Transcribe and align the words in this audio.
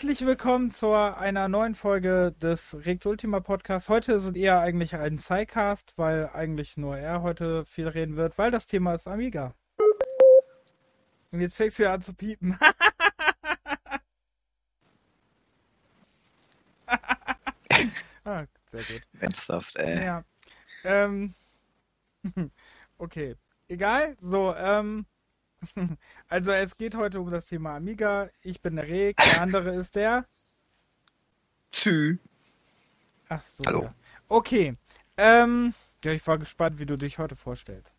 Herzlich 0.00 0.24
willkommen 0.24 0.70
zu 0.70 0.94
einer 0.94 1.48
neuen 1.48 1.74
Folge 1.74 2.34
des 2.40 2.74
Rex 2.86 3.04
Ultima 3.04 3.40
Podcast. 3.40 3.90
Heute 3.90 4.14
ist 4.14 4.34
eher 4.34 4.58
eigentlich 4.60 4.94
ein 4.94 5.16
Psycast, 5.16 5.92
weil 5.98 6.30
eigentlich 6.32 6.78
nur 6.78 6.96
er 6.96 7.20
heute 7.20 7.66
viel 7.66 7.86
reden 7.86 8.16
wird, 8.16 8.38
weil 8.38 8.50
das 8.50 8.66
Thema 8.66 8.94
ist 8.94 9.06
Amiga. 9.06 9.54
Und 11.32 11.42
jetzt 11.42 11.54
fängst 11.54 11.78
du 11.78 11.82
wieder 11.82 11.92
an 11.92 12.00
zu 12.00 12.14
piepen. 12.14 12.58
ah, 18.24 18.46
sehr 18.72 18.84
gut. 18.84 19.02
Ernsthaft, 19.20 19.76
ey. 19.76 20.06
Ja. 20.06 20.24
Ähm, 20.84 21.34
okay. 22.96 23.36
Egal. 23.68 24.16
So, 24.18 24.54
ähm, 24.56 25.04
also 26.28 26.52
es 26.52 26.76
geht 26.76 26.94
heute 26.94 27.20
um 27.20 27.30
das 27.30 27.46
Thema 27.46 27.76
Amiga. 27.76 28.28
Ich 28.42 28.60
bin 28.60 28.76
der 28.76 28.88
Reg, 28.88 29.16
der 29.16 29.40
andere 29.42 29.74
ist 29.74 29.96
der. 29.96 30.24
Tschü. 31.72 32.18
Ach 33.28 33.42
so. 33.44 33.64
Hallo. 33.66 33.82
Ja. 33.84 33.94
Okay. 34.28 34.76
Ähm, 35.16 35.74
ja, 36.04 36.12
ich 36.12 36.26
war 36.26 36.38
gespannt, 36.38 36.78
wie 36.78 36.86
du 36.86 36.96
dich 36.96 37.18
heute 37.18 37.36
vorstellst. 37.36 37.92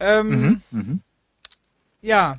Ähm, 0.00 0.28
Mhm, 0.28 0.62
mhm. 0.70 1.02
ja. 2.00 2.38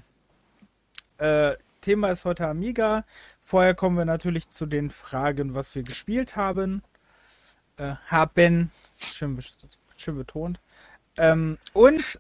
Äh, 1.18 1.56
Thema 1.82 2.12
ist 2.12 2.26
heute 2.26 2.48
Amiga. 2.48 3.06
Vorher 3.42 3.74
kommen 3.74 3.98
wir 3.98 4.06
natürlich 4.06 4.50
zu 4.50 4.66
den 4.66 4.92
Fragen, 4.92 5.56
was 5.56 5.74
wir 5.74 5.84
gespielt 5.84 6.36
haben. 6.36 6.84
Äh, 7.78 7.96
haben. 8.08 8.72
Schön, 8.98 9.40
schön 9.98 10.18
betont. 10.18 10.60
Ähm, 11.18 11.58
und 11.74 12.20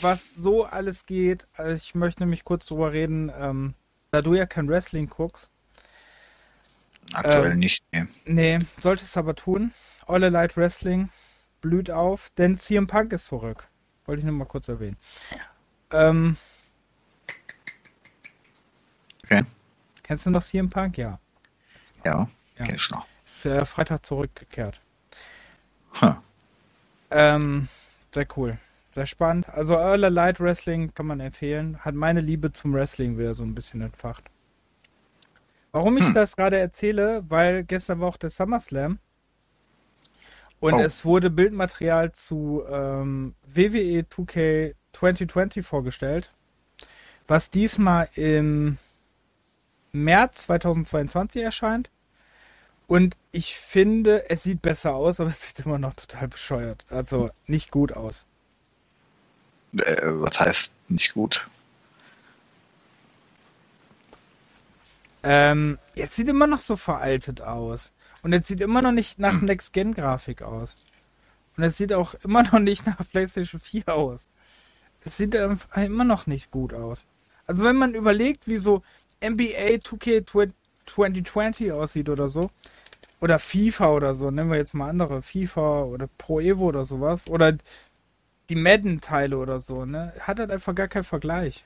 was 0.00 0.34
so 0.34 0.64
alles 0.64 1.06
geht. 1.06 1.46
Also 1.54 1.74
ich 1.74 1.94
möchte 1.94 2.22
nämlich 2.22 2.44
kurz 2.44 2.66
drüber 2.66 2.92
reden, 2.92 3.32
ähm, 3.36 3.74
da 4.10 4.22
du 4.22 4.34
ja 4.34 4.46
kein 4.46 4.68
Wrestling 4.68 5.08
guckst. 5.08 5.50
Aktuell 7.12 7.52
Ähm, 7.52 7.58
nicht, 7.58 7.82
nee. 7.92 8.04
Nee, 8.26 8.58
solltest 8.80 9.16
aber 9.16 9.34
tun. 9.34 9.72
All 10.06 10.22
Elite 10.22 10.56
Wrestling 10.56 11.08
blüht 11.60 11.90
auf, 11.90 12.30
denn 12.36 12.56
CM 12.58 12.86
Punk 12.86 13.12
ist 13.12 13.26
zurück. 13.26 13.68
Wollte 14.04 14.20
ich 14.20 14.24
nur 14.24 14.34
mal 14.34 14.44
kurz 14.44 14.68
erwähnen. 14.68 14.96
Ähm, 15.90 16.36
Okay. 19.24 19.42
kennst 20.02 20.24
du 20.24 20.30
noch 20.30 20.42
CM 20.42 20.70
Punk? 20.70 20.96
Ja. 20.96 21.18
Ja, 22.04 22.28
Ja. 22.58 22.64
kenn 22.64 22.76
ich 22.76 22.90
noch. 22.90 23.06
Ist 23.26 23.44
äh, 23.46 23.64
Freitag 23.64 24.04
zurückgekehrt. 24.06 24.80
Huh. 26.00 26.14
Ähm, 27.10 27.68
sehr 28.10 28.26
cool. 28.36 28.58
Sehr 28.98 29.06
spannend. 29.06 29.48
Also 29.50 29.76
All 29.76 30.02
Elite 30.02 30.42
Wrestling 30.42 30.92
kann 30.92 31.06
man 31.06 31.20
empfehlen. 31.20 31.78
Hat 31.84 31.94
meine 31.94 32.20
Liebe 32.20 32.50
zum 32.50 32.74
Wrestling 32.74 33.16
wieder 33.16 33.32
so 33.32 33.44
ein 33.44 33.54
bisschen 33.54 33.80
entfacht. 33.80 34.24
Warum 35.70 35.96
ich 35.98 36.06
Hm. 36.06 36.14
das 36.14 36.34
gerade 36.34 36.58
erzähle, 36.58 37.22
weil 37.28 37.62
gestern 37.62 38.00
war 38.00 38.08
auch 38.08 38.16
der 38.16 38.30
SummerSlam. 38.30 38.98
Und 40.58 40.74
Oh. 40.74 40.80
es 40.80 41.04
wurde 41.04 41.30
Bildmaterial 41.30 42.10
zu 42.10 42.64
ähm, 42.68 43.36
WWE 43.46 44.04
2K 44.10 44.74
2020 44.92 45.64
vorgestellt, 45.64 46.32
was 47.28 47.50
diesmal 47.50 48.08
im 48.16 48.78
März 49.92 50.42
2022 50.46 51.40
erscheint. 51.44 51.88
Und 52.88 53.16
ich 53.30 53.54
finde, 53.54 54.28
es 54.28 54.42
sieht 54.42 54.60
besser 54.60 54.96
aus, 54.96 55.20
aber 55.20 55.30
es 55.30 55.40
sieht 55.46 55.64
immer 55.64 55.78
noch 55.78 55.94
total 55.94 56.26
bescheuert. 56.26 56.84
Also 56.90 57.30
nicht 57.46 57.70
gut 57.70 57.92
aus. 57.92 58.24
Äh, 59.76 59.96
was 60.02 60.40
heißt 60.40 60.72
nicht 60.88 61.14
gut? 61.14 61.48
Ähm, 65.22 65.78
jetzt 65.94 66.14
sieht 66.16 66.28
immer 66.28 66.46
noch 66.46 66.60
so 66.60 66.76
veraltet 66.76 67.40
aus. 67.40 67.92
Und 68.22 68.32
es 68.32 68.46
sieht 68.46 68.60
immer 68.60 68.82
noch 68.82 68.92
nicht 68.92 69.18
nach 69.18 69.40
Next-Gen-Grafik 69.40 70.42
aus. 70.42 70.76
Und 71.56 71.64
es 71.64 71.76
sieht 71.76 71.92
auch 71.92 72.14
immer 72.22 72.42
noch 72.44 72.60
nicht 72.60 72.86
nach 72.86 72.96
PlayStation 73.10 73.60
4 73.60 73.88
aus. 73.88 74.28
Es 75.00 75.16
sieht 75.16 75.36
einfach 75.36 75.76
immer 75.76 76.04
noch 76.04 76.26
nicht 76.26 76.50
gut 76.50 76.72
aus. 76.74 77.04
Also 77.46 77.64
wenn 77.64 77.76
man 77.76 77.94
überlegt, 77.94 78.48
wie 78.48 78.58
so 78.58 78.82
NBA 79.22 79.80
2K 79.82 80.24
2020 80.86 81.72
aussieht 81.72 82.08
oder 82.08 82.28
so, 82.28 82.50
oder 83.20 83.38
FIFA 83.38 83.90
oder 83.90 84.14
so, 84.14 84.30
nehmen 84.30 84.50
wir 84.50 84.58
jetzt 84.58 84.74
mal 84.74 84.88
andere, 84.88 85.22
FIFA 85.22 85.82
oder 85.82 86.08
Pro 86.18 86.40
Evo 86.40 86.66
oder 86.66 86.84
sowas, 86.84 87.26
oder 87.28 87.56
die 88.48 88.56
Madden-Teile 88.56 89.36
oder 89.36 89.60
so, 89.60 89.84
ne, 89.84 90.12
hat 90.20 90.38
halt 90.38 90.50
einfach 90.50 90.74
gar 90.74 90.88
keinen 90.88 91.04
Vergleich. 91.04 91.64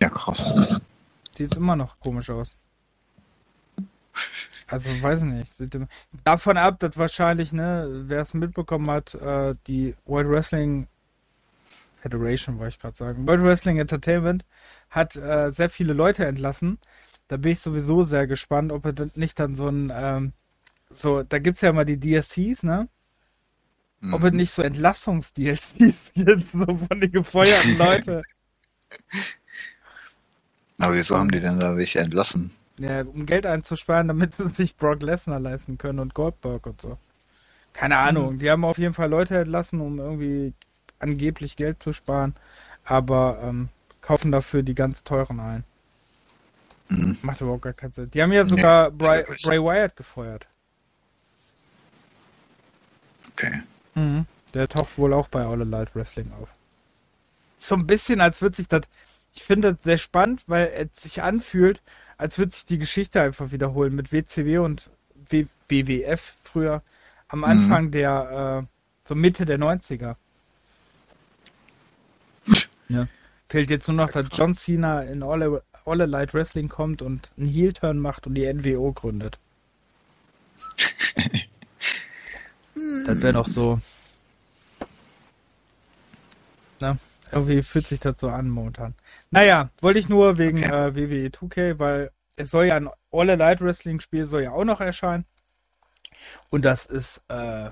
Ja, 0.00 0.10
krass. 0.10 0.80
Sieht 1.36 1.56
immer 1.56 1.76
noch 1.76 1.98
komisch 2.00 2.30
aus. 2.30 2.54
Also, 4.66 4.90
weiß 4.90 5.22
nicht. 5.22 5.50
Davon 6.24 6.56
ab, 6.56 6.78
dass 6.80 6.96
wahrscheinlich, 6.98 7.52
ne, 7.52 8.04
wer 8.06 8.22
es 8.22 8.34
mitbekommen 8.34 8.90
hat, 8.90 9.14
äh, 9.14 9.54
die 9.66 9.94
World 10.04 10.28
Wrestling 10.28 10.88
Federation, 12.02 12.58
wollte 12.58 12.74
ich 12.74 12.78
gerade 12.78 12.96
sagen, 12.96 13.26
World 13.26 13.42
Wrestling 13.42 13.78
Entertainment 13.78 14.44
hat 14.90 15.16
äh, 15.16 15.50
sehr 15.52 15.70
viele 15.70 15.94
Leute 15.94 16.26
entlassen. 16.26 16.78
Da 17.28 17.36
bin 17.36 17.52
ich 17.52 17.60
sowieso 17.60 18.04
sehr 18.04 18.26
gespannt, 18.26 18.72
ob 18.72 18.84
er 18.84 18.94
nicht 19.14 19.38
dann 19.38 19.54
so 19.54 19.68
ein, 19.68 19.92
ähm, 19.94 20.32
so, 20.90 21.22
da 21.22 21.38
gibt's 21.38 21.60
ja 21.60 21.70
immer 21.70 21.84
die 21.84 21.98
DSCs, 21.98 22.62
ne? 22.62 22.88
Ob 24.12 24.22
es 24.22 24.30
Mhm. 24.30 24.36
nicht 24.36 24.52
so 24.52 24.62
Entlassungs-DLCs 24.62 26.12
gibt, 26.14 26.46
so 26.52 26.64
von 26.66 27.00
den 27.00 27.10
gefeuerten 27.12 27.76
Leuten. 27.78 28.22
Aber 30.78 30.94
wieso 30.94 31.16
haben 31.18 31.30
die 31.30 31.40
denn 31.40 31.58
da 31.58 31.76
welche 31.76 31.98
entlassen? 32.00 32.50
Ja, 32.78 33.02
um 33.02 33.26
Geld 33.26 33.44
einzusparen, 33.44 34.06
damit 34.08 34.34
sie 34.34 34.46
sich 34.48 34.76
Brock 34.76 35.02
Lesnar 35.02 35.40
leisten 35.40 35.78
können 35.78 35.98
und 35.98 36.14
Goldberg 36.14 36.64
und 36.66 36.80
so. 36.80 36.96
Keine 37.72 37.96
Ahnung. 37.98 38.38
Die 38.38 38.48
haben 38.50 38.64
auf 38.64 38.78
jeden 38.78 38.94
Fall 38.94 39.10
Leute 39.10 39.36
entlassen, 39.38 39.80
um 39.80 39.98
irgendwie 39.98 40.52
angeblich 41.00 41.56
Geld 41.56 41.82
zu 41.82 41.92
sparen, 41.92 42.34
aber 42.84 43.40
ähm, 43.42 43.68
kaufen 44.00 44.30
dafür 44.30 44.62
die 44.62 44.74
ganz 44.74 45.02
teuren 45.04 45.40
ein. 45.40 45.64
Mhm. 46.88 47.18
Macht 47.22 47.40
überhaupt 47.40 47.62
gar 47.62 47.72
keinen 47.72 47.92
Sinn. 47.92 48.10
Die 48.12 48.22
haben 48.22 48.32
ja 48.32 48.46
sogar 48.46 48.90
Bray, 48.92 49.18
wirklich. 49.18 49.42
Bray 49.42 49.58
Wyatt 49.60 49.96
gefeuert. 49.96 50.46
Okay. 53.32 53.62
Mhm. 53.98 54.26
Der 54.54 54.68
taucht 54.68 54.96
wohl 54.96 55.12
auch 55.12 55.28
bei 55.28 55.44
All 55.44 55.60
Elite 55.60 55.94
Wrestling 55.94 56.32
auf. 56.40 56.48
So 57.58 57.74
ein 57.74 57.86
bisschen, 57.86 58.20
als 58.20 58.40
würde 58.40 58.56
sich 58.56 58.68
das. 58.68 58.82
Ich 59.34 59.42
finde 59.42 59.74
das 59.74 59.82
sehr 59.82 59.98
spannend, 59.98 60.44
weil 60.46 60.70
es 60.74 61.02
sich 61.02 61.22
anfühlt, 61.22 61.82
als 62.16 62.38
würde 62.38 62.52
sich 62.52 62.64
die 62.64 62.78
Geschichte 62.78 63.20
einfach 63.20 63.50
wiederholen 63.50 63.94
mit 63.94 64.10
WCW 64.12 64.58
und 64.58 64.90
w 65.14 65.46
WWF 65.68 66.34
früher 66.42 66.82
am 67.28 67.44
Anfang 67.44 67.90
der, 67.90 68.62
äh, 68.64 68.66
so 69.06 69.14
Mitte 69.14 69.44
der 69.44 69.58
90er. 69.58 70.16
Ja. 72.90 73.06
Fehlt 73.50 73.68
jetzt 73.68 73.86
nur 73.86 73.98
noch, 73.98 74.10
dass 74.10 74.24
John 74.32 74.54
Cena 74.54 75.02
in 75.02 75.22
All, 75.22 75.60
All 75.84 76.00
Elite 76.00 76.32
Wrestling 76.32 76.70
kommt 76.70 77.02
und 77.02 77.30
einen 77.36 77.46
Heel-Turn 77.46 77.98
macht 77.98 78.26
und 78.26 78.34
die 78.34 78.50
NWO 78.50 78.94
gründet. 78.94 79.38
Das 83.06 83.22
wäre 83.22 83.32
doch 83.34 83.46
so. 83.46 83.80
Na, 86.80 86.96
irgendwie 87.32 87.62
fühlt 87.62 87.86
sich 87.86 88.00
das 88.00 88.16
so 88.18 88.28
an 88.28 88.48
momentan. 88.48 88.94
Naja, 89.30 89.70
wollte 89.80 89.98
ich 89.98 90.08
nur 90.08 90.38
wegen 90.38 90.58
Okay. 90.64 90.88
äh, 90.88 90.94
WWE 90.94 91.30
2K, 91.30 91.78
weil 91.78 92.10
es 92.36 92.50
soll 92.50 92.66
ja 92.66 92.76
ein 92.76 92.88
All 93.10 93.28
Elite 93.28 93.64
Wrestling 93.64 94.00
Spiel 94.00 94.26
soll 94.26 94.42
ja 94.42 94.52
auch 94.52 94.64
noch 94.64 94.80
erscheinen. 94.80 95.24
Und 96.50 96.64
das 96.64 96.86
ist, 96.86 97.22
äh, 97.28 97.70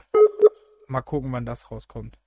mal 0.88 1.02
gucken, 1.02 1.32
wann 1.32 1.46
das 1.46 1.70
rauskommt. 1.70 2.18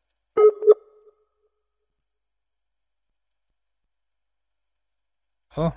Oh. 5.55 5.71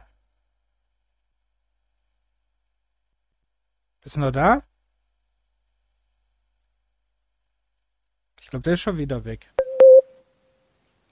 Bist 4.03 4.17
du 4.17 4.21
noch 4.21 4.31
da? 4.33 4.63
Ich 8.43 8.49
glaube, 8.49 8.65
der 8.65 8.73
ist 8.75 8.81
schon 8.81 8.99
wieder 8.99 9.25
weg. 9.25 9.49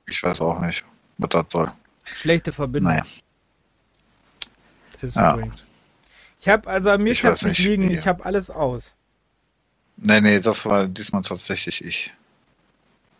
Ich 0.09 0.21
weiß 0.23 0.41
auch 0.41 0.61
nicht, 0.61 0.85
was 1.19 1.29
das 1.31 1.45
soll. 1.51 1.71
Schlechte 2.13 2.51
Verbindung. 2.51 2.93
Naja. 2.93 3.05
Ist 5.01 5.15
Ja. 5.17 5.35
übrigens. 5.35 5.63
Ich 6.41 6.49
habe 6.49 6.69
also 6.69 6.91
an 6.91 7.03
mir 7.03 7.13
Ich 7.13 7.23
nicht 7.23 7.59
liegen, 7.59 7.89
wie- 7.89 7.95
ich 7.95 8.07
habe 8.09 8.25
alles 8.25 8.51
aus. 8.51 8.95
Nee, 9.97 10.21
nee, 10.21 10.41
das 10.41 10.67
war 10.67 10.89
diesmal 10.89 11.23
tatsächlich 11.23 11.85
ich. 11.85 12.13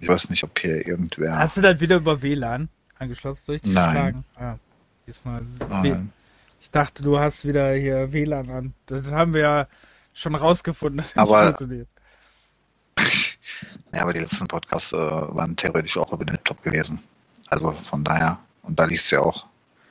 Ich 0.01 0.09
weiß 0.09 0.31
nicht, 0.31 0.43
ob 0.45 0.59
hier 0.59 0.87
irgendwer. 0.87 1.37
Hast 1.39 1.59
du 1.59 1.61
das 1.61 1.79
wieder 1.81 1.97
über 1.97 2.21
WLAN 2.21 2.69
angeschlossen 2.99 3.45
durchgeschlagen? 3.47 4.25
Ja. 4.39 4.59
Diesmal. 5.07 5.43
W- 5.43 5.65
Nein. 5.69 6.13
Ich 6.61 6.71
dachte, 6.71 7.03
du 7.03 7.19
hast 7.19 7.45
wieder 7.47 7.73
hier 7.75 8.13
WLAN 8.13 8.51
an. 8.51 8.75
Das 8.87 9.07
haben 9.07 9.35
wir 9.35 9.41
ja 9.43 9.69
schon 10.13 10.35
rausgefunden, 10.35 10.99
dass 10.99 11.13
das 11.15 11.23
Aber- 11.23 11.45
funktioniert. 11.47 11.89
Ja, 13.93 14.03
aber 14.03 14.13
die 14.13 14.21
letzten 14.21 14.47
Podcasts 14.47 14.93
äh, 14.93 14.97
waren 14.97 15.57
theoretisch 15.57 15.97
auch 15.99 16.13
über 16.13 16.25
den 16.25 16.35
Laptop 16.35 16.63
gewesen. 16.63 17.01
Also 17.49 17.73
von 17.73 18.05
daher. 18.05 18.39
Und 18.63 18.79
da 18.79 18.85
liest 18.85 19.11
ja 19.11 19.21
auch. 19.21 19.47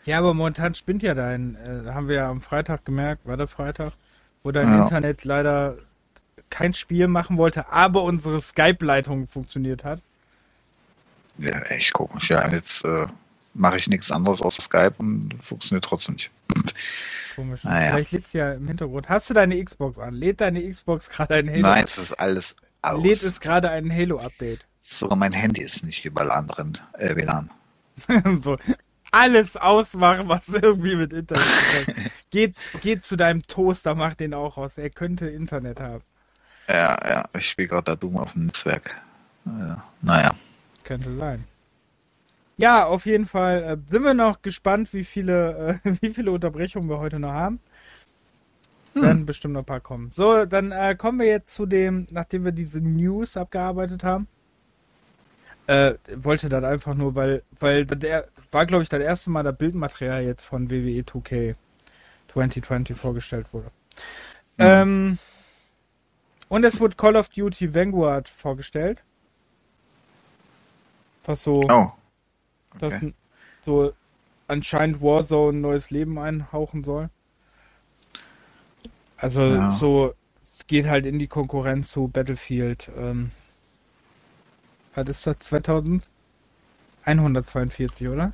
Ja, 0.06 0.20
aber 0.20 0.34
momentan 0.34 0.74
spinnt 0.76 1.04
ja 1.04 1.14
dein, 1.14 1.56
äh, 1.56 1.92
haben 1.92 2.08
wir 2.08 2.16
ja 2.16 2.30
am 2.30 2.42
Freitag 2.42 2.86
gemerkt, 2.86 3.28
war 3.28 3.38
der 3.38 3.48
Freitag, 3.48 3.94
wo 4.44 4.52
dein 4.52 4.68
Ja. 4.68 4.84
Internet 4.84 5.26
leider 5.26 5.76
kein 6.50 6.74
Spiel 6.74 7.08
machen 7.08 7.38
wollte, 7.38 7.72
aber 7.72 8.04
unsere 8.04 8.42
Skype-Leitung 8.42 9.28
funktioniert 9.28 9.84
hat. 9.84 10.02
Ja, 11.38 11.60
echt 11.64 11.94
komisch. 11.94 12.30
Ja, 12.30 12.50
jetzt 12.50 12.84
äh, 12.86 13.08
mache 13.54 13.78
ich 13.78 13.88
nichts 13.88 14.12
anderes 14.12 14.42
außer 14.42 14.62
Skype 14.62 14.94
und 14.98 15.36
funktioniert 15.44 15.84
trotzdem 15.84 16.16
nicht. 16.16 16.32
Komisch. 17.36 17.64
Naja. 17.64 17.92
Vielleicht 17.92 18.12
liegt's 18.12 18.34
ja 18.34 18.54
im 18.54 18.68
Hintergrund. 18.68 19.10
Hast 19.10 19.30
du 19.30 19.34
deine 19.34 19.64
Xbox 19.64 19.98
an? 19.98 20.14
Lädt 20.14 20.42
deine 20.42 20.68
Xbox 20.70 21.10
gerade 21.10 21.36
ein 21.36 21.50
Halo? 21.50 21.62
Nein, 21.62 21.84
es 21.84 21.98
ist 21.98 22.14
alles 22.14 22.56
aus. 22.82 23.04
Lädt 23.04 23.24
es 23.24 23.40
gerade 23.40 23.70
ein 23.70 23.92
Halo-Update? 23.92 24.66
Sogar 24.82 25.18
mein 25.18 25.34
Handy 25.34 25.62
ist 25.62 25.84
nicht 25.84 26.06
überall 26.06 26.32
anderen 26.32 26.78
äh, 26.94 27.16
WLAN. 27.16 27.50
so. 28.38 28.56
Alles 29.12 29.58
ausmachen, 29.58 30.28
was 30.28 30.50
irgendwie 30.50 30.96
mit 30.96 31.14
Internet 31.14 31.88
hat. 31.88 31.96
geht, 32.30 32.56
geht 32.82 33.04
zu 33.04 33.16
deinem 33.16 33.42
Toaster, 33.42 33.96
mach 33.96 34.14
den 34.14 34.34
auch 34.34 34.58
aus. 34.58 34.78
Er 34.78 34.90
könnte 34.92 35.28
Internet 35.28 35.80
haben. 35.80 36.04
Ja, 36.68 36.98
ja, 37.08 37.26
ich 37.36 37.50
spiele 37.50 37.68
gerade 37.68 37.86
da 37.86 37.96
Doom 37.96 38.18
auf 38.18 38.34
dem 38.34 38.46
Netzwerk. 38.46 39.02
Äh, 39.48 39.76
naja. 40.02 40.32
Könnte 40.84 41.16
sein. 41.16 41.46
Ja, 42.58 42.86
auf 42.86 43.06
jeden 43.06 43.26
Fall 43.26 43.64
äh, 43.64 43.78
sind 43.90 44.04
wir 44.04 44.14
noch 44.14 44.42
gespannt, 44.42 44.94
wie 44.94 45.04
viele, 45.04 45.80
äh, 45.84 45.94
wie 46.02 46.14
viele 46.14 46.32
Unterbrechungen 46.32 46.90
wir 46.90 47.00
heute 47.00 47.18
noch 47.18 47.32
haben. 47.32 47.60
Hm. 48.94 49.02
Werden 49.04 49.26
bestimmt 49.26 49.54
noch 49.54 49.62
ein 49.62 49.66
paar 49.66 49.80
kommen. 49.82 50.10
So, 50.12 50.46
dann 50.46 50.72
äh, 50.72 50.96
kommen 50.96 51.20
wir 51.20 51.28
jetzt 51.28 51.54
zu 51.54 51.66
dem, 51.66 52.08
nachdem 52.10 52.44
wir 52.46 52.52
diese 52.52 52.82
News 52.82 53.38
abgearbeitet 53.38 54.04
haben. 54.04 54.28
Äh, 55.68 55.94
wollte 56.16 56.50
dann 56.50 56.66
einfach 56.66 56.96
nur, 56.96 57.14
weil, 57.14 57.44
weil 57.60 57.86
der 57.86 58.26
war, 58.52 58.66
glaube 58.66 58.82
ich, 58.82 58.90
das 58.90 59.02
erste 59.02 59.30
Mal 59.30 59.44
das 59.44 59.56
Bildmaterial 59.56 60.24
jetzt 60.24 60.44
von 60.46 60.72
WWE 60.72 61.02
2K 61.04 61.56
2020 62.34 62.98
vorgestellt 62.98 63.54
wurde. 63.54 63.68
Hm. 64.58 64.66
Ähm, 64.68 65.18
und 66.48 66.64
es 66.64 66.80
wurde 66.80 66.96
Call 66.96 67.16
of 67.16 67.30
Duty 67.30 67.76
Vanguard 67.76 68.28
vorgestellt. 68.28 69.04
Was 71.26 71.44
so 71.44 71.62
Oh. 71.70 71.92
das 72.80 72.96
Okay. 72.96 73.06
n- 73.08 73.14
so 73.62 73.94
anscheinend 74.48 75.02
Warzone 75.02 75.58
ein 75.60 75.62
neues 75.62 75.92
Leben 75.92 76.18
einhauchen 76.18 76.84
soll. 76.84 77.10
Also 79.20 79.42
Ja. 79.42 79.72
so, 79.72 80.14
es 80.42 80.66
geht 80.68 80.88
halt 80.88 81.06
in 81.06 81.20
die 81.20 81.28
Konkurrenz 81.28 81.92
zu 81.92 82.08
Battlefield. 82.08 82.90
Ähm, 82.98 83.32
was 84.96 85.08
ist 85.10 85.28
das? 85.28 85.38
2142, 85.40 88.08
oder? 88.08 88.32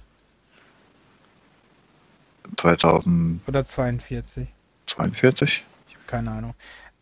2042? 2.58 3.48
Oder 3.48 3.66
42? 3.66 4.48
Ich 5.88 5.96
habe 5.96 6.06
keine 6.08 6.32
Ahnung. 6.32 6.54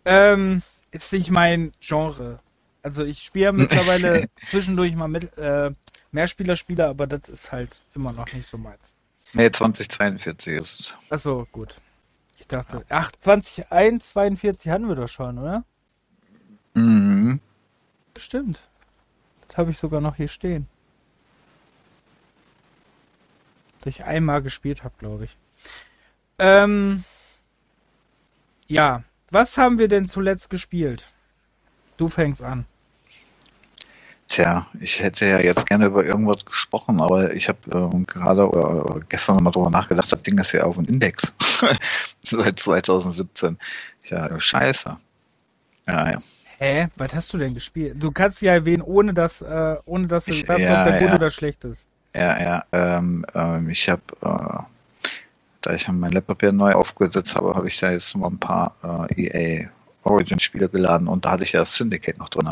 Ähm, 0.06 0.62
ist 0.92 1.12
nicht 1.14 1.30
mein 1.30 1.72
Genre. 1.82 2.40
Also 2.82 3.04
ich 3.04 3.22
spiele 3.24 3.52
mittlerweile 3.54 4.28
zwischendurch 4.46 4.96
mal 4.96 5.08
mit 5.08 5.38
äh, 5.38 5.72
Mehrspieler-Spieler, 6.12 6.90
aber 6.90 7.08
das 7.08 7.30
ist 7.30 7.52
halt 7.52 7.82
immer 7.96 8.12
noch 8.14 8.32
nicht 8.34 8.48
so 8.48 8.58
meins. 8.58 8.94
Nee, 9.34 9.52
2042 9.52 10.54
ist 10.54 10.80
es. 10.80 10.96
Achso, 11.10 11.48
gut. 11.52 11.76
Ich 12.44 12.48
dachte, 12.50 12.84
ach, 12.90 13.10
21, 13.26 13.68
42 13.70 14.70
hatten 14.70 14.90
wir 14.90 14.96
doch 14.96 15.08
schon, 15.08 15.38
oder? 15.40 15.64
Mhm. 16.74 17.40
Stimmt. 18.18 18.60
Das 19.48 19.56
habe 19.56 19.72
ich 19.72 19.78
sogar 19.78 20.02
noch 20.02 20.18
hier 20.18 20.28
stehen. 20.28 20.68
Das 23.80 23.96
ich 23.96 24.04
einmal 24.04 24.42
gespielt 24.42 24.84
habe, 24.84 24.94
glaube 25.00 25.24
ich. 25.24 25.38
Ähm, 26.38 27.06
ja, 28.68 29.04
was 29.32 29.58
haben 29.58 29.80
wir 29.80 29.88
denn 29.88 30.06
zuletzt 30.06 30.50
gespielt? 30.50 31.14
Du 31.96 32.10
fängst 32.10 32.42
an. 32.42 32.66
Tja, 34.34 34.66
ich 34.80 35.00
hätte 35.00 35.28
ja 35.28 35.40
jetzt 35.40 35.68
gerne 35.68 35.86
über 35.86 36.04
irgendwas 36.04 36.44
gesprochen, 36.44 37.00
aber 37.00 37.36
ich 37.36 37.50
habe 37.50 37.60
ähm, 37.72 38.08
gerade 38.08 38.50
oder 38.50 39.00
gestern 39.08 39.44
mal 39.44 39.52
drüber 39.52 39.70
nachgedacht, 39.70 40.12
das 40.12 40.24
Ding 40.24 40.40
ist 40.40 40.54
ja 40.54 40.64
auf 40.64 40.76
dem 40.76 40.86
Index. 40.86 41.32
Seit 42.24 42.58
2017. 42.58 43.60
Ja, 44.06 44.40
scheiße. 44.40 44.98
Ja, 45.88 46.12
ja. 46.14 46.20
Hä? 46.58 46.88
Was 46.96 47.14
hast 47.14 47.32
du 47.32 47.38
denn 47.38 47.54
gespielt? 47.54 48.02
Du 48.02 48.10
kannst 48.10 48.42
ja 48.42 48.54
erwähnen, 48.54 48.82
ohne 48.82 49.14
dass, 49.14 49.44
äh, 49.44 49.76
ohne 49.86 50.08
dass 50.08 50.26
du 50.26 50.34
sagst, 50.34 50.64
ja, 50.64 50.80
ob 50.80 50.86
der 50.90 51.00
gut 51.00 51.10
ja. 51.10 51.16
oder 51.16 51.30
schlecht 51.30 51.64
ist. 51.66 51.86
Ja, 52.16 52.42
ja, 52.42 52.64
ähm, 52.72 53.28
ähm, 53.36 53.70
ich 53.70 53.88
habe, 53.88 54.02
äh, 54.24 54.64
da 55.62 55.74
ich 55.76 55.88
mein 55.90 56.12
Laptop 56.12 56.42
ja 56.42 56.52
neu 56.52 56.72
aufgesetzt 56.72 57.36
habe, 57.36 57.54
habe 57.54 57.68
ich 57.68 57.80
da 57.80 57.92
jetzt 57.92 58.16
noch 58.16 58.32
ein 58.32 58.40
paar 58.40 59.08
äh, 59.12 59.28
EA 59.28 59.70
Origin 60.02 60.40
Spiele 60.40 60.70
geladen 60.70 61.08
und 61.08 61.24
da 61.24 61.32
hatte 61.34 61.44
ich 61.44 61.52
ja 61.52 61.60
das 61.60 61.76
Syndicate 61.76 62.18
noch 62.18 62.30
drin. 62.30 62.50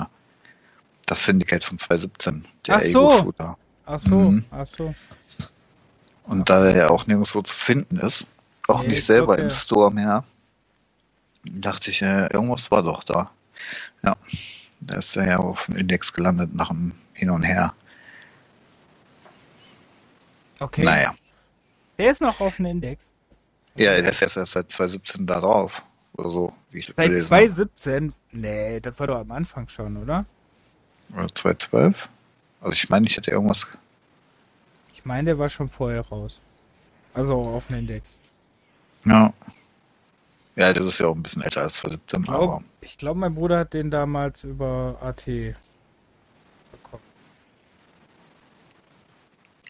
Das 1.11 1.25
Syndicate 1.25 1.65
von 1.65 1.77
2017, 1.77 2.45
der 2.67 2.75
Ach 2.77 2.81
so. 2.83 3.11
Ego-Shooter. 3.11 3.57
Ach 3.85 3.99
so, 3.99 4.15
Mhm. 4.15 4.45
ach 4.49 4.65
so. 4.65 4.95
Und 6.23 6.49
da 6.49 6.63
der 6.63 6.73
ja 6.73 6.89
auch 6.89 7.05
nirgendwo 7.05 7.41
zu 7.41 7.53
finden 7.53 7.97
ist, 7.97 8.27
auch 8.69 8.83
Nee, 8.83 8.87
nicht 8.87 8.99
ich 8.99 9.05
selber 9.07 9.35
glaub, 9.35 9.49
im. 9.49 9.51
Store 9.51 9.91
mehr, 9.93 10.23
dachte 11.43 11.91
ich, 11.91 12.01
äh, 12.01 12.27
irgendwas 12.31 12.71
war 12.71 12.81
doch 12.83 13.03
da. 13.03 13.29
Ja, 14.03 14.15
da 14.79 14.99
ist 14.99 15.13
er 15.17 15.27
ja 15.27 15.35
auf 15.39 15.65
dem 15.65 15.75
Index 15.75 16.13
gelandet 16.13 16.55
nach 16.55 16.69
dem 16.69 16.93
Hin 17.11 17.29
und 17.29 17.43
Her. 17.43 17.73
Okay. 20.61 20.83
Naja. 20.85 21.13
Der 21.97 22.11
ist 22.13 22.21
noch 22.21 22.39
auf 22.39 22.55
dem 22.55 22.67
Index. 22.67 23.09
Ja, 23.75 23.99
der 23.99 24.11
ist 24.11 24.21
erst 24.21 24.35
seit 24.35 24.71
2017 24.71 25.27
da 25.27 25.41
drauf. 25.41 25.83
Oder 26.13 26.31
so, 26.31 26.53
wie 26.69 26.79
ich 26.79 26.85
Seit 26.87 26.95
gelesen 26.95 27.29
habe. 27.31 27.45
2017? 27.51 28.13
Nee, 28.31 28.79
das 28.79 28.97
war 28.97 29.07
doch 29.07 29.19
am 29.19 29.31
Anfang 29.31 29.67
schon, 29.67 29.97
oder? 29.97 30.25
Oder 31.13 31.33
2012? 31.33 32.09
Also 32.61 32.73
ich 32.73 32.89
meine, 32.89 33.07
ich 33.07 33.17
hätte 33.17 33.31
irgendwas. 33.31 33.67
Ich 34.93 35.05
meine, 35.05 35.25
der 35.31 35.39
war 35.39 35.47
schon 35.47 35.67
vorher 35.67 36.01
raus. 36.07 36.39
Also 37.13 37.41
auf 37.41 37.67
dem 37.67 37.77
Index. 37.77 38.17
Ja. 39.05 39.33
Ja, 40.55 40.73
das 40.73 40.83
ist 40.83 40.99
ja 40.99 41.07
auch 41.07 41.15
ein 41.15 41.23
bisschen 41.23 41.41
älter 41.41 41.61
als 41.61 41.77
2017, 41.77 42.23
Ich 42.23 42.29
aber. 42.29 42.39
glaube, 42.45 42.65
glaub, 42.97 43.17
mein 43.17 43.35
Bruder 43.35 43.59
hat 43.59 43.73
den 43.73 43.89
damals 43.89 44.43
über 44.43 44.97
AT 45.01 45.25
bekommen. 45.25 47.03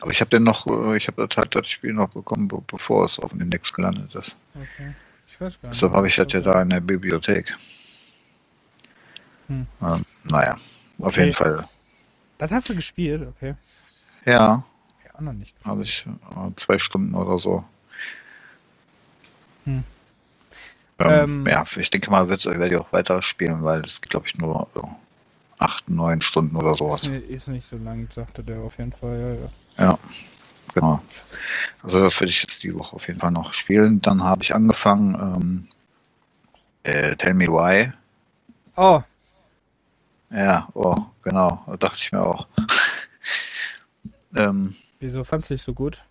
Aber 0.02 0.12
ich 0.12 0.20
habe 0.20 0.32
den 0.32 0.44
noch, 0.44 0.66
äh, 0.68 0.98
ich 0.98 1.08
habe 1.08 1.28
das 1.28 1.38
halt 1.38 1.56
das 1.56 1.70
Spiel 1.70 1.94
noch 1.94 2.10
bekommen, 2.10 2.48
be 2.48 2.62
bevor 2.66 3.06
es 3.06 3.20
auf 3.20 3.32
dem 3.32 3.42
Index 3.42 3.72
gelandet 3.72 4.14
ist. 4.16 4.38
Okay. 4.56 4.96
Ich 5.28 5.40
weiß 5.40 5.62
gar 5.62 5.70
nicht. 5.70 5.76
Deshalb 5.82 5.94
habe 5.94 6.08
ich 6.08 6.16
das 6.16 6.34
ja 6.34 6.42
da 6.42 6.62
in 6.62 6.70
der 6.72 6.82
Bibliothek. 6.82 7.56
Hm. 9.48 9.68
Ähm, 9.82 10.06
naja, 10.24 10.58
auf 11.00 11.18
Okay. 11.18 11.20
jeden 11.20 11.34
Fall. 11.34 11.68
Das 12.38 12.52
hast 12.52 12.70
du 12.70 12.76
gespielt, 12.76 13.26
okay. 13.28 13.54
Ja, 14.26 14.64
Ja, 15.06 15.22
noch 15.22 15.34
nicht 15.34 15.56
habe 15.66 15.84
ich 15.84 16.06
äh, 16.36 16.52
zwei 16.56 16.78
Stunden 16.80 17.16
oder 17.16 17.40
so. 17.40 17.64
Hm. 19.66 19.82
Ähm, 21.00 21.28
Ähm, 21.34 21.48
ja, 21.48 21.66
ich 21.76 21.90
denke 21.90 22.12
mal, 22.12 22.30
wird- 22.30 22.46
werde 22.46 22.68
ich 22.70 22.76
auch 22.78 22.94
weiter 22.94 23.22
spielen, 23.22 23.64
weil 23.64 23.84
es 23.86 24.02
glaube 24.02 24.28
ich 24.28 24.38
nur 24.38 24.68
äh, 24.76 24.82
acht, 25.60 25.90
neun 25.90 26.22
Stunden 26.22 26.56
oder 26.58 26.72
Ist, 26.74 26.78
sowas. 26.78 27.04
ni- 27.04 27.18
ist 27.18 27.48
nicht 27.48 27.68
so 27.70 27.78
lang, 27.78 28.10
sagte 28.12 28.44
der 28.44 28.60
auf 28.62 28.78
jeden 28.78 28.94
Fall, 28.94 29.20
ja, 29.20 29.34
ja. 29.44 29.50
Ja, 29.78 30.00
genau. 30.74 31.02
Also 31.84 32.00
das 32.02 32.20
werde 32.22 32.32
ich 32.32 32.42
jetzt 32.42 32.64
die 32.64 32.76
Woche 32.76 32.96
auf 32.96 33.08
jeden 33.08 33.20
Fall 33.20 33.32
noch 33.32 33.54
spielen. 33.54 34.02
Dann 34.02 34.24
habe 34.24 34.44
ich 34.44 34.56
angefangen, 34.56 35.16
ähm, 35.16 35.68
äh, 36.84 37.16
Tell 37.16 37.34
Me 37.34 37.48
Why. 37.48 37.92
Oh, 38.78 39.04
Ja, 40.32 40.70
oh, 40.74 40.98
genau, 41.24 41.64
da 41.68 41.78
dachte 41.78 42.00
ich 42.00 42.12
mir 42.12 42.24
auch. 42.24 42.48
ähm, 44.36 44.76
wieso 45.00 45.24
fandst 45.24 45.50
du 45.50 45.56
dich 45.56 45.64
so 45.64 45.74
gut? 45.74 46.02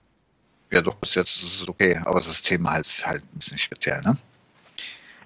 ja, 0.71 0.81
doch, 0.81 0.95
bis 0.97 1.15
jetzt 1.15 1.43
ist 1.43 1.63
es 1.63 1.69
okay, 1.69 2.01
aber 2.05 2.21
das 2.21 2.43
Thema 2.43 2.73
halt 2.73 2.87
ist 2.87 3.07
halt 3.07 3.23
ein 3.23 3.39
bisschen 3.39 3.59
speziell, 3.59 4.01
ne? 4.03 4.17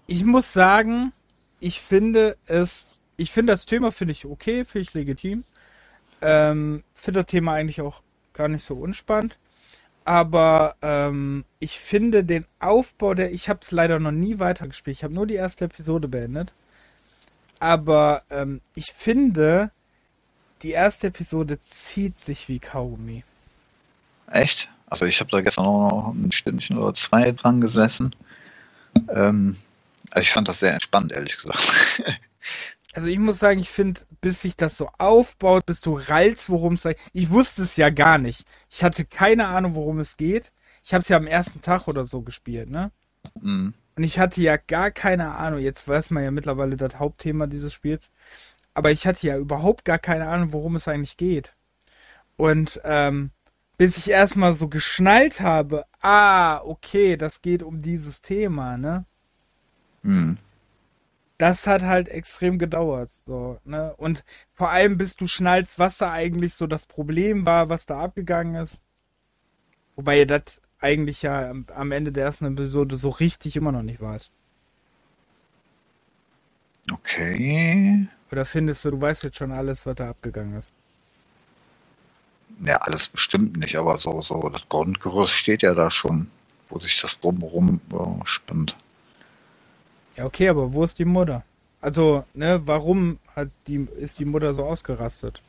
Ich 0.07 0.25
muss 0.25 0.53
sagen, 0.53 1.13
ich 1.61 1.81
finde 1.81 2.37
es, 2.47 2.87
ich 3.17 3.31
finde 3.31 3.53
das 3.53 3.67
Thema 3.67 3.93
finde 3.93 4.13
ich 4.13 4.27
okay, 4.27 4.65
finde 4.65 4.83
ich 4.83 4.95
legitim. 4.95 5.45
Ähm, 6.21 6.83
finde 6.95 7.21
das 7.23 7.31
Thema 7.31 7.55
eigentlich 7.55 7.81
auch 7.81 8.03
gar 8.33 8.49
nicht 8.49 8.65
so 8.65 8.75
unspannend. 8.75 9.39
Aber 10.07 10.77
ähm, 10.83 11.45
ich 11.59 11.79
finde 11.79 12.25
den 12.25 12.47
Aufbau 12.61 13.15
der, 13.15 13.33
ich 13.33 13.49
habe 13.49 13.61
es 13.63 13.71
leider 13.71 13.99
noch 13.99 14.13
nie 14.13 14.39
weitergespielt. 14.39 14.97
Ich 14.97 15.05
habe 15.05 15.15
nur 15.15 15.27
die 15.27 15.35
erste 15.35 15.67
Episode 15.67 16.09
beendet. 16.09 16.53
Aber 17.65 18.25
ähm, 18.29 18.61
ich 18.75 18.93
finde, 18.93 19.71
die 20.61 20.73
erste 20.73 21.07
Episode 21.07 21.59
zieht 21.59 22.19
sich 22.19 22.47
wie 22.47 22.59
Kaugummi. 22.59 23.25
Echt? 24.31 24.69
Also 24.87 25.07
ich 25.07 25.19
habe 25.21 25.31
da 25.31 25.41
gestern 25.41 25.65
auch 25.65 25.91
noch 25.91 26.15
ein 26.15 26.31
Stündchen 26.31 26.77
oder 26.77 26.93
zwei 26.93 27.33
dran 27.33 27.63
gesessen. 27.63 28.15
Ähm, 29.09 29.57
also 30.11 30.21
ich 30.21 30.31
fand 30.31 30.47
das 30.47 30.61
sehr 30.61 30.75
entspannt, 30.75 31.13
ehrlich 31.13 31.39
gesagt. 31.39 32.05
Also 32.97 33.09
ich 33.09 33.19
muss 33.19 33.41
sagen, 33.41 33.59
ich 33.59 33.71
finde, 33.71 34.03
bis 34.21 34.43
sich 34.43 34.57
das 34.57 34.77
so 34.77 34.89
aufbaut, 34.99 35.67
bis 35.67 35.81
du 35.81 35.99
rallst, 35.99 36.49
worum 36.49 36.75
es 36.75 36.85
geht. 36.85 36.97
Ich 37.13 37.31
wusste 37.31 37.63
es 37.63 37.75
ja 37.75 37.91
gar 37.91 38.19
nicht. 38.19 38.45
Ich 38.71 38.85
hatte 38.85 39.05
keine 39.05 39.49
Ahnung, 39.49 39.75
worum 39.75 39.99
es 39.99 40.17
geht. 40.17 40.53
ich 40.85 40.95
habe 40.95 41.03
es 41.03 41.09
ja 41.09 41.17
am 41.17 41.27
ersten 41.27 41.61
Tag 41.61 41.89
oder 41.89 42.07
so 42.07 42.23
gespielt, 42.23 42.71
ne? 42.71 42.93
Mhm. 43.41 43.75
Und 43.97 44.05
ich 44.05 44.19
hatte 44.19 44.41
ja 44.41 44.57
gar 44.57 44.91
keine 44.91 45.35
Ahnung, 45.37 45.61
jetzt 45.61 45.87
weiß 45.87 46.11
man 46.11 46.25
ja 46.25 46.31
mittlerweile 46.31 46.77
das 46.77 46.99
Hauptthema 46.99 47.47
dieses 47.47 47.73
Spiels, 47.73 48.11
aber 48.75 48.91
ich 48.91 49.07
hatte 49.07 49.27
ja 49.27 49.39
überhaupt 49.39 49.85
gar 49.85 49.99
keine 49.99 50.29
Ahnung, 50.29 50.53
worum 50.53 50.75
es 50.77 50.89
eigentlich 50.89 51.17
geht. 51.17 51.55
Und 52.37 52.81
ähm, 52.85 53.31
bis 53.77 53.97
ich 53.97 54.11
erstmal 54.11 54.55
so 54.55 54.69
geschnallt 54.69 55.41
habe, 55.41 55.85
ah, 56.01 56.61
okay, 56.65 57.17
das 57.17 57.43
geht 57.43 57.63
um 57.63 57.83
dieses 57.83 58.21
Thema, 58.21 58.77
ne? 58.77 59.05
Mhm. 60.03 60.39
Das 61.39 61.67
hat 61.67 61.83
halt 61.83 62.09
extrem 62.09 62.59
gedauert, 62.59 63.11
so, 63.27 63.59
ne? 63.65 63.95
Und 63.97 64.25
vor 64.55 64.71
allem, 64.71 64.99
bis 64.99 65.17
du 65.17 65.27
schnallst, 65.27 65.79
was 65.79 65.99
da 65.99 66.13
eigentlich 66.13 66.55
so 66.55 66.67
das 66.67 66.87
Problem 66.87 67.47
war, 67.47 67.69
was 67.69 67.87
da 67.87 68.01
abgegangen 68.01 68.57
ist. 68.57 68.81
Wobei 69.97 70.19
ihr 70.19 70.27
das 70.27 70.61
eigentlich 70.85 71.23
ja 71.23 71.51
am, 71.51 71.93
Ende 71.93 72.13
der 72.13 72.25
ersten 72.27 72.45
Episode 72.47 72.97
so 72.97 73.09
richtig 73.11 73.57
immer 73.57 73.73
noch 73.73 73.83
nicht 73.83 74.01
weißt. 74.01 74.31
Okay. 76.93 78.09
Oder 78.31 78.45
findest 78.45 78.85
du, 78.85 78.91
du 78.91 79.01
weißt 79.01 79.23
jetzt 79.23 79.39
schon 79.39 79.51
alles, 79.51 79.87
was 79.87 79.95
da 79.97 80.11
abgegangen 80.11 80.59
ist? 80.59 80.71
Ja, 82.65 82.79
alles 82.79 83.09
bestimmt 83.09 83.57
nicht, 83.59 83.77
aber 83.77 83.99
so, 84.01 84.21
so, 84.23 84.49
das 84.49 84.69
Grundgerüst 84.69 85.35
steht 85.35 85.63
ja 85.63 85.73
da 85.75 85.91
schon, 85.91 86.31
wo 86.69 86.79
sich 86.81 87.01
das 87.01 87.21
drumherum 87.21 87.81
äh, 87.93 88.27
spinnt. 88.27 88.77
Ja, 90.17 90.25
okay, 90.27 90.49
aber 90.49 90.73
wo 90.73 90.85
ist 90.85 90.99
die 90.99 91.05
Mutter? 91.05 91.45
Also, 91.81 92.25
ne, 92.35 92.61
warum 92.67 93.19
hat 93.35 93.51
die, 93.67 93.87
ist 93.97 94.19
die 94.19 94.25
Mutter 94.25 94.55
so 94.55 94.65
ausgerastet? 94.65 95.43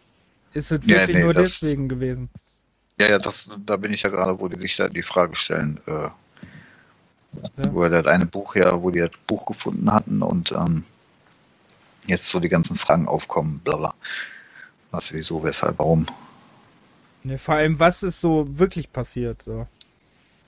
Ist 0.54 0.72
es 0.72 0.88
Ja, 0.88 0.98
wirklich 0.98 1.18
nee, 1.18 1.24
nur 1.24 1.34
deswegen 1.34 1.89
gewesen? 1.89 2.30
Ja, 2.98 3.10
ja, 3.10 3.18
das, 3.20 3.50
da 3.66 3.75
bin 3.78 3.94
ich 3.94 4.04
ja 4.04 4.10
gerade, 4.10 4.40
wo 4.40 4.48
die 4.48 4.60
sich 4.60 4.75
da 4.78 4.88
die 4.88 5.02
Frage 5.02 5.36
stellen, 5.36 5.80
äh, 5.88 6.10
Ja. 7.58 7.74
wo 7.74 7.84
er 7.84 7.90
das 7.90 8.06
eine 8.08 8.25
Buch 8.25 8.56
ja, 8.56 8.82
wo 8.82 8.92
die 8.92 9.00
das 9.00 9.12
Buch 9.28 9.46
gefunden 9.46 9.92
hatten 9.92 10.22
und 10.22 10.52
ähm, 10.54 10.86
jetzt 12.06 12.30
so 12.30 12.40
die 12.40 12.50
ganzen 12.50 12.75
Fragen 12.78 13.08
aufkommen, 13.08 13.60
bla 13.64 13.75
bla. 13.78 13.94
Was, 14.92 15.12
wieso, 15.12 15.44
weshalb, 15.44 15.80
warum. 15.80 16.06
Ne, 17.24 17.38
vor 17.38 17.56
allem, 17.56 17.80
was 17.80 18.04
ist 18.04 18.22
so 18.22 18.46
wirklich 18.58 18.92
passiert? 18.94 19.42
So. 19.44 19.68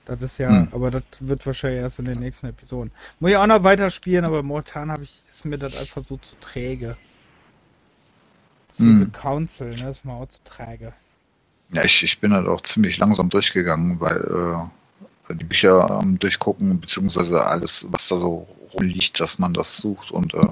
Das 0.06 0.22
ist 0.22 0.38
ja, 0.38 0.48
Hm. 0.48 0.68
aber 0.72 0.90
das 0.90 1.02
wird 1.20 1.44
wahrscheinlich 1.44 1.82
erst 1.82 1.98
in 1.98 2.06
den 2.06 2.18
nächsten 2.20 2.46
Episoden. 2.46 2.92
Muss 3.20 3.30
ich 3.32 3.36
auch 3.36 3.46
noch 3.46 3.62
weiterspielen, 3.64 4.24
aber 4.24 4.42
momentan 4.42 4.90
habe 4.90 5.02
ich, 5.02 5.20
ist 5.28 5.44
mir 5.44 5.58
das 5.58 5.76
einfach 5.76 6.02
so 6.04 6.16
zu 6.16 6.34
träge. 6.40 6.96
Hm. 8.76 8.92
diese 8.92 9.08
Council, 9.10 9.76
ne, 9.76 9.90
ist 9.90 10.04
mir 10.04 10.12
auch 10.14 10.28
zu 10.28 10.42
träge. 10.44 10.94
Ja, 11.70 11.84
ich, 11.84 12.02
ich 12.02 12.18
bin 12.20 12.32
halt 12.32 12.48
auch 12.48 12.62
ziemlich 12.62 12.96
langsam 12.98 13.28
durchgegangen, 13.28 14.00
weil 14.00 14.70
äh, 15.30 15.34
die 15.34 15.44
Bücher 15.44 15.90
am 15.90 16.18
Durchgucken, 16.18 16.80
beziehungsweise 16.80 17.44
alles, 17.44 17.86
was 17.90 18.08
da 18.08 18.16
so 18.16 18.48
rumliegt, 18.72 19.20
dass 19.20 19.38
man 19.38 19.52
das 19.52 19.76
sucht 19.76 20.10
und 20.10 20.34
äh, 20.34 20.46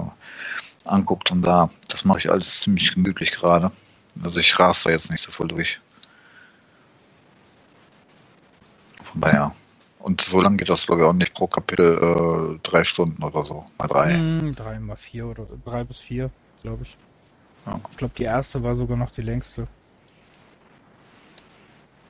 anguckt 0.85 1.31
und 1.31 1.41
da, 1.41 1.69
das 1.89 2.05
mache 2.05 2.19
ich 2.19 2.31
alles 2.31 2.61
ziemlich 2.61 2.93
gemütlich 2.93 3.31
gerade. 3.31 3.71
Also 4.23 4.39
ich 4.39 4.59
ras 4.59 4.83
da 4.83 4.89
jetzt 4.89 5.11
nicht 5.11 5.23
so 5.23 5.31
voll 5.31 5.47
durch. 5.47 5.79
Von 9.03 9.21
daher. 9.21 9.53
Und 9.99 10.21
so 10.21 10.41
lange 10.41 10.57
geht 10.57 10.69
das, 10.69 10.85
glaube 10.85 11.01
ich, 11.01 11.07
auch 11.07 11.13
nicht 11.13 11.33
pro 11.33 11.47
Kapitel 11.47 12.55
äh, 12.55 12.59
drei 12.63 12.83
Stunden 12.83 13.23
oder 13.23 13.43
so. 13.43 13.65
Mal 13.77 13.87
drei. 13.87 14.13
Hm, 14.13 14.53
drei 14.53 14.79
mal 14.79 14.95
vier 14.95 15.27
oder 15.27 15.45
drei 15.65 15.83
bis 15.83 15.97
vier, 15.97 16.29
glaube 16.61 16.83
ich. 16.83 16.97
Ja. 17.65 17.79
Ich 17.91 17.97
glaube, 17.97 18.13
die 18.17 18.23
erste 18.23 18.63
war 18.63 18.75
sogar 18.75 18.95
noch 18.95 19.11
die 19.11 19.21
längste. 19.21 19.67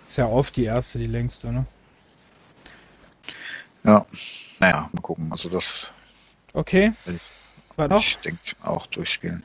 Ist 0.07 0.17
ja 0.17 0.25
oft 0.27 0.55
die 0.55 0.63
erste 0.63 0.97
die 0.99 1.07
längste, 1.07 1.51
ne? 1.51 1.65
Ja. 3.83 4.05
Naja, 4.59 4.89
mal 4.93 5.01
gucken. 5.01 5.31
Also 5.31 5.49
das 5.49 5.91
Okay. 6.53 6.93
Ich- 7.05 7.21
War 7.77 7.87
noch? 7.87 7.99
Ich 7.99 8.17
denke 8.17 8.39
auch 8.63 8.87
durchspielen. 8.87 9.43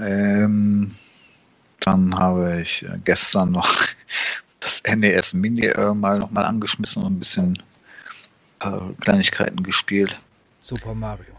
Ähm, 0.00 0.94
dann 1.80 2.18
habe 2.18 2.60
ich 2.60 2.82
äh, 2.82 2.98
gestern 3.04 3.52
noch 3.52 3.72
das 4.60 4.82
NES 4.84 5.32
Mini 5.32 5.66
äh, 5.66 5.94
mal 5.94 6.18
nochmal 6.18 6.44
angeschmissen 6.44 7.02
und 7.02 7.14
ein 7.14 7.18
bisschen 7.18 7.62
äh, 8.60 8.70
Kleinigkeiten 9.00 9.62
gespielt. 9.62 10.18
Super 10.62 10.92
Mario. 10.94 11.34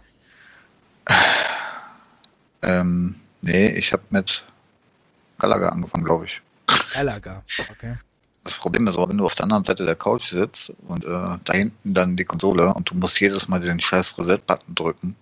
Ähm, 2.62 3.16
nee, 3.42 3.68
ich 3.68 3.94
habe 3.94 4.04
mit 4.10 4.44
Galaga 5.38 5.70
angefangen, 5.70 6.04
glaube 6.04 6.26
ich. 6.26 6.42
Galaga. 6.94 7.44
Okay. 7.72 7.98
Das 8.44 8.58
Problem 8.58 8.88
ist 8.88 8.96
aber, 8.96 9.10
wenn 9.10 9.18
du 9.18 9.26
auf 9.26 9.36
der 9.36 9.44
anderen 9.44 9.64
Seite 9.64 9.86
der 9.86 9.96
Couch 9.96 10.30
sitzt 10.30 10.72
und 10.88 11.04
äh, 11.04 11.08
da 11.08 11.54
hinten 11.54 11.94
dann 11.94 12.16
die 12.16 12.24
Konsole 12.24 12.74
und 12.74 12.90
du 12.90 12.96
musst 12.96 13.20
jedes 13.20 13.48
Mal 13.48 13.60
den 13.60 13.80
scheiß 13.80 14.18
Reset-Button 14.18 14.76
drücken, 14.76 15.16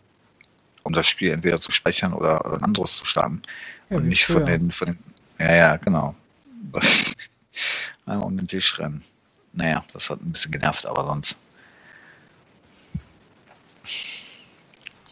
um 0.83 0.93
das 0.93 1.07
Spiel 1.07 1.31
entweder 1.31 1.59
zu 1.59 1.71
speichern 1.71 2.13
oder 2.13 2.45
ein 2.45 2.63
anderes 2.63 2.95
zu 2.95 3.05
starten. 3.05 3.41
Ja, 3.89 3.97
und 3.97 4.07
nicht 4.07 4.25
früher. 4.25 4.37
von 4.37 4.45
den, 4.45 4.71
von 4.71 4.87
den, 4.87 4.99
ja, 5.39 5.55
ja, 5.55 5.77
genau. 5.77 6.15
Einmal 8.05 8.27
um 8.27 8.37
den 8.37 8.47
Tisch 8.47 8.77
rennen. 8.79 9.03
Naja, 9.53 9.83
das 9.93 10.09
hat 10.09 10.21
ein 10.21 10.31
bisschen 10.31 10.51
genervt, 10.51 10.85
aber 10.85 11.05
sonst. 11.07 11.37
Das 13.83 13.91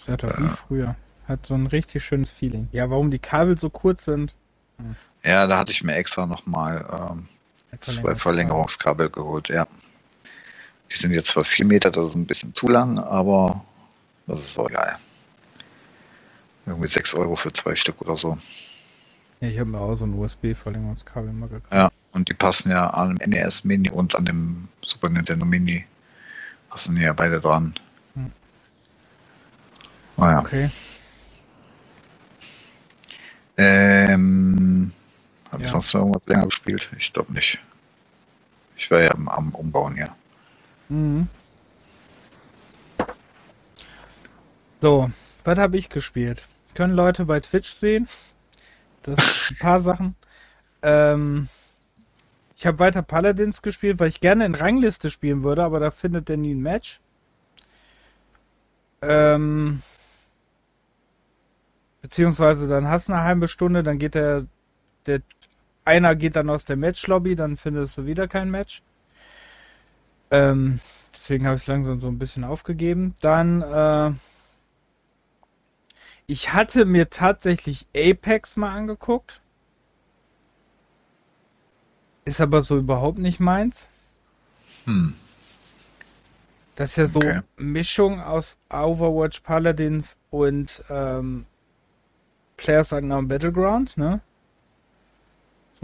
ist 0.02 0.08
ja 0.08 0.18
doch 0.18 0.38
wie 0.40 0.48
früher. 0.48 0.96
Hat 1.28 1.46
so 1.48 1.56
ein 1.56 1.66
richtig 1.66 2.06
schönes 2.06 2.30
Feeling. 2.30 2.70
Ja, 2.72 2.90
warum 2.90 3.10
die 3.10 3.20
Kabel 3.20 3.58
so 3.58 3.70
kurz 3.70 4.06
sind. 4.06 4.36
Ja, 5.26 5.48
da 5.48 5.58
hatte 5.58 5.72
ich 5.72 5.84
mir 5.84 5.96
extra 5.96 6.28
nochmal 6.28 6.86
ähm, 6.92 7.28
zwei 7.80 8.16
Verlängerungskabel 8.16 9.10
geholt, 9.10 9.50
ja. 9.50 9.68
Die 10.92 10.98
sind 10.98 11.12
jetzt 11.12 11.32
zwar 11.32 11.44
vier 11.44 11.66
Meter, 11.66 11.90
das 11.90 12.10
ist 12.10 12.16
ein 12.16 12.28
bisschen 12.28 12.54
zu 12.54 12.68
lang, 12.68 13.00
aber 13.00 13.66
das 14.28 14.42
ist 14.42 14.60
auch 14.60 14.70
egal. 14.70 14.98
Irgendwie 16.68 16.88
sechs 16.88 17.16
Euro 17.16 17.36
für 17.36 17.52
zwei 17.52 17.76
Stück 17.76 18.02
oder 18.02 18.18
so. 18.18 18.38
Ja, 19.40 19.48
ich 19.48 19.60
habe 19.60 19.70
mir 19.72 19.80
auch 19.80 19.96
so 19.96 20.06
ein 20.06 20.14
USB-Verlängerungskabel 20.14 21.34
mal 21.34 21.50
gekauft. 21.50 21.74
Ja, 21.74 21.90
und 22.14 22.30
die 22.30 22.36
passen 22.36 22.70
ja 22.70 22.88
an 22.92 23.18
dem 23.18 23.32
NES 23.32 23.64
Mini 23.64 23.90
und 23.90 24.16
an 24.16 24.26
dem 24.26 24.68
Super 24.84 25.10
Nintendo 25.10 25.46
Mini. 25.46 25.86
Passen 26.70 26.98
ja 27.02 27.14
beide 27.14 27.40
dran. 27.40 27.74
Hm. 28.14 28.32
Naja. 30.18 30.40
Okay. 30.40 30.70
Ähm, 33.58 34.92
habe 35.56 35.64
ich 35.64 35.70
Ja. 35.70 35.74
sonst 35.74 35.94
noch 35.94 36.02
irgendwas 36.02 36.28
länger 36.28 36.46
gespielt? 36.46 36.90
Ich 36.98 37.12
glaube 37.14 37.34
nicht. 37.34 37.60
Ich 38.78 38.92
war 38.92 39.02
ja 39.02 39.12
am, 39.12 39.28
am 39.30 39.56
Umbauen, 39.56 39.96
ja. 39.98 40.16
Mhm. 40.90 41.28
So, 44.82 45.12
was 45.44 45.58
habe 45.58 45.78
ich 45.78 45.90
gespielt? 45.90 46.48
Können 46.76 46.94
Leute 46.94 47.26
bei 47.26 47.40
Twitch 47.40 47.72
sehen. 47.74 48.08
Das 49.04 49.52
ein 49.52 49.58
paar 49.58 49.82
Sachen. 49.82 50.16
Ähm, 50.82 51.48
ich 52.58 52.66
habe 52.66 52.80
weiter 52.80 53.02
Paladins 53.02 53.62
gespielt, 53.62 54.00
weil 54.00 54.10
ich 54.10 54.20
gerne 54.20 54.46
in 54.46 54.56
Rangliste 54.56 55.10
spielen 55.10 55.44
würde, 55.44 55.64
aber 55.64 55.80
da 55.80 55.92
findet 55.92 56.30
der 56.30 56.38
nie 56.38 56.54
ein 56.54 56.62
Match. 56.62 57.00
Ähm, 59.02 59.82
beziehungsweise 62.02 62.68
dann 62.68 62.88
hast 62.88 63.08
du 63.10 63.14
eine 63.14 63.24
halbe 63.24 63.48
Stunde, 63.48 63.84
dann 63.84 64.00
geht 64.00 64.16
der, 64.16 64.46
der 65.06 65.22
einer 65.86 66.16
geht 66.16 66.36
dann 66.36 66.50
aus 66.50 66.66
der 66.66 66.76
Matchlobby, 66.76 67.36
dann 67.36 67.58
findest 67.58 67.98
du 67.98 68.06
wieder 68.06 68.28
kein 68.28 68.50
Match. 68.52 68.82
Ähm, 70.32 70.80
deswegen 71.16 71.46
habe 71.46 71.56
ich 71.56 71.62
es 71.62 71.68
langsam 71.68 72.00
so 72.00 72.08
ein 72.08 72.20
bisschen 72.20 72.44
aufgegeben. 72.44 73.14
Dann, 73.22 73.62
äh, 73.62 74.12
ich 76.28 76.54
hatte 76.54 76.86
mir 76.86 77.10
tatsächlich 77.10 77.88
Apex 77.96 78.56
mal 78.58 78.76
angeguckt. 78.76 79.42
Ist 82.26 82.42
aber 82.42 82.64
so 82.64 82.78
überhaupt 82.78 83.20
nicht 83.20 83.40
meins. 83.40 83.88
Hm. 84.86 85.14
Das 86.76 86.90
ist 86.92 86.98
ja 86.98 87.08
so 87.08 87.20
Okay. 87.20 87.42
Mischung 87.58 88.20
aus 88.20 88.58
Overwatch 88.70 89.42
Paladins 89.42 90.18
und 90.32 90.84
ähm, 90.90 91.46
Players 92.58 92.92
Unknown 92.92 93.28
Battlegrounds, 93.28 93.98
ne? 93.98 94.22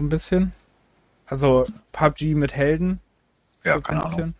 So 0.02 0.06
ein 0.06 0.08
bisschen. 0.08 0.52
Also 1.26 1.64
PUBG 1.92 2.34
mit 2.34 2.56
Helden. 2.56 3.00
Ja, 3.62 3.74
So 3.74 3.82
keine 3.82 4.04
ein 4.04 4.12
Ahnung. 4.12 4.34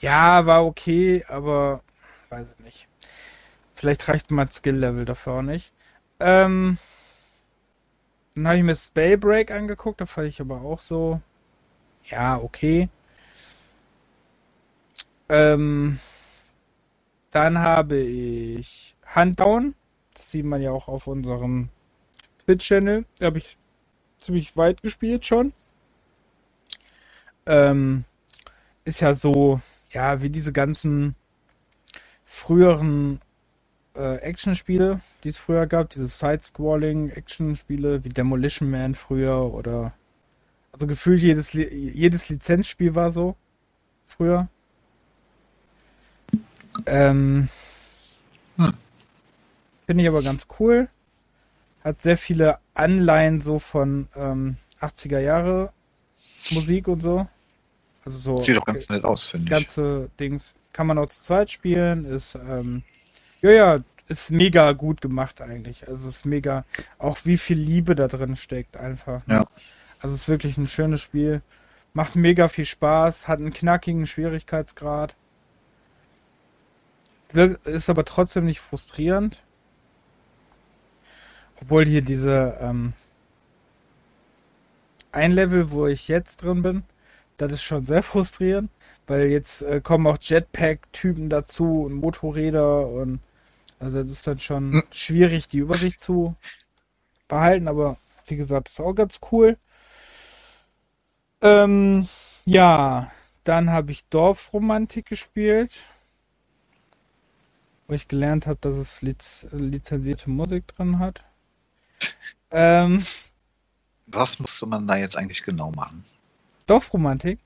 Ja, 0.00 0.46
war 0.46 0.64
okay, 0.64 1.22
aber 1.28 1.82
weiß 2.30 2.46
ich 2.56 2.64
nicht. 2.64 2.88
Vielleicht 3.74 4.08
reicht 4.08 4.30
mein 4.30 4.50
Skill-Level 4.50 5.04
dafür 5.04 5.34
auch 5.34 5.42
nicht. 5.42 5.74
Ähm, 6.18 6.78
dann 8.34 8.46
habe 8.48 8.56
ich 8.56 8.62
mir 8.62 8.74
Spellbreak 8.74 9.50
angeguckt, 9.50 10.00
da 10.00 10.06
fand 10.06 10.28
ich 10.28 10.40
aber 10.40 10.62
auch 10.62 10.80
so, 10.80 11.20
ja, 12.04 12.38
okay. 12.38 12.88
Ähm, 15.28 16.00
dann 17.32 17.58
habe 17.58 17.98
ich 17.98 18.96
Handdown, 19.04 19.74
das 20.14 20.30
sieht 20.30 20.46
man 20.46 20.62
ja 20.62 20.70
auch 20.70 20.88
auf 20.88 21.06
unserem 21.06 21.68
Twitch-Channel, 22.46 23.04
da 23.18 23.26
habe 23.26 23.36
ich 23.36 23.58
ziemlich 24.20 24.56
weit 24.56 24.82
gespielt 24.82 25.26
schon. 25.26 25.52
Ähm, 27.46 28.04
ist 28.84 29.00
ja 29.00 29.14
so, 29.14 29.60
ja, 29.90 30.22
wie 30.22 30.30
diese 30.30 30.52
ganzen 30.52 31.14
früheren 32.24 33.20
äh, 33.96 34.16
Actionspiele, 34.16 35.00
die 35.24 35.30
es 35.30 35.38
früher 35.38 35.66
gab, 35.66 35.90
diese 35.90 36.06
Side-Scrolling-Action-Spiele 36.06 38.04
wie 38.04 38.08
Demolition 38.10 38.70
Man 38.70 38.94
früher 38.94 39.52
oder 39.52 39.92
also 40.72 40.86
gefühlt 40.86 41.20
jedes, 41.20 41.52
jedes 41.52 42.28
Lizenzspiel 42.28 42.94
war 42.94 43.10
so 43.10 43.36
früher. 44.04 44.48
Ähm, 46.86 47.48
hm. 48.56 48.72
Finde 49.86 50.04
ich 50.04 50.08
aber 50.08 50.22
ganz 50.22 50.46
cool. 50.58 50.88
Hat 51.82 52.02
sehr 52.02 52.18
viele 52.18 52.58
Anleihen 52.74 53.40
so 53.40 53.58
von 53.58 54.08
ähm, 54.14 54.56
80er 54.80 55.18
Jahre 55.18 55.72
Musik 56.50 56.88
und 56.88 57.02
so. 57.02 57.26
Also 58.04 58.18
so. 58.18 58.36
Sieht 58.36 58.56
doch 58.56 58.64
ganz 58.64 58.88
nett 58.88 59.04
aus, 59.04 59.28
finde 59.28 59.44
ich. 59.44 59.50
Ganze 59.50 60.10
Dings 60.18 60.54
kann 60.72 60.86
man 60.86 60.98
auch 60.98 61.06
zu 61.06 61.22
zweit 61.22 61.50
spielen. 61.50 62.04
Ist, 62.04 62.34
ähm, 62.34 62.82
ja, 63.42 63.50
ja, 63.50 63.78
ist 64.08 64.30
mega 64.30 64.72
gut 64.72 65.00
gemacht 65.00 65.40
eigentlich. 65.40 65.86
Also 65.88 66.08
ist 66.08 66.24
mega, 66.24 66.64
auch 66.98 67.18
wie 67.24 67.38
viel 67.38 67.58
Liebe 67.58 67.94
da 67.94 68.08
drin 68.08 68.36
steckt 68.36 68.76
einfach. 68.76 69.26
Ne? 69.26 69.34
Ja. 69.34 69.44
Also 70.00 70.14
ist 70.14 70.28
wirklich 70.28 70.56
ein 70.58 70.68
schönes 70.68 71.00
Spiel. 71.00 71.42
Macht 71.92 72.16
mega 72.16 72.48
viel 72.48 72.64
Spaß, 72.64 73.28
hat 73.28 73.40
einen 73.40 73.52
knackigen 73.52 74.06
Schwierigkeitsgrad. 74.06 75.14
Ist 77.64 77.90
aber 77.90 78.04
trotzdem 78.04 78.44
nicht 78.44 78.60
frustrierend. 78.60 79.42
Obwohl 81.62 81.84
hier 81.86 82.02
diese 82.02 82.58
ähm, 82.60 82.94
ein 85.12 85.32
Level, 85.32 85.70
wo 85.70 85.86
ich 85.86 86.08
jetzt 86.08 86.42
drin 86.42 86.62
bin, 86.62 86.82
das 87.36 87.52
ist 87.52 87.62
schon 87.62 87.84
sehr 87.84 88.02
frustrierend, 88.02 88.70
weil 89.06 89.26
jetzt 89.26 89.62
äh, 89.62 89.80
kommen 89.80 90.06
auch 90.06 90.18
Jetpack-Typen 90.20 91.30
dazu 91.30 91.84
und 91.84 91.94
Motorräder 91.94 92.86
und 92.88 93.20
also 93.78 94.02
das 94.02 94.10
ist 94.10 94.26
dann 94.26 94.38
schon 94.38 94.72
hm. 94.72 94.82
schwierig, 94.90 95.48
die 95.48 95.58
Übersicht 95.58 96.00
zu 96.00 96.34
behalten, 97.28 97.66
aber 97.68 97.96
wie 98.26 98.36
gesagt, 98.36 98.68
ist 98.68 98.80
auch 98.80 98.92
ganz 98.92 99.20
cool. 99.32 99.56
Ähm, 101.40 102.06
ja, 102.44 103.10
dann 103.44 103.70
habe 103.70 103.90
ich 103.92 104.04
Dorfromantik 104.08 105.06
gespielt, 105.06 105.84
wo 107.88 107.94
ich 107.94 108.06
gelernt 108.06 108.46
habe, 108.46 108.58
dass 108.60 108.74
es 108.74 109.00
liz 109.02 109.46
lizenzierte 109.50 110.28
Musik 110.28 110.68
drin 110.68 110.98
hat. 110.98 111.24
Ähm, 112.50 113.04
Was 114.06 114.38
musste 114.38 114.66
man 114.66 114.86
da 114.86 114.96
jetzt 114.96 115.16
eigentlich 115.16 115.42
genau 115.42 115.70
machen? 115.70 116.04
Dorfromantik? 116.66 117.40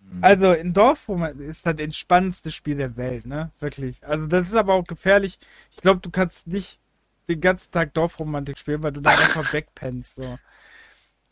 Mhm. 0.00 0.24
Also 0.24 0.52
in 0.52 0.72
Dorfromantik 0.72 1.46
ist 1.48 1.66
das 1.66 1.78
entspannendste 1.78 2.50
Spiel 2.52 2.76
der 2.76 2.96
Welt, 2.96 3.26
ne? 3.26 3.50
Wirklich. 3.60 4.04
Also 4.06 4.26
das 4.26 4.48
ist 4.48 4.54
aber 4.54 4.74
auch 4.74 4.84
gefährlich. 4.84 5.38
Ich 5.70 5.78
glaube, 5.78 6.00
du 6.00 6.10
kannst 6.10 6.46
nicht 6.46 6.80
den 7.28 7.40
ganzen 7.40 7.70
Tag 7.72 7.94
Dorfromantik 7.94 8.58
spielen, 8.58 8.82
weil 8.82 8.92
du 8.92 9.00
da 9.00 9.10
einfach 9.10 9.52
wegpennst. 9.52 10.16
So. 10.16 10.38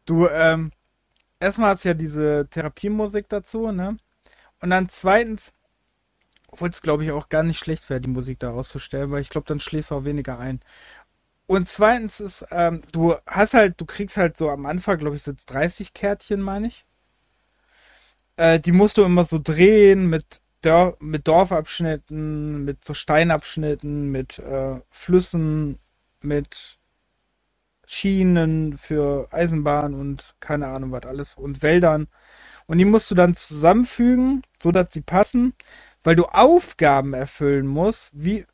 Du, 0.04 0.28
ähm, 0.28 0.72
erstmal 1.40 1.70
hast 1.70 1.84
du 1.84 1.88
ja 1.88 1.94
diese 1.94 2.46
Therapiemusik 2.50 3.28
dazu, 3.28 3.72
ne? 3.72 3.96
Und 4.60 4.70
dann 4.70 4.88
zweitens, 4.88 5.52
obwohl 6.48 6.70
es 6.70 6.82
glaube 6.82 7.04
ich 7.04 7.10
auch 7.12 7.28
gar 7.28 7.42
nicht 7.42 7.58
schlecht 7.58 7.88
wäre, 7.90 8.00
die 8.00 8.08
Musik 8.08 8.38
da 8.40 8.50
auszustellen, 8.50 9.10
weil 9.10 9.20
ich 9.20 9.30
glaube, 9.30 9.46
dann 9.46 9.60
schläfst 9.60 9.90
du 9.90 9.96
auch 9.96 10.04
weniger 10.04 10.38
ein. 10.38 10.60
Und 11.46 11.68
zweitens 11.68 12.20
ist, 12.20 12.46
ähm, 12.50 12.82
du 12.92 13.14
hast 13.26 13.54
halt, 13.54 13.80
du 13.80 13.84
kriegst 13.86 14.16
halt 14.16 14.36
so 14.36 14.50
am 14.50 14.66
Anfang, 14.66 14.98
glaube 14.98 15.16
ich, 15.16 15.22
sind 15.22 15.42
30 15.52 15.94
Kärtchen, 15.94 16.40
meine 16.40 16.68
ich. 16.68 16.84
Äh, 18.36 18.60
die 18.60 18.72
musst 18.72 18.98
du 18.98 19.04
immer 19.04 19.24
so 19.24 19.38
drehen 19.42 20.08
mit, 20.08 20.40
Dör 20.64 20.96
mit 21.00 21.28
Dorfabschnitten, 21.28 22.64
mit 22.64 22.82
so 22.84 22.94
Steinabschnitten, 22.94 24.10
mit 24.10 24.38
äh, 24.40 24.80
Flüssen, 24.90 25.78
mit 26.22 26.78
Schienen 27.86 28.76
für 28.78 29.28
Eisenbahn 29.32 29.94
und 29.94 30.34
keine 30.40 30.66
Ahnung 30.68 30.90
was 30.92 31.04
alles 31.06 31.34
und 31.34 31.62
Wäldern. 31.62 32.08
Und 32.66 32.78
die 32.78 32.84
musst 32.84 33.10
du 33.10 33.14
dann 33.14 33.34
zusammenfügen, 33.34 34.42
so 34.60 34.72
dass 34.72 34.92
sie 34.92 35.02
passen, 35.02 35.54
weil 36.02 36.16
du 36.16 36.24
Aufgaben 36.26 37.14
erfüllen 37.14 37.66
musst, 37.66 38.10
wie, 38.12 38.44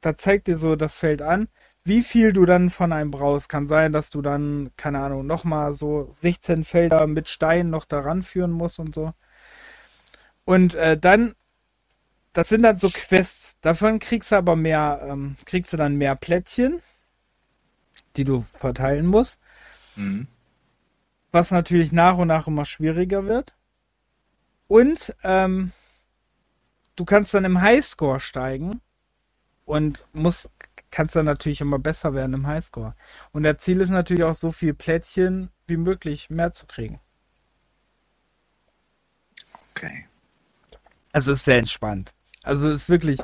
da 0.00 0.16
zeigt 0.16 0.46
dir 0.46 0.56
so 0.56 0.76
das 0.76 0.94
Feld 0.94 1.22
an, 1.22 1.48
wie 1.88 2.02
viel 2.02 2.32
du 2.32 2.46
dann 2.46 2.70
von 2.70 2.92
einem 2.92 3.10
brauchst. 3.10 3.48
Kann 3.48 3.68
sein, 3.68 3.92
dass 3.92 4.10
du 4.10 4.22
dann, 4.22 4.70
keine 4.76 5.00
Ahnung, 5.00 5.26
nochmal 5.26 5.74
so 5.74 6.08
16 6.12 6.64
Felder 6.64 7.06
mit 7.06 7.28
Steinen 7.28 7.70
noch 7.70 7.84
daran 7.84 8.22
führen 8.22 8.52
musst 8.52 8.78
und 8.78 8.94
so. 8.94 9.12
Und 10.44 10.74
äh, 10.74 10.96
dann, 10.96 11.34
das 12.32 12.48
sind 12.50 12.62
dann 12.62 12.78
so 12.78 12.88
Quests. 12.90 13.56
Davon 13.60 13.98
kriegst 13.98 14.32
du 14.32 14.36
aber 14.36 14.56
mehr, 14.56 15.00
ähm, 15.02 15.36
kriegst 15.44 15.72
du 15.72 15.76
dann 15.76 15.96
mehr 15.96 16.14
Plättchen 16.14 16.80
die 18.18 18.24
du 18.24 18.42
verteilen 18.42 19.06
musst. 19.06 19.38
Mhm. 19.96 20.26
Was 21.30 21.50
natürlich 21.50 21.92
nach 21.92 22.18
und 22.18 22.28
nach 22.28 22.46
immer 22.46 22.64
schwieriger 22.64 23.24
wird. 23.24 23.54
Und 24.66 25.14
ähm, 25.22 25.72
du 26.96 27.04
kannst 27.04 27.32
dann 27.32 27.44
im 27.44 27.60
Highscore 27.60 28.20
steigen 28.20 28.80
und 29.64 30.04
musst, 30.12 30.50
kannst 30.90 31.16
dann 31.16 31.26
natürlich 31.26 31.60
immer 31.60 31.78
besser 31.78 32.14
werden 32.14 32.34
im 32.34 32.46
Highscore. 32.46 32.94
Und 33.32 33.42
der 33.42 33.58
Ziel 33.58 33.80
ist 33.80 33.90
natürlich 33.90 34.24
auch 34.24 34.34
so 34.34 34.52
viel 34.52 34.74
Plättchen 34.74 35.50
wie 35.66 35.76
möglich 35.76 36.30
mehr 36.30 36.52
zu 36.52 36.66
kriegen. 36.66 37.00
Okay. 39.72 40.06
Also 41.12 41.32
ist 41.32 41.44
sehr 41.44 41.58
entspannt. 41.58 42.14
Also 42.42 42.70
ist 42.70 42.88
wirklich, 42.88 43.18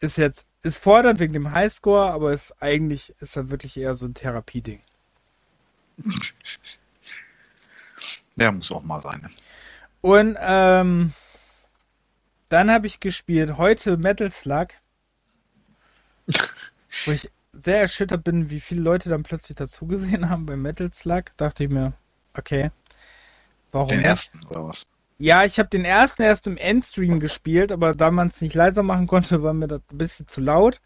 ist 0.00 0.16
jetzt 0.16 0.46
ist 0.62 0.78
fordernd 0.78 1.18
wegen 1.20 1.32
dem 1.32 1.52
Highscore, 1.52 2.12
aber 2.12 2.32
ist 2.32 2.52
eigentlich 2.62 3.14
ist 3.20 3.36
er 3.36 3.50
wirklich 3.50 3.76
eher 3.76 3.96
so 3.96 4.06
ein 4.06 4.14
Therapieding. 4.14 4.80
Der 8.36 8.52
muss 8.52 8.70
auch 8.70 8.82
mal 8.82 9.02
sein. 9.02 9.28
Und 10.00 10.38
ähm, 10.40 11.12
dann 12.48 12.70
habe 12.70 12.86
ich 12.86 13.00
gespielt 13.00 13.58
heute 13.58 13.96
Metal 13.98 14.32
Slug, 14.32 14.68
wo 17.06 17.12
ich 17.12 17.30
sehr 17.52 17.80
erschüttert 17.80 18.24
bin, 18.24 18.50
wie 18.50 18.60
viele 18.60 18.82
Leute 18.82 19.08
dann 19.08 19.22
plötzlich 19.22 19.56
dazugesehen 19.56 20.30
haben 20.30 20.46
beim 20.46 20.62
Metal 20.62 20.92
Slug. 20.92 21.24
Dachte 21.36 21.64
ich 21.64 21.70
mir, 21.70 21.92
okay, 22.36 22.70
warum? 23.72 23.88
Den 23.88 24.02
ersten 24.02 24.44
oder 24.46 24.64
was? 24.64 24.88
Ja, 25.18 25.44
ich 25.44 25.58
habe 25.58 25.68
den 25.68 25.84
ersten 25.84 26.22
erst 26.22 26.46
im 26.46 26.56
Endstream 26.56 27.20
gespielt, 27.20 27.72
aber 27.72 27.94
da 27.94 28.10
man 28.10 28.28
es 28.28 28.40
nicht 28.40 28.54
leiser 28.54 28.82
machen 28.82 29.06
konnte, 29.06 29.42
war 29.42 29.52
mir 29.52 29.68
das 29.68 29.82
ein 29.92 29.98
bisschen 29.98 30.26
zu 30.28 30.40
laut. 30.40 30.80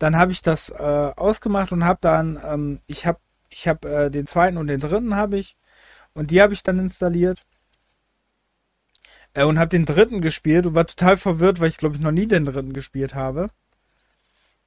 Dann 0.00 0.16
habe 0.16 0.32
ich 0.32 0.42
das 0.42 0.68
äh, 0.70 1.12
ausgemacht 1.16 1.70
und 1.70 1.84
habe 1.84 1.98
dann, 2.00 2.40
ähm, 2.44 2.80
ich 2.86 3.06
habe 3.06 3.20
ich 3.50 3.68
hab, 3.68 3.84
äh, 3.84 4.10
den 4.10 4.26
zweiten 4.26 4.56
und 4.56 4.66
den 4.66 4.80
dritten 4.80 5.14
habe 5.14 5.38
ich 5.38 5.56
und 6.12 6.30
die 6.30 6.42
habe 6.42 6.54
ich 6.54 6.62
dann 6.62 6.78
installiert 6.78 7.42
äh, 9.34 9.44
und 9.44 9.58
habe 9.58 9.68
den 9.68 9.86
dritten 9.86 10.20
gespielt 10.20 10.66
und 10.66 10.74
war 10.74 10.86
total 10.86 11.16
verwirrt, 11.16 11.60
weil 11.60 11.68
ich 11.68 11.76
glaube 11.76 11.96
ich 11.96 12.02
noch 12.02 12.10
nie 12.10 12.26
den 12.26 12.44
dritten 12.44 12.72
gespielt 12.72 13.14
habe. 13.14 13.50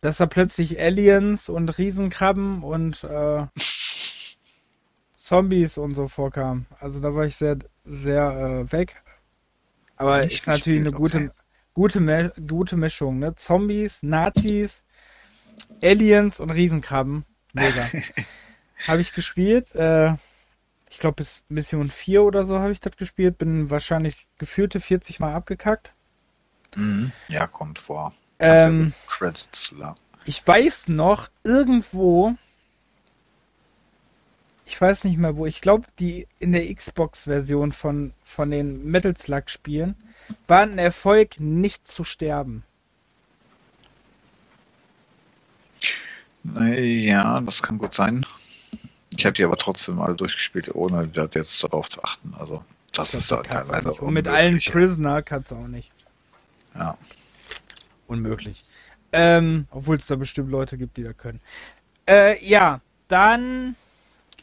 Dass 0.02 0.18
da 0.18 0.26
plötzlich 0.26 0.80
Aliens 0.80 1.48
und 1.50 1.78
Riesenkrabben 1.78 2.64
und 2.64 3.04
äh, 3.04 3.46
Zombies 5.14 5.78
und 5.78 5.94
so 5.94 6.08
vorkamen. 6.08 6.66
Also 6.80 7.00
da 7.00 7.14
war 7.14 7.26
ich 7.26 7.36
sehr, 7.36 7.58
sehr 7.86 8.66
äh, 8.66 8.72
weg. 8.72 9.02
Aber 9.96 10.26
Nicht 10.26 10.40
ist 10.40 10.48
natürlich 10.48 10.80
eine 10.80 10.92
gute, 10.92 11.18
okay. 11.18 11.30
gute, 11.74 12.34
gute 12.48 12.78
Mischung, 12.78 13.20
ne? 13.20 13.36
Zombies, 13.36 14.02
Nazis, 14.02 14.84
Aliens 15.84 16.40
und 16.40 16.50
Riesenkrabben. 16.50 17.26
Mega. 17.54 17.88
habe 18.88 19.02
ich 19.02 19.14
gespielt. 19.14 19.76
Äh, 19.76 20.16
ich 20.90 21.00
glaube 21.00 21.16
bis 21.18 21.46
Mission 21.50 21.90
4 21.90 22.24
oder 22.24 22.44
so 22.44 22.60
habe 22.60 22.72
ich 22.72 22.80
das 22.80 22.98
gespielt. 22.98 23.38
Bin 23.38 23.70
wahrscheinlich 23.70 24.28
geführte 24.38 24.80
40 24.80 25.20
Mal 25.20 25.34
abgekackt. 25.34 25.94
Mhm. 26.76 27.12
Ja, 27.28 27.48
kommt 27.48 27.80
vor. 27.80 28.14
Ähm, 28.42 28.94
ich 30.26 30.46
weiß 30.46 30.88
noch, 30.88 31.30
irgendwo 31.44 32.36
ich 34.72 34.80
weiß 34.80 35.04
nicht 35.04 35.18
mehr 35.18 35.36
wo, 35.36 35.46
ich 35.46 35.60
glaube, 35.60 35.86
die 36.00 36.28
in 36.40 36.54
der 36.54 36.74
Xbox-Version 36.74 37.74
von, 37.74 38.14
von 38.24 38.52
den 38.52 38.86
Metal 38.86 39.16
Slug-Spielen 39.16 39.96
war 40.48 40.62
ein 40.62 40.78
Erfolg, 40.78 41.42
nicht 41.42 41.90
zu 41.90 42.06
sterben. 42.06 42.64
Ja, 46.44 47.42
das 47.42 47.62
kann 47.62 47.80
gut 47.80 47.94
sein. 47.94 48.26
Ich 49.18 49.26
habe 49.26 49.34
die 49.34 49.44
aber 49.44 49.58
trotzdem 49.58 49.96
mal 49.96 50.16
durchgespielt, 50.16 50.74
ohne 50.74 51.12
jetzt 51.34 51.62
darauf 51.64 51.90
zu 51.90 52.02
achten. 52.02 52.34
Also, 52.38 52.64
das 52.94 53.14
ist 53.14 53.30
da 53.30 53.44
teilweise. 53.44 53.92
Und 53.92 54.14
mit 54.14 54.30
allen 54.30 54.60
Prisoner 54.60 55.22
kannst 55.22 55.52
du 55.52 55.56
auch 55.56 55.68
nicht. 55.68 55.92
Ja. 56.74 56.98
Unmöglich. 58.12 58.66
Ähm, 59.14 59.68
obwohl 59.72 59.96
es 59.96 60.08
da 60.08 60.18
bestimmt 60.18 60.52
Leute 60.52 60.78
gibt, 60.78 60.98
die 60.98 61.04
da 61.04 61.14
können. 61.14 61.40
Äh, 62.06 62.46
ja, 62.46 62.82
dann 63.08 63.78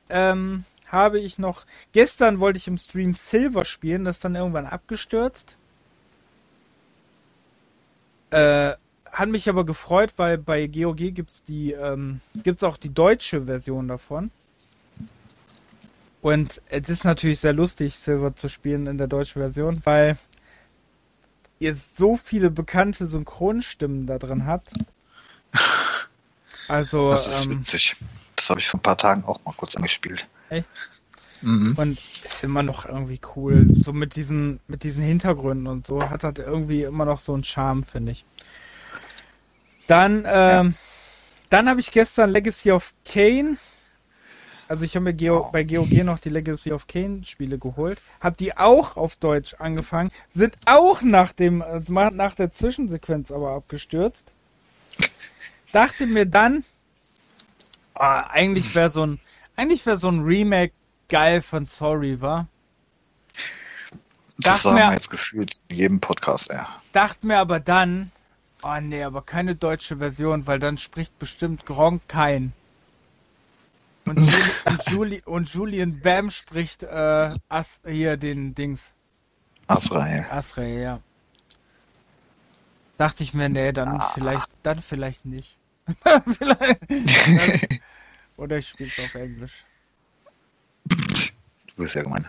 ähm, 0.08 0.64
habe 0.86 1.20
ich 1.20 1.38
noch. 1.38 1.66
Gestern 1.92 2.40
wollte 2.40 2.56
ich 2.56 2.66
im 2.66 2.78
Stream 2.78 3.12
Silver 3.12 3.66
spielen, 3.66 4.06
das 4.06 4.16
ist 4.16 4.24
dann 4.24 4.36
irgendwann 4.36 4.64
abgestürzt. 4.64 5.58
Äh, 8.30 8.72
hat 9.12 9.28
mich 9.28 9.50
aber 9.50 9.66
gefreut, 9.66 10.14
weil 10.16 10.38
bei 10.38 10.66
GOG 10.66 11.12
gibt's 11.12 11.44
die, 11.44 11.72
ähm, 11.72 12.22
gibt's 12.42 12.62
auch 12.64 12.78
die 12.78 12.94
deutsche 12.94 13.42
Version 13.42 13.86
davon. 13.86 14.30
Und 16.22 16.62
es 16.70 16.88
ist 16.88 17.04
natürlich 17.04 17.40
sehr 17.40 17.52
lustig, 17.52 17.98
Silver 17.98 18.34
zu 18.34 18.48
spielen 18.48 18.86
in 18.86 18.96
der 18.96 19.08
deutschen 19.08 19.42
Version, 19.42 19.82
weil 19.84 20.16
ihr 21.58 21.74
so 21.74 22.16
viele 22.16 22.50
bekannte 22.50 23.06
Synchronstimmen 23.06 24.06
da 24.06 24.18
drin 24.18 24.46
habt. 24.46 24.70
Also, 26.68 27.12
Das 27.12 27.26
ist 27.26 27.44
ähm, 27.44 27.50
witzig. 27.58 27.96
Das 28.36 28.50
habe 28.50 28.60
ich 28.60 28.68
vor 28.68 28.78
ein 28.78 28.82
paar 28.82 28.98
Tagen 28.98 29.24
auch 29.24 29.42
mal 29.44 29.54
kurz 29.56 29.74
angespielt. 29.74 30.28
Echt? 30.50 30.68
Mhm. 31.40 31.74
und 31.76 31.98
ist 31.98 32.42
immer 32.42 32.62
noch 32.62 32.86
irgendwie 32.86 33.20
cool. 33.36 33.68
So 33.76 33.92
mit 33.92 34.16
diesen, 34.16 34.60
mit 34.66 34.82
diesen 34.82 35.04
Hintergründen 35.04 35.68
und 35.68 35.86
so 35.86 36.08
hat 36.10 36.24
das 36.24 36.34
irgendwie 36.36 36.82
immer 36.82 37.04
noch 37.04 37.20
so 37.20 37.32
einen 37.32 37.44
Charme, 37.44 37.84
finde 37.84 38.12
ich. 38.12 38.24
Dann, 39.86 40.24
ähm, 40.26 40.74
dann 41.48 41.68
habe 41.68 41.80
ich 41.80 41.92
gestern 41.92 42.30
Legacy 42.30 42.72
of 42.72 42.92
Kane. 43.04 43.56
Also 44.68 44.84
ich 44.84 44.94
habe 44.94 45.04
mir 45.04 45.14
Geo, 45.14 45.48
bei 45.50 45.64
GOG 45.64 46.04
noch 46.04 46.18
die 46.18 46.28
Legacy 46.28 46.72
of 46.72 46.86
Kane 46.86 47.24
Spiele 47.24 47.58
geholt, 47.58 47.98
habe 48.20 48.36
die 48.36 48.56
auch 48.56 48.96
auf 48.98 49.16
Deutsch 49.16 49.54
angefangen, 49.58 50.10
sind 50.28 50.54
auch 50.66 51.00
nach 51.02 51.32
dem 51.32 51.62
äh, 51.62 51.80
nach 51.88 52.34
der 52.34 52.50
Zwischensequenz 52.50 53.30
aber 53.30 53.52
abgestürzt. 53.52 54.32
Dachte 55.72 56.06
mir 56.06 56.26
dann, 56.26 56.64
ah, 57.94 58.20
eigentlich 58.30 58.74
wäre 58.74 58.90
so 58.90 59.06
ein 59.06 59.20
eigentlich 59.56 59.84
wäre 59.86 59.96
so 59.98 60.08
ein 60.08 60.20
Remake 60.20 60.72
geil 61.08 61.40
von 61.42 61.64
Soul 61.66 61.98
Reaver. 61.98 62.46
Das 64.38 64.62
Dachte 64.62 64.74
mir- 64.74 64.86
wir 64.88 64.92
jetzt 64.92 65.10
gefühlt 65.10 65.56
in 65.68 65.76
jedem 65.76 66.00
Podcast, 66.00 66.48
ja. 66.50 66.68
Dachte 66.92 67.26
mir 67.26 67.38
aber 67.38 67.58
dann, 67.58 68.12
oh 68.62 68.78
nee, 68.80 69.02
aber 69.02 69.22
keine 69.22 69.54
deutsche 69.56 69.96
Version, 69.96 70.46
weil 70.46 70.58
dann 70.58 70.78
spricht 70.78 71.18
bestimmt 71.18 71.66
Gronk 71.66 72.02
kein. 72.06 72.52
Und, 74.10 74.18
Juli 74.20 74.50
und, 74.64 74.84
Juli 74.90 75.22
und 75.24 75.48
Julian 75.52 76.00
Bam 76.00 76.30
spricht 76.30 76.82
äh, 76.82 77.34
As 77.48 77.80
hier 77.86 78.16
den 78.16 78.54
Dings. 78.54 78.92
Asrael. 79.66 80.26
Asrael, 80.30 80.80
ja. 80.80 81.00
Dachte 82.96 83.22
ich 83.22 83.34
mir, 83.34 83.48
nee, 83.48 83.72
dann 83.72 83.88
Ah. 84.00 84.10
vielleicht, 84.14 84.48
dann 84.62 84.80
vielleicht 84.82 85.24
nicht. 85.24 85.56
vielleicht. 86.26 86.80
Dann, 86.90 87.78
oder 88.36 88.58
ich 88.58 88.68
spiel's 88.68 88.98
auf 88.98 89.14
Englisch. 89.14 89.64
Du 90.86 90.96
bist 91.76 91.94
ja 91.94 92.02
gemein. 92.02 92.26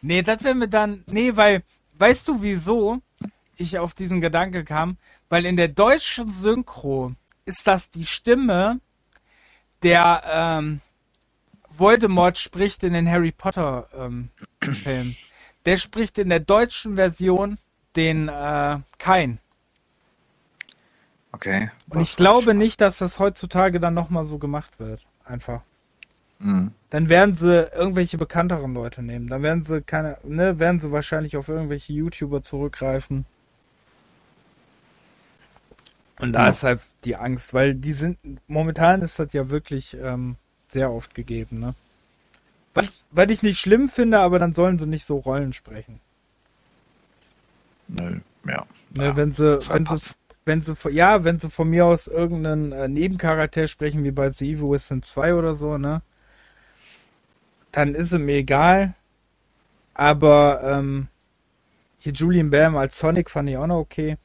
Nee, 0.00 0.22
das 0.22 0.42
wäre 0.42 0.54
mir 0.54 0.68
dann. 0.68 1.04
Nee, 1.10 1.34
weil, 1.36 1.62
weißt 1.98 2.28
du 2.28 2.42
wieso 2.42 3.00
ich 3.56 3.78
auf 3.78 3.94
diesen 3.94 4.20
Gedanke 4.20 4.64
kam? 4.64 4.96
Weil 5.28 5.46
in 5.46 5.56
der 5.56 5.68
deutschen 5.68 6.30
Synchro 6.30 7.12
ist 7.46 7.66
das 7.66 7.90
die 7.90 8.06
Stimme, 8.06 8.80
der 9.84 10.22
ähm, 10.26 10.80
Voldemort 11.70 12.38
spricht 12.38 12.82
in 12.82 12.92
den 12.92 13.08
Harry 13.08 13.32
Potter 13.32 13.88
ähm, 13.96 14.30
Film. 14.60 15.14
Der 15.66 15.76
spricht 15.76 16.18
in 16.18 16.28
der 16.28 16.40
deutschen 16.40 16.96
Version 16.96 17.58
den 17.96 18.28
äh, 18.28 18.78
Kain. 18.98 19.38
Okay. 21.32 21.70
Und 21.88 22.00
ich 22.00 22.16
glaube 22.16 22.54
nicht, 22.54 22.80
dass 22.80 22.98
das 22.98 23.18
heutzutage 23.18 23.80
dann 23.80 23.94
nochmal 23.94 24.24
so 24.24 24.38
gemacht 24.38 24.78
wird. 24.78 25.04
Einfach. 25.24 25.62
Mhm. 26.38 26.72
Dann 26.90 27.08
werden 27.08 27.34
sie 27.34 27.68
irgendwelche 27.74 28.18
bekannteren 28.18 28.74
Leute 28.74 29.02
nehmen. 29.02 29.26
Dann 29.26 29.42
werden 29.42 29.62
sie 29.62 29.82
keine, 29.82 30.18
ne, 30.22 30.58
werden 30.58 30.80
sie 30.80 30.92
wahrscheinlich 30.92 31.36
auf 31.36 31.48
irgendwelche 31.48 31.92
YouTuber 31.92 32.42
zurückgreifen. 32.42 33.26
Und 36.20 36.32
da 36.32 36.44
Ja. 36.44 36.50
ist 36.50 36.62
halt 36.62 36.80
die 37.04 37.16
Angst, 37.16 37.54
weil 37.54 37.74
die 37.74 37.92
sind, 37.92 38.18
momentan 38.46 39.02
ist 39.02 39.18
das 39.18 39.32
ja 39.32 39.50
wirklich 39.50 39.96
ähm, 40.00 40.36
sehr 40.68 40.90
oft 40.92 41.14
gegeben, 41.14 41.58
ne? 41.60 41.74
Was, 42.74 43.04
was 43.10 43.30
ich 43.30 43.42
nicht 43.42 43.60
schlimm 43.60 43.88
finde, 43.88 44.18
aber 44.20 44.38
dann 44.38 44.52
sollen 44.52 44.78
sie 44.78 44.86
nicht 44.86 45.06
so 45.06 45.16
Rollen 45.18 45.52
sprechen. 45.52 46.00
Nö, 47.88 48.20
ja. 48.46 48.64
Ne, 48.96 49.04
ja. 49.04 49.16
wenn 49.16 49.30
sie, 49.32 49.58
halt 49.68 49.70
wenn 49.72 49.86
sie, 49.86 50.10
wenn 50.44 50.60
sie, 50.60 50.74
ja, 50.90 51.24
wenn 51.24 51.38
sie 51.38 51.50
von 51.50 51.68
mir 51.68 51.86
aus 51.86 52.06
irgendeinen 52.06 52.72
äh, 52.72 52.88
Nebencharakter 52.88 53.66
sprechen, 53.66 54.04
wie 54.04 54.10
bei 54.10 54.30
The 54.30 54.52
Evil 54.52 54.70
Within 54.70 55.02
2 55.02 55.34
oder 55.34 55.54
so, 55.54 55.78
ne? 55.78 56.02
Dann 57.72 57.94
ist 57.94 58.12
es 58.12 58.18
mir 58.18 58.36
egal. 58.36 58.94
Aber, 59.94 60.62
ähm, 60.64 61.08
hier 61.98 62.12
Julian 62.12 62.50
Bam 62.50 62.76
als 62.76 62.98
Sonic 62.98 63.30
fand 63.30 63.48
ich 63.50 63.56
auch 63.56 63.66
noch 63.66 63.78
okay. 63.78 64.18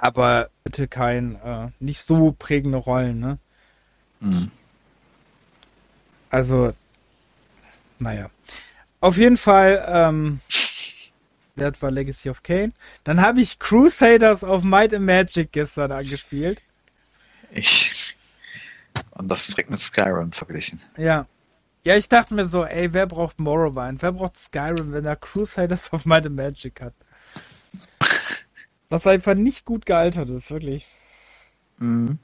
Aber 0.00 0.48
bitte 0.64 0.88
kein, 0.88 1.36
äh, 1.42 1.68
nicht 1.78 2.02
so 2.02 2.32
prägende 2.32 2.78
Rollen, 2.78 3.20
ne? 3.20 3.38
Mhm. 4.20 4.50
Also, 6.30 6.72
naja. 7.98 8.30
Auf 9.00 9.18
jeden 9.18 9.36
Fall, 9.36 9.84
ähm, 9.86 10.40
das 11.56 11.82
war 11.82 11.90
Legacy 11.90 12.30
of 12.30 12.42
Kane. 12.42 12.72
Dann 13.04 13.20
habe 13.20 13.42
ich 13.42 13.58
Crusaders 13.58 14.42
of 14.42 14.64
Might 14.64 14.94
and 14.94 15.04
Magic 15.04 15.52
gestern 15.52 15.92
angespielt. 15.92 16.62
Ich. 17.50 18.16
Und 19.10 19.28
das 19.28 19.40
ist 19.40 19.50
direkt 19.50 19.70
mit 19.70 19.80
Skyrim 19.80 20.32
verglichen. 20.32 20.80
Ja. 20.96 21.26
Ja, 21.84 21.96
ich 21.96 22.08
dachte 22.08 22.34
mir 22.34 22.46
so, 22.46 22.64
ey, 22.64 22.92
wer 22.94 23.06
braucht 23.06 23.38
Morrowind? 23.38 24.00
Wer 24.02 24.12
braucht 24.12 24.38
Skyrim, 24.38 24.92
wenn 24.92 25.04
er 25.04 25.16
Crusaders 25.16 25.92
of 25.92 26.06
Might 26.06 26.26
and 26.26 26.36
Magic 26.36 26.80
hat? 26.80 26.94
Was 28.90 29.06
einfach 29.06 29.34
nicht 29.34 29.64
gut 29.64 29.86
gealtert 29.86 30.28
ist, 30.28 30.50
wirklich. 30.50 30.86
Mhm. 31.78 32.18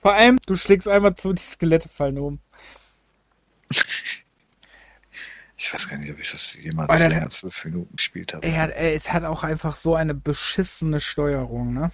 Vor 0.00 0.14
allem, 0.14 0.38
du 0.46 0.56
schlägst 0.56 0.88
einmal 0.88 1.14
zu, 1.14 1.32
die 1.32 1.42
Skelette 1.42 1.88
fallen 1.88 2.18
um. 2.18 2.38
Ich 5.64 5.72
weiß 5.72 5.88
gar 5.88 5.98
nicht, 5.98 6.10
ob 6.10 6.18
ich 6.18 6.28
das 6.28 6.54
jemals 6.54 6.90
Alter, 6.90 7.08
länger 7.08 7.26
als 7.26 7.36
fünf 7.36 7.64
Minuten 7.66 7.94
gespielt 7.94 8.34
habe. 8.34 8.52
Hat, 8.58 8.72
ey, 8.72 8.96
es 8.96 9.12
hat 9.12 9.22
auch 9.22 9.44
einfach 9.44 9.76
so 9.76 9.94
eine 9.94 10.12
beschissene 10.12 10.98
Steuerung, 10.98 11.72
ne? 11.72 11.92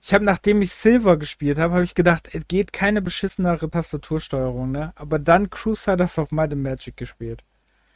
Ich 0.00 0.14
habe, 0.14 0.24
nachdem 0.24 0.62
ich 0.62 0.72
Silver 0.72 1.18
gespielt 1.18 1.58
habe, 1.58 1.74
habe 1.74 1.84
ich 1.84 1.94
gedacht, 1.94 2.30
es 2.32 2.48
geht 2.48 2.72
keine 2.72 3.02
beschissenere 3.02 3.68
Tastatursteuerung, 3.68 4.72
ne? 4.72 4.94
Aber 4.96 5.18
dann 5.18 5.50
Crusaders 5.50 6.18
of 6.18 6.30
Might 6.30 6.54
and 6.54 6.62
Magic 6.62 6.96
gespielt. 6.96 7.44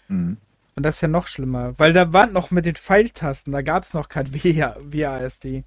Mhm. 0.08 0.36
Und 0.76 0.82
das 0.82 0.96
ist 0.96 1.00
ja 1.00 1.08
noch 1.08 1.26
schlimmer, 1.26 1.78
weil 1.78 1.94
da 1.94 2.12
war 2.12 2.26
noch 2.26 2.50
mit 2.50 2.66
den 2.66 2.76
Pfeiltasten, 2.76 3.50
da 3.50 3.62
gab's 3.62 3.94
noch 3.94 4.10
kein 4.10 4.32
WASD. 4.32 5.64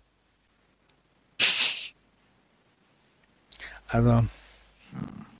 Also 3.88 4.28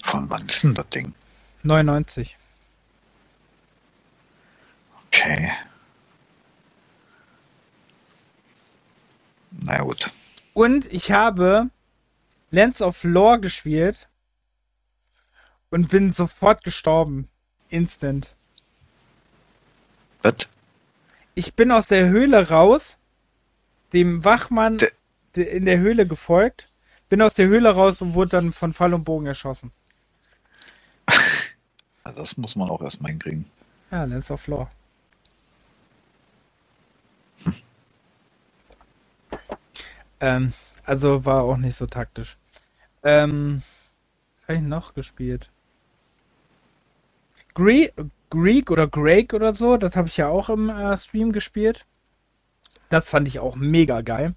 Von 0.04 0.30
wann 0.30 0.50
ist 0.50 0.64
denn 0.64 0.74
das 0.74 0.90
Ding? 0.90 1.14
99. 1.62 2.36
Okay. 5.06 5.52
Na 9.52 9.84
gut. 9.84 10.12
Und 10.54 10.92
ich 10.92 11.12
habe 11.12 11.70
Lands 12.50 12.82
of 12.82 13.04
Lore 13.04 13.40
gespielt 13.40 14.10
und 15.70 15.90
bin 15.90 16.10
sofort 16.10 16.64
gestorben. 16.64 17.30
Instant. 17.70 18.36
Was? 20.22 20.36
Ich 21.36 21.54
bin 21.54 21.72
aus 21.72 21.88
der 21.88 22.10
Höhle 22.10 22.50
raus, 22.50 22.98
dem 23.94 24.24
Wachmann 24.24 24.78
de- 25.36 25.58
in 25.58 25.66
der 25.66 25.80
Höhle 25.80 26.06
gefolgt, 26.08 26.70
bin 27.10 27.22
aus 27.22 27.36
der 27.36 27.48
Höhle 27.48 27.70
raus 27.72 28.02
und 28.02 28.14
wurde 28.14 28.32
dann 28.32 28.52
von 28.52 28.74
Pfeil 28.74 28.94
und 28.94 29.04
Bogen 29.04 29.26
erschossen. 29.28 29.72
Also 32.04 32.22
das 32.22 32.38
muss 32.38 32.56
man 32.56 32.70
auch 32.70 32.82
erstmal 32.82 33.12
hinkriegen. 33.12 33.46
Ja, 33.92 34.04
Lands 34.06 34.32
of 34.32 34.48
Lore. 34.48 34.70
Ähm, 40.22 40.54
also 40.84 41.24
war 41.26 41.44
auch 41.44 41.58
nicht 41.58 41.76
so 41.76 41.86
taktisch. 41.86 42.38
Ähm, 43.04 43.64
was 44.42 44.48
habe 44.50 44.58
ich 44.58 44.64
noch 44.66 44.94
gespielt? 44.94 45.50
Gre 47.54 47.90
Greek 48.30 48.72
oder 48.72 48.88
Greg 48.88 49.34
oder 49.34 49.54
so, 49.56 49.78
das 49.78 49.96
habe 49.96 50.08
ich 50.08 50.18
ja 50.18 50.28
auch 50.28 50.50
im 50.50 50.70
äh, 50.70 50.96
Stream 50.98 51.32
gespielt. 51.32 51.86
Das 52.90 53.10
fand 53.10 53.28
ich 53.28 53.40
auch 53.40 53.56
mega 53.56 54.02
geil. 54.02 54.36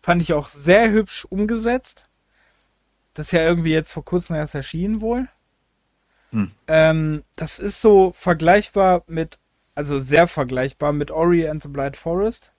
Fand 0.00 0.22
ich 0.22 0.32
auch 0.32 0.48
sehr 0.48 0.90
hübsch 0.90 1.26
umgesetzt. 1.26 2.06
Das 3.14 3.26
ist 3.26 3.32
ja 3.32 3.42
irgendwie 3.42 3.72
jetzt 3.72 3.92
vor 3.92 4.04
kurzem 4.04 4.36
erst 4.36 4.54
erschienen 4.54 5.00
wohl. 5.00 5.28
Hm. 6.30 6.50
Ähm, 6.68 7.22
das 7.36 7.58
ist 7.58 7.80
so 7.80 8.12
vergleichbar 8.12 9.02
mit, 9.06 9.38
also 9.74 9.98
sehr 10.00 10.26
vergleichbar 10.26 10.92
mit 10.92 11.10
Ori 11.10 11.48
and 11.48 11.62
the 11.62 11.68
Blind 11.68 11.96
Forest. 11.96 12.52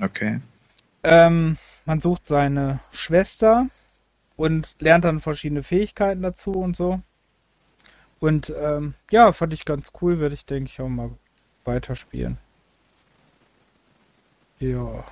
Okay. 0.00 0.40
Ähm, 1.02 1.56
man 1.84 2.00
sucht 2.00 2.26
seine 2.26 2.80
Schwester 2.92 3.66
und 4.36 4.74
lernt 4.78 5.04
dann 5.04 5.20
verschiedene 5.20 5.62
Fähigkeiten 5.62 6.22
dazu 6.22 6.52
und 6.52 6.76
so. 6.76 7.00
Und 8.20 8.52
ähm, 8.56 8.94
ja, 9.10 9.32
fand 9.32 9.52
ich 9.52 9.64
ganz 9.64 9.92
cool, 10.00 10.20
werde 10.20 10.34
ich 10.34 10.44
denke 10.44 10.70
ich 10.70 10.80
auch 10.80 10.88
mal 10.88 11.10
weiterspielen. 11.64 12.38
Ja. 14.58 15.04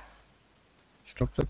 Ich 1.05 1.15
glaube, 1.15 1.31
das 1.35 1.47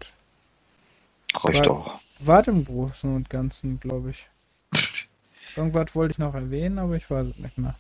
Reicht 1.44 1.60
Weil- 1.60 1.68
auch. 1.70 2.00
war 2.20 2.42
dem 2.44 2.64
Großen 2.66 3.14
und 3.16 3.30
Ganzen, 3.30 3.80
glaube 3.80 4.10
ich. 4.12 4.28
Irgendwas 5.56 5.94
wollte 5.96 6.14
ich 6.14 6.18
noch 6.18 6.34
erwähnen, 6.34 6.80
aber 6.80 6.96
ich 6.96 7.10
weiß 7.10 7.28
es 7.28 7.38
nicht 7.38 7.58
mehr. 7.58 7.76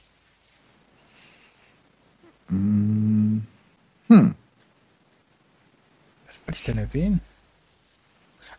Mm, 2.49 3.39
Hm. 4.07 4.35
Was 6.27 6.35
wollte 6.45 6.59
ich 6.59 6.63
denn 6.63 6.77
erwähnen? 6.79 7.21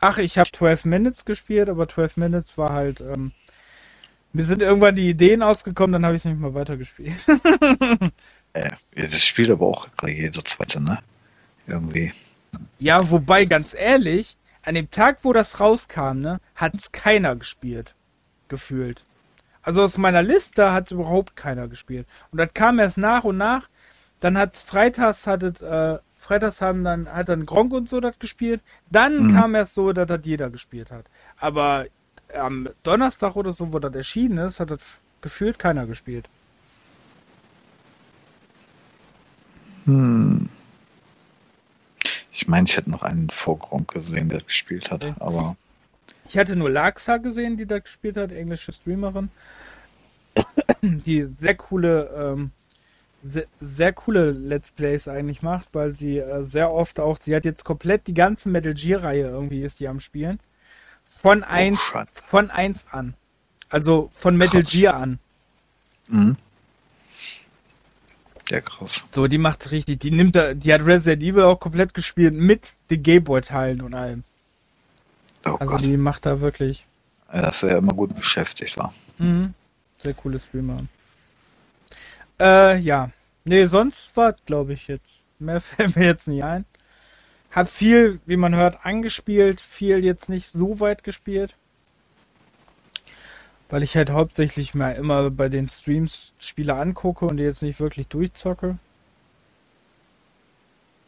Ach, 0.01 0.19
ich 0.19 0.39
habe 0.39 0.51
12 0.51 0.85
Minutes 0.87 1.25
gespielt, 1.25 1.69
aber 1.69 1.89
12 1.89 2.17
Minutes 2.17 2.57
war 2.57 2.71
halt. 2.73 3.01
Ähm, 3.01 3.33
mir 4.33 4.45
sind 4.45 4.63
irgendwann 4.63 4.95
die 4.95 5.09
Ideen 5.09 5.43
ausgekommen, 5.43 5.93
dann 5.93 6.05
habe 6.07 6.15
ich 6.17 6.21
es 6.23 6.25
nicht 6.27 6.41
mehr 6.41 6.55
weitergespielt. 6.55 7.27
Äh, 8.53 8.71
ja, 8.97 9.07
das 9.07 9.23
spielt 9.23 9.49
aber 9.49 9.69
auch 9.69 9.87
jeder 10.05 10.45
zweite, 10.45 10.83
ne? 10.83 10.99
Irgendwie. 11.69 12.13
ja, 12.81 13.09
wobei, 13.09 13.45
ganz 13.45 13.75
ehrlich, 13.75 14.37
an 14.63 14.75
dem 14.75 14.91
Tag, 14.91 15.19
wo 15.23 15.33
das 15.33 15.61
rauskam, 15.61 16.19
ne, 16.19 16.41
hat's 16.57 16.91
keiner 16.91 17.37
gespielt. 17.37 17.95
Gefühlt. 18.49 19.05
Also 19.63 19.85
aus 19.85 19.99
meiner 19.99 20.23
Liste 20.23 20.73
hat 20.73 20.91
überhaupt 20.91 21.37
keiner 21.37 21.69
gespielt. 21.69 22.09
Und 22.33 22.39
das 22.39 22.53
kam 22.53 22.81
erst 22.81 22.99
nach 22.99 23.23
und 23.23 23.37
nach. 23.37 23.69
Dann 24.19 24.37
hat 24.37 24.57
freitags 24.57 25.29
hattet, 25.29 25.63
äh, 25.63 25.99
freitags 26.17 26.61
haben 26.61 26.83
dann, 26.83 27.09
hat 27.09 27.29
dann 27.29 27.47
Gronk 27.47 27.73
und 27.73 27.89
so 27.89 28.01
das 28.01 28.19
gespielt. 28.19 28.63
Dann 28.91 29.29
Mhm. 29.29 29.33
kam 29.35 29.55
erst 29.55 29.75
so, 29.75 29.93
dass 29.93 30.09
das 30.09 30.23
jeder 30.25 30.51
gespielt 30.51 30.91
hat. 30.91 31.05
Aber 31.39 31.87
am 32.35 32.69
Donnerstag 32.83 33.37
oder 33.37 33.53
so, 33.53 33.73
wo 33.73 33.79
das 33.79 33.95
erschienen 33.95 34.39
ist, 34.39 34.61
hat 34.61 34.71
das 34.71 34.83
gefühlt 35.21 35.59
keiner 35.59 35.87
gespielt. 35.87 36.29
Hm. 39.85 40.49
Ich 42.33 42.49
meine, 42.49 42.67
ich 42.67 42.77
hätte 42.77 42.91
noch 42.91 43.03
einen 43.03 43.29
vor 43.31 43.59
Gronk 43.59 43.93
gesehen, 43.93 44.29
der 44.29 44.41
gespielt 44.41 44.91
hat, 44.91 45.05
Okay. 45.05 45.15
aber 45.21 45.57
Ich 46.27 46.39
hatte 46.39 46.57
nur 46.57 46.71
Laxa 46.71 47.19
gesehen, 47.19 47.57
die 47.57 47.67
da 47.67 47.79
gespielt 47.81 48.17
hat, 48.17 48.33
englische 48.33 48.73
Streamerin, 48.73 49.31
die 50.83 51.29
sehr 51.41 51.55
coole, 51.57 52.09
ähm, 52.17 52.53
sehr, 53.23 53.47
sehr 53.61 53.93
coole 53.93 54.31
Let's 54.31 54.71
Plays 54.71 55.09
eigentlich 55.09 55.43
macht, 55.43 55.69
weil 55.73 55.95
sie 55.95 56.19
äh, 56.19 56.45
sehr 56.45 56.71
oft 56.71 57.01
auch, 57.01 57.19
sie 57.21 57.35
hat 57.35 57.45
jetzt 57.45 57.65
komplett 57.65 58.07
die 58.07 58.15
ganze 58.15 58.49
Metal 58.49 58.73
Gear 58.75 59.03
Reihe 59.03 59.29
irgendwie 59.29 59.63
ist 59.63 59.81
die 59.81 59.89
am 59.89 60.01
Spielen. 60.01 60.41
Von 61.11 61.43
eins, 61.45 61.81
shit. 61.81 62.09
von 62.29 62.51
eins 62.51 62.87
an. 62.93 63.15
Also 63.69 64.09
von 64.13 64.37
Metal 64.37 64.63
Krass. 64.63 64.73
Gear 64.73 64.95
an. 64.95 65.19
mhm. 66.09 66.37
der 68.51 68.63
krass. 68.63 69.05
So, 69.11 69.27
die 69.29 69.39
macht 69.39 69.71
richtig, 69.71 70.01
die 70.01 70.11
nimmt 70.11 70.35
da, 70.35 70.55
die 70.55 70.73
hat 70.73 70.85
Resident 70.85 71.23
Evil 71.23 71.43
auch 71.45 71.61
komplett 71.61 71.95
gespielt 71.95 72.35
mit 72.35 72.79
den 72.91 73.03
Gameboy-Teilen 73.03 73.81
und 73.83 73.95
allem. 73.95 74.25
Oh 75.47 75.55
Also 75.61 75.67
Gott, 75.77 75.85
die 75.85 75.97
macht 75.97 76.27
da 76.27 76.41
wirklich, 76.41 76.83
Ja, 77.33 77.43
dass 77.43 77.63
er 77.63 77.79
immer 77.79 77.93
gut 77.95 78.15
beschäftigt 78.15 78.77
war. 78.77 78.93
Mhm. 79.19 79.55
Sehr 79.99 80.15
coole 80.15 80.41
Streamer. 80.41 80.85
Äh, 82.41 82.79
ja. 82.79 83.11
Nee, 83.45 83.67
sonst 83.67 84.17
war, 84.17 84.33
glaube 84.47 84.73
ich, 84.73 84.89
jetzt. 84.89 85.21
Mehr 85.39 85.61
fällt 85.61 85.95
mir 85.97 86.07
jetzt 86.07 86.27
nicht 86.29 86.43
ein. 86.43 86.65
Hab 87.51 87.69
viel, 87.69 88.21
wie 88.27 88.37
man 88.37 88.55
hört, 88.55 88.85
angespielt, 88.87 89.61
viel 89.61 90.05
jetzt 90.05 90.29
nicht 90.29 90.49
so 90.49 90.79
weit 90.79 91.03
gespielt. 91.03 91.57
Weil 93.69 93.83
ich 93.83 93.97
halt 93.97 94.11
hauptsächlich 94.11 94.75
mal 94.75 94.93
immer 94.93 95.31
bei 95.31 95.49
den 95.49 95.69
Streams 95.69 96.33
Spiele 96.39 96.75
angucke 96.75 97.25
und 97.27 97.37
die 97.37 97.45
jetzt 97.45 97.63
nicht 97.63 97.81
wirklich 97.81 98.09
durchzocke. 98.09 98.79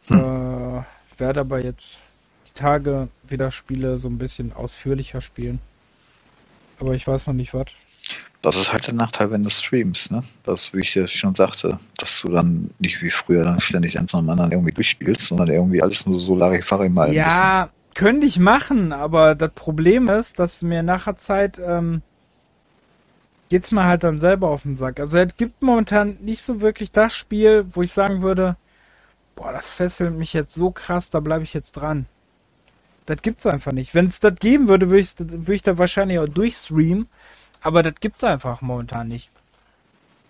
Äh, 0.09 0.81
werde 1.17 1.39
aber 1.39 1.59
jetzt 1.59 2.01
die 2.47 2.53
Tage 2.53 3.07
wieder 3.23 3.51
Spiele 3.51 3.97
so 3.97 4.09
ein 4.09 4.17
bisschen 4.17 4.51
ausführlicher 4.53 5.21
spielen. 5.21 5.59
Aber 6.79 6.93
ich 6.93 7.07
weiß 7.07 7.27
noch 7.27 7.33
nicht 7.33 7.53
was. 7.53 7.67
Das 8.41 8.57
ist 8.57 8.73
halt 8.73 8.87
der 8.87 8.93
Nachteil, 8.93 9.31
wenn 9.31 9.43
du 9.43 9.49
streamst, 9.49 10.11
ne? 10.11 10.21
Das, 10.43 10.73
wie 10.73 10.81
ich 10.81 10.91
dir 10.91 11.07
schon 11.07 11.33
sagte, 11.33 11.79
dass 11.97 12.21
du 12.21 12.29
dann 12.29 12.71
nicht 12.77 13.01
wie 13.01 13.09
früher 13.09 13.43
dann 13.43 13.61
ständig 13.61 13.97
eins 13.97 14.11
nach 14.11 14.19
dem 14.19 14.29
anderen 14.29 14.51
irgendwie 14.51 14.73
durchspielst, 14.73 15.27
sondern 15.27 15.47
irgendwie 15.47 15.81
alles 15.81 16.05
nur 16.05 16.19
so 16.19 16.35
Larifari 16.35 16.89
mal 16.89 17.13
Ja, 17.13 17.69
könnte 17.95 18.25
ich 18.25 18.39
machen, 18.39 18.91
aber 18.91 19.35
das 19.35 19.53
Problem 19.53 20.09
ist, 20.09 20.39
dass 20.39 20.61
mir 20.61 20.83
nachher 20.83 21.15
Zeit 21.15 21.57
ähm, 21.63 22.01
geht's 23.49 23.71
mir 23.71 23.83
halt 23.85 24.03
dann 24.03 24.19
selber 24.19 24.49
auf 24.49 24.63
den 24.63 24.75
Sack. 24.75 24.99
Also 24.99 25.17
es 25.17 25.37
gibt 25.37 25.61
momentan 25.61 26.17
nicht 26.21 26.41
so 26.41 26.61
wirklich 26.61 26.91
das 26.91 27.13
Spiel, 27.13 27.65
wo 27.69 27.83
ich 27.83 27.91
sagen 27.91 28.23
würde, 28.23 28.57
boah, 29.35 29.51
das 29.51 29.73
fesselt 29.73 30.15
mich 30.15 30.33
jetzt 30.33 30.53
so 30.53 30.71
krass, 30.71 31.11
da 31.11 31.19
bleibe 31.19 31.43
ich 31.43 31.53
jetzt 31.53 31.73
dran. 31.73 32.07
Das 33.05 33.21
gibt's 33.21 33.45
einfach 33.45 33.71
nicht. 33.71 33.93
Wenn 33.93 34.07
es 34.07 34.19
das 34.19 34.35
geben 34.39 34.67
würde, 34.67 34.89
würde 34.89 35.01
ich, 35.01 35.13
würde 35.19 35.53
ich 35.53 35.61
da 35.61 35.77
wahrscheinlich 35.77 36.19
auch 36.19 36.27
durchstreamen, 36.27 37.07
aber 37.63 37.83
das 37.83 37.95
gibt's 37.99 38.23
einfach 38.23 38.61
momentan 38.61 39.07
nicht. 39.07 39.29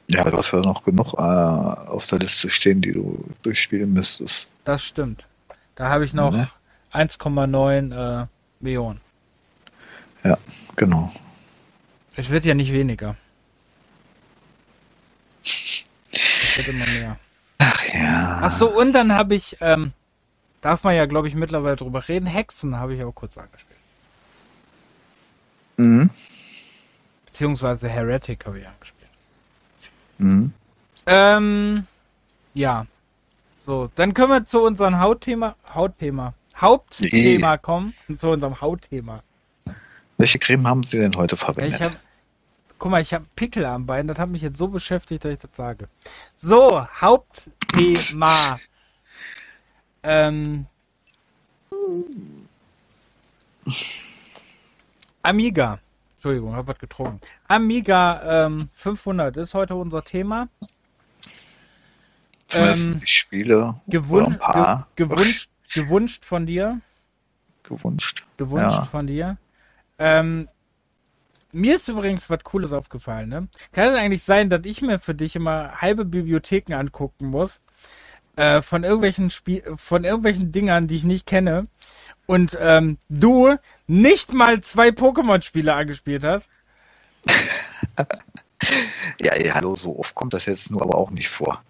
Ja, 0.07 0.23
du 0.23 0.37
hast 0.37 0.51
ja 0.51 0.59
noch 0.59 0.83
genug 0.83 1.13
äh, 1.13 1.17
auf 1.17 2.07
der 2.07 2.19
Liste 2.19 2.49
stehen, 2.49 2.81
die 2.81 2.91
du 2.91 3.25
durchspielen 3.41 3.91
müsstest. 3.93 4.49
Das 4.65 4.83
stimmt. 4.83 5.27
Da 5.75 5.89
habe 5.89 6.05
ich 6.05 6.13
noch 6.13 6.31
Ne? 6.31 6.47
1,9 6.93 8.23
äh, 8.23 8.27
Millionen. 8.59 9.01
Ja, 10.23 10.37
genau. 10.75 11.11
Es 12.15 12.29
wird 12.29 12.45
ja 12.45 12.53
nicht 12.53 12.71
weniger. 12.71 13.15
Es 16.15 16.57
wird 16.57 16.67
immer 16.67 16.85
mehr. 16.85 17.17
Ach 17.57 17.83
ja. 17.91 18.39
Ach 18.43 18.51
so, 18.51 18.69
und 18.69 18.93
dann 18.93 19.13
habe 19.13 19.33
ich, 19.33 19.57
ähm, 19.59 19.91
darf 20.61 20.83
man 20.83 20.95
ja, 20.95 21.07
glaube 21.07 21.27
ich, 21.27 21.33
mittlerweile 21.33 21.75
drüber 21.75 22.07
reden, 22.07 22.27
Hexen 22.27 22.77
habe 22.77 22.93
ich 22.93 23.03
auch 23.03 23.11
kurz 23.11 23.39
angespielt. 23.39 23.79
Mhm. 25.77 26.11
Beziehungsweise 27.33 27.89
Heretic 27.89 28.45
habe 28.45 28.59
ich 28.59 28.67
angespielt. 28.67 29.09
Mhm. 30.19 30.53
Ähm, 31.07 31.87
ja. 32.53 32.85
So, 33.65 33.89
dann 33.95 34.13
können 34.13 34.29
wir 34.29 34.45
zu 34.45 34.61
unserem 34.61 34.99
Hautthema, 34.99 35.55
Hautthema, 35.73 36.35
Hauptthema 36.55 37.57
kommen. 37.57 37.95
Zu 38.17 38.29
unserem 38.29 38.61
Hautthema. 38.61 39.21
Welche 40.19 40.37
Creme 40.37 40.67
haben 40.67 40.83
Sie 40.83 40.99
denn 40.99 41.15
heute 41.15 41.35
verwendet? 41.35 41.73
ich 41.73 41.81
hab, 41.81 41.97
guck 42.77 42.91
mal, 42.91 43.01
ich 43.01 43.15
habe 43.15 43.25
Pickel 43.35 43.65
am 43.65 43.87
Bein, 43.87 44.07
das 44.07 44.19
hat 44.19 44.29
mich 44.29 44.43
jetzt 44.43 44.59
so 44.59 44.67
beschäftigt, 44.67 45.25
dass 45.25 45.33
ich 45.33 45.39
das 45.39 45.55
sage. 45.55 45.87
So, 46.35 46.85
Hauptthema. 47.01 48.59
ähm, 50.03 50.67
Amiga. 55.23 55.79
Entschuldigung, 56.23 56.55
hab 56.55 56.67
was 56.67 56.79
getrunken. 56.79 57.19
Amiga 57.49 58.45
ähm, 58.45 58.69
500 58.71 59.35
ist 59.35 59.53
heute 59.53 59.75
unser 59.75 60.05
Thema. 60.05 60.47
Ähm, 62.53 63.01
die 63.01 63.07
Spiele 63.07 63.81
Gewun 63.87 64.23
oder 64.23 64.31
ein 64.31 64.39
paar 64.39 64.87
ge 64.95 65.05
gewünscht, 65.05 65.49
gewünscht 65.73 66.23
von 66.23 66.45
dir. 66.45 66.79
gewünscht. 67.63 68.23
gewünscht 68.37 68.77
Ja. 68.77 68.85
von 68.85 69.07
dir. 69.07 69.37
Ähm, 69.99 70.47
mir 71.51 71.75
ist 71.75 71.89
übrigens 71.89 72.29
was 72.29 72.41
Cooles 72.45 72.71
aufgefallen, 72.71 73.27
ne? 73.27 73.49
Kann 73.73 73.89
es 73.89 73.99
eigentlich 73.99 74.23
sein, 74.23 74.49
dass 74.49 74.61
ich 74.63 74.81
mir 74.81 74.99
für 74.99 75.13
dich 75.15 75.35
immer 75.35 75.81
halbe 75.81 76.05
Bibliotheken 76.05 76.73
angucken 76.73 77.25
muss? 77.25 77.59
Äh, 78.37 78.61
von 78.61 78.85
irgendwelchen 78.85 79.29
Spiel, 79.29 79.61
von 79.75 80.05
irgendwelchen 80.05 80.53
Dingern, 80.53 80.87
die 80.87 80.95
ich 80.95 81.03
nicht 81.03 81.25
kenne. 81.25 81.67
Und 82.25 82.57
ähm, 82.59 82.97
du 83.09 83.55
nicht 83.87 84.33
mal 84.33 84.61
zwei 84.61 84.89
Pokémon-Spiele 84.89 85.73
angespielt 85.73 86.23
hast. 86.23 86.49
Ja, 89.19 89.39
ja, 89.41 89.55
hallo, 89.55 89.75
so 89.75 89.99
oft 89.99 90.15
kommt 90.15 90.33
das 90.33 90.45
jetzt 90.45 90.71
nur 90.71 90.81
aber 90.81 90.97
auch 90.97 91.09
nicht 91.11 91.29
vor. 91.29 91.61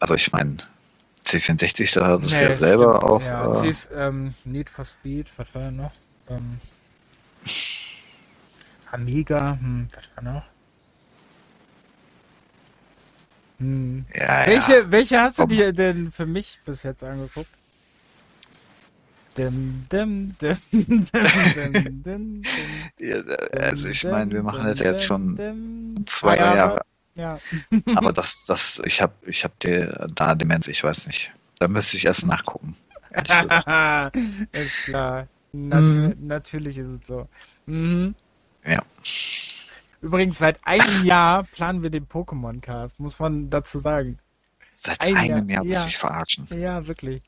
Also 0.00 0.14
ich 0.14 0.32
meine, 0.32 0.58
C64, 1.24 1.94
da 1.98 2.06
hat 2.08 2.22
es 2.22 2.32
ja 2.38 2.48
das 2.48 2.58
selber 2.58 2.96
stimmt. 2.96 3.10
auch. 3.12 3.22
Ja, 3.22 3.58
äh, 3.58 3.62
Thief, 3.62 3.88
ähm, 3.94 4.34
Need 4.44 4.70
for 4.70 4.84
Speed, 4.84 5.26
was 5.36 5.46
war 5.54 5.62
da 5.62 5.70
noch? 5.70 5.92
Ähm, 6.28 6.60
Amiga, 8.90 9.58
hm, 9.60 9.88
was 9.94 10.04
war 10.24 10.34
noch? 10.34 10.44
Hm. 13.58 14.06
ja, 14.14 14.46
Welche, 14.46 14.72
ja. 14.78 14.90
welche 14.92 15.20
hast 15.20 15.38
du 15.38 15.46
dir 15.46 15.72
denn 15.72 16.12
für 16.12 16.26
mich 16.26 16.60
bis 16.64 16.82
jetzt 16.84 17.02
angeguckt? 17.02 17.50
Dim, 19.38 19.86
dim, 19.90 20.36
dim, 20.40 20.58
dim, 20.72 21.04
dim, 21.04 21.72
dim, 21.72 22.02
dim, 22.02 22.42
Ja, 22.98 23.16
Also 23.60 23.88
ich 23.88 24.04
meine, 24.04 24.32
wir 24.32 24.42
machen 24.42 24.66
das 24.66 24.80
jetzt 24.80 25.04
schon 25.04 25.36
zwei 26.06 26.36
Jahre. 26.36 26.56
Jahre. 26.56 26.82
Ja. 27.14 27.38
Aber 27.94 28.12
das, 28.12 28.44
das, 28.46 28.80
ich 28.84 29.00
habe, 29.00 29.12
ich 29.26 29.44
habe 29.44 29.54
dir 29.62 30.08
da 30.14 30.34
Demenz, 30.34 30.68
ich 30.68 30.82
weiß 30.82 31.06
nicht. 31.06 31.32
Da 31.58 31.68
müsste 31.68 31.96
ich 31.96 32.04
erst 32.04 32.26
nachgucken. 32.26 32.76
ist 34.52 34.76
klar. 34.84 35.28
Natu 35.52 35.82
Mhm. 35.82 36.14
Natürlich 36.20 36.78
ist 36.78 36.88
es 37.00 37.06
so. 37.06 37.28
Mhm. 37.66 38.14
ja. 38.64 38.82
Übrigens, 40.00 40.38
seit 40.38 40.64
einem 40.64 41.04
Jahr 41.04 41.42
planen 41.44 41.82
wir 41.82 41.90
den 41.90 42.06
Pokémon-Cast, 42.06 43.00
muss 43.00 43.18
man 43.18 43.50
dazu 43.50 43.80
sagen. 43.80 44.18
Seit 44.74 45.00
Ein 45.00 45.16
einem 45.16 45.48
Jahr, 45.48 45.64
Jahr 45.64 45.64
muss 45.64 45.74
ja. 45.74 45.86
ich 45.88 45.98
verarschen. 45.98 46.46
Ja, 46.56 46.86
wirklich. 46.86 47.22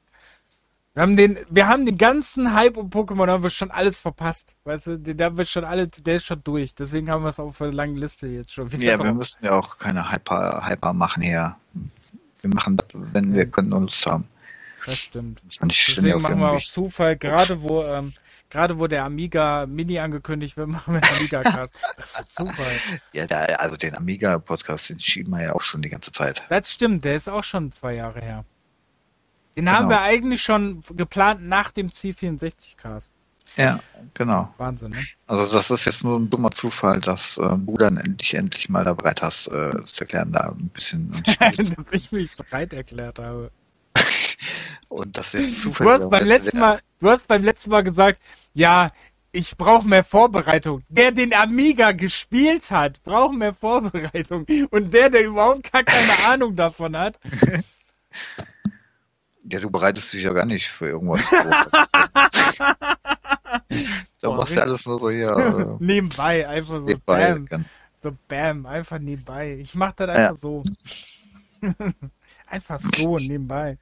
Wir 0.95 1.03
haben 1.03 1.17
den, 1.17 1.39
wir 1.49 1.69
haben 1.69 1.87
den 1.87 1.99
ganzen 1.99 2.53
Hype 2.53 2.77
um 2.77 2.91
Pokémon 2.91 3.29
haben 3.29 3.45
wir 3.45 3.51
schon 3.51 3.71
alles 3.71 3.99
verpasst. 3.99 4.57
Weißt 4.65 4.89
du, 4.89 4.99
der, 4.99 5.15
der 5.15 5.37
wird 5.37 5.47
schon 5.47 5.65
alles, 5.65 5.91
der 6.03 6.17
ist 6.17 6.27
schon 6.27 6.43
durch. 6.43 6.75
Deswegen 6.75 7.09
haben 7.11 7.23
wir 7.23 7.29
es 7.29 7.39
auf 7.39 7.59
der 7.59 7.73
langen 7.73 7.97
Liste 7.97 8.27
jetzt 8.27 8.53
schon 8.53 8.73
wieder. 8.73 8.83
Ja, 8.83 8.97
drauf. 8.97 9.07
wir 9.07 9.15
müssen 9.15 9.45
ja 9.45 9.57
auch 9.57 9.79
keine 9.79 10.11
Hyper, 10.11 10.67
Hyper 10.67 10.93
machen 10.93 11.23
hier. 11.23 11.55
Wir 12.43 12.51
machen 12.51 12.77
das, 12.77 12.87
wenn 12.93 13.33
wir 13.35 13.47
können 13.47 13.73
und 13.73 13.85
Lust 13.85 14.05
haben. 14.05 14.27
Das 14.85 14.99
stimmt. 14.99 15.41
Das 15.45 15.59
Deswegen 15.59 16.21
machen 16.21 16.41
wir 16.41 16.51
aus 16.51 16.73
Zufall, 16.73 17.17
gerade 17.17 17.63
wo, 17.63 17.85
ähm, 17.85 18.13
gerade 18.49 18.79
wo 18.79 18.89
der 18.89 19.05
Amiga 19.05 19.67
Mini 19.67 20.01
angekündigt 20.01 20.57
wird, 20.57 20.69
machen 20.71 20.95
wir 20.95 21.03
einen 21.05 21.17
Amiga 21.19 21.43
Cast. 21.43 21.75
Das 21.99 22.21
ist 22.21 22.35
Zufall. 22.35 22.73
Ja, 23.13 23.27
da, 23.27 23.41
also 23.45 23.77
den 23.77 23.95
Amiga 23.95 24.41
Podcast, 24.41 24.89
den 24.89 24.99
schieben 24.99 25.33
wir 25.33 25.45
ja 25.45 25.55
auch 25.55 25.63
schon 25.63 25.83
die 25.83 25.91
ganze 25.91 26.11
Zeit. 26.11 26.43
Das 26.49 26.73
stimmt, 26.73 27.05
der 27.05 27.15
ist 27.15 27.29
auch 27.29 27.45
schon 27.45 27.71
zwei 27.71 27.95
Jahre 27.95 28.21
her. 28.21 28.45
Den 29.57 29.67
genau. 29.67 29.73
haben 29.73 29.89
wir 29.89 30.01
eigentlich 30.01 30.43
schon 30.43 30.83
geplant 30.97 31.43
nach 31.43 31.71
dem 31.71 31.89
C64-Cast. 31.89 33.13
Ja, 33.57 33.81
genau. 34.15 34.55
Wahnsinn, 34.59 34.91
ne? 34.93 35.05
Also 35.27 35.53
das 35.53 35.71
ist 35.71 35.85
jetzt 35.85 36.05
nur 36.05 36.19
ein 36.19 36.31
dummer 36.31 36.51
Zufall, 36.51 37.01
dass 37.01 37.37
äh, 37.39 37.57
du 37.59 37.77
dann 37.77 37.97
endlich 37.97 38.35
endlich 38.35 38.69
mal 38.69 38.85
da 38.85 38.95
bereit 38.95 39.23
hast, 39.23 39.49
äh, 39.49 39.73
zu 39.87 40.03
erklären, 40.03 40.33
da 40.33 40.55
ein 40.57 40.69
bisschen. 40.69 41.11
dass 41.41 41.73
ich 41.91 42.13
mich 42.13 42.35
bereit 42.37 42.73
erklärt 42.73 43.19
habe. 43.19 43.51
Und 44.89 45.17
das 45.17 45.33
jetzt 45.33 45.63
zufällig. 45.63 45.93
Du 45.93 46.05
hast 46.05 46.11
beim 46.11 46.25
letzten 46.25 46.59
Mal, 46.59 46.81
du 47.01 47.11
hast 47.11 47.27
beim 47.27 47.43
letzten 47.43 47.71
Mal 47.71 47.83
gesagt, 47.83 48.21
ja, 48.53 48.93
ich 49.33 49.57
brauche 49.57 49.87
mehr 49.87 50.05
Vorbereitung. 50.05 50.83
Der 50.89 51.13
den 51.13 51.35
Amiga 51.35 51.93
gespielt 51.93 52.71
hat, 52.71 53.03
braucht 53.03 53.35
mehr 53.35 53.55
Vorbereitung. 53.55 54.47
Und 54.71 54.93
der, 54.93 55.11
der 55.11 55.27
überhaupt 55.27 55.71
gar 55.73 55.85
keine 55.85 56.13
Ahnung 56.29 56.57
davon 56.57 56.97
hat, 56.97 57.19
Ja, 59.45 59.61
du 59.61 59.71
bereitest 59.71 60.13
dich 60.13 60.23
ja 60.23 60.33
gar 60.33 60.45
nicht 60.45 60.69
für 60.69 60.89
irgendwas 60.89 61.23
vor. 61.25 61.45
da 64.21 64.31
machst 64.31 64.53
du 64.53 64.57
ja 64.57 64.63
alles 64.63 64.87
nur 64.87 65.01
so 65.01 65.11
hier. 65.11 65.31
Äh, 65.81 65.85
nebenbei, 65.85 66.47
einfach 66.47 66.79
so 66.79 66.87
nebenbei, 66.87 67.33
bam. 67.33 67.47
Kann. 67.47 67.65
So 68.01 68.17
bam, 68.29 68.67
einfach 68.67 68.99
nebenbei. 68.99 69.57
Ich 69.59 69.75
mach 69.75 69.93
das 69.93 70.09
einfach 70.11 70.31
ja. 70.31 70.37
so. 70.37 70.63
einfach 72.47 72.81
so 72.81 73.17
nebenbei. 73.17 73.79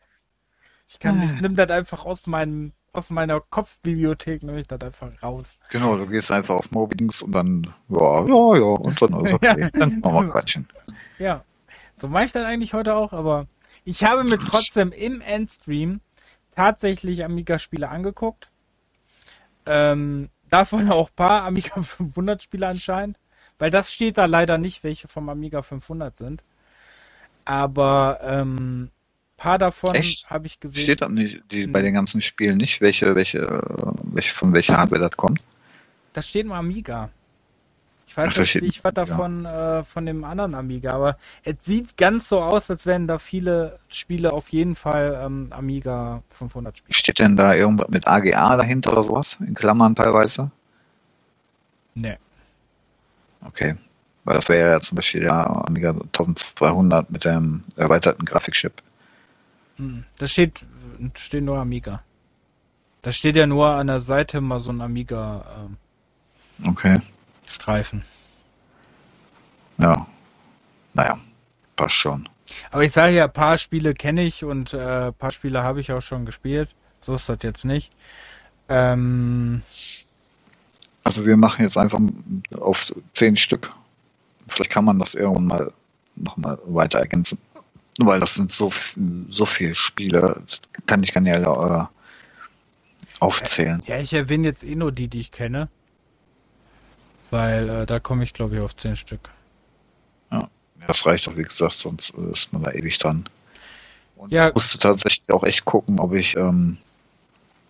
Ich 0.88 0.98
kann, 0.98 1.22
ich 1.22 1.40
nimm 1.40 1.54
das 1.54 1.68
einfach 1.70 2.04
aus 2.06 2.26
meinem, 2.26 2.72
aus 2.92 3.10
meiner 3.10 3.40
Kopfbibliothek, 3.40 4.42
nehme 4.42 4.60
ich 4.60 4.66
das 4.66 4.80
einfach 4.80 5.10
raus. 5.22 5.58
Genau, 5.70 5.96
du 5.96 6.06
gehst 6.06 6.32
einfach 6.32 6.54
auf 6.54 6.70
Mobbings 6.70 7.20
und 7.20 7.32
dann, 7.32 7.74
ja, 7.88 8.26
ja, 8.26 8.56
ja, 8.56 8.64
und 8.64 9.02
dann, 9.02 9.14
also, 9.14 9.36
okay, 9.36 9.68
dann 9.74 10.00
machen 10.00 10.26
wir 10.26 10.32
Quatschen. 10.32 10.68
Ja. 11.18 11.44
So 11.96 12.08
mache 12.08 12.24
ich 12.24 12.32
das 12.32 12.44
eigentlich 12.44 12.74
heute 12.74 12.94
auch, 12.94 13.12
aber 13.12 13.46
ich 13.88 14.04
habe 14.04 14.22
mir 14.22 14.38
trotzdem 14.38 14.92
im 14.92 15.22
Endstream 15.22 16.00
tatsächlich 16.54 17.24
Amiga-Spiele 17.24 17.88
angeguckt. 17.88 18.50
Ähm, 19.64 20.28
davon 20.50 20.90
auch 20.92 21.08
ein 21.08 21.16
paar 21.16 21.44
Amiga 21.44 21.82
500 21.82 22.42
Spiele 22.42 22.66
anscheinend. 22.66 23.18
Weil 23.58 23.70
das 23.70 23.90
steht 23.90 24.18
da 24.18 24.26
leider 24.26 24.58
nicht, 24.58 24.84
welche 24.84 25.08
vom 25.08 25.30
Amiga 25.30 25.62
500 25.62 26.16
sind. 26.18 26.44
Aber 27.46 28.20
ähm, 28.22 28.90
paar 29.38 29.56
davon 29.56 29.96
habe 30.26 30.46
ich 30.46 30.60
gesehen. 30.60 30.82
Steht 30.82 31.00
da 31.00 31.08
nicht, 31.08 31.42
die, 31.50 31.66
bei 31.66 31.80
den 31.80 31.94
ganzen 31.94 32.20
Spielen 32.20 32.58
nicht, 32.58 32.82
welche, 32.82 33.14
welche, 33.14 33.40
welche, 34.02 34.34
von 34.34 34.52
welcher 34.52 34.76
Hardware 34.76 35.00
das 35.00 35.16
kommt? 35.16 35.40
Das 36.12 36.28
steht 36.28 36.44
im 36.44 36.52
Amiga. 36.52 37.10
Ich 38.08 38.16
weiß 38.16 38.30
Ach, 38.32 38.36
jetzt 38.38 38.62
nicht 38.62 38.82
was 38.84 38.94
davon 38.94 39.44
ja. 39.44 39.80
äh, 39.80 39.84
von 39.84 40.06
dem 40.06 40.24
anderen 40.24 40.54
Amiga, 40.54 40.92
aber 40.92 41.18
es 41.44 41.56
sieht 41.60 41.98
ganz 41.98 42.30
so 42.30 42.40
aus, 42.40 42.70
als 42.70 42.86
wären 42.86 43.06
da 43.06 43.18
viele 43.18 43.78
Spiele 43.88 44.32
auf 44.32 44.48
jeden 44.48 44.74
Fall 44.74 45.20
ähm, 45.22 45.48
Amiga 45.50 46.22
500 46.30 46.78
Spiele. 46.78 46.94
Steht 46.94 47.18
denn 47.18 47.36
da 47.36 47.54
irgendwas 47.54 47.90
mit 47.90 48.08
AGA 48.08 48.56
dahinter 48.56 48.92
oder 48.92 49.04
sowas? 49.04 49.36
In 49.46 49.54
Klammern 49.54 49.94
teilweise? 49.94 50.50
Nee. 51.94 52.16
Okay. 53.44 53.74
Weil 54.24 54.36
das 54.36 54.48
wäre 54.48 54.70
ja 54.70 54.80
zum 54.80 54.96
Beispiel 54.96 55.20
der 55.20 55.68
Amiga 55.68 55.90
1200 55.90 57.10
mit 57.10 57.26
dem 57.26 57.64
erweiterten 57.76 58.24
Grafikchip. 58.24 58.72
Hm. 59.76 60.04
Da 60.16 60.26
steht, 60.26 60.64
steht 61.14 61.44
nur 61.44 61.58
Amiga. 61.58 62.02
Da 63.02 63.12
steht 63.12 63.36
ja 63.36 63.46
nur 63.46 63.68
an 63.68 63.88
der 63.88 64.00
Seite 64.00 64.40
mal 64.40 64.60
so 64.60 64.70
ein 64.70 64.80
Amiga. 64.80 65.44
Ähm, 65.58 66.68
okay. 66.70 67.00
Streifen. 67.50 68.04
Ja. 69.78 70.06
Naja, 70.94 71.18
passt 71.76 71.94
schon. 71.94 72.28
Aber 72.70 72.82
ich 72.82 72.92
sage 72.92 73.14
ja, 73.14 73.24
ein 73.24 73.32
paar 73.32 73.58
Spiele 73.58 73.94
kenne 73.94 74.24
ich 74.24 74.44
und 74.44 74.72
äh, 74.72 75.08
ein 75.08 75.14
paar 75.14 75.30
Spiele 75.30 75.62
habe 75.62 75.80
ich 75.80 75.92
auch 75.92 76.02
schon 76.02 76.26
gespielt. 76.26 76.70
So 77.00 77.14
ist 77.14 77.28
das 77.28 77.38
jetzt 77.42 77.64
nicht. 77.64 77.90
Ähm, 78.68 79.62
also 81.04 81.24
wir 81.24 81.36
machen 81.36 81.62
jetzt 81.62 81.78
einfach 81.78 82.00
auf 82.54 82.92
zehn 83.12 83.36
Stück. 83.36 83.70
Vielleicht 84.46 84.70
kann 84.70 84.84
man 84.84 84.98
das 84.98 85.14
irgendwann 85.14 85.46
mal 85.46 85.72
nochmal 86.16 86.58
weiter 86.64 86.98
ergänzen. 86.98 87.38
Weil 87.98 88.20
das 88.20 88.34
sind 88.34 88.52
so, 88.52 88.70
so 89.28 89.44
viele 89.44 89.74
Spiele, 89.74 90.42
kann 90.86 91.02
ich 91.02 91.12
gar 91.12 91.20
nicht 91.20 91.34
alle 91.34 91.88
äh, 91.90 93.14
aufzählen. 93.20 93.82
Ja, 93.86 93.98
ich 93.98 94.12
erwähne 94.12 94.48
jetzt 94.48 94.64
eh 94.64 94.76
nur 94.76 94.92
die, 94.92 95.08
die 95.08 95.20
ich 95.20 95.32
kenne. 95.32 95.68
Weil 97.30 97.68
äh, 97.68 97.86
da 97.86 98.00
komme 98.00 98.24
ich, 98.24 98.32
glaube 98.32 98.56
ich, 98.56 98.60
auf 98.60 98.76
zehn 98.76 98.96
Stück. 98.96 99.30
Ja, 100.30 100.48
das 100.86 101.04
reicht 101.06 101.26
doch, 101.26 101.36
wie 101.36 101.42
gesagt, 101.42 101.74
sonst 101.74 102.14
äh, 102.16 102.30
ist 102.30 102.52
man 102.52 102.62
da 102.62 102.72
ewig 102.72 102.98
dran. 102.98 103.28
Und 104.16 104.32
ja. 104.32 104.48
ich 104.48 104.54
musste 104.54 104.78
tatsächlich 104.78 105.30
auch 105.30 105.44
echt 105.44 105.64
gucken, 105.64 106.00
ob 106.00 106.14
ich 106.14 106.36
ähm, 106.36 106.78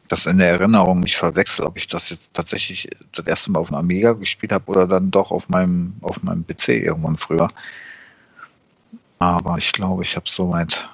das 0.08 0.26
in 0.26 0.38
der 0.38 0.48
Erinnerung 0.48 1.00
nicht 1.00 1.16
verwechsel, 1.16 1.64
ob 1.66 1.76
ich 1.76 1.86
das 1.86 2.10
jetzt 2.10 2.32
tatsächlich 2.34 2.88
das 3.14 3.26
erste 3.26 3.50
Mal 3.50 3.60
auf 3.60 3.68
dem 3.68 3.76
Amiga 3.76 4.12
gespielt 4.12 4.52
habe 4.52 4.70
oder 4.70 4.86
dann 4.86 5.10
doch 5.10 5.30
auf 5.30 5.48
meinem 5.48 5.96
auf 6.00 6.22
meinem 6.22 6.46
PC 6.46 6.68
irgendwann 6.68 7.16
früher. 7.16 7.48
Aber 9.18 9.58
ich 9.58 9.72
glaube, 9.72 10.04
ich 10.04 10.16
habe 10.16 10.28
soweit 10.28 10.88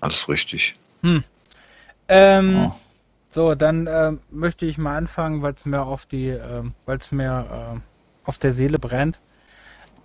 alles 0.00 0.28
richtig. 0.28 0.76
Hm. 1.02 1.24
Ähm, 2.08 2.56
oh. 2.56 2.76
So, 3.34 3.56
dann 3.56 3.88
äh, 3.88 4.12
möchte 4.30 4.64
ich 4.64 4.78
mal 4.78 4.96
anfangen, 4.96 5.42
weil 5.42 5.54
es 5.54 5.64
mir 5.64 5.82
auf 5.82 6.06
die, 6.06 6.28
äh, 6.28 6.62
weil 6.86 6.98
es 6.98 7.10
mir 7.10 7.74
äh, 7.74 8.28
auf 8.28 8.38
der 8.38 8.54
Seele 8.54 8.78
brennt. 8.78 9.18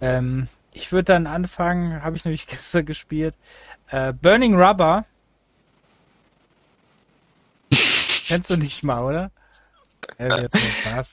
Ähm, 0.02 0.48
ich 0.72 0.92
würde 0.92 1.14
dann 1.14 1.28
anfangen, 1.28 2.02
habe 2.04 2.18
ich 2.18 2.26
nämlich 2.26 2.48
gestern 2.48 2.88
gespielt. 2.88 3.36
Äh, 3.92 4.14
Burning 4.14 4.56
Rubber. 4.56 5.06
Kennst 7.70 8.50
du 8.50 8.58
nicht 8.58 8.82
mal, 8.84 9.04
oder? 9.04 9.32
Ja, 10.18 10.48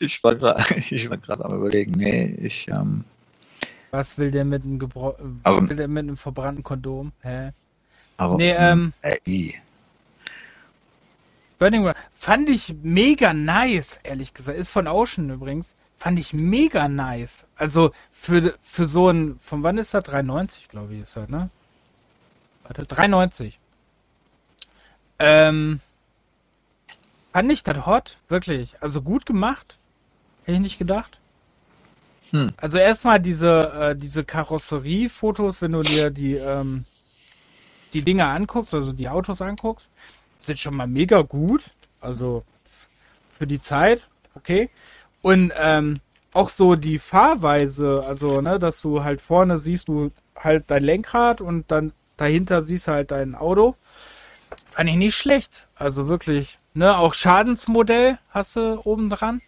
ich 0.01 0.25
war 0.25 0.37
gerade, 0.37 0.65
ich 0.79 1.11
war 1.11 1.19
gerade 1.19 1.45
am 1.45 1.55
überlegen. 1.55 1.93
Nee, 1.99 2.35
ich. 2.41 2.67
Ähm, 2.69 3.05
Was 3.91 4.17
will 4.17 4.31
der 4.31 4.47
mit 4.47 4.65
einem 4.65 4.79
Gebro 4.79 5.19
also, 5.43 5.69
will 5.69 5.77
der 5.77 5.89
mit 5.89 6.05
einem 6.05 6.17
verbrannten 6.17 6.65
Kondom? 6.65 7.13
Hä? 7.21 7.51
Also, 8.17 8.39
nee, 8.39 8.53
ähm. 8.53 8.95
Äh, 9.03 9.53
Burning 11.59 11.87
Run. 11.87 11.95
Fand 12.13 12.49
ich 12.49 12.75
mega 12.83 13.33
nice, 13.33 13.99
ehrlich 14.03 14.35
gesagt. 14.35 14.59
Ist 14.59 14.71
von 14.71 14.87
Ocean 14.87 15.31
übrigens. 15.31 15.75
Fand 15.95 16.19
ich 16.19 16.35
mega 16.35 16.89
nice. 16.89 17.47
Also 17.57 17.93
für, 18.11 18.55
für 18.61 18.87
so 18.87 19.09
ein, 19.09 19.39
von 19.41 19.63
wann 19.63 19.79
ist 19.79 19.95
das? 19.95 20.05
93, 20.05 20.69
glaube 20.69 20.95
ich, 20.95 21.03
ist 21.03 21.17
das, 21.17 21.29
ne? 21.29 21.51
Warte, 22.65 22.85
93. 22.85 23.59
Ähm, 25.19 25.81
fand 27.33 27.53
ich 27.53 27.63
das 27.63 27.87
hot, 27.87 28.19
wirklich. 28.29 28.75
Also 28.81 29.01
gut 29.01 29.25
gemacht. 29.25 29.77
Hätte 30.45 30.57
ich 30.57 30.63
nicht 30.63 30.79
gedacht. 30.79 31.19
Hm. 32.31 32.53
Also 32.57 32.79
erstmal 32.79 33.21
diese, 33.21 33.73
äh, 33.73 33.97
diese 33.97 34.25
Karosserie-Fotos, 34.25 35.63
wenn 35.63 35.73
du 35.73 35.83
dir 35.83 36.11
die, 36.11 36.35
ähm, 36.35 36.85
die 37.93 38.03
Dinge 38.03 38.27
anguckst, 38.27 38.75
also 38.75 38.93
die 38.93 39.09
Autos 39.09 39.41
anguckst, 39.41 39.89
sind 40.37 40.59
schon 40.59 40.75
mal 40.77 40.87
mega 40.87 41.23
gut. 41.23 41.65
Also 42.01 42.45
für 43.31 43.47
die 43.47 43.61
Zeit, 43.61 44.09
okay. 44.35 44.71
Und 45.23 45.53
ähm, 45.57 46.01
auch 46.33 46.49
so 46.49 46.77
die 46.77 46.99
Fahrweise, 46.99 48.05
also 48.07 48.41
ne, 48.41 48.59
dass 48.59 48.81
du 48.81 49.03
halt 49.03 49.21
vorne 49.21 49.59
siehst 49.59 49.89
du 49.89 50.11
halt 50.37 50.65
dein 50.69 50.83
Lenkrad 50.83 51.41
und 51.41 51.71
dann 51.71 51.93
dahinter 52.17 52.63
siehst 52.63 52.87
du 52.89 52.93
halt 52.93 53.11
dein 53.11 53.35
Auto. 53.35 53.75
Fand 54.71 54.89
ich 54.91 54.97
nicht 54.97 55.17
schlecht. 55.17 55.67
Also 55.75 56.09
wirklich, 56.09 56.59
ne, 56.75 56.97
auch 56.97 57.15
Schadensmodell 57.15 58.19
hast 58.31 58.57
du 58.57 58.81
oben 58.85 59.11
dran. 59.11 59.41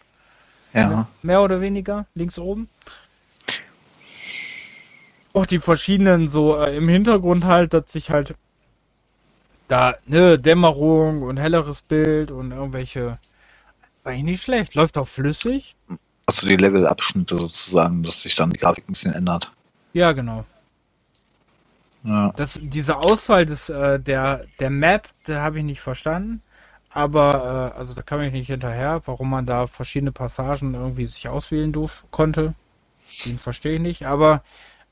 Ja. 0.74 1.09
Mehr 1.22 1.43
oder 1.43 1.61
weniger, 1.61 2.07
links 2.14 2.39
oben. 2.39 2.68
Auch 5.32 5.47
die 5.47 5.61
verschiedenen 5.61 6.28
so 6.28 6.59
äh, 6.59 6.76
im 6.76 6.89
Hintergrund 6.89 7.45
halt, 7.45 7.72
dass 7.72 7.93
sich 7.93 8.11
halt 8.11 8.34
da, 9.69 9.95
ne, 10.07 10.37
Dämmerung 10.39 11.23
und 11.23 11.37
helleres 11.37 11.83
Bild 11.83 12.31
und 12.31 12.51
irgendwelche. 12.51 13.19
War 14.03 14.12
eigentlich 14.12 14.25
nicht 14.25 14.43
schlecht. 14.43 14.75
Läuft 14.75 14.99
auch 14.99 15.07
flüssig. 15.07 15.77
Also 16.27 16.47
die 16.47 16.57
Levelabschnitte 16.57 17.37
sozusagen, 17.37 18.03
dass 18.03 18.23
sich 18.23 18.35
dann 18.35 18.51
die 18.51 18.59
Grafik 18.59 18.89
ein 18.89 18.93
bisschen 18.93 19.14
ändert. 19.14 19.53
Ja, 19.93 20.12
genau. 20.12 20.45
Ja. 22.05 22.33
Das, 22.37 22.59
diese 22.62 22.97
Auswahl 22.97 23.45
des, 23.47 23.69
äh, 23.69 23.99
der, 23.99 24.45
der 24.61 24.71
Map, 24.71 25.09
der 25.27 25.43
habe 25.43 25.59
ich 25.59 25.64
nicht 25.64 25.81
verstanden. 25.81 26.43
Aber, 26.91 27.73
äh, 27.75 27.79
also 27.79 27.95
da 27.95 28.03
kam 28.03 28.21
ich 28.23 28.33
nicht 28.33 28.47
hinterher, 28.47 29.03
warum 29.05 29.31
man 29.31 29.47
da 29.47 29.66
verschiedene 29.66 30.12
Passagen 30.12 30.75
irgendwie 30.75 31.07
sich 31.07 31.29
auswählen 31.29 31.73
durf, 31.73 32.05
konnte. 32.11 32.55
Den 33.25 33.39
verstehe 33.39 33.75
ich 33.75 33.81
nicht. 33.81 34.07
Aber 34.07 34.43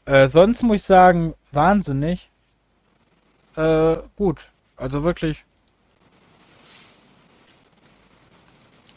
äh, 0.05 0.29
sonst 0.29 0.63
muss 0.63 0.77
ich 0.77 0.83
sagen, 0.83 1.35
wahnsinnig. 1.53 2.31
Äh, 3.57 3.97
gut. 4.17 4.51
Also 4.77 5.03
wirklich. 5.03 5.43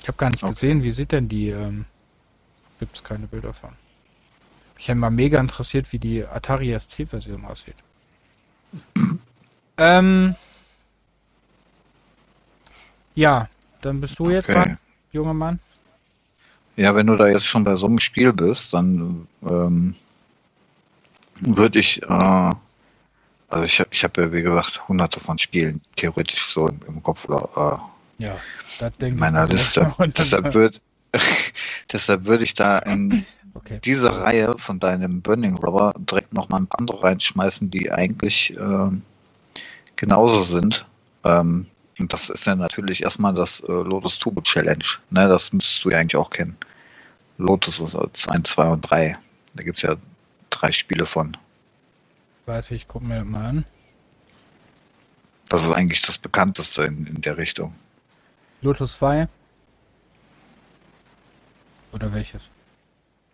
Ich 0.02 0.08
habe 0.08 0.18
gar 0.18 0.30
nicht 0.30 0.44
okay. 0.44 0.54
gesehen, 0.54 0.84
wie 0.84 0.92
sieht 0.92 1.12
denn 1.12 1.28
die, 1.28 1.50
ähm, 1.50 1.86
gibt 2.80 2.96
es 2.96 3.04
keine 3.04 3.28
Bilder 3.28 3.54
von. 3.54 3.72
Mich 4.76 4.88
hätte 4.88 4.98
mal 4.98 5.12
mega 5.12 5.40
interessiert, 5.40 5.92
wie 5.92 6.00
die 6.00 6.26
Atari 6.26 6.78
ST-Version 6.78 7.46
aussieht. 7.46 7.76
ähm, 9.78 10.36
ja, 13.16 13.50
dann 13.82 14.00
bist 14.00 14.18
du 14.20 14.24
okay. 14.26 14.34
jetzt 14.36 14.54
dran, 14.54 14.78
junger 15.12 15.34
Mann. 15.34 15.60
Ja, 16.78 16.96
wenn 16.96 17.08
du 17.08 17.18
da 17.18 17.28
jetzt 17.28 17.46
schon 17.46 17.66
bei 17.66 17.76
so 17.76 17.88
einem 17.88 18.00
Spiel 18.00 18.32
bist, 18.32 18.74
dann 18.74 19.28
ähm, 19.44 19.96
würde 21.42 21.80
ich, 21.80 22.02
äh, 22.04 22.54
also 23.50 23.66
ich, 23.66 23.84
ich 23.92 24.04
habe 24.04 24.22
ja 24.22 24.34
wie 24.34 24.42
gesagt 24.42 24.88
hunderte 24.88 25.20
von 25.20 25.38
Spielen 25.38 25.82
theoretisch 25.96 26.54
so 26.54 26.68
im, 26.68 26.80
im 26.88 27.04
Kopf 27.04 27.28
oder 27.28 27.82
äh, 28.20 28.24
ja, 28.24 28.38
in 29.00 29.18
meiner 29.18 29.46
Liste. 29.48 29.94
Deshalb 30.18 30.54
würde 30.54 30.80
deshalb 31.92 32.26
würde 32.26 32.44
ich 32.44 32.54
da 32.54 32.80
in 32.80 33.26
okay. 33.54 33.80
diese 33.84 34.14
Reihe 34.14 34.58
von 34.58 34.80
deinem 34.80 35.22
Burning 35.22 35.56
Rubber 35.56 35.94
direkt 35.98 36.34
noch 36.34 36.50
mal 36.50 36.58
ein 36.58 36.68
paar 36.68 36.80
andere 36.80 37.04
reinschmeißen, 37.04 37.72
die 37.72 37.92
eigentlich 37.92 38.56
äh, 38.58 38.92
genauso 39.96 40.44
sind. 40.44 40.86
Ähm, 41.24 41.68
und 41.98 42.14
das 42.14 42.30
ist 42.30 42.46
ja 42.46 42.56
natürlich 42.56 43.04
erstmal 43.04 43.34
das 43.34 43.60
äh, 43.62 43.72
Lotus 43.72 44.20
Turbo 44.20 44.42
Challenge. 44.42 44.86
Ne, 45.10 45.28
das 45.28 45.52
müsstest 45.52 45.84
du 45.84 45.90
ja 45.90 45.98
eigentlich 45.98 46.16
auch 46.16 46.30
kennen. 46.30 46.58
Lotus 47.38 47.80
ist 47.80 47.96
als 47.96 48.28
1, 48.28 48.50
2 48.50 48.68
und 48.68 48.82
3. 48.82 49.18
Da 49.56 49.64
gibt's 49.64 49.82
ja 49.82 49.96
drei 50.50 50.72
Spiele 50.72 51.06
von. 51.06 51.36
Warte, 52.50 52.74
ich 52.74 52.88
guck 52.88 53.04
mir 53.04 53.20
das 53.20 53.26
mal 53.26 53.46
an. 53.46 53.66
Das 55.50 55.62
ist 55.64 55.72
eigentlich 55.72 56.02
das 56.02 56.18
bekannteste 56.18 56.82
in, 56.82 57.06
in 57.06 57.22
der 57.22 57.38
Richtung. 57.38 57.76
Lotus 58.64 58.94
2? 58.94 59.28
Oder 61.92 62.12
welches? 62.12 62.50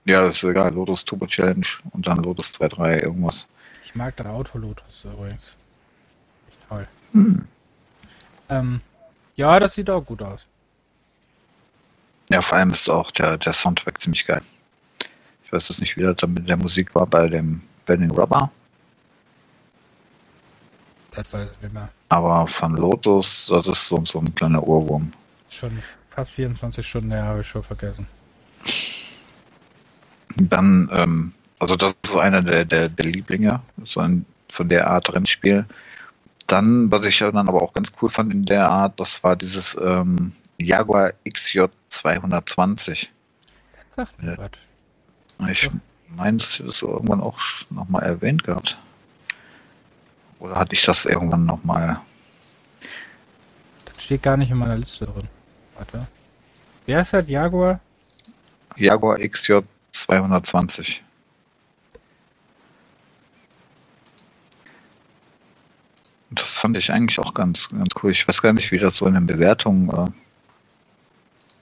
Ja, 0.04 0.28
das 0.28 0.36
ist 0.36 0.44
egal. 0.44 0.74
Lotus 0.74 1.06
Turbo 1.06 1.28
Challenge 1.28 1.66
und 1.92 2.06
dann 2.08 2.18
Lotus 2.18 2.52
2, 2.52 2.68
3, 2.68 3.00
irgendwas. 3.00 3.48
Ich 3.86 3.96
mag 3.96 4.18
das 4.18 4.28
Auto 4.28 4.58
Lotus 4.58 5.06
übrigens. 5.06 5.56
Echt 6.50 6.60
toll. 6.68 6.86
Hm. 7.14 7.48
Ähm, 8.50 8.82
ja, 9.38 9.58
das 9.62 9.76
sieht 9.76 9.90
auch 9.90 10.06
gut 10.06 10.22
aus. 10.24 10.46
Ja, 12.30 12.42
vor 12.42 12.58
allem 12.58 12.72
ist 12.72 12.90
auch 12.90 13.12
der, 13.12 13.38
der 13.38 13.54
Soundtrack 13.54 14.02
ziemlich 14.02 14.26
geil. 14.26 14.42
Ich 15.46 15.54
weiß 15.54 15.70
jetzt 15.70 15.80
nicht, 15.80 15.96
wie 15.96 16.02
das 16.02 16.18
mit 16.28 16.50
der 16.50 16.58
Musik 16.58 16.94
war 16.96 17.08
bei 17.08 17.28
dem 17.28 17.62
Bending 17.86 18.12
Rubber. 18.12 18.52
Das 21.16 21.34
weiß 21.34 21.50
ich 21.52 21.62
nicht 21.62 21.74
mehr. 21.74 21.90
Aber 22.10 22.48
von 22.48 22.76
Lotus, 22.76 23.48
das 23.50 23.68
ist 23.68 23.88
so, 23.88 24.04
so 24.06 24.20
ein 24.20 24.34
kleiner 24.36 24.64
Ohrwurm. 24.64 25.12
Schon 25.50 25.82
fast 26.08 26.32
24 26.32 26.86
Stunden 26.86 27.12
her 27.12 27.24
habe 27.24 27.42
ich 27.42 27.48
schon 27.48 27.64
vergessen. 27.64 28.08
Dann, 30.38 30.90
ähm, 30.92 31.34
also 31.60 31.76
das 31.76 31.96
ist 32.04 32.18
einer 32.18 32.42
der, 32.42 32.66
der, 32.66 32.90
der 32.90 33.06
Lieblinge, 33.06 33.62
so 33.86 34.02
ein, 34.02 34.26
von 34.50 34.68
der 34.68 34.88
Art 34.88 35.14
Rennspiel. 35.14 35.66
Dann, 36.48 36.92
was 36.92 37.06
ich 37.06 37.18
dann 37.20 37.48
aber 37.48 37.62
auch 37.62 37.74
ganz 37.74 37.92
cool 38.02 38.10
fand 38.10 38.32
in 38.32 38.46
der 38.46 38.70
Art, 38.70 39.00
das 39.00 39.24
war 39.24 39.36
dieses 39.36 39.78
ähm, 39.82 40.34
Jaguar 40.58 41.14
XJ 41.28 41.66
220. 41.90 43.12
Das 43.88 43.96
sagt 43.96 44.22
mir 44.22 44.38
was. 44.38 45.50
Ich 45.50 45.70
meine, 46.10 46.38
das 46.38 46.54
so 46.54 46.92
irgendwann 46.92 47.22
auch 47.22 47.40
nochmal 47.70 48.04
erwähnt 48.04 48.44
gehabt. 48.44 48.78
Oder 50.46 50.58
hatte 50.58 50.74
ich 50.74 50.84
das 50.84 51.06
irgendwann 51.06 51.46
nochmal? 51.46 52.00
Das 53.86 54.04
steht 54.04 54.22
gar 54.22 54.38
nicht 54.38 54.52
in 54.52 54.58
meiner 54.58 54.78
Liste 54.78 55.08
drin. 55.08 55.28
Warte. 55.76 56.08
Wer 56.86 57.02
ist 57.02 57.14
das? 57.14 57.28
Jaguar? 57.28 57.80
Jaguar 58.76 59.18
XJ 59.18 59.62
220. 59.92 61.04
Das 66.30 66.56
fand 66.56 66.78
ich 66.78 66.92
eigentlich 66.92 67.18
auch 67.18 67.34
ganz, 67.34 67.70
ganz 67.70 67.94
cool. 68.04 68.12
Ich 68.12 68.28
weiß 68.28 68.42
gar 68.44 68.54
nicht, 68.54 68.72
wie 68.72 68.78
das 68.78 68.98
so 68.98 69.08
in 69.08 69.16
den 69.16 69.26
Bewertungen 69.26 69.90
äh, 69.90 70.12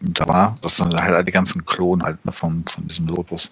da 0.02 0.28
war. 0.28 0.56
Das 0.62 0.76
sind 0.76 0.94
halt 0.94 1.26
die 1.28 1.32
ganzen 1.32 1.66
Klonen 1.66 2.04
halt 2.04 2.26
ne, 2.26 2.34
vom, 2.34 2.66
von 2.68 2.88
diesem 2.88 3.08
Lotus. 3.08 3.50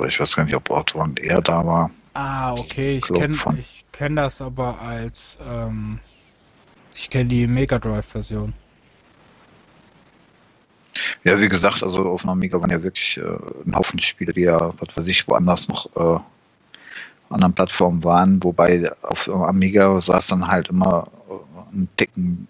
Oder 0.00 0.08
ich 0.08 0.18
weiß 0.18 0.34
gar 0.34 0.44
nicht, 0.44 0.56
ob 0.56 0.70
Otto 0.70 1.02
und 1.02 1.20
er 1.20 1.42
da 1.42 1.64
war. 1.66 1.90
Ah, 2.14 2.52
okay. 2.52 2.96
Ich 2.96 3.06
kenne 3.06 3.36
kenn 3.92 4.16
das 4.16 4.40
aber 4.40 4.80
als 4.80 5.36
ähm, 5.46 6.00
ich 6.94 7.10
kenne 7.10 7.26
die 7.26 7.46
Mega 7.46 7.78
Drive 7.78 8.06
Version. 8.06 8.54
Ja, 11.22 11.38
wie 11.38 11.48
gesagt, 11.48 11.82
also 11.82 12.08
auf 12.08 12.24
einer 12.24 12.32
Amiga 12.32 12.58
waren 12.60 12.70
ja 12.70 12.82
wirklich 12.82 13.18
äh, 13.18 13.66
ein 13.66 13.76
Haufen 13.76 14.00
Spiele, 14.00 14.32
die 14.32 14.42
ja, 14.42 14.72
was 14.80 14.96
weiß 14.96 15.06
ich, 15.06 15.28
woanders 15.28 15.68
noch 15.68 15.94
äh, 15.94 16.20
anderen 17.28 17.52
Plattformen 17.52 18.02
waren, 18.02 18.42
wobei 18.42 18.90
auf 19.02 19.28
Amiga 19.28 20.00
sah 20.00 20.18
es 20.18 20.28
dann 20.28 20.48
halt 20.48 20.68
immer 20.68 21.04
äh, 21.28 21.72
einen 21.72 21.88
Ticken 21.96 22.48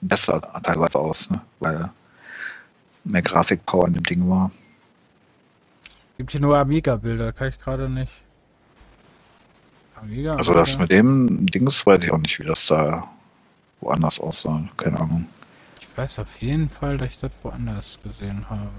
besser 0.00 0.40
teilweise 0.62 1.00
aus, 1.00 1.30
ne? 1.30 1.42
weil 1.58 1.90
mehr 3.02 3.22
Grafikpower 3.22 3.88
in 3.88 3.94
dem 3.94 4.04
Ding 4.04 4.28
war. 4.28 4.52
Gibt 6.16 6.32
hier 6.32 6.40
nur 6.40 6.58
Amiga-Bilder, 6.58 7.32
kann 7.32 7.48
ich 7.48 7.58
gerade 7.58 7.88
nicht. 7.88 8.22
Amiga, 9.94 10.32
also 10.32 10.52
das 10.52 10.78
mit 10.78 10.90
dem 10.90 11.46
Dings 11.46 11.86
weiß 11.86 12.02
ich 12.04 12.12
auch 12.12 12.18
nicht, 12.18 12.38
wie 12.40 12.44
das 12.44 12.66
da 12.66 13.08
woanders 13.80 14.18
aussah. 14.18 14.68
Keine 14.76 14.98
Ahnung. 14.98 15.26
Ich 15.80 15.96
weiß 15.96 16.18
auf 16.18 16.40
jeden 16.40 16.70
Fall, 16.70 16.98
dass 16.98 17.08
ich 17.08 17.20
das 17.20 17.32
woanders 17.42 17.98
gesehen 18.02 18.48
habe. 18.50 18.70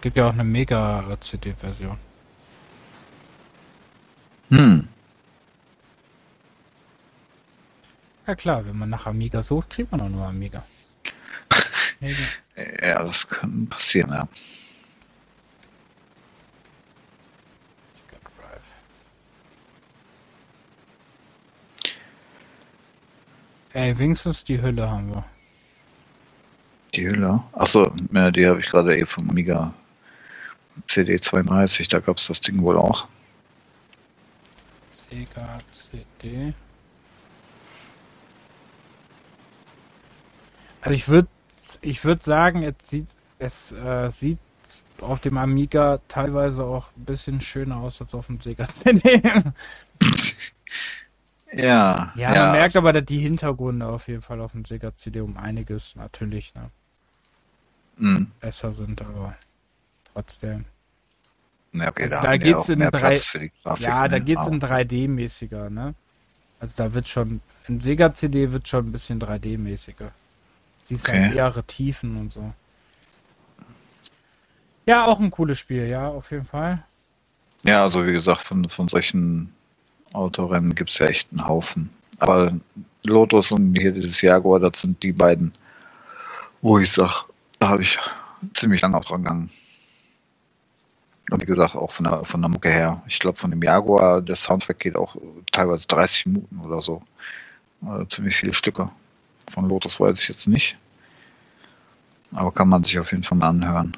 Gibt 0.00 0.16
ja 0.16 0.28
auch 0.28 0.32
eine 0.32 0.44
Mega-CD-Version. 0.44 1.96
Hm. 4.50 4.88
Ja 8.26 8.34
klar, 8.34 8.66
wenn 8.66 8.78
man 8.78 8.90
nach 8.90 9.06
Amiga 9.06 9.42
sucht, 9.42 9.70
kriegt 9.70 9.92
man 9.92 10.00
auch 10.00 10.08
nur 10.08 10.26
Amiga. 10.26 10.64
ja, 12.00 13.02
das 13.02 13.28
kann 13.28 13.66
passieren, 13.68 14.10
ja. 14.12 14.28
Ey, 23.74 23.98
wenigstens 23.98 24.44
die 24.44 24.62
Hülle 24.62 24.88
haben 24.88 25.12
wir. 25.12 25.24
Die 26.94 27.08
Hülle? 27.08 27.42
Achso, 27.52 27.92
ja, 28.12 28.30
die 28.30 28.46
habe 28.46 28.60
ich 28.60 28.66
gerade 28.66 28.96
eh 28.96 29.04
vom 29.04 29.28
Amiga 29.28 29.74
CD32, 30.88 31.90
da 31.90 31.98
gab 31.98 32.18
es 32.18 32.28
das 32.28 32.40
Ding 32.40 32.62
wohl 32.62 32.76
auch. 32.76 33.08
Sega 34.86 35.58
CD. 35.72 36.54
Also 40.80 40.94
ich 40.94 41.08
würde 41.08 41.28
ich 41.80 42.04
würde 42.04 42.22
sagen, 42.22 42.62
es 42.62 42.74
sieht 42.88 43.08
es 43.40 43.72
äh, 43.72 44.08
sieht 44.12 44.38
auf 45.00 45.18
dem 45.18 45.36
Amiga 45.36 45.98
teilweise 46.06 46.62
auch 46.62 46.90
ein 46.96 47.06
bisschen 47.06 47.40
schöner 47.40 47.78
aus 47.78 48.00
als 48.00 48.14
auf 48.14 48.26
dem 48.26 48.40
Sega 48.40 48.66
CD. 48.68 49.20
Ja, 51.56 52.12
ja. 52.16 52.30
man 52.30 52.52
merkt 52.52 52.76
aber, 52.76 52.92
dass 52.92 53.04
die 53.04 53.18
Hintergründe 53.18 53.86
auf 53.86 54.08
jeden 54.08 54.22
Fall 54.22 54.40
auf 54.40 54.52
dem 54.52 54.64
Sega 54.64 54.94
CD 54.94 55.20
um 55.20 55.36
einiges 55.36 55.94
natürlich 55.94 56.54
ne, 56.54 56.70
mhm. 57.96 58.30
besser 58.40 58.70
sind, 58.70 59.00
aber 59.02 59.36
trotzdem. 60.12 60.64
Ja, 61.72 61.88
okay, 61.88 62.04
also 62.04 62.16
da, 62.16 62.22
da 62.22 62.36
geht's 62.36 62.68
in 62.68 62.80
3 62.80 63.20
Ja, 63.78 64.02
ne? 64.02 64.08
da 64.08 64.18
geht's 64.18 64.46
in 64.46 64.60
3D-mäßiger, 64.60 65.70
ne? 65.70 65.94
Also 66.60 66.74
da 66.76 66.94
wird 66.94 67.08
schon, 67.08 67.40
in 67.68 67.80
Sega 67.80 68.14
CD 68.14 68.52
wird 68.52 68.68
schon 68.68 68.86
ein 68.86 68.92
bisschen 68.92 69.20
3D-mäßiger. 69.20 70.10
Siehst 70.82 71.08
okay. 71.08 71.22
halt 71.24 71.34
mehrere 71.34 71.64
Tiefen 71.64 72.16
und 72.16 72.32
so. 72.32 72.52
Ja, 74.86 75.06
auch 75.06 75.18
ein 75.18 75.30
cooles 75.30 75.58
Spiel, 75.58 75.86
ja, 75.86 76.08
auf 76.08 76.30
jeden 76.30 76.44
Fall. 76.44 76.84
Ja, 77.64 77.82
also 77.82 78.06
wie 78.06 78.12
gesagt, 78.12 78.42
von, 78.42 78.68
von 78.68 78.88
solchen 78.88 79.52
Autorennen 80.14 80.74
gibt 80.74 80.90
es 80.90 80.98
ja 80.98 81.06
echt 81.06 81.28
einen 81.30 81.46
Haufen. 81.46 81.90
Aber 82.18 82.52
Lotus 83.02 83.50
und 83.50 83.74
hier 83.74 83.92
dieses 83.92 84.20
Jaguar, 84.22 84.60
das 84.60 84.80
sind 84.80 85.02
die 85.02 85.12
beiden, 85.12 85.52
wo 86.62 86.78
ich 86.78 86.92
sag, 86.92 87.24
da 87.58 87.68
habe 87.68 87.82
ich 87.82 87.98
ziemlich 88.54 88.80
lange 88.80 88.96
auch 88.96 89.04
dran 89.04 89.24
gegangen. 89.24 89.50
Und 91.30 91.42
wie 91.42 91.46
gesagt, 91.46 91.74
auch 91.74 91.90
von 91.90 92.04
der, 92.04 92.24
von 92.24 92.40
der 92.40 92.50
Mucke 92.50 92.70
her. 92.70 93.02
Ich 93.06 93.18
glaube, 93.18 93.38
von 93.38 93.50
dem 93.50 93.62
Jaguar, 93.62 94.22
der 94.22 94.36
Soundtrack 94.36 94.78
geht 94.78 94.96
auch 94.96 95.16
teilweise 95.52 95.86
30 95.86 96.26
Minuten 96.26 96.60
oder 96.60 96.80
so. 96.82 97.02
Also 97.84 98.04
ziemlich 98.04 98.36
viele 98.36 98.54
Stücke. 98.54 98.90
Von 99.50 99.68
Lotus 99.68 100.00
weiß 100.00 100.20
ich 100.20 100.28
jetzt 100.28 100.46
nicht. 100.46 100.78
Aber 102.32 102.52
kann 102.52 102.68
man 102.68 102.84
sich 102.84 102.98
auf 102.98 103.10
jeden 103.10 103.24
Fall 103.24 103.38
mal 103.38 103.48
anhören. 103.48 103.96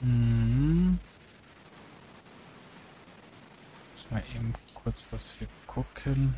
Mhm. 0.00 0.98
Mal 4.10 4.22
eben 4.34 4.52
kurz 4.74 5.04
was 5.10 5.36
hier 5.38 5.48
gucken. 5.66 6.34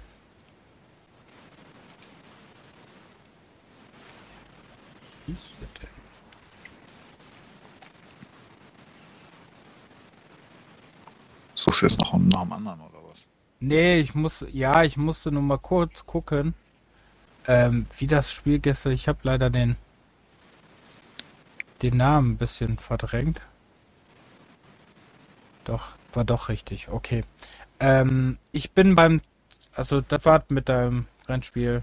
Wie 5.26 5.32
ist 5.32 5.54
das 5.60 5.68
denn? 5.80 5.88
Suchst 11.54 11.82
du 11.82 11.86
jetzt 11.86 11.98
noch 12.00 12.12
nach 12.14 12.40
einem 12.40 12.52
anderen 12.52 12.80
oder 12.80 12.98
was? 13.06 13.18
Nee, 13.60 14.00
ich 14.00 14.14
muss, 14.14 14.44
ja, 14.50 14.82
ich 14.82 14.96
musste 14.96 15.30
nur 15.30 15.42
mal 15.42 15.58
kurz 15.58 16.06
gucken, 16.06 16.54
ähm, 17.46 17.86
wie 17.98 18.06
das 18.06 18.32
Spiel 18.32 18.58
gestern, 18.58 18.92
ich 18.92 19.06
habe 19.06 19.18
leider 19.22 19.50
den, 19.50 19.76
den 21.82 21.98
Namen 21.98 22.32
ein 22.32 22.36
bisschen 22.38 22.78
verdrängt. 22.78 23.40
Doch, 25.64 25.94
war 26.12 26.24
doch 26.24 26.48
richtig, 26.48 26.88
okay. 26.88 27.22
Ähm, 27.78 28.38
ich 28.52 28.72
bin 28.72 28.94
beim, 28.94 29.20
also 29.74 30.00
das 30.00 30.24
war 30.24 30.44
mit 30.48 30.68
deinem 30.68 31.06
Rennspiel 31.28 31.82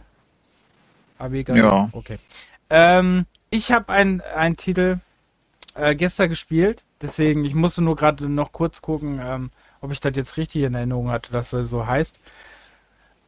Abiga. 1.17 1.55
Ja. 1.55 1.89
Okay. 1.93 2.19
Ähm, 2.69 3.25
ich 3.49 3.71
habe 3.71 3.93
ein, 3.93 4.21
einen 4.21 4.57
Titel 4.57 4.99
äh, 5.75 5.95
gestern 5.95 6.29
gespielt, 6.29 6.83
deswegen, 7.01 7.45
ich 7.45 7.55
musste 7.55 7.81
nur 7.81 7.95
gerade 7.95 8.29
noch 8.29 8.51
kurz 8.51 8.81
gucken, 8.81 9.19
ähm, 9.23 9.51
ob 9.81 9.91
ich 9.91 9.99
das 9.99 10.15
jetzt 10.15 10.37
richtig 10.37 10.63
in 10.63 10.75
Erinnerung 10.75 11.09
hatte, 11.09 11.31
dass 11.31 11.53
er 11.53 11.65
so 11.65 11.85
heißt. 11.85 12.19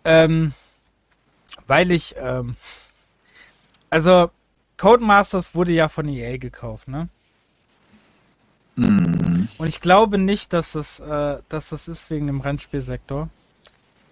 Ähm, 0.03 0.53
weil 1.67 1.91
ich, 1.91 2.15
ähm, 2.17 2.55
also 3.89 4.31
Codemasters 4.77 5.55
wurde 5.55 5.71
ja 5.71 5.89
von 5.89 6.07
EA 6.07 6.37
gekauft, 6.37 6.87
ne? 6.87 7.09
Und 9.57 9.67
ich 9.67 9.81
glaube 9.81 10.17
nicht, 10.17 10.53
dass 10.53 10.73
das, 10.73 10.99
äh, 10.99 11.37
dass 11.49 11.69
das 11.69 11.87
ist 11.87 12.09
wegen 12.09 12.27
dem 12.27 12.41
Rennspielsektor. 12.41 13.29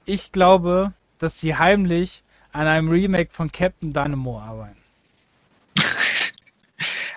Ich 0.05 0.32
glaube, 0.32 0.93
dass 1.19 1.39
sie 1.39 1.55
heimlich 1.55 2.23
an 2.51 2.67
einem 2.67 2.89
Remake 2.89 3.32
von 3.32 3.51
Captain 3.51 3.93
Dynamo 3.93 4.39
arbeiten. 4.39 4.78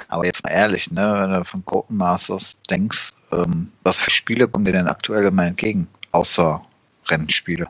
Aber 0.08 0.24
jetzt 0.24 0.42
mal 0.42 0.50
ehrlich, 0.50 0.90
ne, 0.90 1.14
wenn 1.20 1.32
du 1.32 1.44
von 1.44 1.64
Codemasters 1.64 2.56
denkst, 2.68 3.12
ähm, 3.30 3.72
was 3.82 3.98
für 3.98 4.10
Spiele 4.10 4.48
kommen 4.48 4.64
dir 4.64 4.72
denn 4.72 4.88
aktuell 4.88 5.26
immer 5.26 5.46
entgegen? 5.46 5.86
Außer 6.10 6.62
Rennspiele. 7.06 7.68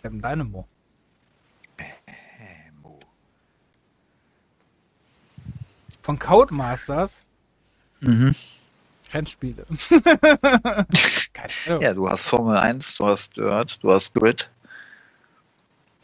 Captain 0.00 0.22
Dynamo. 0.22 0.66
Von 6.02 6.18
Codemasters 6.18 7.22
Mhm. 8.00 8.34
Rennspiele. 9.12 9.66
Ja, 11.80 11.94
du 11.94 12.08
hast 12.08 12.28
Formel 12.28 12.56
1, 12.56 12.96
du 12.96 13.06
hast 13.06 13.36
Dirt, 13.36 13.78
du 13.82 13.90
hast 13.90 14.12
Grid. 14.12 14.50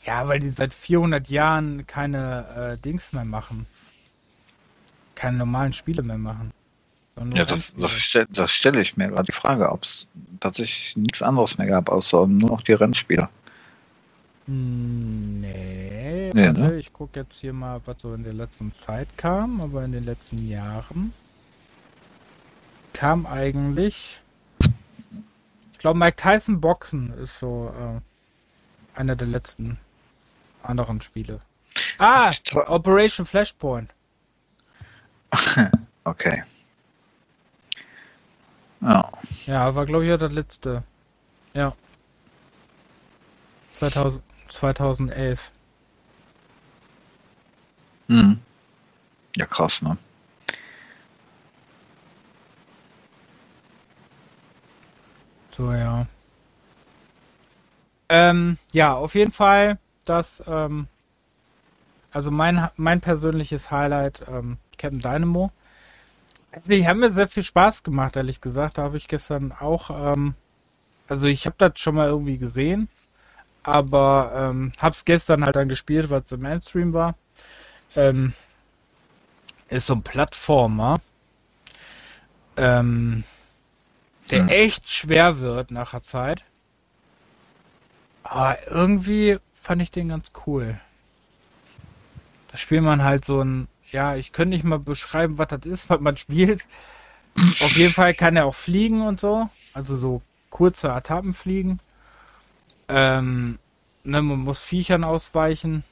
Ja, 0.04 0.26
weil 0.28 0.38
die 0.38 0.48
seit 0.48 0.72
400 0.72 1.28
Jahren 1.28 1.86
keine 1.86 2.76
äh, 2.78 2.82
Dings 2.82 3.12
mehr 3.12 3.24
machen. 3.24 3.66
Keine 5.14 5.38
normalen 5.38 5.72
Spiele 5.72 6.02
mehr 6.02 6.18
machen. 6.18 6.52
Ja, 7.34 7.44
das, 7.44 7.74
das, 7.78 7.92
stell, 7.92 8.26
das 8.30 8.50
stelle 8.50 8.80
ich 8.80 8.96
mir 8.96 9.08
gerade 9.08 9.24
die 9.24 9.32
Frage, 9.32 9.70
ob 9.70 9.84
es 9.84 10.06
tatsächlich 10.38 10.96
nichts 10.96 11.22
anderes 11.22 11.56
mehr 11.58 11.66
gab, 11.66 11.88
außer 11.88 12.26
nur 12.26 12.50
noch 12.50 12.62
die 12.62 12.74
Rennspiele. 12.74 13.28
Hm, 14.46 15.40
Nee, 15.40 16.30
Nee, 16.34 16.52
ne? 16.52 16.76
ich 16.78 16.92
gucke 16.92 17.20
jetzt 17.20 17.40
hier 17.40 17.52
mal, 17.52 17.80
was 17.86 18.02
so 18.02 18.12
in 18.14 18.22
der 18.22 18.34
letzten 18.34 18.72
Zeit 18.72 19.08
kam, 19.16 19.60
aber 19.60 19.84
in 19.84 19.92
den 19.92 20.04
letzten 20.04 20.46
Jahren 20.46 21.12
kam 22.96 23.26
eigentlich, 23.26 24.20
ich 25.72 25.78
glaube, 25.78 25.98
Mike 25.98 26.16
Tyson 26.16 26.62
Boxen 26.62 27.12
ist 27.18 27.38
so 27.38 27.70
äh, 27.78 28.98
einer 28.98 29.16
der 29.16 29.26
letzten 29.26 29.78
anderen 30.62 31.02
Spiele. 31.02 31.42
Ah, 31.98 32.32
Operation 32.66 33.26
Flashpoint. 33.26 33.92
Okay. 36.04 36.44
Ja, 38.80 39.10
Ja, 39.46 39.74
war 39.74 39.86
glaube 39.86 40.04
ich 40.04 40.08
ja 40.10 40.16
das 40.16 40.30
letzte. 40.32 40.84
Ja. 41.52 41.74
2000, 43.72 44.22
2011. 44.48 45.50
hm. 48.08 48.38
Ja, 49.36 49.46
krass, 49.46 49.82
ne? 49.82 49.98
So, 55.56 55.72
ja. 55.72 56.06
Ähm, 58.10 58.58
ja, 58.72 58.92
auf 58.92 59.14
jeden 59.14 59.32
Fall, 59.32 59.78
das, 60.04 60.42
ähm, 60.46 60.86
also 62.12 62.30
mein, 62.30 62.68
mein 62.76 63.00
persönliches 63.00 63.70
Highlight, 63.70 64.22
ähm, 64.28 64.58
Captain 64.76 65.00
Dynamo. 65.00 65.50
Also, 66.52 66.70
die 66.72 66.86
haben 66.86 67.00
mir 67.00 67.10
sehr 67.10 67.26
viel 67.26 67.42
Spaß 67.42 67.82
gemacht, 67.84 68.16
ehrlich 68.16 68.42
gesagt. 68.42 68.76
Da 68.76 68.82
habe 68.82 68.98
ich 68.98 69.08
gestern 69.08 69.52
auch, 69.52 69.88
ähm, 69.90 70.34
also 71.08 71.26
ich 71.26 71.46
habe 71.46 71.56
das 71.58 71.72
schon 71.80 71.94
mal 71.94 72.08
irgendwie 72.08 72.36
gesehen, 72.36 72.88
aber 73.62 74.32
ähm, 74.36 74.72
hab's 74.78 75.06
gestern 75.06 75.42
halt 75.42 75.56
dann 75.56 75.68
gespielt, 75.70 76.10
weil 76.10 76.20
es 76.20 76.32
im 76.32 76.40
Mainstream 76.40 76.92
war. 76.92 77.14
Ähm, 77.94 78.34
ist 79.68 79.86
so 79.86 79.94
ein 79.94 80.02
Plattformer, 80.02 81.00
ähm, 82.58 83.24
der 84.30 84.42
Hm. 84.42 84.48
echt 84.48 84.88
schwer 84.88 85.38
wird 85.38 85.70
nach 85.70 85.92
der 85.92 86.02
Zeit. 86.02 86.44
Aber 88.22 88.56
irgendwie 88.68 89.38
fand 89.54 89.82
ich 89.82 89.90
den 89.90 90.08
ganz 90.08 90.30
cool. 90.46 90.80
Da 92.50 92.56
spielt 92.56 92.82
man 92.82 93.04
halt 93.04 93.24
so 93.24 93.42
ein, 93.42 93.68
ja, 93.90 94.16
ich 94.16 94.32
könnte 94.32 94.50
nicht 94.50 94.64
mal 94.64 94.78
beschreiben, 94.78 95.38
was 95.38 95.48
das 95.48 95.64
ist, 95.64 95.90
was 95.90 96.00
man 96.00 96.16
spielt. 96.16 96.66
Auf 97.36 97.76
jeden 97.76 97.92
Fall 97.92 98.14
kann 98.14 98.36
er 98.36 98.46
auch 98.46 98.54
fliegen 98.54 99.02
und 99.02 99.20
so. 99.20 99.48
Also 99.74 99.94
so 99.96 100.22
kurze 100.50 100.88
Etappen 100.88 101.34
fliegen. 101.34 101.80
Ähm, 102.88 103.58
ne, 104.04 104.22
man 104.22 104.38
muss 104.38 104.62
Viechern 104.62 105.04
ausweichen. 105.04 105.84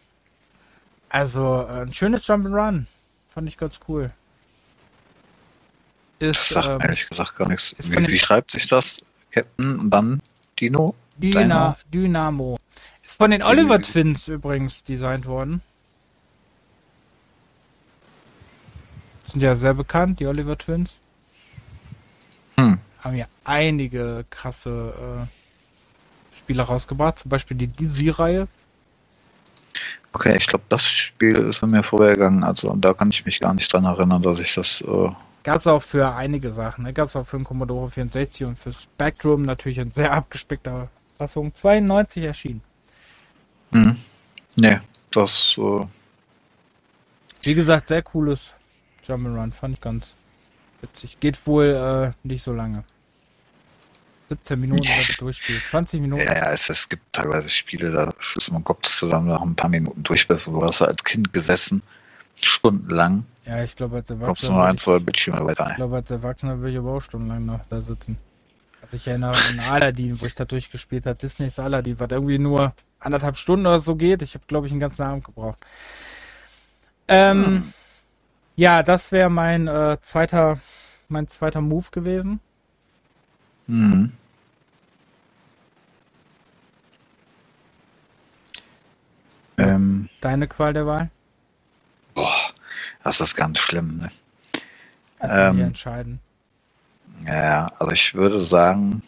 Also 1.08 1.66
äh, 1.68 1.82
ein 1.82 1.92
schönes 1.92 2.24
Jump'n'Run. 2.26 2.86
Fand 3.28 3.48
ich 3.48 3.58
ganz 3.58 3.78
cool. 3.88 4.12
Das 6.28 6.38
Ist 6.38 6.48
sagt 6.50 6.68
ähm, 6.68 6.78
ehrlich 6.80 7.08
gesagt 7.08 7.36
gar 7.36 7.48
nichts. 7.48 7.74
Wie, 7.78 8.08
wie 8.08 8.18
schreibt 8.18 8.50
sich 8.50 8.66
das? 8.66 8.98
Captain 9.30 9.78
und 9.78 9.90
dann 9.90 10.22
Dino? 10.58 10.94
Dyna, 11.16 11.76
Dynamo. 11.92 12.58
Ist 13.04 13.16
von 13.16 13.30
den 13.30 13.42
Oliver. 13.42 13.80
Twins 13.80 14.28
übrigens 14.28 14.82
designt 14.82 15.26
worden. 15.26 15.62
Sind 19.24 19.40
ja 19.40 19.56
sehr 19.56 19.74
bekannt, 19.74 20.20
die 20.20 20.26
Oliver 20.26 20.56
Twins. 20.56 20.92
Hm. 22.56 22.78
Haben 23.00 23.16
ja 23.16 23.26
einige 23.44 24.24
krasse 24.30 25.26
äh, 25.26 26.36
Spiele 26.36 26.62
rausgebracht, 26.62 27.18
zum 27.18 27.28
Beispiel 27.28 27.56
die 27.56 27.66
Dizzy-Reihe. 27.66 28.48
Okay, 30.12 30.36
ich 30.36 30.46
glaube, 30.46 30.64
das 30.68 30.82
Spiel 30.82 31.36
ist 31.36 31.62
an 31.64 31.70
mir 31.70 31.82
vorbeigegangen. 31.82 32.44
Also 32.44 32.74
da 32.76 32.94
kann 32.94 33.10
ich 33.10 33.24
mich 33.26 33.40
gar 33.40 33.54
nicht 33.54 33.72
dran 33.72 33.84
erinnern, 33.84 34.22
dass 34.22 34.38
ich 34.38 34.54
das. 34.54 34.80
Äh, 34.82 35.10
Gab 35.44 35.58
es 35.58 35.66
auch 35.66 35.82
für 35.82 36.14
einige 36.14 36.52
Sachen. 36.52 36.84
Ne? 36.84 36.92
Gab 36.94 37.10
es 37.10 37.16
auch 37.16 37.26
für 37.26 37.36
den 37.36 37.44
Commodore 37.44 37.90
64 37.90 38.46
und 38.46 38.58
für 38.58 38.72
Spectrum 38.72 39.42
natürlich 39.42 39.78
in 39.78 39.90
sehr 39.90 40.10
abgespeckter 40.12 40.88
Fassung. 41.18 41.54
92 41.54 42.24
erschienen. 42.24 42.62
hm. 43.70 43.96
Nee, 44.56 44.78
das. 45.10 45.54
Äh, 45.58 45.86
Wie 47.42 47.54
gesagt, 47.54 47.88
sehr 47.88 48.02
cooles 48.02 48.54
Jump'n'Run. 49.06 49.52
Fand 49.52 49.74
ich 49.74 49.80
ganz 49.80 50.14
witzig. 50.80 51.20
Geht 51.20 51.46
wohl 51.46 52.14
äh, 52.24 52.26
nicht 52.26 52.42
so 52.42 52.52
lange. 52.52 52.84
17 54.30 54.58
Minuten, 54.58 54.88
wenn 54.88 55.06
du 55.06 55.12
durchspielst. 55.18 55.66
20 55.68 56.00
Minuten. 56.00 56.22
ja, 56.22 56.34
ja, 56.34 56.52
es, 56.52 56.70
es 56.70 56.88
gibt 56.88 57.12
teilweise 57.12 57.50
Spiele, 57.50 57.90
da 57.90 58.14
schließt 58.18 58.52
man 58.52 58.64
Kopf, 58.64 58.82
dass 58.82 59.00
du 59.00 59.08
dann 59.08 59.26
nach 59.26 59.42
ein 59.42 59.54
paar 59.54 59.68
Minuten 59.68 60.02
durch 60.02 60.26
bist. 60.26 60.46
Du 60.46 60.62
hast 60.62 60.80
als 60.80 61.04
Kind 61.04 61.34
gesessen, 61.34 61.82
stundenlang, 62.40 63.24
Ja, 63.44 63.62
ich 63.62 63.76
glaube, 63.76 63.96
als 63.96 64.08
kommst 64.08 64.22
Erwachsener. 64.22 64.52
nur 64.52 64.62
ein, 64.62 64.66
würde 64.68 64.76
ich- 64.76 64.82
zwei 64.82 64.98
Bildschirme 64.98 65.44
weiter 65.46 65.66
Ich 65.70 65.76
glaube, 65.76 65.96
als 65.96 66.10
Erwachsener 66.10 66.58
würde 66.58 66.72
ich 66.72 66.78
aber 66.78 66.92
auch 66.92 67.00
stundenlang 67.00 67.44
noch 67.46 67.60
da 67.68 67.80
sitzen. 67.80 68.18
Also 68.82 68.96
ich 68.96 69.06
erinnere 69.08 69.32
an 69.32 69.60
Aladdin, 69.60 70.20
wo 70.20 70.26
ich 70.26 70.34
da 70.34 70.44
durchgespielt 70.44 71.06
habe. 71.06 71.18
Disneys 71.18 71.58
Aladdin, 71.58 71.98
was 71.98 72.10
irgendwie 72.10 72.38
nur 72.38 72.74
anderthalb 73.00 73.36
Stunden 73.36 73.66
oder 73.66 73.80
so 73.80 73.96
geht. 73.96 74.20
Ich 74.22 74.34
habe, 74.34 74.44
glaube 74.46 74.66
ich, 74.66 74.72
einen 74.72 74.80
ganzen 74.80 75.02
Abend 75.02 75.24
gebraucht. 75.24 75.58
Ähm, 77.08 77.72
Ja, 78.56 78.82
das 78.82 79.10
wäre 79.10 79.30
mein 79.30 79.66
äh, 79.68 79.96
zweiter, 80.02 80.60
mein 81.08 81.26
zweiter 81.28 81.60
Move 81.60 81.86
gewesen. 81.90 82.40
Mhm. 83.66 84.12
Ähm, 89.56 90.08
Deine 90.20 90.48
Qual 90.48 90.72
der 90.72 90.86
Wahl? 90.86 91.10
Das 93.04 93.20
ist 93.20 93.36
ganz 93.36 93.60
schlimm. 93.60 93.98
Ne? 93.98 94.08
Ähm. 95.20 95.60
entscheiden. 95.60 96.20
Ja, 97.24 97.70
also 97.78 97.92
ich 97.92 98.14
würde 98.14 98.40
sagen, 98.40 99.02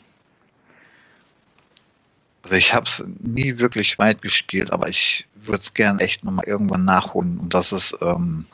also 2.44 2.55
ich 2.55 2.72
habe 2.72 2.86
es 2.86 3.05
nie 3.18 3.59
wirklich 3.59 3.99
weit 3.99 4.22
gespielt, 4.22 4.70
aber 4.72 4.88
ich 4.88 5.26
würde 5.34 5.59
es 5.59 5.74
gern 5.74 5.99
echt 5.99 6.22
nochmal 6.22 6.47
irgendwann 6.47 6.84
nachholen. 6.84 7.38
Und 7.38 7.55
das 7.55 7.72
ist 7.72 7.97
ähm, 8.01 8.47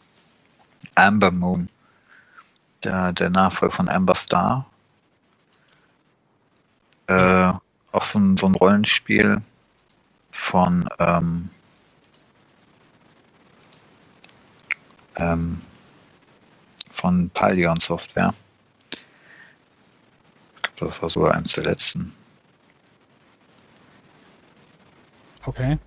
Amber 0.94 1.30
Moon, 1.30 1.68
der, 2.84 3.12
der 3.12 3.28
Nachfolger 3.28 3.74
von 3.74 3.88
Amber 3.90 4.14
Star. 4.14 4.66
Äh, 7.08 7.52
auch 7.92 8.04
so 8.04 8.18
ein, 8.18 8.36
so 8.38 8.46
ein 8.46 8.54
Rollenspiel 8.54 9.42
von 10.30 10.88
ähm, 10.98 11.50
ähm, 15.16 15.60
von 16.90 17.30
Palion 17.30 17.80
Software. 17.80 18.34
Ich 20.62 20.76
glaube, 20.76 20.92
das 20.92 21.02
war 21.02 21.10
sogar 21.10 21.34
eins 21.34 21.52
der 21.52 21.64
letzten. 21.64 22.14
Okay. 25.44 25.78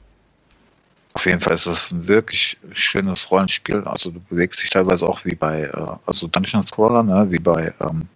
Auf 1.14 1.26
jeden 1.26 1.40
Fall 1.40 1.54
ist 1.54 1.66
es 1.66 1.92
ein 1.92 2.08
wirklich 2.08 2.58
schönes 2.74 3.32
Rollenspiel. 3.32 3.84
Also 3.86 4.12
du 4.12 4.20
bewegst 4.20 4.62
dich 4.62 4.70
teilweise 4.70 5.06
auch 5.06 5.24
wie 5.24 5.36
bei, 5.36 5.62
äh, 5.62 5.96
also 6.06 6.28
Dungeon 6.28 6.64
Scroller, 6.64 7.04
ne, 7.04 7.28
wie 7.30 7.40
bei 7.40 7.74
ähm, 7.80 8.10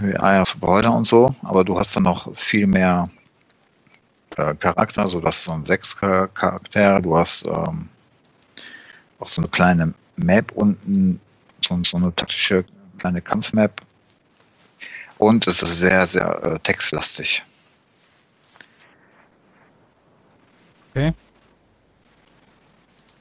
wie 0.00 0.12
Eye 0.12 0.40
of 0.40 0.56
und 0.62 1.06
so, 1.06 1.34
aber 1.42 1.64
du 1.64 1.78
hast 1.78 1.94
dann 1.96 2.04
noch 2.04 2.34
viel 2.36 2.66
mehr 2.66 3.10
äh, 4.36 4.54
Charakter, 4.54 5.02
also 5.02 5.20
du 5.20 5.26
hast 5.26 5.44
so 5.44 5.60
sechs 5.64 5.94
Char- 5.94 6.28
Charaktere, 6.28 7.02
du 7.02 7.16
hast 7.16 7.46
ähm, 7.46 7.88
auch 9.22 9.28
so 9.28 9.40
eine 9.40 9.48
kleine 9.48 9.94
Map 10.16 10.52
unten, 10.52 11.20
so, 11.64 11.80
so 11.84 11.96
eine 11.96 12.14
taktische 12.14 12.64
kleine 12.98 13.22
Kampfmap 13.22 13.80
und 15.18 15.46
es 15.46 15.62
ist 15.62 15.76
sehr, 15.76 16.06
sehr 16.06 16.42
äh, 16.42 16.58
textlastig. 16.58 17.44
Okay. 20.90 21.14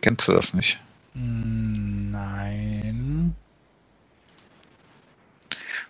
Kennst 0.01 0.27
du 0.27 0.33
das 0.33 0.53
nicht? 0.53 0.79
Mm, 1.13 2.11
Nein. 2.11 3.35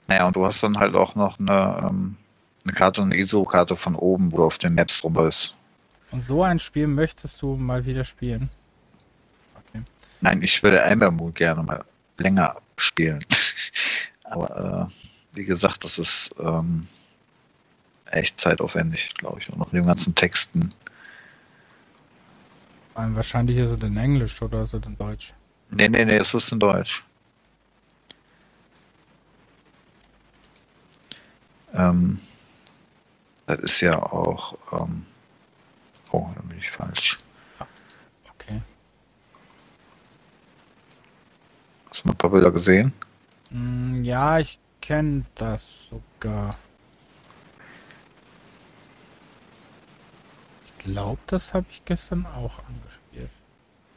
Naja, 0.08 0.28
und 0.28 0.36
du 0.36 0.46
hast 0.46 0.62
dann 0.62 0.78
halt 0.78 0.96
auch 0.96 1.16
noch 1.16 1.40
eine, 1.40 1.88
ähm, 1.90 2.18
eine 2.66 2.74
Karte, 2.74 3.02
eine 3.02 3.16
ISO-Karte 3.16 3.78
von 3.78 3.96
oben, 3.96 4.32
wo 4.34 4.38
du 4.38 4.44
auf 4.44 4.58
den 4.58 4.76
Maps 4.76 5.02
drüber 5.02 5.30
ist. 5.30 5.56
Und 6.12 6.26
so 6.26 6.44
ein 6.44 6.60
Spiel 6.60 6.88
möchtest 6.88 7.42
du 7.42 7.56
mal 7.56 7.86
wieder 7.86 8.04
spielen? 8.04 8.50
Nein, 10.22 10.42
ich 10.42 10.64
würde 10.64 10.86
Amber 10.86 11.12
Moon 11.12 11.34
gerne 11.34 11.64
mal 11.64 11.84
länger 12.18 12.62
spielen. 12.78 13.24
Aber 14.24 14.90
äh, 14.90 15.36
wie 15.36 15.46
gesagt, 15.46 15.84
das 15.84 15.98
ist 15.98 16.30
ähm, 16.40 16.88
echt 18.06 18.40
zeitaufwendig, 18.40 19.14
glaube 19.16 19.42
ich. 19.42 19.50
Und 19.50 19.60
noch 19.60 19.72
den 19.72 19.86
ganzen 19.86 20.16
Texten. 20.16 20.70
Wahrscheinlich 22.94 23.58
ist 23.58 23.72
es 23.72 23.82
in 23.82 23.98
Englisch 23.98 24.42
oder 24.42 24.64
ist 24.64 24.74
es 24.74 24.86
in 24.86 24.98
Deutsch? 24.98 25.34
Nee, 25.72 25.90
nee, 25.90 26.06
nee, 26.06 26.18
es 26.18 26.34
ist 26.34 26.52
in 26.52 26.60
Deutsch. 26.60 27.04
Ähm, 31.74 32.20
das 33.46 33.60
ist 33.60 33.82
ja 33.82 33.98
auch. 33.98 34.58
Ähm, 34.74 35.06
oh, 36.12 36.30
da 36.36 36.42
bin 36.42 36.58
ich 36.60 36.70
falsch. 36.70 37.20
Okay. 38.36 38.62
Hast 41.92 42.04
du 42.04 42.08
mal 42.08 42.14
ein 42.14 42.18
paar 42.18 42.30
Bilder 42.30 42.52
gesehen? 42.52 42.94
Mm, 43.52 44.04
Ja, 44.04 44.40
ich 44.40 44.58
kenne 44.80 45.26
das 45.36 45.90
sogar. 45.90 46.58
Ich 50.66 50.86
glaube, 50.86 51.22
das 51.28 51.54
habe 51.54 51.66
ich 51.70 51.84
gestern 51.86 52.26
auch 52.26 52.60
angespielt. 52.68 53.30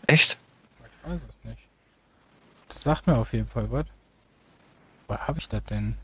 Echt? 0.08 0.36
Ich 0.80 1.08
weiß 1.10 1.20
es 1.22 1.48
nicht. 1.48 1.62
Das 2.68 2.82
sagt 2.82 3.06
mir 3.06 3.16
auf 3.16 3.32
jeden 3.32 3.48
Fall 3.48 3.70
was. 3.70 3.86
Wo 5.06 5.16
habe 5.16 5.38
ich 5.38 5.48
das 5.48 5.64
denn? 5.64 5.96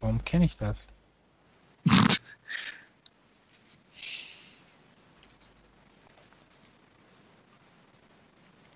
Warum 0.00 0.24
kenne 0.24 0.46
ich 0.46 0.56
das? 0.56 0.78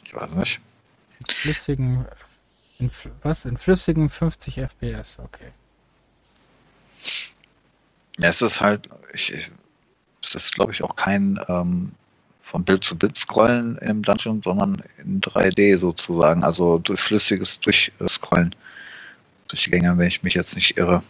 Ich 0.05 0.14
weiß 0.14 0.30
nicht. 0.32 0.61
Flüssigen. 1.28 2.07
In, 2.78 2.90
was? 3.22 3.44
In 3.44 3.56
flüssigen 3.56 4.08
50 4.08 4.58
FPS, 4.58 5.18
okay. 5.18 5.52
Ja, 8.18 8.28
es 8.30 8.42
ist 8.42 8.60
halt, 8.60 8.88
ich, 9.12 9.32
ich, 9.32 9.50
es 10.22 10.34
ist 10.34 10.54
glaube 10.54 10.72
ich 10.72 10.82
auch 10.82 10.96
kein 10.96 11.38
ähm, 11.48 11.92
von 12.40 12.64
Bild 12.64 12.84
zu 12.84 12.96
Bild 12.96 13.16
scrollen 13.16 13.76
im 13.78 14.02
Dungeon, 14.02 14.40
sondern 14.42 14.82
in 14.98 15.20
3D 15.20 15.78
sozusagen, 15.78 16.44
also 16.44 16.78
durch 16.78 17.00
flüssiges 17.00 17.60
Durchscrollen 17.60 18.54
durch 19.48 19.64
die 19.64 19.70
Gänge, 19.70 19.96
wenn 19.98 20.06
ich 20.08 20.22
mich 20.22 20.34
jetzt 20.34 20.54
nicht 20.54 20.78
irre. 20.78 21.02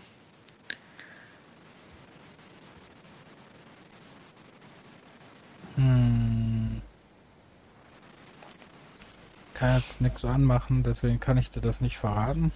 Kann 9.56 9.78
jetzt 9.78 10.02
nichts 10.02 10.22
anmachen, 10.22 10.82
deswegen 10.82 11.18
kann 11.18 11.38
ich 11.38 11.50
dir 11.50 11.62
das 11.62 11.80
nicht 11.80 11.96
verraten. 11.96 12.52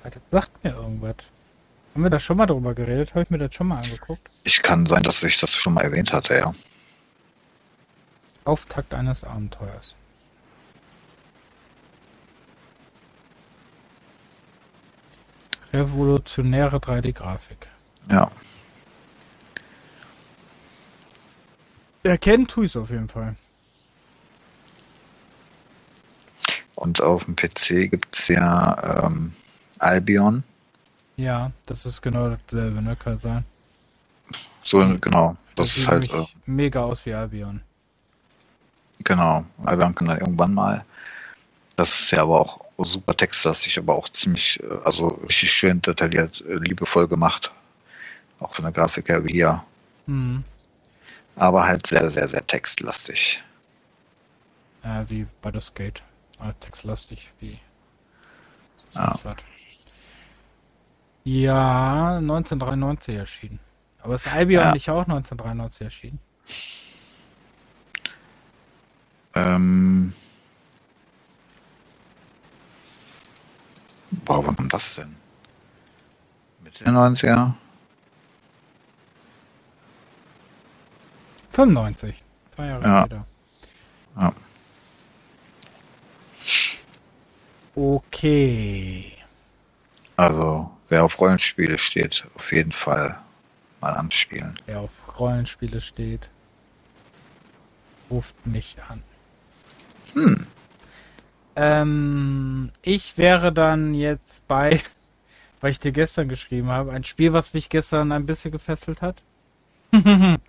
Aber 0.00 0.10
das 0.10 0.22
sagt 0.30 0.62
mir 0.62 0.70
irgendwas. 0.70 1.16
Haben 1.92 2.02
wir 2.04 2.10
da 2.10 2.20
schon 2.20 2.36
mal 2.36 2.46
drüber 2.46 2.74
geredet? 2.74 3.10
Habe 3.10 3.22
ich 3.22 3.30
mir 3.30 3.38
das 3.38 3.52
schon 3.52 3.66
mal 3.66 3.78
angeguckt? 3.78 4.30
Ich 4.44 4.62
kann 4.62 4.86
sein, 4.86 5.02
dass 5.02 5.24
ich 5.24 5.36
das 5.38 5.50
schon 5.56 5.74
mal 5.74 5.80
erwähnt 5.80 6.12
hatte, 6.12 6.34
ja. 6.34 6.54
Auftakt 8.44 8.94
eines 8.94 9.24
Abenteuers. 9.24 9.96
Revolutionäre 15.72 16.76
3D-Grafik. 16.76 17.66
Ja. 18.08 18.30
Erkennen 22.04 22.46
tue 22.46 22.66
ich 22.66 22.70
es 22.70 22.76
auf 22.76 22.90
jeden 22.90 23.08
Fall. 23.08 23.34
Und 26.86 27.02
auf 27.02 27.24
dem 27.24 27.34
PC 27.34 27.90
gibt's 27.90 28.28
ja 28.28 29.06
ähm, 29.06 29.32
Albion. 29.80 30.44
Ja, 31.16 31.50
das 31.66 31.84
ist 31.84 32.00
genau 32.00 32.28
dasselbe, 32.28 32.80
ne? 32.80 32.94
Kann 32.94 33.18
sein. 33.18 33.44
So, 34.62 34.78
Sieht- 34.84 35.02
genau. 35.02 35.34
Das, 35.56 35.66
ist 35.66 35.74
sieht 35.74 35.88
halt, 35.88 36.12
äh, 36.12 36.24
mega 36.46 36.84
aus 36.84 37.04
wie 37.04 37.12
Albion. 37.12 37.60
genau. 39.02 39.44
Albion 39.64 39.96
kann 39.96 40.06
dann 40.06 40.20
irgendwann 40.20 40.54
mal. 40.54 40.84
Das 41.74 42.02
ist 42.02 42.12
ja 42.12 42.22
aber 42.22 42.40
auch 42.40 42.60
super 42.78 43.16
textlastig, 43.16 43.78
aber 43.78 43.96
auch 43.96 44.08
ziemlich, 44.08 44.62
äh, 44.62 44.66
also 44.84 45.08
richtig 45.08 45.52
schön 45.52 45.82
detailliert, 45.82 46.40
äh, 46.42 46.54
liebevoll 46.54 47.08
gemacht. 47.08 47.52
Auch 48.38 48.54
von 48.54 48.64
der 48.64 48.70
Grafik 48.72 49.08
her 49.08 49.24
wie 49.24 49.32
hier. 49.32 49.64
Hm. 50.06 50.44
Aber 51.34 51.66
halt 51.66 51.84
sehr, 51.84 52.08
sehr, 52.12 52.28
sehr 52.28 52.46
textlastig. 52.46 53.42
Ja, 54.84 55.10
wie 55.10 55.26
bei 55.42 55.50
der 55.50 55.62
Skate. 55.62 56.00
Ah, 56.38 56.52
textlastig, 56.60 57.32
wie. 57.40 57.58
Was. 58.92 59.20
Ja, 61.24 62.16
1993 62.18 63.16
erschienen. 63.16 63.58
Aber 64.02 64.14
ist 64.14 64.28
Albion 64.28 64.62
Ja. 64.64 64.72
nicht 64.72 64.88
auch 64.90 65.06
1993 65.06 65.82
erschienen? 65.84 66.18
Ähm, 69.34 70.14
boah, 74.10 74.46
wann 74.46 74.56
kam 74.56 74.68
das 74.68 74.94
denn? 74.94 75.16
Mitte 76.62 76.84
der 76.84 76.92
90er? 76.92 77.54
95. 81.52 82.22
Zwei 82.54 82.66
Jahre 82.66 82.84
Ja. 82.84 83.00
später. 83.06 83.26
Ja. 84.20 84.32
Okay. 87.76 89.12
Also, 90.16 90.70
wer 90.88 91.04
auf 91.04 91.20
Rollenspiele 91.20 91.76
steht, 91.76 92.26
auf 92.34 92.50
jeden 92.50 92.72
Fall 92.72 93.20
mal 93.82 93.92
anspielen. 93.92 94.58
Wer 94.64 94.80
auf 94.80 95.18
Rollenspiele 95.18 95.82
steht, 95.82 96.30
ruft 98.10 98.34
mich 98.46 98.78
an. 98.88 99.02
Hm. 100.14 100.46
Ähm, 101.54 102.70
ich 102.80 103.18
wäre 103.18 103.52
dann 103.52 103.92
jetzt 103.92 104.46
bei, 104.48 104.80
weil 105.60 105.70
ich 105.70 105.78
dir 105.78 105.92
gestern 105.92 106.30
geschrieben 106.30 106.68
habe, 106.68 106.92
ein 106.92 107.04
Spiel, 107.04 107.34
was 107.34 107.52
mich 107.52 107.68
gestern 107.68 108.10
ein 108.10 108.24
bisschen 108.24 108.52
gefesselt 108.52 109.02
hat. 109.02 109.22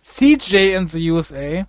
CJ 0.00 0.74
in 0.76 0.86
the 0.86 1.10
USA. 1.10 1.66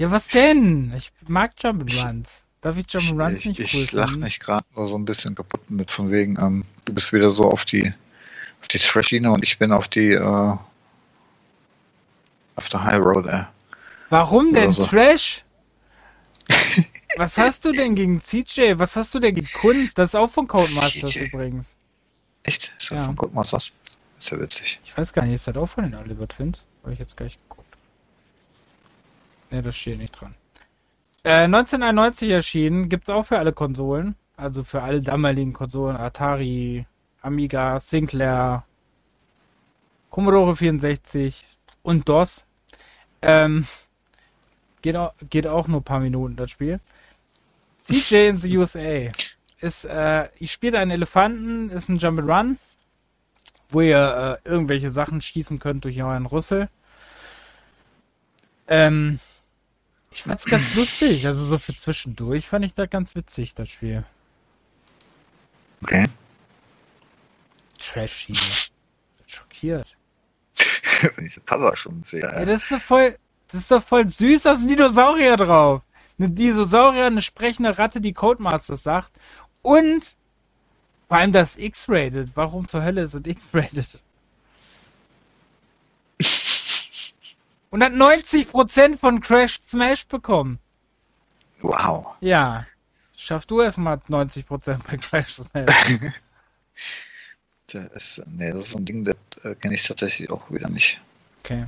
Ja, 0.00 0.10
was 0.10 0.28
denn? 0.28 0.92
Ich 0.96 1.12
mag 1.28 1.52
Jump'n'Runs. 1.60 2.40
Darf 2.62 2.78
ich 2.78 2.86
Jump'n'Runs 2.86 3.38
Ich, 3.40 3.44
nicht 3.44 3.60
ich, 3.60 3.74
cool 3.74 3.82
ich 3.82 3.92
lach 3.92 4.06
finden? 4.08 4.24
mich 4.24 4.40
gerade 4.40 4.64
nur 4.74 4.88
so 4.88 4.96
ein 4.96 5.04
bisschen 5.04 5.34
kaputt 5.34 5.70
mit 5.70 5.90
von 5.90 6.10
wegen, 6.10 6.38
ähm, 6.40 6.64
du 6.86 6.94
bist 6.94 7.12
wieder 7.12 7.30
so 7.30 7.44
auf 7.50 7.66
die 7.66 7.92
auf 8.62 8.68
die 8.68 8.78
Trash-Schiene 8.78 9.30
und 9.30 9.42
ich 9.44 9.58
bin 9.58 9.72
auf 9.72 9.88
die 9.88 10.12
äh, 10.12 10.56
auf 12.56 12.68
der 12.70 12.82
High 12.84 12.98
Road, 13.00 13.26
äh. 13.26 13.44
Warum 14.08 14.54
denn 14.54 14.72
so. 14.72 14.86
Trash? 14.86 15.44
Was 17.18 17.36
hast 17.36 17.66
du 17.66 17.70
denn 17.70 17.94
gegen 17.94 18.20
CJ? 18.22 18.72
Was 18.78 18.96
hast 18.96 19.14
du 19.14 19.18
denn 19.20 19.34
gegen 19.34 19.48
Kunst? 19.52 19.98
Das 19.98 20.10
ist 20.10 20.14
auch 20.14 20.30
von 20.30 20.46
Codemasters 20.48 21.10
CJ. 21.10 21.24
übrigens. 21.26 21.76
Echt? 22.42 22.72
Ist 22.78 22.90
das 22.90 22.98
Ja. 22.98 23.04
von 23.04 23.16
Codemasters? 23.16 23.72
Ist 24.18 24.30
ja 24.30 24.40
witzig. 24.40 24.80
Ich 24.84 24.96
weiß 24.96 25.12
gar 25.12 25.24
nicht, 25.24 25.34
ist 25.34 25.46
das 25.46 25.56
auch 25.56 25.66
von 25.66 25.84
den 25.84 25.94
Oliver 25.94 26.26
Twins? 26.26 26.64
Habe 26.82 26.92
ich 26.94 26.98
jetzt 26.98 27.16
gleich 27.16 27.38
geguckt. 27.48 27.59
Ne, 29.50 29.62
das 29.62 29.76
steht 29.76 29.98
nicht 29.98 30.20
dran. 30.20 30.32
Äh, 31.24 31.44
1991 31.44 32.30
erschienen, 32.30 32.88
gibt's 32.88 33.10
auch 33.10 33.24
für 33.24 33.38
alle 33.38 33.52
Konsolen. 33.52 34.14
Also 34.36 34.64
für 34.64 34.82
alle 34.82 35.02
damaligen 35.02 35.52
Konsolen. 35.52 35.96
Atari, 35.96 36.86
Amiga, 37.20 37.78
Sinclair, 37.80 38.64
Commodore 40.10 40.56
64 40.56 41.44
und 41.82 42.08
DOS. 42.08 42.46
Ähm, 43.22 43.66
geht, 44.82 44.96
auch, 44.96 45.12
geht 45.28 45.46
auch 45.46 45.68
nur 45.68 45.80
ein 45.80 45.84
paar 45.84 46.00
Minuten, 46.00 46.36
das 46.36 46.50
Spiel. 46.50 46.80
CJ 47.78 48.28
in 48.28 48.38
the 48.38 48.56
USA 48.56 49.10
ist, 49.60 49.84
äh, 49.84 50.28
ich 50.38 50.52
spiele 50.52 50.78
einen 50.78 50.90
Elefanten, 50.90 51.68
ist 51.70 51.88
ein 51.88 51.98
Jump'n'Run 51.98 52.56
wo 53.72 53.80
ihr 53.80 54.40
äh, 54.44 54.48
irgendwelche 54.48 54.90
Sachen 54.90 55.20
schießen 55.20 55.58
könnt 55.58 55.84
durch 55.84 56.02
euren 56.02 56.26
Rüssel. 56.26 56.68
Ähm, 58.68 59.18
ich 60.12 60.22
fand's 60.22 60.44
ganz 60.44 60.74
lustig, 60.74 61.26
also 61.26 61.44
so 61.44 61.58
für 61.58 61.74
zwischendurch 61.74 62.48
fand 62.48 62.64
ich 62.64 62.74
das 62.74 62.90
ganz 62.90 63.14
witzig, 63.14 63.54
das 63.54 63.68
Spiel. 63.68 64.04
Okay. 65.82 66.06
Trashy. 67.78 68.34
Schockiert. 69.26 69.96
Wenn 71.16 71.26
ich 71.26 71.34
das 71.36 71.44
Cover 71.46 71.76
schon 71.76 72.02
sehe. 72.04 72.22
Ey, 72.22 72.42
Äh. 72.42 72.46
das 72.46 72.62
ist 72.62 72.72
doch 72.72 72.80
voll, 72.80 73.16
das 73.48 73.60
ist 73.62 73.70
doch 73.70 73.82
voll 73.82 74.06
süß, 74.08 74.42
da 74.42 74.54
sind 74.54 74.68
Dinosaurier 74.68 75.36
drauf. 75.36 75.82
Eine 76.18 76.28
Dinosaurier, 76.30 77.06
eine 77.06 77.22
sprechende 77.22 77.78
Ratte, 77.78 78.00
die 78.00 78.12
Codemasters 78.12 78.82
sagt. 78.82 79.10
Und 79.62 80.16
vor 81.08 81.16
allem 81.16 81.32
das 81.32 81.56
X-Rated. 81.56 82.30
Warum 82.34 82.68
zur 82.68 82.82
Hölle 82.82 83.02
ist 83.02 83.14
es 83.14 83.22
X-Rated? 83.24 84.02
Und 87.70 87.82
hat 87.82 87.92
90% 87.92 88.98
von 88.98 89.20
Crash 89.20 89.60
Smash 89.62 90.06
bekommen. 90.06 90.58
Wow. 91.60 92.14
Ja. 92.20 92.66
Schaff 93.16 93.46
du 93.46 93.60
erstmal 93.60 93.96
90% 94.08 94.78
bei 94.86 94.96
Crash 94.96 95.34
Smash. 95.34 96.12
Das 97.72 97.88
ist, 97.90 98.22
nee, 98.26 98.50
das 98.50 98.66
ist 98.66 98.70
so 98.70 98.78
ein 98.78 98.84
Ding, 98.84 99.04
das 99.04 99.14
äh, 99.44 99.54
kenne 99.54 99.76
ich 99.76 99.86
tatsächlich 99.86 100.28
auch 100.30 100.50
wieder 100.50 100.68
nicht. 100.68 101.00
Okay. 101.38 101.66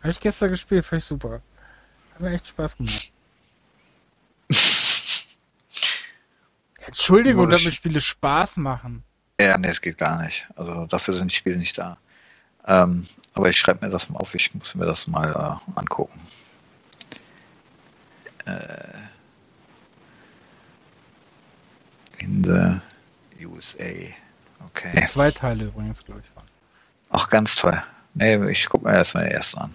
Habe 0.00 0.10
ich 0.10 0.20
gestern 0.20 0.50
gespielt, 0.50 0.84
fand 0.84 1.00
ich 1.00 1.08
super. 1.08 1.40
Hat 2.12 2.20
mir 2.20 2.30
echt 2.30 2.48
Spaß 2.48 2.76
gemacht. 2.76 3.12
Entschuldigung, 6.86 7.48
dass 7.48 7.64
mir 7.64 7.72
Spiele 7.72 8.00
Spaß 8.00 8.58
machen. 8.58 9.04
Ja, 9.40 9.56
nee, 9.56 9.68
das 9.68 9.80
geht 9.80 9.96
gar 9.98 10.22
nicht. 10.22 10.46
Also 10.56 10.86
dafür 10.86 11.14
sind 11.14 11.30
die 11.30 11.36
Spiele 11.36 11.56
nicht 11.56 11.78
da. 11.78 11.98
Ähm, 12.66 13.06
aber 13.34 13.50
ich 13.50 13.58
schreibe 13.58 13.86
mir 13.86 13.92
das 13.92 14.08
mal 14.08 14.18
auf, 14.18 14.34
ich 14.34 14.54
muss 14.54 14.74
mir 14.74 14.86
das 14.86 15.06
mal 15.06 15.30
äh, 15.30 15.78
angucken. 15.78 16.20
Äh, 18.46 18.98
in 22.18 22.44
the 22.44 22.80
USA. 23.46 23.84
Okay. 24.66 25.04
Zwei 25.06 25.30
Teile 25.30 25.64
übrigens, 25.64 26.04
glaube 26.04 26.22
ich. 26.24 26.36
waren. 26.36 26.46
Ach, 27.10 27.28
ganz 27.28 27.56
toll. 27.56 27.82
Nee, 28.14 28.50
ich 28.50 28.68
guck 28.68 28.82
mir 28.82 28.92
erstmal 28.92 29.24
den 29.24 29.32
ersten 29.32 29.58
an. 29.58 29.74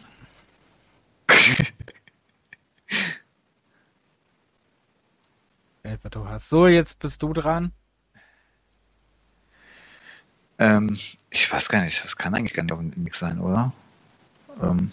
Du 6.11 6.27
hast. 6.27 6.49
So, 6.49 6.67
jetzt 6.67 6.99
bist 6.99 7.21
du 7.21 7.33
dran. 7.33 7.71
Ähm, 10.59 10.97
ich 11.29 11.51
weiß 11.51 11.69
gar 11.69 11.81
nicht, 11.81 12.03
das 12.03 12.15
kann 12.15 12.33
eigentlich 12.33 12.53
gar 12.53 12.63
nicht 12.63 12.71
auf 12.71 12.79
dem 12.79 12.93
Mix 13.03 13.19
sein, 13.19 13.39
oder? 13.39 13.73
Ähm, 14.61 14.91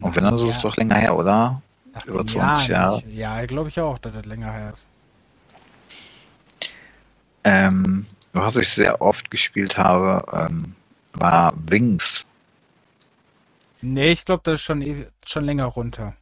und 0.00 0.16
wenn, 0.16 0.24
dann 0.24 0.34
ist 0.36 0.42
es 0.42 0.56
Ja. 0.56 0.62
doch 0.62 0.76
länger 0.76 0.96
her, 0.96 1.16
oder? 1.16 1.62
Nach 1.92 2.04
Über 2.06 2.18
den 2.24 2.28
20 2.28 2.68
Jahren. 2.68 2.70
Jahre. 2.70 3.02
Ich, 3.08 3.14
ja, 3.16 3.46
glaube 3.46 3.68
ich 3.68 3.80
auch, 3.80 3.98
dass 3.98 4.12
das 4.12 4.24
länger 4.26 4.52
her 4.52 4.72
ist. 4.72 4.84
Ähm, 7.44 8.06
was 8.32 8.56
ich 8.56 8.68
sehr 8.70 9.00
oft 9.00 9.30
gespielt 9.30 9.76
habe, 9.78 10.24
ähm, 10.32 10.74
war 11.12 11.54
Wings. 11.68 12.26
Nee, 13.82 14.10
ich 14.12 14.24
glaube, 14.24 14.42
das 14.44 14.54
ist 14.54 14.62
schon, 14.62 14.82
ew- 14.82 15.06
schon 15.24 15.44
länger 15.44 15.66
runter. 15.66 16.14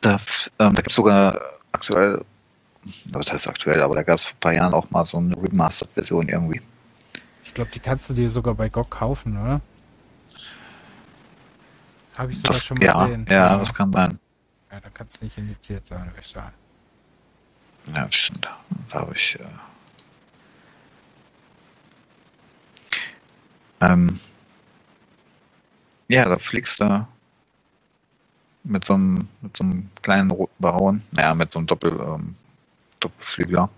Da, 0.00 0.14
ähm, 0.58 0.74
da 0.74 0.82
gibt 0.82 0.90
es 0.90 0.96
sogar 0.96 1.40
aktuell, 1.72 2.24
was 3.12 3.30
heißt 3.32 3.48
aktuell, 3.48 3.80
aber 3.82 3.94
da 3.96 4.02
gab 4.02 4.18
es 4.18 4.26
vor 4.26 4.36
ein 4.36 4.40
paar 4.40 4.52
Jahren 4.54 4.74
auch 4.74 4.90
mal 4.90 5.06
so 5.06 5.18
eine 5.18 5.36
Remastered-Version 5.36 6.28
irgendwie. 6.28 6.60
Ich 7.44 7.54
glaube, 7.54 7.70
die 7.70 7.80
kannst 7.80 8.10
du 8.10 8.14
dir 8.14 8.30
sogar 8.30 8.54
bei 8.54 8.68
GOG 8.68 8.90
kaufen, 8.90 9.36
oder? 9.36 9.60
Habe 12.16 12.32
ich 12.32 12.38
sogar 12.38 12.52
Das, 12.54 12.64
schon 12.64 12.78
mal 12.78 12.84
ja, 12.84 13.04
gesehen. 13.06 13.26
ja, 13.28 13.56
das 13.58 13.74
kann 13.74 13.92
sein. 13.92 14.18
Ja, 14.70 14.80
da 14.80 14.90
kannst 14.90 15.20
du 15.20 15.24
nicht 15.24 15.38
indiziert 15.38 15.86
sein, 15.86 16.04
würde 16.06 16.20
ich 16.20 16.26
sagen. 16.26 16.52
Ja, 17.94 18.04
das 18.06 18.14
stimmt. 18.14 18.48
Da 18.90 19.00
habe 19.00 19.14
ich. 19.14 19.38
Äh, 19.40 19.44
ähm, 23.80 24.18
ja, 26.08 26.28
da 26.28 26.38
fliegst 26.38 26.80
du 26.80 27.06
mit 28.64 28.84
so 28.84 28.94
einem, 28.94 29.28
mit 29.40 29.56
so 29.56 29.64
einem 29.64 29.90
kleinen 30.02 30.30
roten 30.30 30.60
Baron, 30.60 31.02
naja, 31.12 31.34
mit 31.34 31.52
so 31.52 31.58
einem 31.60 31.66
Doppel, 31.66 31.92
ähm, 32.00 32.34
Doppelflügler 33.00 33.70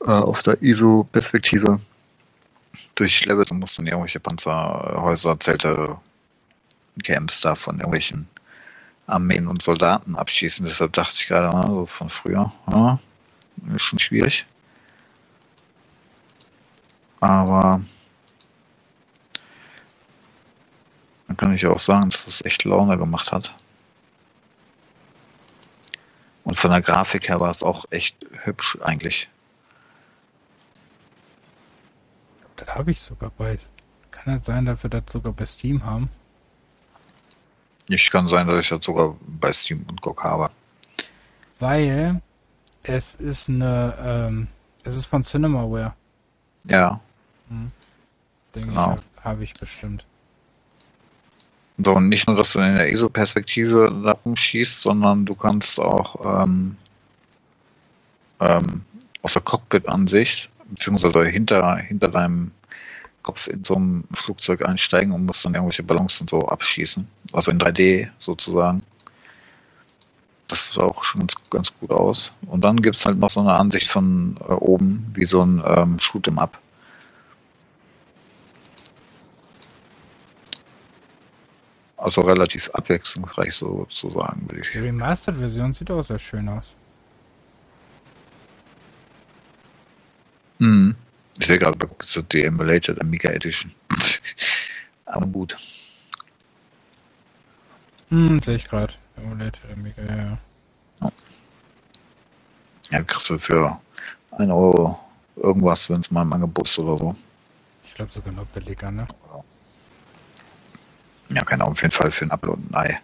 äh, 0.00 0.10
auf 0.10 0.42
der 0.42 0.60
ISO-Perspektive 0.62 1.80
durch 2.94 3.24
Levels 3.26 3.50
und 3.50 3.60
musst 3.60 3.78
dann 3.78 3.86
irgendwelche 3.86 4.20
Panzerhäuser, 4.20 5.38
Zelte, 5.38 5.98
Camps 7.02 7.40
da 7.40 7.54
von 7.54 7.76
irgendwelchen 7.76 8.28
Armeen 9.06 9.48
und 9.48 9.62
Soldaten 9.62 10.16
abschießen. 10.16 10.66
Deshalb 10.66 10.92
dachte 10.92 11.14
ich 11.16 11.26
gerade, 11.26 11.48
ah, 11.48 11.66
so 11.66 11.86
von 11.86 12.08
früher, 12.08 12.52
ja, 12.70 12.98
ist 13.74 13.82
schon 13.82 13.98
schwierig. 13.98 14.46
Aber 17.20 17.80
dann 21.28 21.36
kann 21.36 21.54
ich 21.54 21.66
auch 21.66 21.78
sagen, 21.78 22.10
dass 22.10 22.26
es 22.26 22.44
echt 22.44 22.64
Laune 22.64 22.98
gemacht 22.98 23.32
hat. 23.32 23.54
Und 26.44 26.56
von 26.56 26.70
der 26.70 26.80
Grafik 26.80 27.28
her 27.28 27.40
war 27.40 27.50
es 27.50 27.62
auch 27.62 27.84
echt 27.90 28.16
hübsch 28.44 28.78
eigentlich. 28.82 29.28
Das 32.56 32.68
habe 32.74 32.90
ich 32.90 33.00
sogar 33.00 33.30
bald. 33.30 33.68
Kann 34.10 34.36
das 34.36 34.46
sein, 34.46 34.64
dass 34.64 34.82
wir 34.82 34.90
das 34.90 35.04
sogar 35.10 35.32
bei 35.32 35.46
Steam 35.46 35.84
haben? 35.84 36.10
Ich 37.88 38.10
kann 38.10 38.28
sein, 38.28 38.46
dass 38.46 38.60
ich 38.60 38.68
das 38.68 38.84
sogar 38.84 39.16
bei 39.20 39.52
Steam 39.52 39.84
und 39.88 40.00
GOG 40.00 40.22
habe. 40.22 40.50
Weil 41.58 42.20
es 42.82 43.14
ist 43.14 43.48
eine, 43.48 43.94
ähm, 44.00 44.48
es 44.84 44.96
ist 44.96 45.06
von 45.06 45.22
Cinemaware. 45.22 45.94
Ja, 46.64 47.00
Denke 48.54 48.68
Genau. 48.68 48.94
ich, 48.94 49.24
habe 49.24 49.44
ich 49.44 49.54
bestimmt. 49.54 50.06
So, 51.78 51.94
und 51.94 52.08
nicht 52.08 52.26
nur, 52.26 52.36
dass 52.36 52.52
du 52.52 52.60
in 52.60 52.76
der 52.76 52.90
ISO-Perspektive 52.90 54.02
da 54.04 54.12
rumschießt, 54.12 54.80
sondern 54.80 55.24
du 55.24 55.34
kannst 55.34 55.80
auch 55.80 56.44
ähm, 56.44 56.76
ähm, 58.40 58.82
aus 59.22 59.32
der 59.32 59.42
Cockpit-Ansicht, 59.42 60.50
beziehungsweise 60.68 61.24
hinter, 61.24 61.76
hinter 61.76 62.08
deinem 62.08 62.52
Kopf 63.22 63.46
in 63.46 63.64
so 63.64 63.76
einem 63.76 64.04
Flugzeug 64.12 64.66
einsteigen 64.66 65.12
und 65.12 65.24
musst 65.24 65.44
dann 65.44 65.54
irgendwelche 65.54 65.82
Ballons 65.82 66.20
und 66.20 66.28
so 66.28 66.48
abschießen. 66.48 67.06
Also 67.32 67.50
in 67.50 67.58
3D 67.58 68.08
sozusagen. 68.18 68.82
Das 70.48 70.72
sah 70.74 70.82
auch 70.82 71.04
schon 71.04 71.20
ganz, 71.20 71.34
ganz 71.48 71.72
gut 71.72 71.90
aus. 71.90 72.34
Und 72.46 72.62
dann 72.62 72.82
gibt's 72.82 73.06
halt 73.06 73.18
noch 73.18 73.30
so 73.30 73.40
eine 73.40 73.54
Ansicht 73.54 73.88
von 73.88 74.36
äh, 74.40 74.52
oben, 74.52 75.10
wie 75.14 75.24
so 75.24 75.42
ein 75.42 75.62
ähm, 75.64 75.96
Shoot'em 75.96 76.38
Up. 76.38 76.61
Also 82.02 82.22
relativ 82.22 82.68
abwechslungsreich 82.70 83.54
sozusagen, 83.54 84.50
würde 84.50 84.62
ich 84.62 84.72
Die 84.72 84.78
Remastered-Version 84.78 85.72
sieht 85.72 85.88
auch 85.92 86.02
sehr 86.02 86.18
schön 86.18 86.48
aus. 86.48 86.74
Hm. 90.58 90.96
Ich 91.38 91.46
sehe 91.46 91.60
gerade, 91.60 91.78
die 92.32 92.42
Emulated 92.42 93.00
Amiga 93.00 93.30
Edition. 93.30 93.72
Aber 95.04 95.26
gut. 95.26 95.56
Hm, 98.08 98.42
sehe 98.42 98.56
ich 98.56 98.64
gerade. 98.64 98.94
Emulated 99.16 99.60
Amiga, 99.72 100.02
ja. 100.02 100.38
Ja, 102.90 103.02
kriegst 103.04 103.30
du 103.30 103.38
für 103.38 103.80
1 104.32 104.50
Euro 104.50 104.98
irgendwas, 105.36 105.88
wenn 105.88 106.00
es 106.00 106.10
mal 106.10 106.22
im 106.22 106.32
Angebot 106.32 106.66
ist 106.66 106.80
oder 106.80 106.98
so. 106.98 107.14
Ich 107.84 107.94
glaube 107.94 108.10
sogar 108.10 108.32
noch 108.32 108.46
billiger, 108.46 108.90
ne? 108.90 109.06
Ja, 111.32 111.44
keine 111.44 111.62
Ahnung, 111.62 111.72
auf 111.72 111.82
jeden 111.82 111.92
Fall 111.92 112.10
für 112.10 112.24
ein 112.24 112.30
Upload 112.30 112.62
ein 112.70 112.74
Ei. 112.74 113.00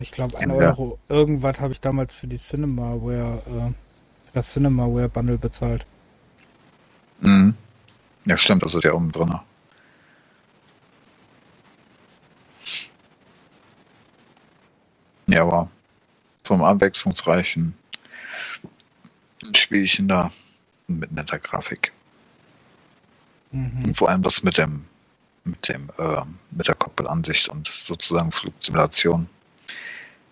Ich 0.00 0.12
glaube, 0.12 0.38
1 0.38 0.52
Ja. 0.52 0.68
Euro 0.70 0.98
irgendwas 1.08 1.58
habe 1.58 1.72
ich 1.72 1.80
damals 1.80 2.14
für 2.14 2.28
die 2.28 2.38
Cinemaware, 2.38 3.42
äh, 3.46 4.26
für 4.26 4.32
das 4.34 4.52
Cinemaware 4.52 5.08
Bundle 5.08 5.38
bezahlt. 5.38 5.84
Mhm. 7.20 7.54
Ja, 8.26 8.38
stimmt, 8.38 8.62
also 8.62 8.78
der 8.78 8.94
oben 8.94 9.10
drin. 9.10 9.34
Ja, 15.26 15.42
aber 15.42 15.68
vom 16.44 16.62
abwechslungsreichen 16.62 17.74
Spielchen 19.54 20.08
da 20.08 20.30
mit 20.86 21.12
netter 21.12 21.38
Grafik. 21.38 21.92
Mhm. 23.50 23.82
Und 23.84 23.96
vor 23.96 24.08
allem 24.08 24.22
das 24.22 24.42
mit 24.42 24.58
dem, 24.58 24.86
mit 25.50 25.68
dem, 25.68 25.90
äh, 25.98 26.22
mit 26.50 26.68
der 26.68 26.74
Cockpit-Ansicht 26.74 27.48
und 27.48 27.68
sozusagen 27.68 28.32
Flugsimulation 28.32 29.28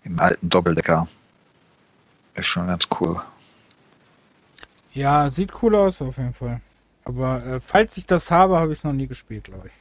im 0.04 0.18
alten 0.18 0.48
Doppeldecker. 0.48 1.08
Ist 2.34 2.46
schon 2.46 2.66
ganz 2.66 2.86
cool. 3.00 3.20
Ja, 4.92 5.30
sieht 5.30 5.62
cool 5.62 5.74
aus 5.74 6.00
auf 6.00 6.16
jeden 6.16 6.34
Fall. 6.34 6.60
Aber 7.04 7.44
äh, 7.44 7.60
falls 7.60 7.96
ich 7.96 8.06
das 8.06 8.30
habe, 8.30 8.56
habe 8.56 8.72
ich 8.72 8.78
es 8.78 8.84
noch 8.84 8.92
nie 8.92 9.06
gespielt, 9.06 9.44
glaube 9.44 9.68
ich. 9.68 9.72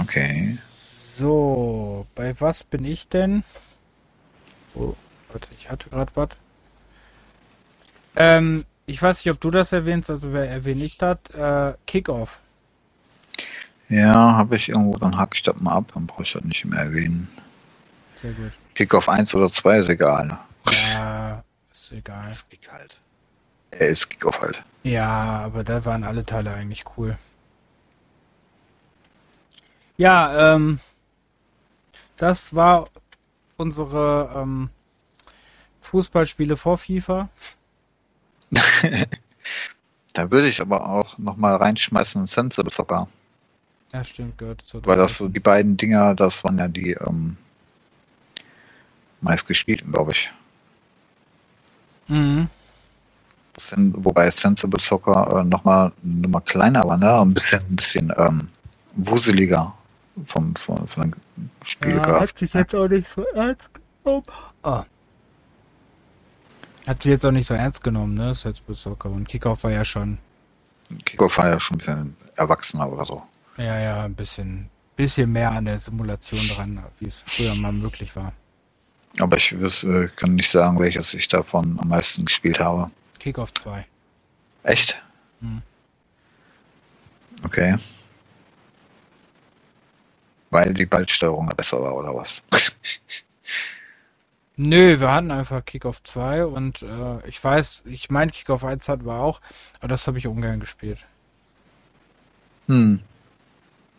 Okay. 0.00 0.52
So, 0.58 2.06
bei 2.14 2.38
was 2.40 2.64
bin 2.64 2.84
ich 2.84 3.08
denn? 3.08 3.44
Oh, 4.74 4.94
warte, 5.30 5.48
ich 5.56 5.70
hatte 5.70 5.88
gerade 5.88 6.10
was. 6.16 6.30
Ähm, 8.16 8.64
ich 8.86 9.00
weiß 9.00 9.24
nicht, 9.24 9.32
ob 9.32 9.40
du 9.40 9.50
das 9.50 9.72
erwähnst, 9.72 10.10
also 10.10 10.32
wer 10.32 10.48
erwähne 10.50 10.84
ich 10.84 10.98
das? 10.98 11.18
Äh, 11.32 11.74
Kickoff. 11.86 12.40
Ja, 13.88 14.14
habe 14.36 14.56
ich 14.56 14.68
irgendwo, 14.68 14.96
dann 14.98 15.16
hack 15.16 15.34
ich 15.34 15.42
das 15.42 15.60
mal 15.60 15.72
ab, 15.72 15.92
dann 15.94 16.06
brauche 16.06 16.22
ich 16.22 16.32
das 16.32 16.42
nicht 16.44 16.64
mehr 16.64 16.80
erwähnen. 16.80 17.28
Sehr 18.14 18.32
gut. 18.32 18.52
Kickoff 18.74 19.08
1 19.08 19.34
oder 19.34 19.50
2 19.50 19.78
ist 19.78 19.88
egal. 19.88 20.26
ne? 20.26 20.38
Ja, 20.92 21.44
ist 21.70 21.92
egal. 21.92 22.30
Ist 22.30 22.48
Kick 22.50 22.70
halt. 22.70 22.98
Er 23.70 23.88
ist 23.88 24.08
Kickoff 24.08 24.40
halt. 24.40 24.62
Ja, 24.82 25.40
aber 25.44 25.64
da 25.64 25.84
waren 25.84 26.04
alle 26.04 26.24
Teile 26.24 26.52
eigentlich 26.52 26.84
cool. 26.96 27.18
Ja, 29.96 30.54
ähm, 30.54 30.80
das 32.16 32.54
war 32.54 32.88
unsere 33.56 34.34
ähm, 34.36 34.70
Fußballspiele 35.82 36.56
vor 36.56 36.78
FIFA. 36.78 37.28
Da 40.14 40.30
würde 40.30 40.48
ich 40.48 40.60
aber 40.60 40.88
auch 40.88 41.18
nochmal 41.18 41.56
reinschmeißen 41.56 42.28
Sensible 42.28 42.72
Soccer. 42.72 43.08
Ja, 43.92 44.04
stimmt, 44.04 44.38
gehört 44.38 44.62
zu. 44.62 44.80
Weil 44.86 44.96
das 44.96 45.16
so 45.16 45.28
die 45.28 45.40
beiden 45.40 45.76
Dinger, 45.76 46.14
das 46.14 46.44
waren 46.44 46.56
ja 46.58 46.68
die 46.68 46.92
ähm, 46.92 47.36
meist 49.20 49.46
gespielten, 49.46 49.90
glaube 49.90 50.12
ich. 50.12 50.30
Mhm. 52.06 52.48
Sind, 53.58 54.04
wobei 54.04 54.30
Sensible 54.30 54.80
Soccer 54.80 55.40
äh, 55.40 55.44
nochmal 55.44 55.92
eine 56.02 56.14
Nummer 56.20 56.40
kleiner 56.40 56.84
war, 56.86 56.96
ne? 56.96 57.12
Ein 57.20 57.34
bisschen, 57.34 57.62
ein 57.62 57.76
bisschen 57.76 58.12
ähm, 58.16 58.48
wuseliger 58.94 59.74
vom, 60.24 60.54
vom, 60.54 60.86
von 60.86 61.14
der 61.82 61.90
Ja, 61.90 62.20
hat 62.20 62.38
sich 62.38 62.52
jetzt 62.52 62.74
auch 62.74 62.88
nicht 62.88 63.08
so 63.08 63.24
ernst 63.34 63.68
genommen. 64.04 64.24
Ah. 64.62 64.84
Hat 66.86 67.02
sich 67.02 67.10
jetzt 67.10 67.24
auch 67.24 67.30
nicht 67.30 67.46
so 67.46 67.54
ernst 67.54 67.82
genommen, 67.82 68.14
ne? 68.14 68.34
Salzburg 68.34 68.76
Soccer 68.76 69.10
und 69.10 69.28
Kickoff 69.28 69.64
war 69.64 69.70
ja 69.70 69.84
schon, 69.84 70.18
Kickoff 71.04 71.38
war 71.38 71.48
ja 71.48 71.60
schon 71.60 71.76
ein 71.76 71.78
bisschen 71.78 72.16
erwachsener 72.36 72.90
oder 72.92 73.06
so. 73.06 73.22
ja, 73.56 73.78
ja, 73.78 74.02
ein 74.04 74.14
bisschen, 74.14 74.68
bisschen 74.96 75.32
mehr 75.32 75.50
an 75.50 75.64
der 75.64 75.78
Simulation 75.78 76.46
dran, 76.48 76.84
wie 76.98 77.06
es 77.06 77.20
früher 77.24 77.54
mal 77.54 77.72
möglich 77.72 78.14
war. 78.16 78.32
Aber 79.20 79.36
ich 79.36 79.52
wüs- 79.52 79.84
äh, 79.88 80.08
kann 80.08 80.34
nicht 80.34 80.50
sagen, 80.50 80.78
welches 80.80 81.14
ich 81.14 81.28
davon 81.28 81.78
am 81.80 81.88
meisten 81.88 82.24
gespielt 82.26 82.58
habe. 82.60 82.90
Kickoff 83.18 83.54
2. 83.54 83.86
Echt? 84.64 85.02
Hm. 85.40 85.62
Okay. 87.44 87.76
Weil 90.50 90.74
die 90.74 90.86
Ballsteuerung 90.86 91.46
besser 91.56 91.80
war, 91.80 91.94
oder 91.96 92.14
was? 92.14 92.42
Nö, 94.56 95.00
wir 95.00 95.12
hatten 95.12 95.30
einfach 95.32 95.64
Kickoff 95.64 96.02
2 96.02 96.46
und 96.46 96.82
äh, 96.82 97.26
ich 97.28 97.42
weiß, 97.42 97.82
ich 97.86 98.08
meine 98.10 98.30
Kickoff 98.30 98.64
1 98.64 98.88
hatten 98.88 99.04
wir 99.04 99.14
auch, 99.18 99.40
aber 99.78 99.88
das 99.88 100.06
habe 100.06 100.18
ich 100.18 100.28
ungern 100.28 100.60
gespielt. 100.60 101.06
hm. 102.66 103.00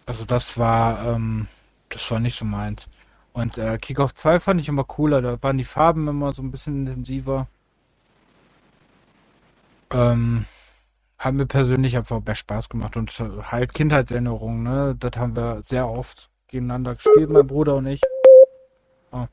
Also 0.06 0.26
das 0.26 0.58
war, 0.58 1.06
ähm, 1.16 1.48
das 1.90 2.10
war 2.12 2.20
nicht 2.20 2.38
so 2.38 2.46
meins. 2.46 2.88
Und 3.34 3.58
äh, 3.58 3.78
Kickoff 3.78 4.14
2 4.14 4.40
fand 4.40 4.62
ich 4.62 4.70
immer 4.70 4.84
cooler, 4.86 5.22
da 5.22 5.42
waren 5.44 5.58
die 5.58 5.64
Farben 5.66 6.08
immer 6.08 6.32
so 6.34 6.42
ein 6.42 6.52
bisschen 6.52 6.88
intensiver. 6.88 7.48
Ähm, 9.92 10.46
hat 11.18 11.34
mir 11.34 11.46
persönlich 11.46 11.98
einfach 11.98 12.22
mehr 12.26 12.36
Spaß 12.36 12.70
gemacht 12.70 12.98
und 12.98 13.12
halt 13.52 13.74
Kindheitserinnerungen, 13.74 14.64
ne? 14.64 14.96
Das 15.00 15.18
haben 15.18 15.36
wir 15.36 15.64
sehr 15.64 15.90
oft 15.90 16.30
gegeneinander 16.48 16.96
gespielt, 16.96 17.30
mein 17.30 17.48
Bruder 17.48 17.76
und 17.76 17.88
ich. 17.88 18.02
Oh. 19.12 19.28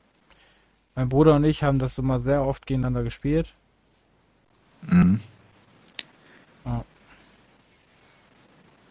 Mein 0.95 1.09
Bruder 1.09 1.35
und 1.35 1.43
ich 1.43 1.63
haben 1.63 1.79
das 1.79 1.97
immer 1.97 2.19
sehr 2.19 2.43
oft 2.43 2.65
gegeneinander 2.65 3.03
gespielt. 3.03 3.53
Hm. 4.87 5.19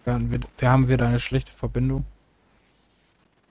Wir 0.05 0.14
haben, 0.14 0.32
wir, 0.32 0.40
wir 0.59 0.70
haben 0.70 0.88
wieder 0.88 1.07
eine 1.07 1.20
schlechte 1.20 1.53
Verbindung. 1.53 2.05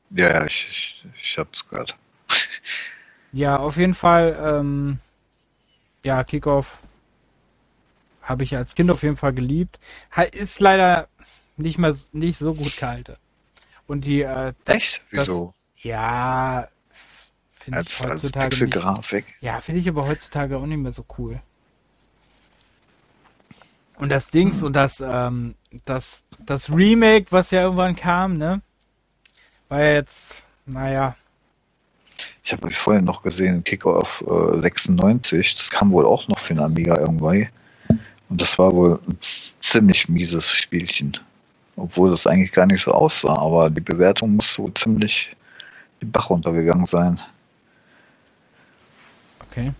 Ja, 0.09 0.29
ja, 0.29 0.45
ich, 0.45 0.67
ich, 0.69 1.05
ich 1.21 1.37
hab's 1.37 1.67
gehört. 1.67 1.97
Ja, 3.33 3.55
auf 3.55 3.77
jeden 3.77 3.93
Fall, 3.93 4.37
ähm, 4.43 4.99
ja, 6.03 6.21
Kickoff 6.25 6.79
habe 8.21 8.43
ich 8.43 8.57
als 8.57 8.75
Kind 8.75 8.91
auf 8.91 9.03
jeden 9.03 9.15
Fall 9.15 9.31
geliebt. 9.31 9.79
Ist 10.33 10.59
leider 10.59 11.07
nicht 11.55 11.77
mehr 11.77 11.95
nicht 12.11 12.37
so 12.37 12.53
gut 12.53 12.75
gehalten. 12.75 13.15
Und 13.87 14.03
die, 14.03 14.23
äh, 14.23 14.51
das, 14.65 14.75
Echt? 14.75 15.03
Wieso? 15.11 15.53
Das, 15.75 15.83
ja, 15.85 16.67
finde 17.61 17.81
ich 17.81 18.01
als 18.01 18.01
als 18.01 18.23
heutzutage 18.23 18.55
nicht. 18.55 18.71
Pixelgrafik? 18.71 19.25
Ja, 19.41 19.61
finde 19.61 19.79
ich 19.81 19.89
aber 19.89 20.07
heutzutage 20.07 20.57
auch 20.57 20.65
nicht 20.65 20.77
mehr 20.77 20.91
so 20.91 21.05
cool. 21.17 21.41
Und 23.95 24.09
das 24.09 24.29
Dings 24.31 24.63
und 24.63 24.75
das, 24.75 25.01
ähm, 25.05 25.55
das, 25.85 26.23
das 26.39 26.69
Remake, 26.71 27.27
was 27.31 27.51
ja 27.51 27.61
irgendwann 27.63 27.95
kam, 27.95 28.37
ne? 28.37 28.61
War 29.69 29.79
ja 29.81 29.93
jetzt, 29.93 30.43
naja, 30.65 31.15
Ich 32.43 32.51
habe 32.51 32.71
vorhin 32.71 33.05
noch 33.05 33.21
gesehen, 33.21 33.63
Kickoff 33.63 34.23
äh, 34.27 34.61
96, 34.61 35.55
das 35.57 35.69
kam 35.69 35.91
wohl 35.91 36.05
auch 36.05 36.27
noch 36.27 36.39
für 36.39 36.55
den 36.55 36.63
Amiga 36.63 36.97
irgendwie. 36.99 37.47
Und 38.29 38.41
das 38.41 38.57
war 38.57 38.73
wohl 38.73 38.99
ein 39.07 39.17
ziemlich 39.19 40.09
mieses 40.09 40.51
Spielchen. 40.51 41.17
Obwohl 41.75 42.11
das 42.11 42.27
eigentlich 42.27 42.51
gar 42.51 42.65
nicht 42.65 42.83
so 42.83 42.91
aussah, 42.91 43.35
aber 43.35 43.69
die 43.69 43.81
Bewertung 43.81 44.35
muss 44.37 44.57
wohl 44.57 44.73
ziemlich 44.73 45.35
den 46.01 46.11
Bach 46.11 46.29
runtergegangen 46.29 46.87
sein. 46.87 47.21
Okay. 49.51 49.73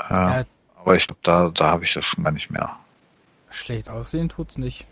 Äh, 0.00 0.04
Ja. 0.10 0.44
aber 0.76 0.96
ich 0.96 1.06
glaube, 1.06 1.20
da, 1.22 1.48
da 1.50 1.66
habe 1.70 1.84
ich 1.84 1.94
das 1.94 2.04
schon 2.04 2.24
gar 2.24 2.32
nicht 2.32 2.50
mehr. 2.50 2.76
Schlecht 3.50 3.88
aussehen 3.88 4.28
tut's 4.28 4.58
nicht. 4.58 4.86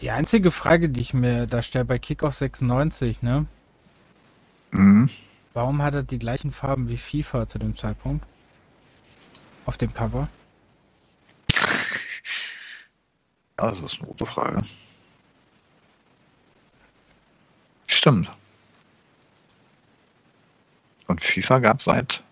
Die 0.00 0.10
einzige 0.10 0.50
Frage, 0.50 0.88
die 0.88 1.00
ich 1.00 1.12
mir 1.12 1.46
da 1.46 1.60
stelle 1.60 1.84
bei 1.84 1.98
Kickoff 1.98 2.36
96, 2.36 3.22
ne? 3.22 3.46
Mhm. 4.70 5.10
Warum 5.54 5.82
hat 5.82 5.94
er 5.94 6.02
die 6.04 6.18
gleichen 6.20 6.52
Farben 6.52 6.88
wie 6.88 6.96
FIFA 6.96 7.48
zu 7.48 7.58
dem 7.58 7.74
Zeitpunkt? 7.74 8.24
Auf 9.66 9.76
dem 9.76 9.92
Cover? 9.92 10.28
Ja, 13.58 13.70
das 13.70 13.80
ist 13.80 13.98
eine 13.98 14.08
gute 14.08 14.24
Frage. 14.24 14.64
Stimmt. 17.88 18.30
Und 21.08 21.22
FIFA 21.22 21.58
gab 21.58 21.82
seit, 21.82 22.22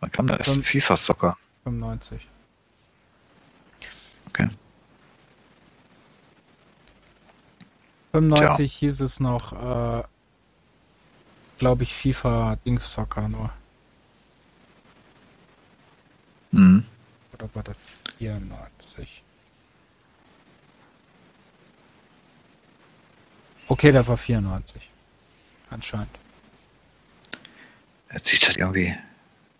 wann 0.00 0.10
kam 0.12 0.28
erste 0.28 0.52
Fünf- 0.52 0.66
FIFA 0.66 0.96
Soccer? 0.96 1.36
95. 1.64 2.26
Okay. 4.28 4.50
95 8.12 8.74
hieß 8.74 9.00
es 9.02 9.20
noch, 9.20 9.52
äh, 9.52 10.02
glaube 11.58 11.82
ich, 11.84 11.94
FIFA 11.94 12.56
Dings 12.66 12.92
Soccer 12.92 13.28
nur. 13.28 13.50
Mhm. 16.50 16.84
Oder 17.32 17.48
war 17.54 17.62
das 17.62 17.76
94? 18.18 19.22
Okay, 23.68 23.92
der 23.92 24.06
war 24.06 24.16
94. 24.18 24.90
Anscheinend. 25.70 26.10
Jetzt 28.12 28.28
sieht 28.28 28.46
das 28.46 28.56
irgendwie, 28.56 28.94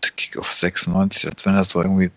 der 0.03 0.11
Kick-Off 0.11 0.53
96, 0.53 1.27
als 1.27 1.47
wenn 1.47 1.57
das 1.57 1.71
so 1.71 1.83
irgendwie 1.83 2.11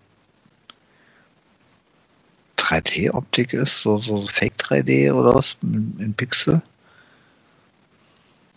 3D-Optik 2.58 3.54
ist, 3.54 3.82
so, 3.82 4.00
so 4.00 4.28
Fake 4.28 4.56
3D 4.58 5.14
oder 5.14 5.36
was 5.36 5.58
in, 5.62 5.96
in 6.00 6.14
Pixel. 6.14 6.62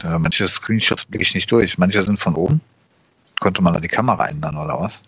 Ja, 0.02 0.18
manche 0.18 0.48
Screenshots 0.48 1.04
blicke 1.04 1.22
ich 1.22 1.34
nicht 1.34 1.50
durch. 1.50 1.76
Manche 1.78 2.02
sind 2.04 2.18
von 2.18 2.34
oben. 2.34 2.60
Konnte 3.40 3.62
man 3.62 3.74
da 3.74 3.80
die 3.80 3.88
Kamera 3.88 4.28
ändern 4.28 4.56
oder 4.56 4.80
was? 4.80 5.02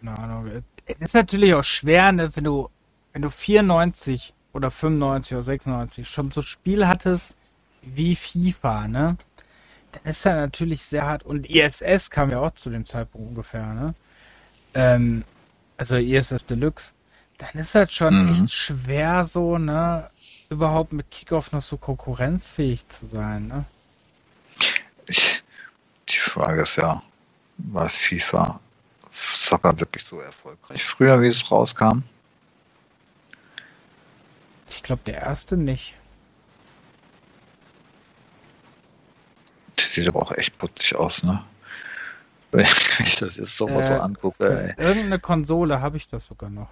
Keine 0.00 0.18
Ahnung. 0.18 0.62
Ist 0.98 1.14
natürlich 1.14 1.54
auch 1.54 1.64
schwer, 1.64 2.12
ne, 2.12 2.34
wenn 2.36 2.44
du, 2.44 2.68
wenn 3.12 3.22
du 3.22 3.30
94 3.30 4.34
oder 4.52 4.70
95 4.70 5.34
oder 5.34 5.42
96 5.42 6.08
schon 6.08 6.30
so 6.30 6.42
Spiel 6.42 6.86
hattest 6.86 7.34
wie 7.82 8.16
FIFA, 8.16 8.88
ne? 8.88 9.16
Dann 9.94 10.10
ist 10.10 10.24
er 10.26 10.34
natürlich 10.36 10.82
sehr 10.82 11.06
hart. 11.06 11.22
Und 11.22 11.48
ISS 11.48 12.10
kam 12.10 12.30
ja 12.30 12.40
auch 12.40 12.54
zu 12.54 12.70
dem 12.70 12.84
Zeitpunkt 12.84 13.28
ungefähr, 13.28 13.66
ne? 13.74 13.94
Ähm, 14.74 15.24
also 15.76 15.96
ISS 15.96 16.46
Deluxe. 16.46 16.92
Dann 17.38 17.50
ist 17.54 17.74
das 17.74 17.92
schon 17.92 18.22
Mhm. 18.24 18.30
echt 18.30 18.50
schwer, 18.50 19.24
so, 19.24 19.58
ne? 19.58 20.10
Überhaupt 20.50 20.92
mit 20.92 21.10
Kickoff 21.10 21.52
noch 21.52 21.62
so 21.62 21.76
konkurrenzfähig 21.76 22.86
zu 22.88 23.06
sein, 23.06 23.48
ne? 23.48 23.64
Ich, 25.06 25.42
die 26.08 26.18
Frage 26.18 26.62
ist 26.62 26.76
ja, 26.76 27.02
war 27.58 27.88
FIFA 27.88 28.60
Soccer 29.10 29.78
wirklich 29.78 30.04
so 30.04 30.20
erfolgreich 30.20 30.84
früher, 30.84 31.20
wie 31.22 31.28
es 31.28 31.50
rauskam? 31.50 32.02
Ich 34.70 34.82
glaube, 34.82 35.02
der 35.06 35.22
erste 35.22 35.56
nicht. 35.56 35.94
Sieht 39.94 40.08
aber 40.08 40.22
auch 40.22 40.32
echt 40.32 40.56
putzig 40.58 40.94
aus, 40.96 41.22
ne? 41.22 41.44
Wenn 42.50 42.66
ich 43.00 43.16
das 43.16 43.36
jetzt 43.36 43.56
so 43.56 43.66
mal 43.66 43.84
so 43.84 43.94
Äh, 43.94 43.98
angucke, 43.98 44.36
Für 44.36 44.60
ey. 44.60 44.74
irgendeine 44.86 45.18
Konsole 45.18 45.80
habe 45.80 45.96
ich 45.96 46.06
das 46.06 46.26
sogar 46.26 46.50
noch. 46.50 46.68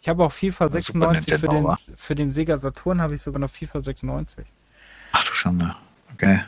Ich 0.00 0.08
habe 0.08 0.24
auch 0.24 0.30
FIFA 0.32 0.66
Super 0.68 0.80
96 0.82 1.34
für 1.34 1.48
den, 1.48 1.76
für 1.96 2.14
den 2.14 2.32
Sega 2.32 2.56
Saturn 2.58 3.00
habe 3.00 3.16
ich 3.16 3.22
sogar 3.22 3.40
noch 3.40 3.50
FIFA 3.50 3.80
96. 3.82 4.46
Ach 5.12 5.24
du 5.24 5.32
Schande. 5.34 5.74
Okay. 6.14 6.40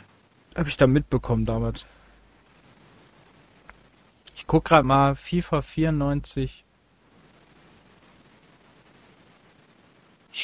Habe 0.55 0.69
ich 0.69 0.77
da 0.77 0.87
mitbekommen 0.87 1.45
damals. 1.45 1.85
Ich 4.35 4.47
guck 4.47 4.63
gerade 4.65 4.87
mal 4.87 5.15
FIFA 5.15 5.61
94 5.61 6.63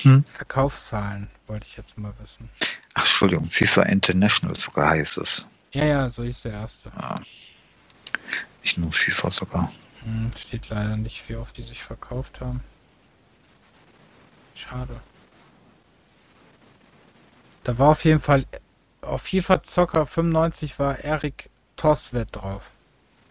Hm. 0.01 0.25
Verkaufszahlen, 0.25 1.29
wollte 1.47 1.65
ich 1.67 1.77
jetzt 1.77 1.97
mal 1.97 2.13
wissen. 2.19 2.49
Ach, 2.93 3.03
Entschuldigung, 3.03 3.49
FIFA 3.49 3.83
International 3.83 4.57
sogar 4.57 4.89
heißt 4.89 5.17
es. 5.17 5.45
Ja, 5.71 5.85
ja, 5.85 6.09
so 6.09 6.23
ist 6.23 6.45
der 6.45 6.53
erste. 6.53 6.91
Ja. 6.97 7.19
Nicht 8.61 8.77
nur 8.77 8.91
FIFA 8.91 9.31
sogar. 9.31 9.71
Hm, 10.03 10.31
steht 10.37 10.69
leider 10.69 10.97
nicht, 10.97 11.27
wie 11.29 11.35
oft 11.35 11.57
die 11.57 11.63
sich 11.63 11.83
verkauft 11.83 12.41
haben. 12.41 12.61
Schade. 14.55 15.01
Da 17.63 17.77
war 17.77 17.89
auf 17.89 18.05
jeden 18.05 18.19
Fall 18.19 18.45
auf 19.01 19.23
FIFA 19.23 19.63
Zocker 19.63 20.05
95 20.05 20.79
war 20.79 20.99
Erik 20.99 21.49
Toswet 21.75 22.35
drauf. 22.35 22.71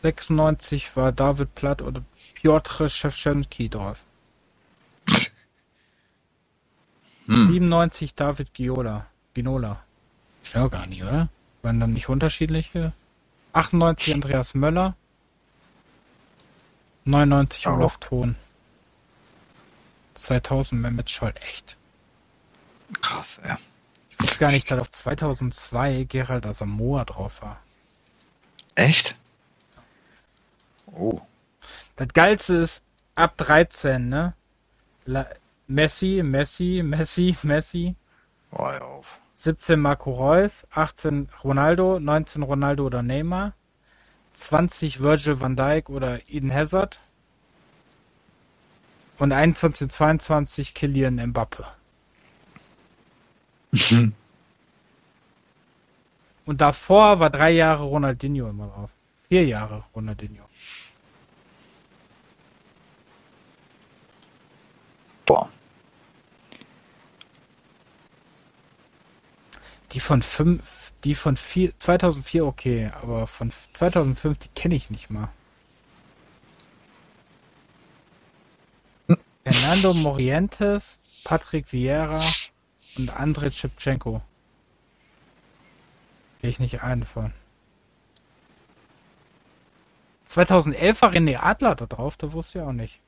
96 0.03 0.97
war 0.97 1.12
David 1.12 1.55
Platt 1.55 1.82
oder 1.82 2.03
Piotr 2.34 2.89
Szewczynski 2.89 3.68
drauf. 3.68 4.05
Hm. 7.26 7.43
97 7.43 8.14
David 8.14 8.55
Giola. 8.55 9.07
Ginola. 9.34 9.84
Ist 10.43 10.55
ja 10.55 10.68
gar 10.68 10.87
nicht, 10.87 11.03
oder? 11.03 11.28
Waren 11.67 11.81
dann 11.81 11.95
nicht 11.95 12.09
unterschiedliche? 12.09 12.93
98 13.53 14.14
Andreas 14.14 14.55
Möller. 14.55 14.95
99 17.05 17.67
Oh. 17.67 17.73
Olaf 17.73 17.97
Thon. 17.99 18.37
2000 20.14 20.81
Mehmet 20.81 21.11
Scholl. 21.11 21.35
Echt? 21.41 21.77
Krass, 23.03 23.41
ey. 23.43 23.57
Ich 24.11 24.21
wusste 24.21 24.39
gar 24.39 24.53
nicht, 24.53 24.71
dass 24.71 24.79
auf 24.79 24.93
2002 24.93 26.05
Gerald 26.05 26.47
Asamoah 26.47 27.05
drauf 27.05 27.43
war. 27.43 27.59
Echt? 28.77 29.17
Oh. 30.87 31.21
Das 31.97 32.07
Geilste 32.14 32.55
ist, 32.55 32.83
ab 33.17 33.37
13, 33.39 34.09
ne? 34.09 34.35
La 35.05 35.27
Messi, 35.67 36.23
Messi, 36.23 36.83
Messi, 36.85 37.37
Messi. 37.43 37.97
Oh, 38.53 38.71
ja 38.71 38.81
auf. 38.83 39.19
17 39.37 39.78
Marco 39.78 40.12
Reus, 40.12 40.66
18 40.70 41.28
Ronaldo, 41.45 42.01
19 42.01 42.43
Ronaldo 42.43 42.87
oder 42.87 43.03
Neymar, 43.03 43.53
20 44.32 45.01
Virgil 45.01 45.41
van 45.41 45.57
Dijk 45.57 45.91
oder 45.91 46.20
Eden 46.28 46.53
Hazard 46.53 47.01
und 49.18 49.32
21 49.32 49.84
und 49.84 49.91
22 49.91 50.74
Kylian 50.74 51.16
Mbappe. 51.16 51.66
Und 56.47 56.61
davor 56.61 57.18
war 57.18 57.28
drei 57.28 57.51
Jahre 57.51 57.82
Ronaldinho 57.82 58.49
immer 58.49 58.68
drauf. 58.68 58.91
Vier 59.28 59.45
Jahre 59.45 59.82
Ronaldinho. 59.97 60.46
Die 69.93 70.01
von 70.01 70.22
fünf, 70.22 70.93
die 71.05 71.14
von 71.14 71.37
vier, 71.37 71.72
2004 71.78 72.45
okay, 72.45 72.91
aber 73.01 73.26
von 73.26 73.53
2005 73.72 74.39
die 74.39 74.49
kenne 74.49 74.74
ich 74.74 74.91
nicht 74.91 75.11
mal. 75.11 75.28
Fernando 79.45 79.95
Morientes, 79.95 81.22
Patrick 81.24 81.72
Vieira 81.72 82.20
und 82.99 83.11
Andrei 83.11 83.51
Shevchenko. 83.51 84.20
Gehe 86.41 86.51
ich 86.51 86.59
nicht 86.59 86.82
ein 86.82 87.05
von. 87.05 87.32
2011 90.24 91.03
war 91.03 91.12
René 91.12 91.39
Adler 91.39 91.76
da 91.76 91.87
drauf, 91.87 92.16
da 92.16 92.32
wusste 92.32 92.59
ich 92.59 92.64
auch 92.64 92.72
nicht. 92.72 93.01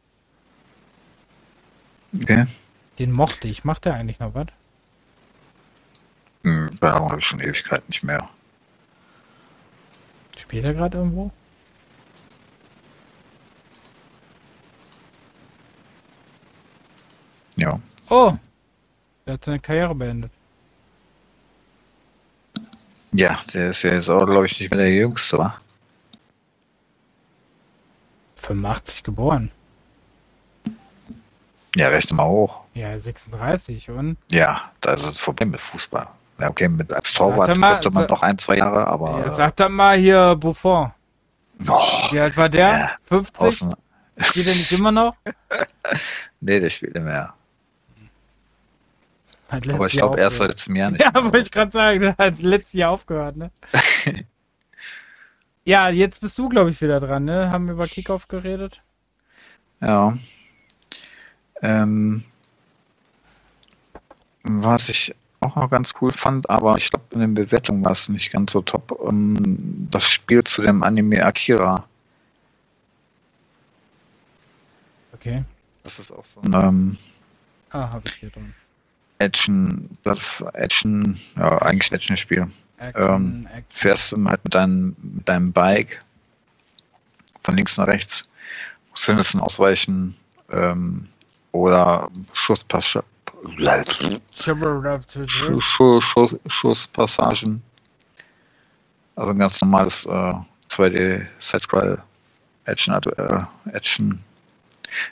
Okay. 2.14 2.46
Den 2.98 3.12
mochte 3.12 3.48
ich. 3.48 3.64
Macht 3.64 3.84
der 3.84 3.94
eigentlich 3.94 4.20
noch 4.20 4.34
was? 4.34 4.46
Hm, 6.44 6.70
keine 6.80 6.94
Ahnung, 6.94 7.10
habe 7.10 7.20
ich 7.20 7.26
schon 7.26 7.40
Ewigkeit 7.40 7.86
nicht 7.88 8.02
mehr. 8.02 8.28
Spielt 10.36 10.64
er 10.64 10.74
gerade 10.74 10.98
irgendwo? 10.98 11.30
Ja. 17.56 17.80
Oh! 18.08 18.34
Der 19.26 19.34
hat 19.34 19.44
seine 19.44 19.58
Karriere 19.58 19.94
beendet. 19.94 20.30
Ja, 23.12 23.40
der 23.52 23.70
ist 23.70 23.82
ja 23.82 23.94
jetzt 23.94 24.08
auch, 24.08 24.26
glaube 24.26 24.46
ich, 24.46 24.60
nicht 24.60 24.70
mehr 24.70 24.78
der 24.78 24.94
Jüngste, 24.94 25.38
wa? 25.38 25.56
85 28.36 29.02
geboren. 29.02 29.50
Ja, 31.74 31.88
rechne 31.88 32.16
mal 32.16 32.28
hoch. 32.28 32.60
Ja, 32.74 32.98
36 32.98 33.90
und 33.90 34.16
Ja, 34.32 34.72
da 34.80 34.94
ist 34.94 35.04
das 35.04 35.20
Problem 35.20 35.50
mit 35.50 35.60
Fußball. 35.60 36.08
Ja, 36.38 36.50
okay, 36.50 36.68
mit 36.68 36.92
als 36.92 37.12
Torwart 37.14 37.56
mal, 37.56 37.74
könnte 37.74 37.90
man 37.90 38.06
noch 38.06 38.22
ein, 38.22 38.38
zwei 38.38 38.58
Jahre, 38.58 38.86
aber. 38.86 39.20
ja, 39.20 39.30
sag 39.30 39.56
doch 39.56 39.68
mal 39.68 39.96
hier 39.96 40.36
Buffon. 40.36 40.92
oh, 41.68 42.12
Wie 42.12 42.20
alt 42.20 42.36
war 42.36 42.48
der? 42.48 42.68
Ja, 42.68 42.90
50? 43.02 43.40
außen, 43.40 43.74
Spielt 44.20 44.46
er 44.46 44.54
nicht 44.54 44.72
immer 44.72 44.92
noch? 44.92 45.16
nee, 46.40 46.60
der 46.60 46.70
spielt 46.70 46.94
nicht 46.94 47.04
mehr. 47.04 47.34
Hat 49.48 49.66
Aber 49.68 49.86
ich 49.86 49.92
glaube, 49.92 50.20
erst 50.20 50.38
seit 50.38 50.48
letztem 50.48 50.76
Jahr 50.76 50.90
nicht. 50.90 51.02
Ja, 51.02 51.14
wollte 51.14 51.38
ich 51.38 51.50
gerade 51.50 51.70
sagen, 51.70 52.00
der 52.00 52.16
hat 52.16 52.38
letztes 52.40 52.74
Jahr 52.74 52.90
aufgehört, 52.90 53.36
ne? 53.36 53.50
ja, 55.64 55.88
jetzt 55.88 56.20
bist 56.20 56.36
du, 56.36 56.48
glaube 56.48 56.70
ich, 56.70 56.80
wieder 56.82 57.00
dran, 57.00 57.24
ne? 57.24 57.50
Haben 57.50 57.66
wir 57.66 57.72
über 57.72 57.86
Kickoff 57.86 58.28
geredet? 58.28 58.82
Ja. 59.80 60.18
Ähm, 61.62 62.24
was 64.42 64.88
ich 64.88 65.14
auch 65.40 65.56
noch 65.56 65.70
ganz 65.70 65.94
cool 66.00 66.10
fand, 66.10 66.50
aber 66.50 66.76
ich 66.76 66.90
glaube, 66.90 67.06
in 67.10 67.20
den 67.20 67.34
Bewertungen 67.34 67.84
war 67.84 67.92
es 67.92 68.08
nicht 68.08 68.32
ganz 68.32 68.52
so 68.52 68.62
top. 68.62 68.98
Ähm, 69.06 69.88
das 69.90 70.04
Spiel 70.04 70.42
zu 70.44 70.62
dem 70.62 70.82
Anime 70.82 71.24
Akira. 71.24 71.84
Okay. 75.12 75.44
Das 75.82 75.98
ist 75.98 76.12
auch 76.12 76.24
so 76.24 76.40
ein, 76.40 76.52
ähm, 76.52 76.98
Ah, 77.70 77.90
habe 77.92 78.02
ich 78.06 78.14
hier 78.14 78.30
drin. 78.30 78.54
Action, 79.18 79.90
das 80.04 80.42
Action, 80.54 81.18
ja, 81.36 81.60
eigentlich 81.60 81.90
ein 81.90 81.96
Action-Spiel. 81.96 82.50
Action, 82.78 83.02
Ähm, 83.02 83.46
Action. 83.46 83.64
Fährst 83.70 84.12
du 84.12 84.24
halt 84.24 84.44
mit 84.44 84.54
deinem, 84.54 84.96
mit 85.00 85.28
deinem 85.28 85.52
Bike 85.52 86.04
von 87.42 87.56
links 87.56 87.76
nach 87.76 87.88
rechts, 87.88 88.28
musst 88.90 89.04
Hindernissen 89.04 89.40
ausweichen, 89.40 90.16
ähm, 90.50 91.08
oder 91.52 92.10
Schusspass, 92.32 92.84
Schuss, 92.86 93.04
Schuss, 93.04 93.04
Schuss, 93.04 93.04
Schusspassagen. 96.46 97.62
Also 99.14 99.32
ein 99.32 99.38
ganz 99.38 99.60
normales 99.60 100.06
äh, 100.06 100.34
2D 100.70 101.26
Side-Scroll 101.38 102.02
Action, 102.64 102.94
äh, 102.94 103.40
Action 103.72 104.20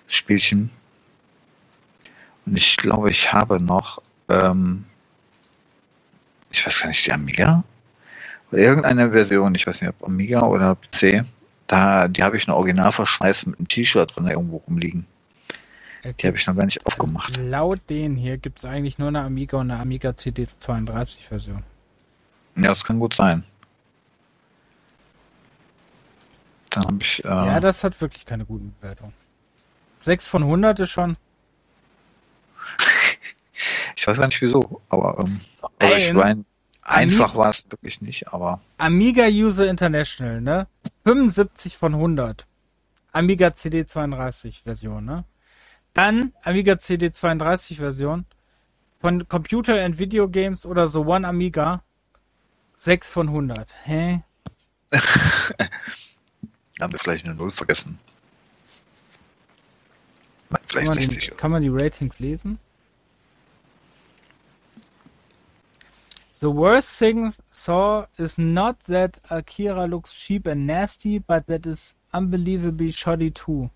Spielchen. 0.06 0.70
Und 2.44 2.56
ich 2.56 2.76
glaube, 2.76 3.10
ich 3.10 3.32
habe 3.32 3.60
noch, 3.60 4.00
ähm, 4.28 4.84
ich 6.50 6.66
weiß 6.66 6.80
gar 6.80 6.88
nicht, 6.88 7.06
die 7.06 7.12
Amiga? 7.12 7.64
Oder 8.50 8.60
irgendeine 8.60 9.10
Version, 9.10 9.54
ich 9.54 9.66
weiß 9.66 9.80
nicht, 9.80 9.90
ob 9.90 10.06
Amiga 10.06 10.42
oder 10.42 10.76
PC, 10.76 11.24
da, 11.66 12.06
die 12.06 12.22
habe 12.22 12.36
ich 12.36 12.46
noch 12.46 12.56
original 12.56 12.92
verschweißt 12.92 13.48
mit 13.48 13.58
einem 13.58 13.68
T-Shirt 13.68 14.14
drin 14.14 14.28
irgendwo 14.28 14.58
rumliegen. 14.58 15.06
Die 16.14 16.26
habe 16.26 16.36
ich 16.36 16.46
noch 16.46 16.56
gar 16.56 16.64
nicht 16.64 16.84
aufgemacht. 16.86 17.36
Laut 17.36 17.80
denen 17.88 18.16
hier 18.16 18.38
gibt 18.38 18.58
es 18.58 18.64
eigentlich 18.64 18.98
nur 18.98 19.08
eine 19.08 19.20
Amiga 19.20 19.58
und 19.58 19.70
eine 19.70 19.80
Amiga 19.80 20.10
CD32 20.10 21.20
Version. 21.22 21.62
Ja, 22.56 22.68
das 22.68 22.84
kann 22.84 22.98
gut 22.98 23.14
sein. 23.14 23.44
Dann 26.70 26.84
habe 26.84 26.98
ich, 27.00 27.24
äh, 27.24 27.28
Ja, 27.28 27.60
das 27.60 27.84
hat 27.84 28.00
wirklich 28.00 28.26
keine 28.26 28.44
guten 28.44 28.74
Bewertungen. 28.80 29.12
6 30.00 30.28
von 30.28 30.42
100 30.42 30.80
ist 30.80 30.90
schon. 30.90 31.16
ich 33.96 34.06
weiß 34.06 34.18
gar 34.18 34.26
nicht 34.26 34.40
wieso, 34.40 34.80
aber 34.88 35.18
ähm, 35.18 35.40
also 35.78 35.96
ich 35.96 36.12
mein, 36.12 36.44
einfach 36.82 37.34
war 37.34 37.50
es 37.50 37.66
wirklich 37.70 38.00
nicht, 38.00 38.32
aber 38.32 38.60
Amiga 38.78 39.26
User 39.26 39.68
International, 39.68 40.40
ne? 40.40 40.66
75 41.04 41.76
von 41.76 41.94
100. 41.94 42.46
Amiga 43.12 43.48
CD32 43.48 44.62
Version, 44.64 45.04
ne? 45.04 45.24
Dann 45.96 46.34
Amiga 46.42 46.74
CD32 46.74 47.76
Version 47.76 48.26
von 49.00 49.26
Computer 49.28 49.82
and 49.82 49.98
Video 49.98 50.28
Games 50.28 50.66
oder 50.66 50.90
so 50.90 51.06
One 51.06 51.26
Amiga 51.26 51.82
6 52.76 53.14
von 53.14 53.28
100. 53.28 53.74
Hä? 53.84 54.22
haben 56.78 56.92
wir 56.92 56.98
vielleicht 56.98 57.24
eine 57.24 57.34
Null 57.34 57.50
vergessen. 57.50 57.98
Kann 60.50 60.60
Vielleicht 60.68 60.86
man, 60.86 60.94
60 60.96 61.18
die, 61.18 61.30
Euro. 61.30 61.36
kann 61.38 61.50
man 61.50 61.62
die 61.62 61.70
Ratings 61.70 62.18
lesen? 62.18 62.58
The 66.34 66.48
worst 66.48 66.98
thing 66.98 67.32
saw 67.50 68.04
is 68.18 68.36
not 68.36 68.80
that 68.80 69.18
Akira 69.30 69.86
looks 69.86 70.12
cheap 70.12 70.46
and 70.46 70.66
nasty, 70.66 71.18
but 71.20 71.46
that 71.46 71.64
is 71.64 71.96
unbelievably 72.12 72.92
shoddy 72.92 73.30
too. 73.30 73.70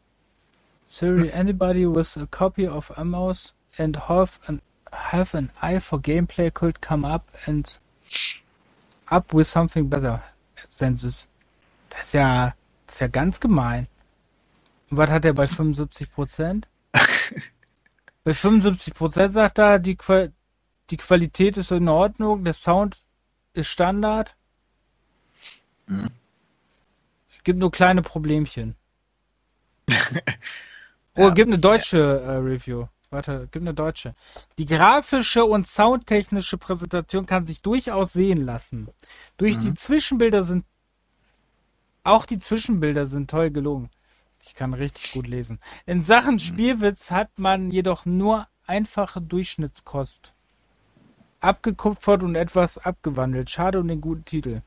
Sorry, 0.93 1.32
anybody 1.32 1.86
with 1.86 2.16
a 2.16 2.26
copy 2.26 2.66
of 2.66 2.91
Amos 2.99 3.53
and 3.78 3.95
have 3.95 4.41
an 4.49 4.61
have 4.93 5.36
an 5.36 5.53
eye 5.62 5.78
for 5.78 6.01
gameplay 6.01 6.53
could 6.53 6.80
come 6.80 7.05
up 7.05 7.28
and 7.47 7.78
up 9.09 9.32
with 9.32 9.47
something 9.47 9.88
better 9.88 10.20
than 10.80 10.97
this. 10.97 11.28
Das 11.91 12.07
ist 12.07 12.14
ja, 12.14 12.55
das 12.86 12.97
ist 12.97 13.01
ja 13.03 13.07
ganz 13.07 13.38
gemein. 13.38 13.86
Und 14.91 14.97
was 14.97 15.11
hat 15.11 15.24
er 15.24 15.32
bei 15.32 15.47
75 15.47 16.12
Prozent? 16.12 16.66
Bei 18.24 18.32
75% 18.32 19.30
sagt 19.30 19.59
er, 19.59 19.78
die, 19.78 19.95
Qua 19.95 20.28
die 20.91 20.97
Qualität 20.97 21.57
ist 21.57 21.70
in 21.70 21.88
Ordnung, 21.88 22.45
der 22.45 22.53
Sound 22.53 23.01
ist 23.55 23.68
Standard. 23.68 24.34
Mhm. 25.86 26.11
Gibt 27.45 27.61
nur 27.61 27.70
kleine 27.70 28.03
Problemchen. 28.03 28.74
Oh, 31.17 31.23
Ja. 31.23 31.31
gibt 31.31 31.49
eine 31.51 31.59
deutsche 31.59 31.99
äh, 32.21 32.37
Review. 32.37 32.87
Warte, 33.11 33.49
gibt 33.51 33.65
eine 33.65 33.75
deutsche. 33.75 34.15
Die 34.57 34.67
grafische 34.67 35.45
und 35.45 35.67
soundtechnische 35.67 36.59
Präsentation 36.59 37.27
kann 37.27 37.45
sich 37.45 37.61
durchaus 37.61 38.13
sehen 38.13 38.45
lassen. 38.45 38.89
Durch 39.37 39.59
die 39.59 39.75
Zwischenbilder 39.75 40.45
sind 40.45 40.65
auch 42.05 42.25
die 42.25 42.39
Zwischenbilder 42.39 43.07
sind 43.07 43.31
toll 43.31 43.51
gelungen. 43.51 43.91
Ich 44.43 44.55
kann 44.55 44.73
richtig 44.75 45.13
gut 45.13 45.27
lesen. 45.27 45.61
In 45.87 46.03
Sachen 46.03 46.39
Spielwitz 46.39 47.11
hat 47.11 47.39
man 47.39 47.71
jedoch 47.71 48.07
nur 48.07 48.49
einfache 48.67 49.21
Durchschnittskost. 49.21 50.33
Abgekupfert 51.41 52.23
und 52.23 52.37
etwas 52.37 52.79
abgewandelt. 52.79 53.51
Schade 53.51 53.81
um 53.81 53.89
den 53.89 54.01
guten 54.01 54.25
Titel. 54.25 54.63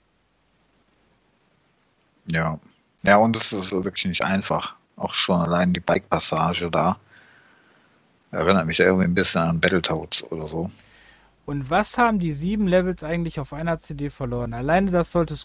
Ja. 2.27 2.59
Ja, 3.03 3.17
und 3.17 3.35
es 3.35 3.51
ist 3.51 3.71
wirklich 3.71 4.05
nicht 4.05 4.23
einfach. 4.23 4.75
Auch 4.95 5.13
schon 5.13 5.39
allein 5.39 5.73
die 5.73 5.79
Bike-Passage 5.79 6.69
da. 6.71 6.97
Erinnert 8.31 8.65
mich 8.65 8.79
irgendwie 8.79 9.05
ein 9.05 9.13
bisschen 9.13 9.41
an 9.41 9.59
Battletoads 9.59 10.23
oder 10.31 10.47
so. 10.47 10.71
Und 11.45 11.69
was 11.69 11.97
haben 11.97 12.19
die 12.19 12.31
sieben 12.31 12.67
Levels 12.67 13.03
eigentlich 13.03 13.39
auf 13.39 13.53
einer 13.53 13.77
CD 13.77 14.09
verloren? 14.09 14.53
Alleine 14.53 14.91
das 14.91 15.11
sollte 15.11 15.35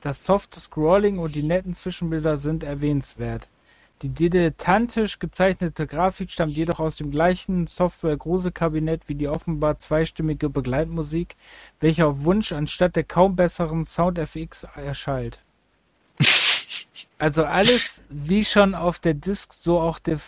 das 0.00 0.24
softe 0.24 0.60
Scrolling 0.60 1.18
und 1.18 1.34
die 1.34 1.42
netten 1.42 1.74
Zwischenbilder 1.74 2.36
sind 2.36 2.62
erwähnenswert. 2.62 3.48
Die 4.02 4.10
dilettantisch 4.10 5.18
gezeichnete 5.18 5.86
Grafik 5.86 6.30
stammt 6.30 6.52
jedoch 6.52 6.80
aus 6.80 6.96
dem 6.96 7.10
gleichen 7.10 7.66
Software-Gruselkabinett 7.66 9.08
wie 9.08 9.14
die 9.14 9.28
offenbar 9.28 9.78
zweistimmige 9.78 10.50
Begleitmusik, 10.50 11.34
welche 11.80 12.06
auf 12.06 12.24
Wunsch 12.24 12.52
anstatt 12.52 12.94
der 12.94 13.04
kaum 13.04 13.36
besseren 13.36 13.86
Sound-FX 13.86 14.64
erschallt. 14.76 15.38
Also 17.18 17.44
alles 17.44 18.02
wie 18.08 18.44
schon 18.44 18.74
auf 18.74 18.98
der 18.98 19.14
Disk, 19.14 19.52
so 19.52 19.80
auch 19.80 19.98
der, 19.98 20.20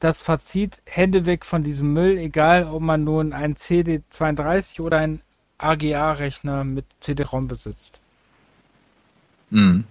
das 0.00 0.20
Fazit, 0.20 0.82
Hände 0.84 1.24
weg 1.24 1.44
von 1.44 1.62
diesem 1.64 1.92
Müll, 1.92 2.18
egal 2.18 2.64
ob 2.66 2.82
man 2.82 3.04
nun 3.04 3.32
einen 3.32 3.54
CD32 3.54 4.80
oder 4.80 4.98
einen 4.98 5.22
AGA-Rechner 5.58 6.64
mit 6.64 6.84
CD-ROM 7.00 7.48
besitzt. 7.48 8.00
Mhm. 9.50 9.84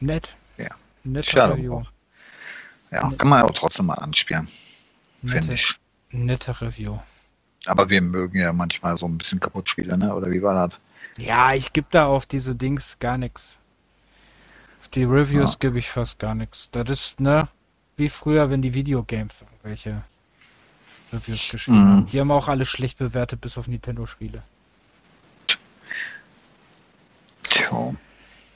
Nett. 0.00 0.34
Ja. 0.56 0.70
Netter 1.04 1.24
Schade 1.24 1.54
Review. 1.54 1.74
auch. 1.76 1.90
Ja, 2.90 3.10
kann 3.18 3.28
man 3.28 3.42
aber 3.42 3.52
trotzdem 3.54 3.86
mal 3.86 3.94
anspielen, 3.94 4.48
finde 5.20 5.36
Nette, 5.36 5.52
ich. 5.54 5.74
nette 6.10 6.60
Review. 6.60 6.98
Aber 7.66 7.90
wir 7.90 8.00
mögen 8.00 8.38
ja 8.40 8.52
manchmal 8.52 8.96
so 8.98 9.06
ein 9.06 9.18
bisschen 9.18 9.40
Kaputtspiele, 9.40 9.98
ne? 9.98 10.14
Oder 10.14 10.30
wie 10.30 10.42
war 10.42 10.54
das? 10.68 10.78
Ja, 11.18 11.52
ich 11.52 11.72
gebe 11.72 11.88
da 11.90 12.06
auf 12.06 12.24
diese 12.26 12.56
Dings 12.56 12.98
gar 12.98 13.18
nichts. 13.18 13.58
Auf 14.80 14.88
die 14.88 15.04
Reviews 15.04 15.52
Ja. 15.52 15.56
gebe 15.60 15.78
ich 15.78 15.88
fast 15.90 16.18
gar 16.18 16.34
nichts. 16.34 16.68
Das 16.70 16.88
ist, 16.88 17.20
ne, 17.20 17.48
wie 17.96 18.08
früher, 18.08 18.50
wenn 18.50 18.62
die 18.62 18.74
Videogames 18.74 19.42
irgendwelche 19.42 20.02
Reviews 21.12 21.48
geschrieben 21.50 21.78
Mhm. 21.82 21.88
haben. 21.88 22.06
Die 22.06 22.20
haben 22.20 22.30
auch 22.30 22.48
alle 22.48 22.64
schlecht 22.64 22.98
bewertet, 22.98 23.40
bis 23.40 23.58
auf 23.58 23.66
Nintendo-Spiele. 23.66 24.42
Tja. 27.44 27.94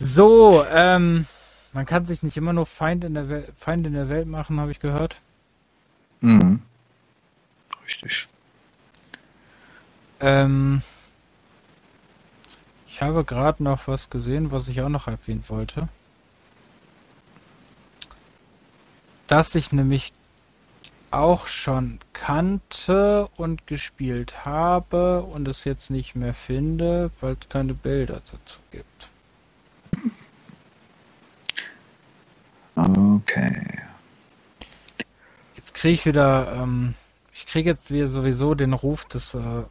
So, 0.01 0.65
ähm, 0.67 1.27
man 1.73 1.87
kann 1.87 2.05
sich 2.07 2.23
nicht 2.23 2.37
immer 2.37 2.53
nur 2.53 2.67
Feind 2.67 3.05
in 3.05 3.15
der, 3.15 3.29
Wel 3.29 3.49
Feind 3.55 3.87
in 3.87 3.95
der 3.95 4.09
Welt 4.09 4.27
machen, 4.29 4.61
habe 4.61 4.71
ich 4.71 4.81
gehört. 4.81 5.21
Mhm. 6.21 6.61
Richtig. 7.85 8.29
Ähm, 10.21 10.83
ich 12.87 13.03
habe 13.03 13.25
gerade 13.25 13.63
noch 13.63 13.89
was 13.89 14.11
gesehen, 14.11 14.51
was 14.53 14.69
ich 14.69 14.81
auch 14.83 14.89
noch 14.89 15.09
erwähnen 15.09 15.45
wollte. 15.49 15.89
Das 19.33 19.55
ich 19.55 19.73
nämlich 19.73 20.13
auch 21.11 21.47
schon 21.47 22.01
kannte 22.13 23.29
und 23.39 23.67
gespielt 23.67 24.45
habe 24.45 25.23
und 25.23 25.49
es 25.49 25.65
jetzt 25.65 25.89
nicht 25.89 26.15
mehr 26.15 26.35
finde, 26.35 27.11
weil 27.19 27.39
es 27.41 27.49
keine 27.49 27.73
Bilder 27.73 28.21
dazu 28.31 28.59
gibt. 28.71 29.11
Okay. 32.75 33.81
Jetzt 35.57 35.73
kriege 35.73 35.95
ich 35.95 36.05
wieder, 36.05 36.53
ähm, 36.55 36.95
ich 37.33 37.47
kriege 37.47 37.71
jetzt 37.71 37.91
wieder 37.91 38.09
sowieso 38.09 38.55
den 38.55 38.75
Ruf, 38.75 39.07
das 39.07 39.33
äh, 39.33 39.63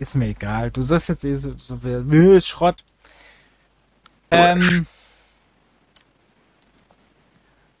ist 0.00 0.16
mir 0.16 0.26
egal. 0.26 0.72
Du 0.72 0.82
sagst 0.82 1.10
jetzt 1.10 1.24
eh 1.24 1.36
so, 1.36 1.52
so 1.56 1.76
"Äh, 1.76 2.40
Schrott. 2.40 2.82
Ähm, 4.32 4.88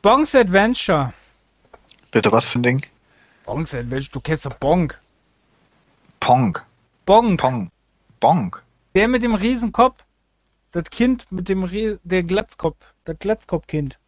Bongs 0.02 0.34
Adventure. 0.34 1.12
Bitte 2.10 2.32
was 2.32 2.50
für 2.50 2.58
ein 2.58 2.62
Ding? 2.62 2.80
Bongs 3.44 3.74
Adventure, 3.74 4.12
du 4.12 4.20
kennst 4.20 4.46
doch 4.46 4.54
Bonk. 4.54 4.98
Pong. 6.20 6.58
Bonk. 7.04 7.40
Pong. 7.40 7.70
Bonk. 8.18 8.64
Der 8.94 9.08
mit 9.08 9.22
dem 9.22 9.34
Riesenkopf. 9.34 10.02
Das 10.72 10.84
Kind 10.84 11.30
mit 11.30 11.48
dem 11.50 11.64
Rie 11.64 11.98
der 12.02 12.22
Glatzkopf. 12.22 12.94
Das 13.04 13.18
Glatzkopfkind. 13.18 13.98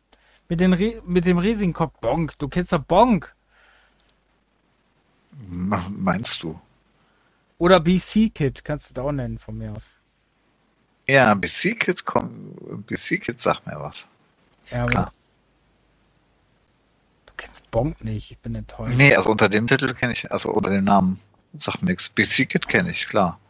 Mit, 0.49 0.61
den 0.61 0.73
Rie 0.73 1.01
mit 1.05 1.27
dem 1.27 1.39
riesigen 1.39 1.75
Kopf. 1.75 1.99
Bonk. 2.01 2.39
Du 2.39 2.49
kennst 2.49 2.73
doch 2.73 2.83
Bonk. 2.83 3.35
Meinst 5.33 6.43
du? 6.43 6.59
Oder 7.59 7.81
BC-Kit, 7.81 8.65
kannst 8.65 8.91
du 8.91 8.95
da 8.95 9.03
auch 9.03 9.13
nennen 9.13 9.39
von 9.39 9.59
mir 9.59 9.73
aus. 9.73 9.89
Ja, 11.07 11.35
BC-Kit 11.35 12.05
BC-Kit 12.87 13.41
sagt 13.41 13.67
mir 13.67 13.79
was. 13.79 14.07
Ja, 14.71 14.87
Klar. 14.87 15.13
Kennst 17.43 17.71
Bonk 17.73 18.05
nicht, 18.05 18.31
ich 18.31 18.39
bin 18.39 18.55
enttäuscht. 18.55 18.97
Nee, 18.97 19.17
also 19.17 19.31
unter 19.31 19.49
dem 19.49 19.67
Titel 19.67 19.93
kenne 19.95 20.13
ich, 20.13 20.31
also 20.31 20.51
unter 20.51 20.71
dem 20.71 20.85
Namen 20.85 21.21
sagt 21.59 21.83
mir 21.83 21.91
nichts. 21.91 22.09
BC-Kit 22.09 22.69
kenne 22.69 22.93
ich, 22.93 23.09
klar. 23.09 23.41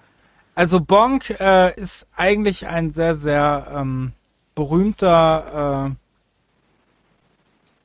Also 0.55 0.81
Bonk 0.81 1.29
äh, 1.29 1.75
ist 1.75 2.07
eigentlich 2.17 2.67
ein 2.67 2.91
sehr, 2.91 3.17
sehr 3.17 3.71
ähm, 3.75 4.13
berühmter 4.55 5.91
äh, 5.91 5.95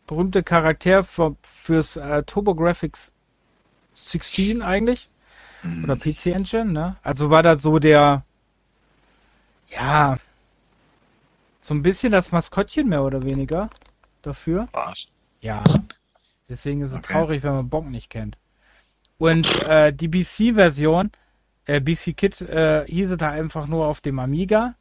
berühmte 0.08 0.44
Charakter 0.44 1.04
für, 1.04 1.36
fürs 1.42 1.98
äh, 1.98 2.24
TurboGrafx 2.24 3.12
16 3.94 4.62
eigentlich. 4.62 5.10
Mhm. 5.62 5.84
Oder 5.84 5.98
PC 5.98 6.28
Engine, 6.28 6.72
ne? 6.72 6.96
Also 7.04 7.30
war 7.30 7.44
das 7.44 7.62
so 7.62 7.80
der, 7.80 8.24
ja, 9.68 10.18
so 11.60 11.74
ein 11.74 11.84
bisschen 11.84 12.14
das 12.14 12.32
Maskottchen 12.32 12.88
mehr 12.88 13.04
oder 13.04 13.26
weniger 13.26 13.70
dafür. 14.22 14.70
Was? 14.72 15.08
Ja. 15.42 15.64
Deswegen 16.50 16.82
ist 16.82 16.92
es 16.92 17.00
okay. 17.00 17.14
traurig, 17.14 17.44
wenn 17.44 17.56
man 17.56 17.70
Bonk 17.70 17.90
nicht 17.90 18.10
kennt. 18.10 18.38
Und 19.18 19.64
äh, 19.64 19.92
die 19.92 20.08
BC-Version, 20.08 21.12
äh, 21.66 21.82
BC 21.82 22.16
Kit, 22.16 22.42
äh, 22.42 22.86
hieß 22.88 23.16
da 23.18 23.32
einfach 23.32 23.68
nur 23.68 23.88
auf 23.88 24.02
dem 24.02 24.20
Amiga. 24.20 24.76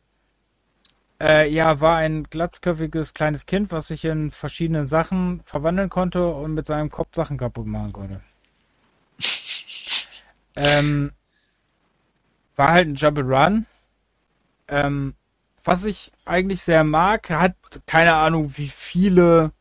Äh, 1.20 1.50
ja, 1.50 1.80
war 1.80 1.96
ein 1.96 2.24
glatzköpfiges 2.24 3.14
kleines 3.14 3.46
Kind, 3.46 3.72
was 3.72 3.88
sich 3.88 4.04
in 4.04 4.30
verschiedene 4.30 4.86
Sachen 4.86 5.40
verwandeln 5.44 5.88
konnte 5.88 6.28
und 6.28 6.52
mit 6.52 6.66
seinem 6.66 6.90
Kopf 6.90 7.14
Sachen 7.14 7.38
kaputt 7.38 7.66
machen 7.66 7.92
konnte. 7.92 8.20
ähm, 10.56 11.12
war 12.54 12.72
halt 12.72 12.88
ein 12.88 12.94
Jump 12.96 13.18
Run. 13.18 13.66
Ähm, 14.68 15.14
was 15.64 15.84
ich 15.84 16.12
eigentlich 16.26 16.62
sehr 16.62 16.84
mag, 16.84 17.30
hat 17.30 17.54
keine 17.86 18.14
Ahnung, 18.14 18.52
wie 18.56 18.68
viele 18.68 19.52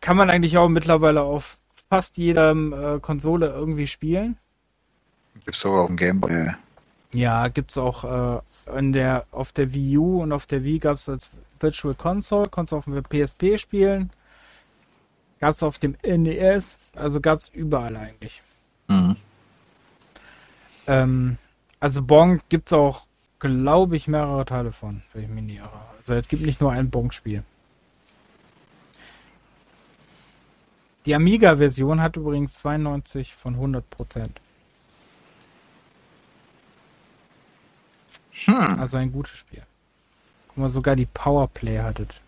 kann 0.00 0.16
man 0.16 0.30
eigentlich 0.30 0.58
auch 0.58 0.68
mittlerweile 0.68 1.22
auf 1.22 1.58
fast 1.88 2.16
jeder 2.16 2.52
äh, 2.52 3.00
Konsole 3.00 3.48
irgendwie 3.48 3.86
spielen. 3.86 4.36
Gibt's 5.44 5.60
sogar 5.60 5.82
auf 5.82 5.88
dem 5.88 5.96
Gameboy. 5.96 6.52
Ja, 7.12 7.48
gibt's 7.48 7.76
auch 7.76 8.04
äh, 8.04 8.78
in 8.78 8.92
der, 8.92 9.26
auf 9.32 9.52
der 9.52 9.74
Wii 9.74 9.98
U 9.98 10.22
und 10.22 10.32
auf 10.32 10.46
der 10.46 10.62
Wii 10.64 10.78
gab's 10.78 11.08
als 11.08 11.30
Virtual 11.58 11.94
Console, 11.94 12.48
konntest 12.48 12.74
auf 12.74 12.84
dem 12.84 13.02
PSP 13.02 13.58
spielen. 13.58 14.10
Gab's 15.40 15.62
auf 15.62 15.78
dem 15.78 15.96
NES, 16.04 16.78
also 16.94 17.20
gab's 17.20 17.48
überall 17.48 17.96
eigentlich. 17.96 18.42
Mhm. 18.88 19.16
Ähm, 20.86 21.38
also 21.80 22.02
Bong 22.02 22.40
gibt's 22.48 22.72
auch, 22.72 23.06
glaube 23.38 23.96
ich, 23.96 24.06
mehrere 24.06 24.44
Teile 24.44 24.70
von, 24.70 25.02
wenn 25.12 25.22
ich 25.24 25.28
mich 25.28 25.44
nicht 25.44 25.58
irre. 25.58 25.80
Also 25.98 26.14
es 26.14 26.28
gibt 26.28 26.42
nicht 26.42 26.60
nur 26.60 26.72
ein 26.72 26.90
Bong-Spiel. 26.90 27.42
Die 31.10 31.16
Amiga-Version 31.16 32.00
hat 32.00 32.14
übrigens 32.14 32.54
92 32.60 33.34
von 33.34 33.54
100 33.54 33.90
Prozent. 33.90 34.40
Hm. 38.44 38.78
Also 38.78 38.96
ein 38.96 39.10
gutes 39.10 39.36
Spiel. 39.36 39.64
Guck 40.46 40.56
mal, 40.56 40.70
sogar 40.70 40.94
die 40.94 41.06
Powerplay 41.06 41.80
hattet 41.80 42.20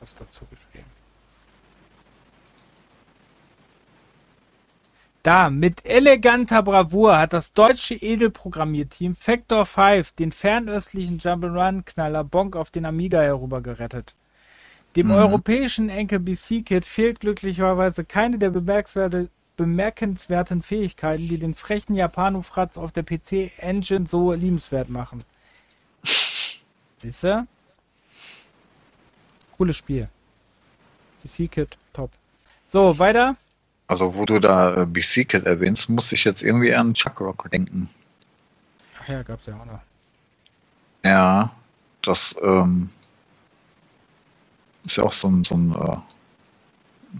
was 0.00 0.14
dazu 0.14 0.46
geschrieben. 0.46 0.88
Da, 5.22 5.50
mit 5.50 5.84
eleganter 5.84 6.62
Bravour 6.62 7.18
hat 7.18 7.34
das 7.34 7.52
deutsche 7.52 7.94
Edelprogrammierteam 7.94 9.16
Factor 9.16 9.66
5 9.66 10.12
den 10.12 10.32
fernöstlichen 10.32 11.18
Jump'n'Run-Knaller 11.18 12.24
Bonk 12.24 12.56
auf 12.56 12.70
den 12.70 12.86
Amiga 12.86 13.20
herübergerettet. 13.20 14.14
Dem 14.96 15.06
mhm. 15.06 15.12
europäischen 15.12 15.88
Enkel 15.88 16.18
BC-Kit 16.18 16.84
fehlt 16.84 17.20
glücklicherweise 17.20 18.04
keine 18.04 18.38
der 18.38 18.50
bemerkenswerten 19.56 20.62
Fähigkeiten, 20.62 21.28
die 21.28 21.38
den 21.38 21.54
frechen 21.54 21.94
Japano-Fratz 21.94 22.76
auf 22.76 22.92
der 22.92 23.04
PC-Engine 23.04 24.06
so 24.06 24.32
liebenswert 24.32 24.88
machen. 24.88 25.24
Siehst 26.96 27.24
du? 27.24 27.46
Cooles 29.56 29.76
Spiel. 29.76 30.08
BC-Kit, 31.22 31.76
top. 31.92 32.10
So, 32.66 32.98
weiter. 32.98 33.36
Also, 33.86 34.14
wo 34.14 34.24
du 34.24 34.38
da 34.38 34.82
äh, 34.82 34.86
BC-Kit 34.86 35.44
erwähnst, 35.46 35.88
muss 35.88 36.12
ich 36.12 36.24
jetzt 36.24 36.42
irgendwie 36.42 36.74
an 36.74 36.94
Chuck 36.94 37.20
Rock 37.20 37.50
denken. 37.50 37.90
Ach 39.00 39.08
ja, 39.08 39.22
gab's 39.22 39.46
ja 39.46 39.60
auch 39.60 39.66
noch. 39.66 39.80
Ja, 41.04 41.52
das 42.02 42.34
ähm, 42.42 42.88
ist 44.84 44.96
ja 44.96 45.04
auch 45.04 45.12
so 45.12 45.28
ein, 45.28 45.44
so 45.44 45.54
ein 45.54 45.74
äh, 45.74 45.96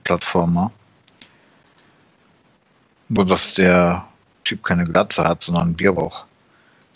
Plattformer. 0.04 0.72
Nur, 3.08 3.26
dass 3.26 3.54
der 3.54 4.06
Typ 4.44 4.62
keine 4.62 4.84
Glatze 4.84 5.24
hat, 5.24 5.42
sondern 5.42 5.64
einen 5.64 5.76
Bierbauch. 5.76 6.26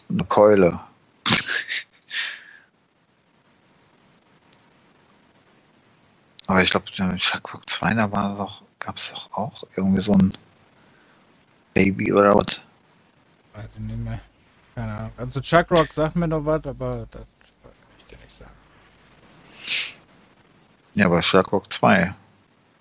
Eine 0.08 0.24
Keule. 0.24 0.80
Aber 6.46 6.62
ich 6.62 6.70
glaube, 6.70 6.86
in 6.96 7.18
Sharkbook 7.18 7.68
2, 7.68 7.94
da 7.94 8.12
war 8.12 8.36
doch, 8.36 8.62
gab 8.78 8.96
es 8.96 9.10
doch 9.10 9.32
auch 9.32 9.64
irgendwie 9.76 10.02
so 10.02 10.12
ein 10.12 10.32
Baby 11.72 12.12
oder 12.12 12.34
was? 12.34 12.60
Weiß 13.54 13.70
ich 13.74 13.80
nicht 13.80 13.98
mehr. 13.98 14.20
Keine 14.74 14.96
Ahnung. 14.96 15.12
Also 15.16 15.40
Chuck 15.40 15.70
Rock 15.70 15.92
sagt 15.92 16.16
mir 16.16 16.28
noch 16.28 16.44
was, 16.44 16.64
aber 16.66 17.06
das 17.10 17.22
kann 17.62 17.72
ich 17.98 18.06
dir 18.06 18.18
nicht 18.18 18.36
sagen. 18.36 18.50
Ja, 20.94 21.06
aber 21.06 21.20
Chuck 21.20 21.52
Rock 21.52 21.72
2. 21.72 22.14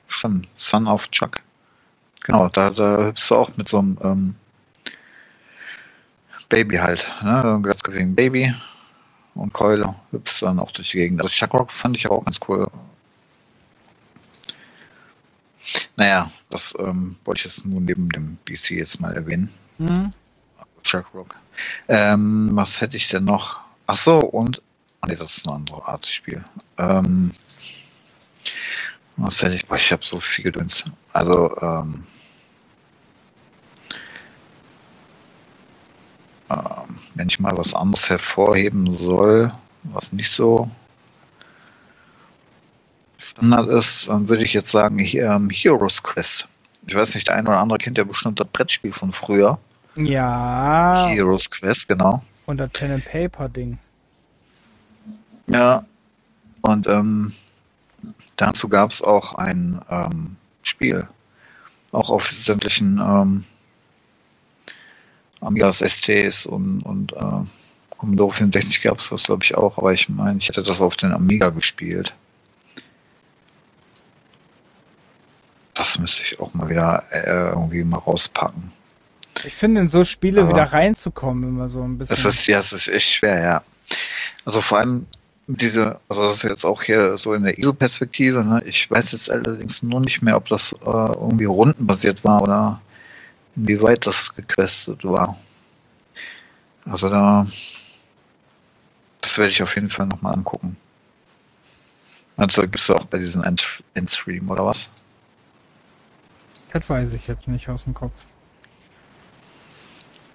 Stimmt. 0.07 0.48
Son 0.57 0.88
of 0.88 1.10
Chuck. 1.10 1.41
Genau, 2.23 2.48
da, 2.48 2.69
da 2.69 3.06
hüpfst 3.06 3.30
du 3.30 3.35
auch 3.35 3.57
mit 3.57 3.68
so 3.68 3.80
einem 3.80 3.98
ähm, 4.03 4.35
Baby 6.49 6.77
halt, 6.77 7.11
ne? 7.23 7.60
Ganz 7.64 7.81
gering 7.81 8.15
Baby 8.15 8.53
und 9.34 9.53
Keule 9.53 9.95
hüpfst 10.11 10.41
dann 10.41 10.60
auch 10.60 10.72
durch 10.72 10.91
die 10.91 10.98
Gegend. 10.98 11.22
Also 11.22 11.30
Chuck 11.30 11.53
Rock 11.53 11.72
fand 11.72 11.98
ich 11.98 12.10
auch 12.10 12.23
ganz 12.23 12.40
cool. 12.48 12.69
Naja, 15.95 16.30
das 16.49 16.76
ähm, 16.77 17.18
wollte 17.26 17.40
ich 17.40 17.45
jetzt 17.45 17.65
nur 17.65 17.81
neben 17.81 18.10
dem 18.10 18.38
BC 18.45 18.72
jetzt 18.72 18.99
mal 18.99 19.14
erwähnen. 19.14 19.49
Mhm. 19.77 20.14
Chuck 20.84 21.14
Rock. 21.14 21.35
Ähm, 21.88 22.52
was 22.53 22.81
hätte 22.81 22.98
ich 22.98 23.07
denn 23.07 23.23
noch? 23.23 23.61
Ach 23.88 23.98
so, 23.98 24.19
und. 24.19 24.61
Ah, 25.02 25.07
nee, 25.07 25.15
das 25.15 25.38
ist 25.38 25.48
eine 25.48 25.56
andere 25.56 25.85
Art 25.88 26.06
Spiel. 26.06 26.45
Ähm, 26.77 27.31
was 29.18 29.41
hätte 29.41 29.56
ich? 29.56 29.64
Ich 29.69 29.91
habe 29.91 30.06
so 30.06 30.19
viel 30.19 30.44
Gedöns. 30.44 30.84
Also, 31.11 31.56
ähm, 31.61 32.03
ähm, 36.49 36.95
wenn 37.15 37.27
ich 37.27 37.40
mal 37.40 37.57
was 37.57 37.73
anderes 37.73 38.10
hervorheben 38.10 38.94
soll, 38.98 39.53
was 39.84 40.14
nicht 40.14 40.31
so 40.31 40.69
Standard 43.18 43.68
ist, 43.69 44.07
dann 44.07 44.30
würde 44.30 44.44
ich 44.44 44.53
jetzt 44.53 44.72
sagen 44.72 44.99
ähm, 44.99 45.49
Heroes 45.49 46.03
Quest. 46.03 46.48
Ich 46.85 46.95
weiß 46.95 47.15
nicht, 47.15 47.27
der 47.27 47.35
eine 47.35 47.49
oder 47.49 47.60
andere 47.60 47.80
kennt 47.80 47.98
ja 47.98 48.03
bestimmt 48.03 48.40
das 48.40 48.48
Brettspiel 48.48 48.94
von 48.94 49.11
früher. 49.11 49.60
Ja. 49.95 51.07
Heroes 51.07 51.49
Quest, 51.49 51.88
genau. 51.88 52.22
Und 52.45 52.57
das 52.57 52.69
Pen 52.69 52.91
and 52.91 53.06
Paper 53.06 53.49
Ding. 53.49 53.77
Ja. 55.48 55.85
Und 56.61 56.88
ähm, 56.88 57.34
dazu 58.36 58.70
gab 58.70 58.92
es 58.92 59.02
auch 59.02 59.36
ein 59.36 59.80
ähm, 59.90 60.36
Spiel. 60.62 61.08
Auch 61.92 62.10
auf 62.10 62.28
sämtlichen 62.28 63.00
ähm, 63.00 63.44
Amigas 65.42 65.80
STs 65.80 66.46
und, 66.46 66.82
und 66.82 67.14
äh, 67.14 67.46
Commodore 67.98 68.32
64 68.32 68.82
gab 68.82 68.98
es 69.00 69.10
das, 69.10 69.24
glaube 69.24 69.44
ich, 69.44 69.56
auch. 69.56 69.78
Aber 69.78 69.94
ich 69.94 70.10
meine, 70.10 70.38
ich 70.40 70.50
hätte 70.50 70.64
das 70.64 70.82
auf 70.82 70.96
den 70.96 71.14
Amiga 71.14 71.50
gespielt. 71.50 72.16
Das 75.74 75.98
müsste 76.00 76.22
ich 76.24 76.40
auch 76.40 76.54
mal 76.54 76.70
wieder 76.70 77.04
äh, 77.12 77.50
irgendwie 77.50 77.84
mal 77.84 77.98
rauspacken. 77.98 78.72
Ich 79.46 79.56
finde, 79.56 79.82
in 79.82 79.88
so 79.88 80.04
Spiele 80.06 80.42
Aber 80.42 80.52
wieder 80.52 80.72
reinzukommen 80.72 81.44
immer 81.44 81.70
so 81.70 81.84
ein 81.84 81.98
bisschen. 81.98 82.16
Das 82.16 82.26
ist, 82.26 82.48
ja, 82.48 82.60
es 82.60 82.74
ist 82.74 82.88
echt 82.88 83.10
schwer, 83.10 83.42
ja. 83.42 83.64
Also 84.46 84.62
vor 84.62 84.80
allem 84.80 85.08
diese, 85.48 85.99
also 86.07 86.24
das 86.24 86.38
ist 86.38 86.44
jetzt 86.44 86.65
auch 86.65 86.84
hier 86.84 87.18
so 87.18 87.34
in 87.34 87.44
der 87.44 87.57
ISO-Perspektive, 87.57 88.44
ne? 88.44 88.61
Ich 88.65 88.90
weiß 88.90 89.11
jetzt 89.11 89.30
allerdings 89.30 89.84
nur 89.84 89.99
nicht 89.99 90.22
mehr, 90.22 90.38
ob 90.38 90.48
das 90.48 90.74
äh, 90.74 90.86
irgendwie 90.86 91.45
rundenbasiert 91.45 92.24
war 92.24 92.41
oder 92.41 92.82
inwieweit 93.56 94.06
das 94.07 94.34
gequestet 94.36 95.03
war. 95.03 95.38
Also 96.86 97.10
da, 97.10 97.45
das 99.22 99.38
werde 99.38 99.52
ich 99.52 99.61
auf 99.64 99.76
jeden 99.76 99.90
Fall 99.90 100.07
nochmal 100.07 100.34
angucken. 100.34 100.78
Also 102.36 102.61
gibt 102.64 102.80
es 102.80 102.90
auch 102.90 103.06
bei 103.06 103.20
diesen 103.20 103.44
Endstream 103.94 104.49
oder 104.49 104.65
was? 104.65 104.90
Das 106.72 106.90
weiß 106.90 107.14
ich 107.14 107.28
jetzt 107.28 107.48
nicht 107.48 107.70
aus 107.70 107.84
dem 107.84 107.94
Kopf. 107.94 108.26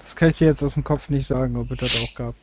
Das 0.01 0.15
kann 0.15 0.31
ich 0.31 0.39
dir 0.39 0.47
jetzt 0.47 0.63
aus 0.63 0.75
dem 0.75 0.85
Kopf 0.85 1.09
nicht 1.09 1.27
sagen, 1.27 1.57
ob 1.57 1.71
es 1.71 1.79
das 1.79 1.97
auch 1.97 2.15
gab. 2.15 2.35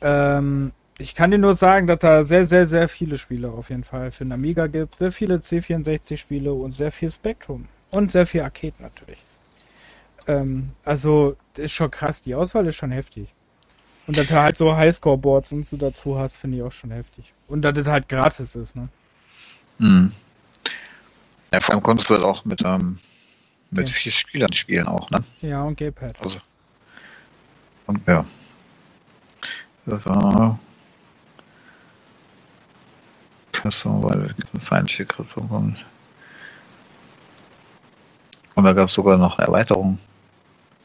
Ähm, 0.00 0.72
ich 1.00 1.14
kann 1.14 1.30
dir 1.30 1.38
nur 1.38 1.54
sagen, 1.54 1.86
dass 1.86 1.98
da 1.98 2.24
sehr, 2.24 2.46
sehr, 2.46 2.66
sehr 2.66 2.88
viele 2.88 3.16
Spiele 3.16 3.50
auf 3.50 3.70
jeden 3.70 3.84
Fall 3.84 4.10
für 4.10 4.24
den 4.24 4.32
Amiga 4.32 4.66
gibt. 4.66 4.98
Sehr 4.98 5.10
viele 5.10 5.36
C64-Spiele 5.36 6.52
und 6.52 6.72
sehr 6.72 6.92
viel 6.92 7.10
Spectrum. 7.10 7.68
Und 7.90 8.12
sehr 8.12 8.26
viel 8.26 8.42
Arcade 8.42 8.74
natürlich. 8.78 9.18
Ähm, 10.26 10.70
also, 10.84 11.36
das 11.54 11.66
ist 11.66 11.72
schon 11.72 11.90
krass. 11.90 12.22
Die 12.22 12.34
Auswahl 12.34 12.66
ist 12.66 12.76
schon 12.76 12.90
heftig. 12.92 13.28
Und 14.06 14.16
dass 14.16 14.26
du 14.26 14.34
halt 14.34 14.56
so 14.56 14.76
Highscore-Boards 14.76 15.52
und 15.52 15.66
so 15.66 15.76
dazu 15.76 16.18
hast, 16.18 16.36
finde 16.36 16.58
ich 16.58 16.62
auch 16.62 16.72
schon 16.72 16.90
heftig. 16.90 17.32
Und 17.48 17.62
dass 17.62 17.74
das 17.74 17.86
halt 17.86 18.08
gratis 18.08 18.54
ist, 18.54 18.76
ne? 18.76 18.88
Mhm. 19.78 20.12
Ja, 21.52 21.60
vor 21.60 21.74
allem 21.74 21.82
konntest 21.82 22.10
du 22.10 22.14
halt 22.14 22.24
auch 22.24 22.44
mit, 22.44 22.62
ähm, 22.64 22.98
mit 23.70 23.88
okay. 23.88 23.92
vier 23.92 24.12
Spielern 24.12 24.52
spielen 24.52 24.86
auch, 24.86 25.08
ne? 25.10 25.24
Ja, 25.40 25.62
und 25.62 25.76
Gamepad. 25.76 26.20
Also. 26.20 26.38
Und 27.86 28.06
ja. 28.06 28.24
Das 29.86 30.04
war 30.06 30.58
Person, 33.60 34.02
weil 34.02 34.34
feindliche 34.58 35.04
Krypto 35.04 35.42
kommt. 35.42 35.84
Und 38.54 38.64
da 38.64 38.72
gab 38.72 38.88
es 38.88 38.94
sogar 38.94 39.16
noch 39.16 39.38
eine 39.38 39.46
Erweiterung. 39.48 39.98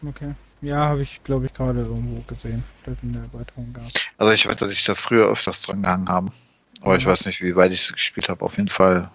Okay. 0.06 0.36
Ja, 0.62 0.88
habe 0.88 1.02
ich, 1.02 1.24
glaube 1.24 1.46
ich, 1.46 1.54
gerade 1.54 1.82
irgendwo 1.82 2.22
gesehen, 2.22 2.64
dass 2.86 2.96
es 2.98 3.04
eine 3.04 3.28
Erweiterung 3.32 3.74
gab. 3.74 3.86
Also 4.18 4.34
ich 4.34 4.48
weiß, 4.48 4.58
dass 4.58 4.72
ich 4.72 4.84
da 4.84 4.96
früher 4.96 5.28
öfters 5.28 5.62
dran 5.62 5.84
gehangen 5.84 6.10
habe. 6.10 6.32
Aber 6.82 6.94
mhm. 6.94 7.00
ich 7.00 7.06
weiß 7.06 7.26
nicht, 7.26 7.42
wie 7.42 7.56
weit 7.56 7.72
ich 7.72 7.86
es 7.86 7.94
gespielt 7.94 8.30
habe. 8.30 8.44
Auf 8.44 8.58
jeden 8.58 8.70
Fall 8.70 9.10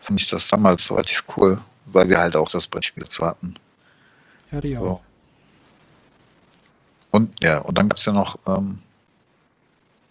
fand 0.00 0.20
ich 0.20 0.28
das 0.28 0.48
damals 0.48 0.90
relativ 0.90 1.24
cool, 1.36 1.58
weil 1.86 2.08
wir 2.08 2.18
halt 2.18 2.36
auch 2.36 2.50
das 2.50 2.68
Brettspiel 2.68 3.04
zu 3.04 3.26
hatten. 3.26 3.54
Ja, 4.50 4.60
die 4.60 4.76
auch. 4.76 4.82
So. 4.82 5.00
Und 7.10 7.42
ja, 7.42 7.58
und 7.58 7.78
dann 7.78 7.88
gab 7.88 7.98
es 7.98 8.04
ja 8.04 8.12
noch 8.12 8.38
ähm, 8.46 8.80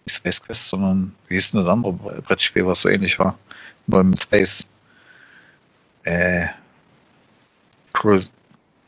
Space 0.08 0.40
Quest, 0.40 0.68
sondern 0.68 1.14
wie 1.28 1.34
hieß 1.34 1.52
denn 1.52 1.60
das 1.64 1.70
andere 1.70 1.92
Brettspiel, 1.92 2.66
was 2.66 2.82
so 2.82 2.88
ähnlich 2.88 3.18
war? 3.18 3.38
Nur 3.86 4.04
mit 4.04 4.22
Space. 4.22 4.66
Äh, 6.04 6.46
Crus 7.92 8.30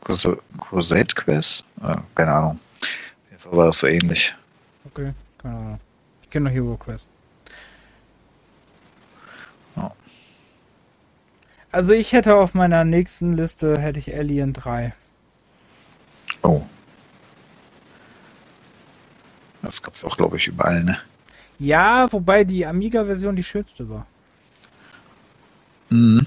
Crusade 0.01 1.13
Quest? 1.13 1.63
Äh, 1.81 1.95
keine 2.15 2.31
Ahnung. 2.31 2.59
Auf 2.81 3.29
jeden 3.29 3.39
Fall 3.39 3.57
war 3.57 3.65
das 3.67 3.79
so 3.79 3.87
ähnlich. 3.87 4.33
Okay, 4.85 5.13
keine 5.37 5.57
Ahnung. 5.57 5.79
Ich 6.23 6.29
kenne 6.29 6.49
noch 6.49 6.55
Hero 6.55 6.77
Quest. 6.77 7.07
Ja. 9.75 9.93
Also 11.71 11.93
ich 11.93 12.13
hätte 12.13 12.35
auf 12.35 12.53
meiner 12.53 12.83
nächsten 12.83 13.33
Liste 13.33 13.79
hätte 13.79 13.99
ich 13.99 14.13
Alien 14.15 14.53
3. 14.53 14.93
Oh. 16.43 16.63
Das 19.61 19.81
gab 19.81 19.93
es 19.93 20.03
auch, 20.03 20.17
glaube 20.17 20.37
ich, 20.37 20.47
überall, 20.47 20.83
ne? 20.83 20.97
Ja, 21.61 22.11
wobei 22.11 22.43
die 22.43 22.65
Amiga-Version 22.65 23.35
die 23.35 23.43
schönste 23.43 23.87
war. 23.87 24.07
Mhm. 25.91 26.25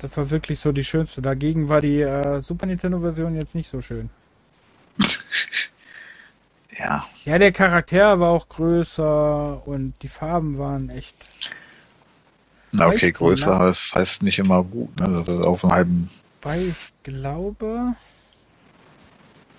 Das 0.00 0.14
war 0.18 0.28
wirklich 0.28 0.60
so 0.60 0.70
die 0.70 0.84
schönste. 0.84 1.22
Dagegen 1.22 1.70
war 1.70 1.80
die 1.80 2.02
äh, 2.02 2.42
Super 2.42 2.66
Nintendo-Version 2.66 3.34
jetzt 3.34 3.54
nicht 3.54 3.70
so 3.70 3.80
schön. 3.80 4.10
ja. 6.78 7.06
Ja, 7.24 7.38
der 7.38 7.52
Charakter 7.52 8.20
war 8.20 8.32
auch 8.32 8.50
größer 8.50 9.66
und 9.66 9.94
die 10.02 10.08
Farben 10.08 10.58
waren 10.58 10.90
echt. 10.90 11.16
Na 12.72 12.88
okay, 12.88 13.12
größer 13.12 13.58
heißt, 13.58 13.94
heißt 13.94 14.22
nicht 14.24 14.40
immer 14.40 14.62
gut, 14.62 14.94
ne? 15.00 15.40
Auf 15.46 15.64
einem 15.64 15.72
halben. 15.72 16.10
Weil 16.42 16.68
ich 16.68 16.92
glaube. 17.02 17.94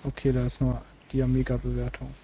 Okay, 0.04 0.30
da 0.30 0.46
ist 0.46 0.60
nur 0.60 0.80
die 1.10 1.24
Amiga-Bewertung. 1.24 2.14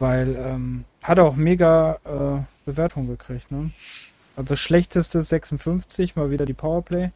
Weil, 0.00 0.34
ähm, 0.34 0.84
hat 1.02 1.20
auch 1.20 1.36
mega 1.36 1.98
äh, 2.04 2.42
Bewertung 2.64 3.06
gekriegt, 3.06 3.52
ne? 3.52 3.70
Also 4.34 4.56
schlechteste 4.56 5.22
56, 5.22 6.16
mal 6.16 6.30
wieder 6.30 6.46
die 6.46 6.54
Powerplay. 6.54 7.10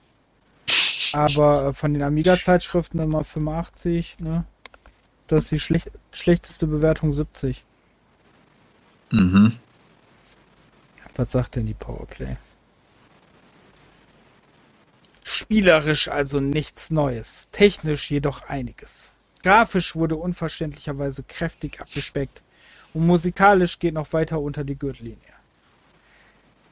Aber 1.14 1.66
äh, 1.66 1.72
von 1.72 1.94
den 1.94 2.02
Amiga-Zeitschriften 2.02 2.98
immer 2.98 3.24
85, 3.24 4.18
ne? 4.20 4.44
Das 5.26 5.44
ist 5.44 5.50
die 5.50 5.60
schlech 5.60 5.84
schlechteste 6.12 6.66
Bewertung 6.66 7.14
70. 7.14 7.64
Mhm. 9.10 9.58
Was 11.16 11.32
sagt 11.32 11.56
denn 11.56 11.64
die 11.64 11.74
Powerplay? 11.74 12.36
Spielerisch 15.24 16.08
also 16.08 16.40
nichts 16.40 16.90
Neues, 16.90 17.48
technisch 17.50 18.10
jedoch 18.10 18.42
einiges. 18.42 19.10
Grafisch 19.42 19.96
wurde 19.96 20.16
unverständlicherweise 20.16 21.22
kräftig 21.22 21.80
abgespeckt 21.80 22.43
und 22.94 23.06
musikalisch 23.06 23.78
geht 23.78 23.94
noch 23.94 24.12
weiter 24.12 24.40
unter 24.40 24.64
die 24.64 24.78
Gürtellinie. 24.78 25.18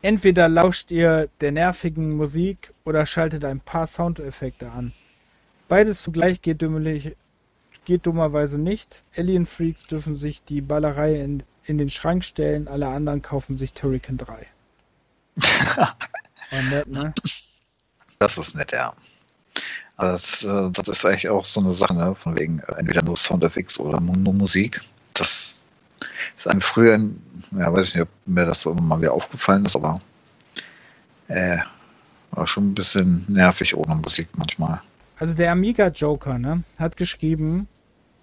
Entweder 0.01 0.49
lauscht 0.49 0.91
ihr 0.91 1.29
der 1.41 1.53
nervigen 1.53 2.17
Musik 2.17 2.73
oder 2.85 3.07
schaltet 3.07 3.45
ein 3.45 3.61
paar 3.61 3.87
Soundeffekte 3.87 4.71
an. 4.71 4.93
Beides 5.69 6.03
zugleich 6.03 6.43
geht, 6.43 6.61
dümmelig, 6.61 7.17
geht 7.85 8.07
dummerweise 8.07 8.59
nicht. 8.59 9.05
Alien 9.17 9.47
Freaks 9.47 9.87
dürfen 9.87 10.17
sich 10.17 10.43
die 10.43 10.61
Ballerei 10.61 11.21
in, 11.21 11.45
in 11.65 11.79
den 11.79 11.91
Schrank 11.91 12.25
stellen, 12.25 12.67
alle 12.67 12.89
anderen 12.89 13.23
kaufen 13.23 13.57
sich 13.57 13.73
Turrican 13.73 14.17
3. 14.17 14.47
War 15.37 16.63
nett, 16.71 16.89
ne? 16.89 17.15
Das 18.19 18.39
ist 18.39 18.55
nett, 18.55 18.73
ja. 18.73 18.93
Das, 19.99 20.43
äh, 20.43 20.71
das 20.71 20.89
ist 20.89 21.05
eigentlich 21.05 21.29
auch 21.29 21.45
so 21.45 21.61
eine 21.61 21.73
Sache, 21.73 21.95
ne? 21.95 22.15
von 22.15 22.37
wegen 22.37 22.59
äh, 22.61 22.75
entweder 22.75 23.03
nur 23.03 23.17
Soundeffekte 23.17 23.81
oder 23.83 24.01
nur 24.01 24.35
Musik. 24.35 24.81
Das 25.15 25.62
ist 26.37 26.49
einem 26.49 26.61
früher, 26.61 26.99
ja, 27.53 27.73
weiß 27.73 27.89
ich 27.89 27.95
nicht, 27.95 28.03
ob 28.03 28.09
mir 28.27 28.47
das 28.47 28.63
so 28.63 28.75
mal 28.75 29.01
wieder 29.01 29.13
aufgefallen 29.13 29.65
ist, 29.65 29.77
aber 29.77 30.01
äh, 31.29 31.59
war 32.31 32.47
schon 32.47 32.71
ein 32.71 32.75
bisschen 32.75 33.25
nervig 33.29 33.77
ohne 33.77 33.95
Musik 33.97 34.29
manchmal. 34.37 34.81
Also 35.19 35.35
der 35.35 35.53
Amiga 35.53 35.89
Joker, 35.89 36.39
ne, 36.39 36.65
hat 36.79 36.97
geschrieben 36.97 37.69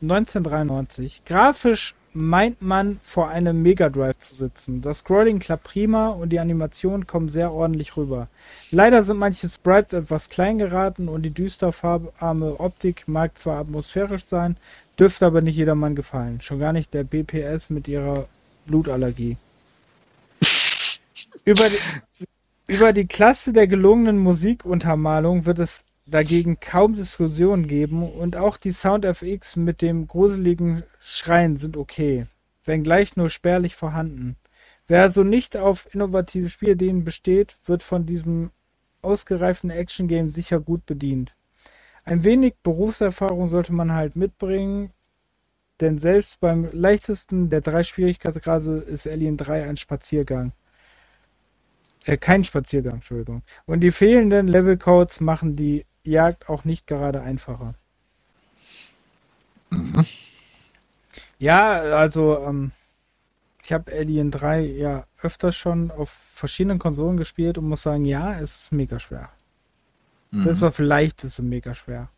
1993, 0.01 1.23
grafisch 1.25 1.95
meint 2.13 2.61
man 2.61 2.99
vor 3.01 3.29
einem 3.29 3.61
Mega 3.61 3.89
Drive 3.89 4.17
zu 4.17 4.33
sitzen. 4.33 4.81
Das 4.81 4.99
Scrolling 4.99 5.39
klappt 5.39 5.63
prima 5.63 6.09
und 6.09 6.29
die 6.29 6.39
Animationen 6.39 7.05
kommen 7.05 7.29
sehr 7.29 7.51
ordentlich 7.51 7.95
rüber. 7.97 8.27
Leider 8.71 9.03
sind 9.03 9.17
manche 9.17 9.47
Sprites 9.47 9.93
etwas 9.93 10.29
klein 10.29 10.57
geraten 10.57 11.07
und 11.07 11.21
die 11.21 11.33
düster 11.33 11.71
farbarme 11.71 12.59
Optik 12.59 13.07
mag 13.07 13.37
zwar 13.37 13.59
atmosphärisch 13.59 14.25
sein, 14.25 14.57
dürfte 14.99 15.25
aber 15.25 15.41
nicht 15.41 15.55
jedermann 15.55 15.95
gefallen. 15.95 16.41
Schon 16.41 16.59
gar 16.59 16.73
nicht 16.73 16.93
der 16.93 17.03
BPS 17.03 17.69
mit 17.69 17.87
ihrer 17.87 18.27
Blutallergie. 18.65 19.37
über, 21.45 21.69
die, 21.69 22.25
über 22.67 22.93
die 22.93 23.07
Klasse 23.07 23.53
der 23.53 23.67
gelungenen 23.67 24.17
Musikuntermalung 24.17 25.45
wird 25.45 25.59
es 25.59 25.83
dagegen 26.05 26.59
kaum 26.59 26.95
Diskussionen 26.95 27.67
geben 27.67 28.03
und 28.03 28.35
auch 28.35 28.57
die 28.57 28.71
Sound 28.71 29.05
FX 29.05 29.55
mit 29.55 29.81
dem 29.81 30.07
gruseligen 30.07 30.83
Schreien 30.99 31.55
sind 31.55 31.77
okay, 31.77 32.25
wenngleich 32.65 33.15
nur 33.15 33.29
spärlich 33.29 33.75
vorhanden. 33.75 34.35
Wer 34.87 35.03
also 35.03 35.23
nicht 35.23 35.55
auf 35.55 35.93
innovative 35.93 36.49
Spielideen 36.49 37.03
besteht, 37.03 37.55
wird 37.65 37.83
von 37.83 38.07
diesem 38.07 38.49
ausgereiften 39.01 39.69
Action-Game 39.69 40.29
sicher 40.29 40.59
gut 40.59 40.85
bedient. 40.85 41.35
Ein 42.09 42.23
wenig 42.23 42.55
Berufserfahrung 42.63 43.45
sollte 43.45 43.71
man 43.71 43.93
halt 43.93 44.15
mitbringen, 44.15 44.91
denn 45.79 45.99
selbst 45.99 46.39
beim 46.39 46.67
leichtesten 46.71 47.51
der 47.51 47.61
drei 47.61 47.83
Schwierigkeitsgrade 47.83 48.77
ist 48.77 49.05
Alien 49.05 49.37
3 49.37 49.69
ein 49.69 49.77
Spaziergang. 49.77 50.51
Äh, 52.05 52.17
kein 52.17 52.43
Spaziergang, 52.43 52.95
Entschuldigung. 52.95 53.43
Und 53.67 53.81
die 53.81 53.91
fehlenden 53.91 54.47
Levelcodes 54.47 55.19
machen 55.19 55.55
die 55.55 55.85
Jagd 56.03 56.49
auch 56.49 56.65
nicht 56.65 56.87
gerade 56.87 57.21
einfacher. 57.21 57.75
Mhm. 59.69 60.03
Ja, 61.37 61.79
also 61.95 62.43
ähm, 62.43 62.71
ich 63.63 63.71
habe 63.71 63.91
Alien 63.93 64.31
3 64.31 64.61
ja 64.61 65.05
öfters 65.21 65.55
schon 65.55 65.91
auf 65.91 66.09
verschiedenen 66.09 66.79
Konsolen 66.79 67.17
gespielt 67.17 67.59
und 67.59 67.69
muss 67.69 67.83
sagen, 67.83 68.05
ja, 68.05 68.39
es 68.39 68.63
ist 68.63 68.71
mega 68.71 68.97
schwer. 68.97 69.29
Mhm. 70.31 70.39
Selbst 70.39 70.63
auf 70.63 70.79
leicht 70.79 71.23
ist 71.23 71.39
es 71.39 71.45
mega 71.45 71.73
schwer. 71.73 72.09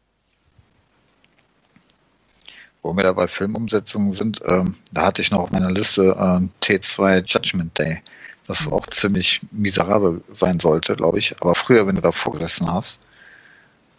Wo 2.81 2.95
wir 2.95 3.03
da 3.03 3.13
bei 3.13 3.27
Filmumsetzungen 3.27 4.13
sind, 4.13 4.41
ähm, 4.45 4.75
da 4.91 5.05
hatte 5.05 5.21
ich 5.21 5.29
noch 5.29 5.39
auf 5.39 5.51
meiner 5.51 5.69
Liste 5.69 6.15
ähm, 6.19 6.49
T2 6.63 7.23
Judgment 7.25 7.77
Day, 7.77 8.01
das 8.47 8.65
mhm. 8.65 8.73
auch 8.73 8.87
ziemlich 8.87 9.41
miserabel 9.51 10.23
sein 10.33 10.59
sollte, 10.59 10.95
glaube 10.95 11.19
ich. 11.19 11.35
Aber 11.41 11.53
früher, 11.53 11.85
wenn 11.85 11.95
du 11.95 12.01
da 12.01 12.11
vorgesessen 12.11 12.71
hast, 12.71 12.99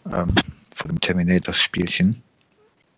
ähm, 0.05 0.35
von 0.73 0.89
dem 0.89 0.99
Terminator-Spielchen. 0.99 2.21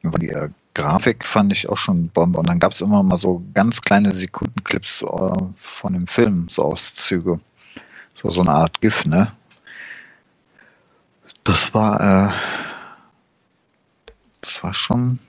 Die 0.04 0.30
äh, 0.30 0.50
Grafik 0.74 1.26
fand 1.26 1.52
ich 1.52 1.70
auch 1.70 1.78
schon 1.78 2.10
Bombe. 2.10 2.40
Und 2.40 2.48
dann 2.48 2.60
gab 2.60 2.74
es 2.74 2.82
immer 2.82 3.04
mal 3.04 3.20
so 3.20 3.44
ganz 3.54 3.82
kleine 3.82 4.12
Sekundenclips 4.12 5.02
äh, 5.02 5.38
von 5.56 5.94
dem 5.94 6.08
Film, 6.08 6.48
so 6.50 6.64
Auszüge. 6.64 7.40
So, 8.14 8.30
so 8.30 8.42
eine 8.42 8.52
Art 8.52 8.82
GIF, 8.82 9.06
ne? 9.06 9.34
Das 11.46 11.74
war, 11.74 12.02
äh, 12.02 12.34
das 14.42 14.62
war 14.62 14.74
schon 14.74 15.20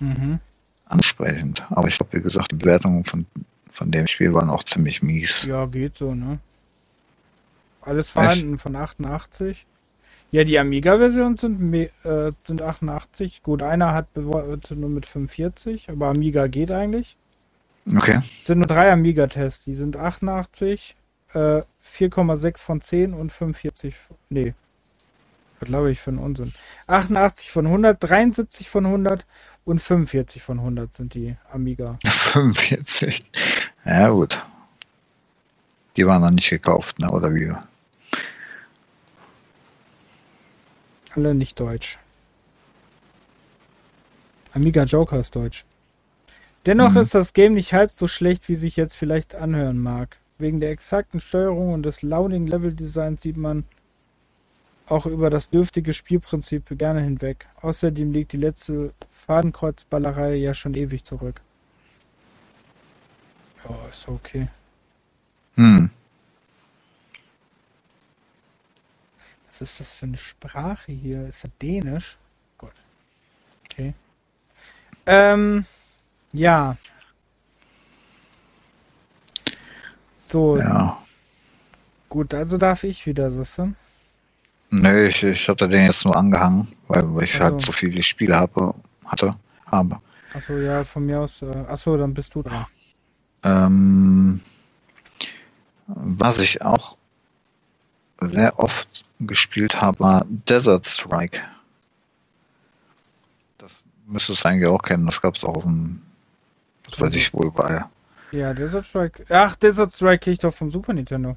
Mhm. 0.00 0.40
ansprechend. 0.86 1.64
Aber 1.70 1.88
ich 1.88 1.96
glaube, 1.96 2.16
wie 2.18 2.22
gesagt, 2.22 2.50
die 2.52 2.56
Bewertungen 2.56 3.04
von, 3.04 3.26
von 3.70 3.90
dem 3.90 4.06
Spiel 4.06 4.32
waren 4.34 4.50
auch 4.50 4.64
ziemlich 4.64 5.02
mies. 5.02 5.44
Ja, 5.44 5.66
geht 5.66 5.96
so, 5.96 6.14
ne? 6.14 6.38
Alles 7.82 8.08
vorhanden 8.10 8.58
von 8.58 8.76
88. 8.76 9.66
Ja, 10.30 10.44
die 10.44 10.58
Amiga-Versionen 10.58 11.36
sind, 11.36 11.74
äh, 11.74 12.32
sind 12.44 12.62
88. 12.62 13.42
Gut, 13.42 13.62
einer 13.62 13.92
hat 13.92 14.12
bewertet 14.14 14.78
nur 14.78 14.88
mit 14.88 15.04
45, 15.06 15.90
aber 15.90 16.08
Amiga 16.08 16.46
geht 16.46 16.70
eigentlich. 16.70 17.16
Okay. 17.94 18.18
Es 18.18 18.46
sind 18.46 18.58
nur 18.58 18.66
drei 18.66 18.90
Amiga-Tests. 18.92 19.64
Die 19.64 19.74
sind 19.74 19.96
88, 19.96 20.96
äh, 21.34 21.62
4,6 21.82 22.62
von 22.62 22.80
10 22.80 23.14
und 23.14 23.30
45. 23.32 23.96
von- 23.96 24.16
Nee. 24.28 24.54
Was 25.60 25.68
glaube 25.68 25.90
ich 25.92 26.00
für 26.00 26.10
einen 26.10 26.18
Unsinn? 26.18 26.52
88 26.88 27.50
von 27.50 27.66
100, 27.66 27.96
73 28.02 28.68
von 28.68 28.84
100 28.86 29.24
und 29.64 29.80
45 29.80 30.42
von 30.42 30.58
100 30.58 30.92
sind 30.94 31.14
die 31.14 31.36
Amiga. 31.52 31.98
45. 32.04 33.24
Ja, 33.84 34.08
gut. 34.10 34.42
Die 35.96 36.06
waren 36.06 36.22
dann 36.22 36.34
nicht 36.36 36.50
gekauft, 36.50 36.98
ne? 36.98 37.10
Oder 37.10 37.34
wie? 37.34 37.52
Alle 41.14 41.34
nicht 41.34 41.60
deutsch. 41.60 41.98
Amiga 44.54 44.84
Joker 44.84 45.20
ist 45.20 45.36
deutsch. 45.36 45.64
Dennoch 46.66 46.92
Mhm. 46.92 46.98
ist 46.98 47.14
das 47.14 47.32
Game 47.32 47.54
nicht 47.54 47.72
halb 47.72 47.90
so 47.90 48.06
schlecht, 48.06 48.48
wie 48.48 48.54
sich 48.54 48.76
jetzt 48.76 48.94
vielleicht 48.94 49.34
anhören 49.34 49.78
mag. 49.78 50.16
Wegen 50.42 50.58
der 50.58 50.72
exakten 50.72 51.20
Steuerung 51.20 51.72
und 51.72 51.84
des 51.84 52.02
launigen 52.02 52.48
Leveldesigns 52.48 53.22
sieht 53.22 53.36
man 53.36 53.62
auch 54.88 55.06
über 55.06 55.30
das 55.30 55.50
dürftige 55.50 55.92
Spielprinzip 55.92 56.76
gerne 56.76 57.00
hinweg. 57.00 57.46
Außerdem 57.60 58.10
liegt 58.10 58.32
die 58.32 58.38
letzte 58.38 58.92
Fadenkreuzballerei 59.08 60.34
ja 60.34 60.52
schon 60.52 60.74
ewig 60.74 61.04
zurück. 61.04 61.40
Ja, 63.62 63.86
ist 63.86 64.08
okay. 64.08 64.48
Hm. 65.54 65.90
Was 69.46 69.60
ist 69.60 69.78
das 69.78 69.92
für 69.92 70.06
eine 70.06 70.16
Sprache 70.16 70.90
hier? 70.90 71.28
Ist 71.28 71.44
das 71.44 71.52
Dänisch? 71.62 72.18
Gut. 72.58 72.72
Okay. 73.66 73.94
Ähm, 75.06 75.66
ja. 76.32 76.76
So, 80.22 80.56
Ja. 80.56 80.98
gut, 82.08 82.32
also 82.32 82.56
darf 82.56 82.84
ich 82.84 83.04
wieder, 83.06 83.30
siehst 83.30 83.58
du? 83.58 83.74
Nö, 84.70 85.08
ich, 85.08 85.22
ich 85.22 85.48
hatte 85.48 85.68
den 85.68 85.86
jetzt 85.86 86.04
nur 86.04 86.16
angehangen, 86.16 86.68
weil, 86.88 87.04
ich 87.24 87.34
Ach 87.36 87.40
halt 87.40 87.60
so. 87.60 87.72
viele 87.72 88.02
Spiele 88.02 88.36
habe, 88.36 88.72
hatte, 89.04 89.34
habe. 89.66 90.00
Achso, 90.32 90.56
ja, 90.58 90.84
von 90.84 91.04
mir 91.04 91.20
aus. 91.20 91.42
Äh, 91.42 91.64
achso, 91.68 91.96
dann 91.96 92.14
bist 92.14 92.34
du 92.34 92.42
dran. 92.42 92.64
Ähm, 93.42 94.40
was 95.88 96.38
ich 96.38 96.62
auch 96.62 96.96
sehr 98.20 98.58
oft 98.58 99.02
gespielt 99.18 99.80
habe, 99.82 100.00
war 100.00 100.24
Desert 100.28 100.86
Strike. 100.86 101.42
Das 103.58 103.72
müsstest 104.06 104.44
du 104.44 104.48
eigentlich 104.48 104.70
auch 104.70 104.82
kennen. 104.82 105.06
Das 105.06 105.20
gab 105.20 105.34
es 105.36 105.44
auch 105.44 105.56
auf 105.56 105.64
dem, 105.64 106.00
was 106.88 107.00
weiß 107.00 107.14
ich 107.14 107.34
wo 107.34 107.42
überall. 107.42 107.86
Ja, 108.32 108.54
Desert 108.54 108.86
Strike. 108.86 109.24
Ach, 109.28 109.56
Desert 109.56 109.92
Strike 109.92 110.18
krieg 110.24 110.32
ich 110.34 110.38
doch 110.38 110.54
vom 110.54 110.70
Super 110.70 110.92
Nintendo. 110.94 111.36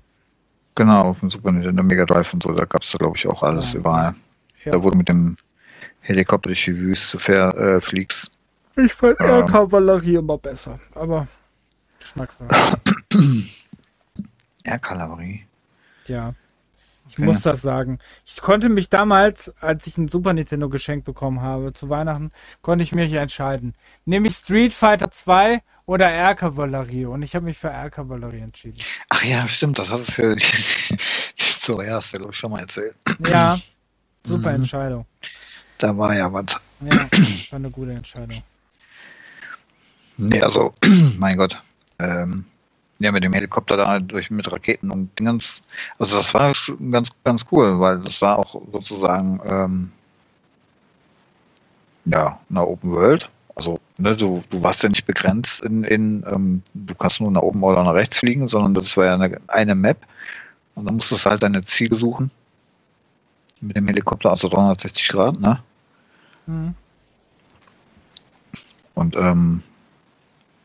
Genau, 0.75 1.13
dem 1.13 1.29
Super 1.29 1.51
Nintendo 1.51 1.83
Mega 1.83 2.05
Drive 2.05 2.33
und 2.33 2.43
so, 2.43 2.51
da 2.53 2.65
gab 2.65 2.83
es 2.83 2.91
da 2.91 2.97
glaube 2.97 3.17
ich 3.17 3.27
auch 3.27 3.43
alles 3.43 3.73
Ja. 3.73 3.79
überall. 3.79 4.15
Ja. 4.63 4.71
Da 4.71 4.83
wurde 4.83 4.97
mit 4.97 5.07
dem 5.09 5.37
Helikopter 6.01 6.49
durch 6.49 6.63
die 6.65 6.77
Wüste 6.77 7.19
fair, 7.19 7.53
äh, 7.55 7.81
fliegst. 7.81 8.29
Ich 8.75 8.93
fand 8.93 9.19
Ja. 9.19 9.39
eher 9.39 9.45
Kavallerie 9.45 10.15
immer 10.15 10.37
besser, 10.37 10.79
aber 10.93 11.27
Geschmackssache. 11.99 12.49
Ja, 14.65 14.79
Kavallerie. 14.79 15.45
Ja. 16.07 16.33
Ich 17.07 17.15
Okay. 17.19 17.25
muss 17.25 17.41
das 17.41 17.61
sagen. 17.61 17.99
Ich 18.25 18.41
konnte 18.41 18.67
mich 18.67 18.89
damals, 18.89 19.53
als 19.61 19.85
ich 19.85 19.95
ein 19.99 20.07
Super 20.07 20.33
Nintendo 20.33 20.69
geschenkt 20.69 21.05
bekommen 21.05 21.41
habe, 21.41 21.71
zu 21.71 21.87
Weihnachten, 21.89 22.31
konnte 22.63 22.83
ich 22.83 22.95
mich 22.95 23.13
entscheiden. 23.13 23.75
Nehme 24.05 24.27
ich 24.27 24.35
Street 24.35 24.73
Fighter 24.73 25.11
2 25.11 25.61
oder 25.85 26.11
Air 26.11 26.35
Kavallerie? 26.35 27.05
Und 27.05 27.21
ich 27.21 27.35
habe 27.35 27.45
mich 27.45 27.57
für 27.57 27.69
Air 27.69 27.89
Kavallerie 27.89 28.39
entschieden. 28.41 28.77
Ach 29.09 29.23
ja, 29.23 29.47
stimmt, 29.47 29.79
das 29.79 29.87
du 29.87 31.81
ja, 31.81 31.95
hast 31.95 32.13
du 32.13 32.17
ja, 32.17 32.19
glaube 32.19 32.31
ich, 32.31 32.37
schon 32.37 32.51
mal 32.51 32.59
erzählt. 32.59 32.95
Ja, 33.27 33.57
super 34.23 34.49
Mhm. 34.49 34.55
Entscheidung. 34.55 35.05
Da 35.77 35.97
war 35.97 36.15
ja 36.15 36.31
was. 36.31 36.45
Ja, 36.81 36.89
war 37.51 37.57
eine 37.57 37.71
gute 37.71 37.91
Entscheidung. 37.91 38.43
Nee, 40.17 40.41
also, 40.41 40.73
mein 41.17 41.37
Gott. 41.37 41.57
Ähm, 41.99 42.45
ja, 42.99 43.11
mit 43.11 43.23
dem 43.23 43.33
Helikopter 43.33 43.75
da 43.75 43.99
durch 43.99 44.29
mit 44.31 44.49
Raketen 44.49 44.89
und 44.89 45.17
Dingens. 45.19 45.61
Also 45.99 46.15
das 46.15 46.33
war 46.33 46.53
schon 46.55 46.91
ganz, 46.91 47.09
ganz 47.23 47.45
cool, 47.51 47.79
weil 47.79 47.99
das 47.99 48.21
war 48.21 48.39
auch 48.39 48.61
sozusagen 48.71 49.41
ähm, 49.45 49.91
ja, 52.05 52.39
eine 52.49 52.65
Open 52.65 52.91
World. 52.91 53.29
Also, 53.55 53.79
ne, 53.97 54.17
du, 54.17 54.43
du 54.49 54.63
warst 54.63 54.83
ja 54.83 54.89
nicht 54.89 55.05
begrenzt 55.05 55.61
in, 55.61 55.85
in 55.85 56.25
ähm, 56.27 56.61
du 56.73 56.93
kannst 56.93 57.21
nur 57.21 57.31
nach 57.31 57.41
oben 57.41 57.63
oder 57.63 57.83
nach 57.83 57.93
rechts 57.93 58.19
fliegen, 58.19 58.49
sondern 58.49 58.73
das 58.73 58.97
war 58.97 59.05
ja 59.05 59.13
eine, 59.15 59.39
eine 59.47 59.75
Map. 59.75 59.97
Und 60.75 60.85
dann 60.85 60.95
musstest 60.95 61.25
du 61.25 61.29
halt 61.29 61.41
deine 61.41 61.63
Ziele 61.63 61.95
suchen. 61.95 62.31
Mit 63.61 63.77
dem 63.77 63.87
Helikopter, 63.87 64.31
also 64.31 64.49
360 64.49 65.07
Grad, 65.07 65.39
ne? 65.39 65.63
Mhm. 66.45 66.75
Und 68.93 69.15
ähm, 69.15 69.63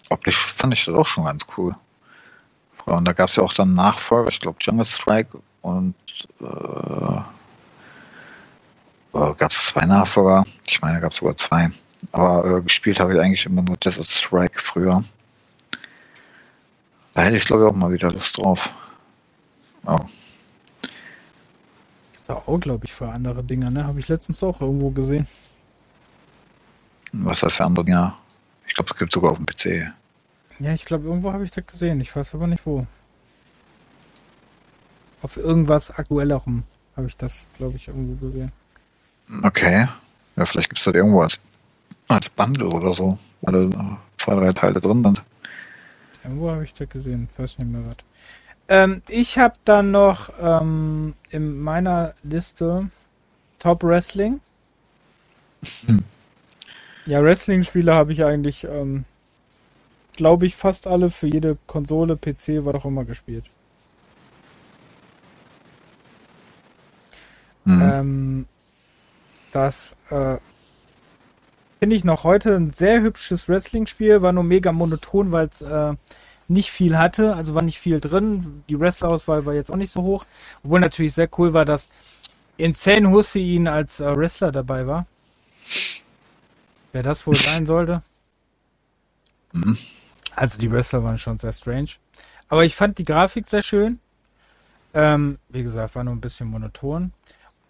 optisch 0.09 0.45
fand 0.47 0.73
ich 0.73 0.85
das 0.85 0.95
auch 0.95 1.07
schon 1.07 1.25
ganz 1.25 1.47
cool. 1.57 1.77
Und 2.87 3.05
da 3.05 3.13
gab 3.13 3.29
es 3.29 3.37
ja 3.37 3.45
auch 3.45 3.55
dann 3.55 3.75
Nachfolger, 3.75 4.31
ich 4.31 4.41
glaube 4.41 4.59
Jungle 4.61 4.85
Strike 4.85 5.39
und 5.63 5.95
äh, 6.41 7.21
äh, 9.13 9.35
gab 9.35 9.51
es 9.51 9.67
zwei 9.67 9.87
Nachfolger. 9.87 10.45
Ich 10.67 10.81
meine, 10.81 10.95
da 10.95 11.01
gab 11.01 11.13
es 11.13 11.19
sogar 11.19 11.37
zwei. 11.37 11.71
Aber 12.13 12.59
äh, 12.59 12.63
gespielt 12.63 13.01
habe 13.01 13.15
ich 13.15 13.21
eigentlich 13.21 13.47
immer 13.47 13.63
nur 13.63 13.77
Desert 13.77 14.09
Strike 14.09 14.61
früher. 14.61 15.05
Da 17.15 17.23
hätte 17.23 17.37
ich 17.37 17.45
glaube 17.45 17.65
ich 17.65 17.71
auch 17.71 17.77
mal 17.77 17.93
wieder 17.93 18.11
Lust 18.11 18.39
drauf. 18.39 18.71
Oh. 19.85 19.99
Ist 22.21 22.31
auch, 22.31 22.61
glaube 22.61 22.85
ich, 22.85 22.93
für 22.93 23.09
andere 23.09 23.43
Dinger, 23.43 23.71
ne? 23.71 23.85
Habe 23.85 23.99
ich 23.99 24.09
letztens 24.09 24.43
auch 24.43 24.61
irgendwo 24.61 24.91
gesehen. 24.91 25.27
Was 27.13 27.43
heißt 27.43 27.57
für 27.57 27.65
andere 27.65 27.85
Dinger? 27.85 28.17
Ich 28.67 28.75
glaube, 28.75 28.91
es 28.93 28.99
gibt 28.99 29.13
sogar 29.13 29.33
auf 29.33 29.39
dem 29.39 29.47
PC. 29.47 29.93
Ja, 30.61 30.73
ich 30.73 30.85
glaube, 30.85 31.09
irgendwo 31.09 31.33
habe 31.33 31.45
ich 31.45 31.51
das 31.51 31.67
gesehen. 31.67 32.01
Ich 32.01 32.15
weiß 32.15 32.35
aber 32.35 32.47
nicht 32.47 32.65
wo. 32.67 32.87
Auf 35.23 35.37
irgendwas 35.37 35.91
aktuellerem 35.91 36.65
habe 36.97 37.09
ich 37.09 37.17
das, 37.17 37.47
glaube 37.57 37.77
ich, 37.77 37.89
irgendwo 37.89 38.27
gesehen. 38.27 38.53
Okay. 39.43 39.89
Ja, 40.37 40.47
vielleicht 40.47 40.69
gibt 40.69 40.79
es 40.79 40.85
das 40.85 40.95
irgendwo 40.95 41.23
als, 41.23 41.41
als 42.11 42.31
Bundle 42.31 42.69
oder 42.69 42.95
so. 42.95 43.19
Alle 43.45 43.65
äh, 43.65 43.97
zwei, 44.19 44.35
drei 44.35 44.53
Teile 44.53 44.81
drin 44.81 45.03
sind. 45.03 45.23
Irgendwo 46.25 46.51
habe 46.51 46.65
ich 46.65 46.75
das 46.75 46.89
gesehen. 46.89 47.29
Ich 47.33 47.39
weiß 47.39 47.59
nicht 47.59 47.71
mehr 47.71 47.83
was. 47.87 47.97
Ähm, 48.69 49.03
ich 49.09 49.39
habe 49.39 49.55
dann 49.65 49.91
noch 49.91 50.31
ähm, 50.41 51.15
in 51.31 51.61
meiner 51.61 52.15
Liste 52.23 52.91
Top 53.59 53.83
Wrestling. 53.83 54.41
Hm. 55.87 56.05
Ja, 57.07 57.23
Wrestling-Spiele 57.23 57.95
habe 57.95 58.13
ich 58.13 58.25
eigentlich, 58.25 58.65
ähm, 58.65 59.05
glaube 60.13 60.47
ich, 60.47 60.55
fast 60.55 60.87
alle 60.87 61.11
für 61.11 61.27
jede 61.27 61.57
Konsole, 61.67 62.17
PC, 62.17 62.65
was 62.65 62.75
auch 62.75 62.85
immer 62.85 63.05
gespielt. 63.05 63.45
Hm. 67.65 67.81
Ähm, 67.83 68.47
das 69.53 69.97
äh, 70.11 70.37
finde 71.81 71.97
ich 71.97 72.05
noch 72.05 72.25
heute 72.25 72.55
ein 72.55 72.71
sehr 72.71 73.01
hübsches 73.01 73.49
Wrestling-Spiel, 73.49 74.23
war 74.23 74.33
nur 74.33 74.45
mega 74.45 74.71
monoton, 74.71 75.33
weil 75.33 75.49
es 75.49 75.63
äh, 75.63 75.95
nicht 76.47 76.71
viel 76.71 76.99
hatte, 76.99 77.35
also 77.35 77.55
war 77.55 77.63
nicht 77.63 77.81
viel 77.81 78.01
drin. 78.01 78.63
Die 78.69 78.79
Wrestlerauswahl 78.79 79.47
war 79.47 79.55
jetzt 79.55 79.73
auch 79.73 79.77
nicht 79.77 79.91
so 79.91 80.03
hoch, 80.03 80.27
obwohl 80.63 80.81
natürlich 80.81 81.15
sehr 81.15 81.29
cool 81.39 81.55
war, 81.55 81.65
dass 81.65 81.89
Insane 82.59 83.11
Hussein 83.11 83.67
als 83.67 83.99
äh, 83.99 84.17
Wrestler 84.17 84.53
dabei 84.53 84.87
war. 84.87 85.07
Wer 86.93 87.03
das 87.03 87.27
wohl 87.27 87.37
sein 87.37 87.65
sollte. 87.65 88.03
Mhm. 89.53 89.77
Also 90.37 90.59
die 90.59 90.71
Wrestler 90.71 91.03
waren 91.03 91.19
schon 91.19 91.39
sehr 91.39 91.53
strange. 91.53 91.91
Aber 92.49 92.65
ich 92.65 92.77
fand 92.77 92.99
die 92.99 93.05
Grafik 93.05 93.49
sehr 93.49 93.63
schön. 93.63 94.01
Ähm, 94.93 95.39
wie 95.49 95.63
gesagt, 95.63 95.95
war 95.95 96.05
nur 96.05 96.15
ein 96.15 96.21
bisschen 96.21 96.49
monoton. 96.49 97.13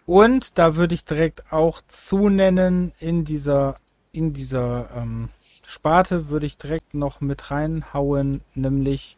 Und 0.05 0.57
da 0.57 0.75
würde 0.75 0.95
ich 0.95 1.05
direkt 1.05 1.53
auch 1.53 1.81
zunennen 1.87 2.91
in 2.99 3.23
dieser, 3.23 3.75
in 4.13 4.33
dieser 4.33 4.89
ähm, 4.95 5.29
Sparte 5.63 6.29
würde 6.29 6.45
ich 6.45 6.57
direkt 6.57 6.93
noch 6.93 7.21
mit 7.21 7.51
reinhauen, 7.51 8.41
nämlich 8.55 9.17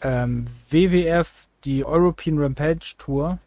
ähm, 0.00 0.46
WWF, 0.70 1.46
die 1.64 1.84
European 1.84 2.38
Rampage 2.38 2.94
Tour, 2.98 3.38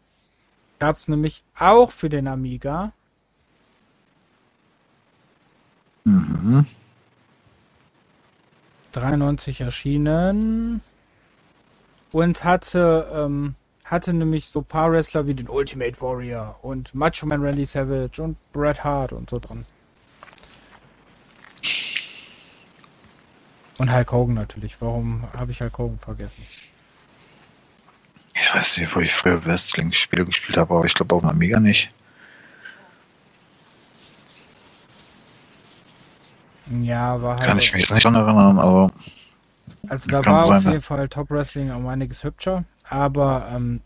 gab 0.78 0.96
es 0.96 1.08
nämlich 1.08 1.42
auch 1.58 1.90
für 1.92 2.08
den 2.08 2.28
Amiga. 2.28 2.92
Mhm. 6.04 6.66
93 8.92 9.60
erschienen 9.60 10.80
und 12.12 12.44
hatte 12.44 13.10
ähm, 13.12 13.54
hatte 13.84 14.12
nämlich 14.12 14.48
so 14.48 14.62
paar 14.62 14.90
Wrestler 14.90 15.26
wie 15.26 15.34
den 15.34 15.48
Ultimate 15.48 16.00
Warrior 16.00 16.58
und 16.62 16.94
Macho 16.94 17.26
Man 17.26 17.42
Randy 17.42 17.66
Savage 17.66 18.22
und 18.22 18.36
Bret 18.52 18.82
Hart 18.82 19.12
und 19.12 19.30
so 19.30 19.38
dran. 19.38 19.64
Und 23.78 23.92
Hulk 23.92 24.12
Hogan 24.12 24.34
natürlich. 24.34 24.80
Warum 24.80 25.24
habe 25.36 25.52
ich 25.52 25.60
Hulk 25.60 25.76
Hogan 25.78 25.98
vergessen? 25.98 26.46
Ich 28.34 28.54
weiß 28.54 28.78
nicht, 28.78 28.94
wo 28.94 29.00
ich 29.00 29.12
früher 29.12 29.44
Wrestling-Spiele 29.44 30.26
gespielt 30.26 30.58
habe, 30.58 30.74
aber 30.74 30.84
ich 30.84 30.94
glaube 30.94 31.14
auf 31.14 31.22
dem 31.22 31.30
Amiga 31.30 31.60
nicht. 31.60 31.90
Ja, 36.82 37.20
war 37.22 37.36
halt. 37.36 37.46
Kann 37.46 37.58
ich 37.58 37.72
mich 37.72 37.82
jetzt 37.82 37.92
nicht 37.92 38.04
dran 38.04 38.14
erinnern, 38.14 38.58
aber 38.58 38.90
Also 39.88 40.10
da 40.10 40.24
war 40.24 40.46
sein, 40.46 40.56
auf 40.58 40.64
jeden 40.64 40.82
Fall 40.82 41.08
Top 41.08 41.30
Wrestling 41.30 41.70
um 41.70 41.86
einiges 41.86 42.24
hübscher. 42.24 42.64
Aber 42.88 43.48
ähm, 43.54 43.80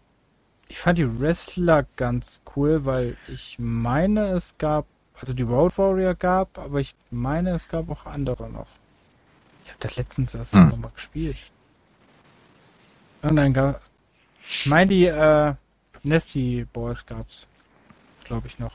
ich 0.69 0.79
fand 0.79 0.99
die 0.99 1.21
Wrestler 1.21 1.85
ganz 1.97 2.43
cool, 2.57 2.85
weil 2.87 3.17
ich 3.29 3.57
meine, 3.59 4.29
es 4.31 4.55
gab, 4.57 4.87
also 5.21 5.33
die 5.33 5.43
Road 5.43 5.77
Warrior 5.79 6.15
gab, 6.15 6.59
aber 6.59 6.81
ich 6.81 6.95
meine, 7.11 7.51
es 7.51 7.69
gab 7.69 7.91
auch 7.91 8.07
andere 8.07 8.49
noch. 8.49 8.69
Ich 9.65 9.71
habe 9.71 9.81
das 9.81 9.97
letztens 9.97 10.35
erst 10.35 10.53
Hm. 10.53 10.69
noch 10.69 10.77
mal 10.77 10.91
gespielt. 10.91 11.39
Irgendein 13.23 13.53
gab, 13.53 13.83
ich 14.43 14.67
meine, 14.67 14.91
die 14.91 15.07
äh, 15.07 15.55
Nessie 16.03 16.67
Boys 16.73 17.05
gab's, 17.05 17.47
glaube 18.25 18.47
ich 18.47 18.59
noch. 18.59 18.75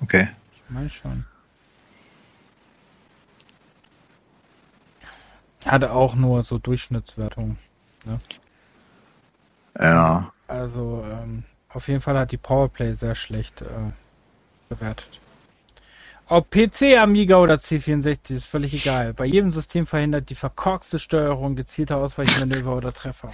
okay. 0.00 0.28
Ich 0.54 0.62
meine 0.68 0.88
schon. 0.88 1.24
Hatte 5.64 5.92
auch 5.92 6.14
nur 6.14 6.44
so 6.44 6.58
Durchschnittswertung. 6.58 7.56
Ja. 8.04 8.18
Also 10.48 11.04
ähm, 11.10 11.44
auf 11.70 11.88
jeden 11.88 12.00
Fall 12.00 12.18
hat 12.18 12.32
die 12.32 12.36
Powerplay 12.36 12.94
sehr 12.94 13.14
schlecht 13.14 13.62
äh, 13.62 13.92
bewertet. 14.68 15.20
Ob 16.28 16.50
PC, 16.50 16.98
Amiga 16.98 17.36
oder 17.36 17.54
C64 17.54 18.34
ist 18.34 18.46
völlig 18.46 18.74
egal. 18.74 19.14
Bei 19.14 19.24
jedem 19.24 19.50
System 19.50 19.86
verhindert 19.86 20.28
die 20.28 20.34
verkorkste 20.34 20.98
Steuerung 20.98 21.54
gezielte 21.54 21.94
Ausweichmanöver 21.94 22.76
oder 22.76 22.92
Treffer. 22.92 23.30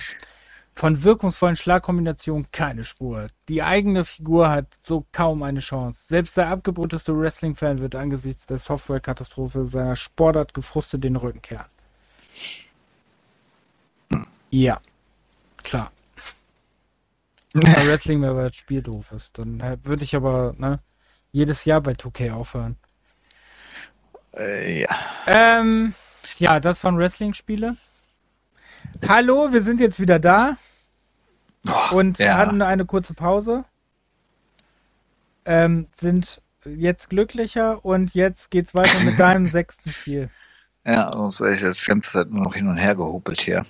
Von 0.75 1.03
wirkungsvollen 1.03 1.57
Schlagkombinationen 1.57 2.49
keine 2.53 2.85
Spur. 2.85 3.29
Die 3.49 3.63
eigene 3.63 4.05
Figur 4.05 4.51
hat 4.51 4.67
so 4.83 5.07
kaum 5.11 5.43
eine 5.43 5.61
Chance. 5.61 6.05
Selbst 6.07 6.37
der 6.37 6.49
abgebrühteste 6.49 7.19
Wrestling-Fan 7.19 7.81
wird 7.81 7.95
angesichts 7.95 8.45
der 8.45 8.59
Software-Katastrophe 8.59 9.65
seiner 9.67 9.97
Sportart 9.97 10.53
gefrustet 10.53 11.03
den 11.03 11.17
Rücken 11.17 11.41
kehren. 11.41 11.67
Ja, 14.51 14.83
klar. 15.63 15.91
bei 17.55 17.63
Wrestling 17.87 18.21
mehr, 18.21 18.37
weil 18.37 18.49
das 18.49 18.57
Spiel 18.57 18.83
doof 18.83 19.13
ist. 19.13 19.39
Dann 19.39 19.63
würde 19.83 20.05
ich 20.05 20.15
aber 20.15 20.53
ne, 20.59 20.81
jedes 21.31 21.65
Jahr 21.65 21.81
bei 21.81 21.93
2K 21.93 22.33
aufhören. 22.33 22.77
Äh, 24.37 24.83
ja. 24.83 24.97
Ähm, 25.27 25.95
ja, 26.39 26.61
das 26.61 26.83
waren 26.85 26.97
Wrestling-Spiele. 26.97 27.77
Hallo, 29.07 29.53
wir 29.53 29.63
sind 29.63 29.81
jetzt 29.81 30.01
wieder 30.01 30.19
da 30.19 30.57
Boah, 31.63 31.93
und 31.93 32.19
ja. 32.19 32.37
hatten 32.37 32.63
eine 32.63 32.85
kurze 32.85 33.15
Pause. 33.15 33.65
Ähm, 35.45 35.89
sind 35.95 36.41
jetzt 36.65 37.11
glücklicher 37.11 37.85
und 37.85 38.15
jetzt 38.15 38.51
geht's 38.51 38.75
weiter 38.75 39.01
mit 39.01 39.19
deinem 39.19 39.47
sechsten 39.47 39.91
Spiel. 39.91 40.31
Ja, 40.85 41.11
sonst 41.13 41.41
wäre 41.41 41.55
ich 41.55 41.61
jetzt 41.61 41.83
die 41.83 41.91
ganze 41.91 42.11
Zeit 42.11 42.31
nur 42.31 42.45
noch 42.45 42.55
hin 42.55 42.69
und 42.69 42.77
her 42.77 42.95
gehupelt 42.97 43.41
hier. 43.41 43.65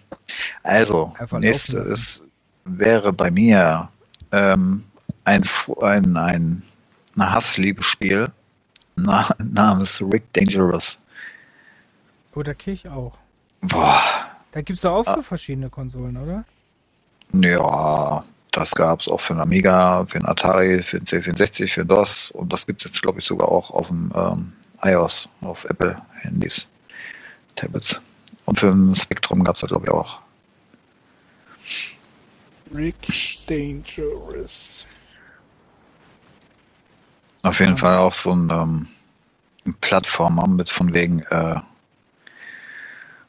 Also, 0.62 1.14
nächste 1.32 1.78
ist, 1.78 2.22
wäre 2.64 3.12
bei 3.12 3.30
mir 3.30 3.90
ähm, 4.30 4.84
ein, 5.24 5.43
ein, 5.82 6.16
ein, 6.16 6.62
ein 7.16 7.32
Hassliebesspiel 7.32 8.28
namens 8.97 10.01
Rick 10.02 10.32
Dangerous. 10.32 10.98
Oder 12.35 12.55
Kirch 12.55 12.89
auch. 12.89 13.12
Boah, 13.60 14.01
Da 14.52 14.60
gibt's 14.62 14.82
doch 14.82 14.93
auch 14.93 15.06
Ah. 15.06 15.14
für 15.16 15.23
verschiedene 15.23 15.70
Konsolen, 15.70 16.16
oder? 16.16 16.44
ja, 17.35 18.24
das 18.51 18.73
gab's 18.73 19.09
auch 19.09 19.20
für 19.20 19.32
den 19.35 19.40
Amiga, 19.40 20.05
für 20.06 20.19
den 20.19 20.27
Atari, 20.28 20.82
für 20.82 20.98
den 21.01 21.06
C64, 21.06 21.73
für 21.73 21.86
DOS 21.86 22.31
und 22.32 22.52
das 22.52 22.66
gibt's 22.66 22.85
jetzt, 22.85 23.01
glaube 23.01 23.20
ich, 23.20 23.27
sogar 23.27 23.48
auch 23.48 23.70
auf 23.70 23.89
dem 23.89 24.12
ähm, 24.14 24.52
iOS, 24.82 25.28
auf 25.40 25.64
Apple-Handys, 25.64 26.66
Tablets. 27.56 28.01
Und 28.44 28.59
für 28.59 28.66
den 28.70 28.94
Spectrum 28.94 29.43
gab's 29.44 29.60
da, 29.60 29.66
glaube 29.69 29.86
ich, 29.86 29.93
auch. 29.93 30.20
Rick 32.74 33.06
Dangerous. 33.48 34.86
Auf 37.43 37.59
jeden 37.60 37.73
Ja. 37.73 37.77
Fall 37.77 37.98
auch 37.98 38.14
so 38.14 38.32
ein, 38.32 38.51
ähm, 38.51 38.86
ein 39.66 39.74
Plattformer 39.81 40.47
mit 40.47 40.70
von 40.70 40.93
wegen 40.94 41.20
äh, 41.23 41.60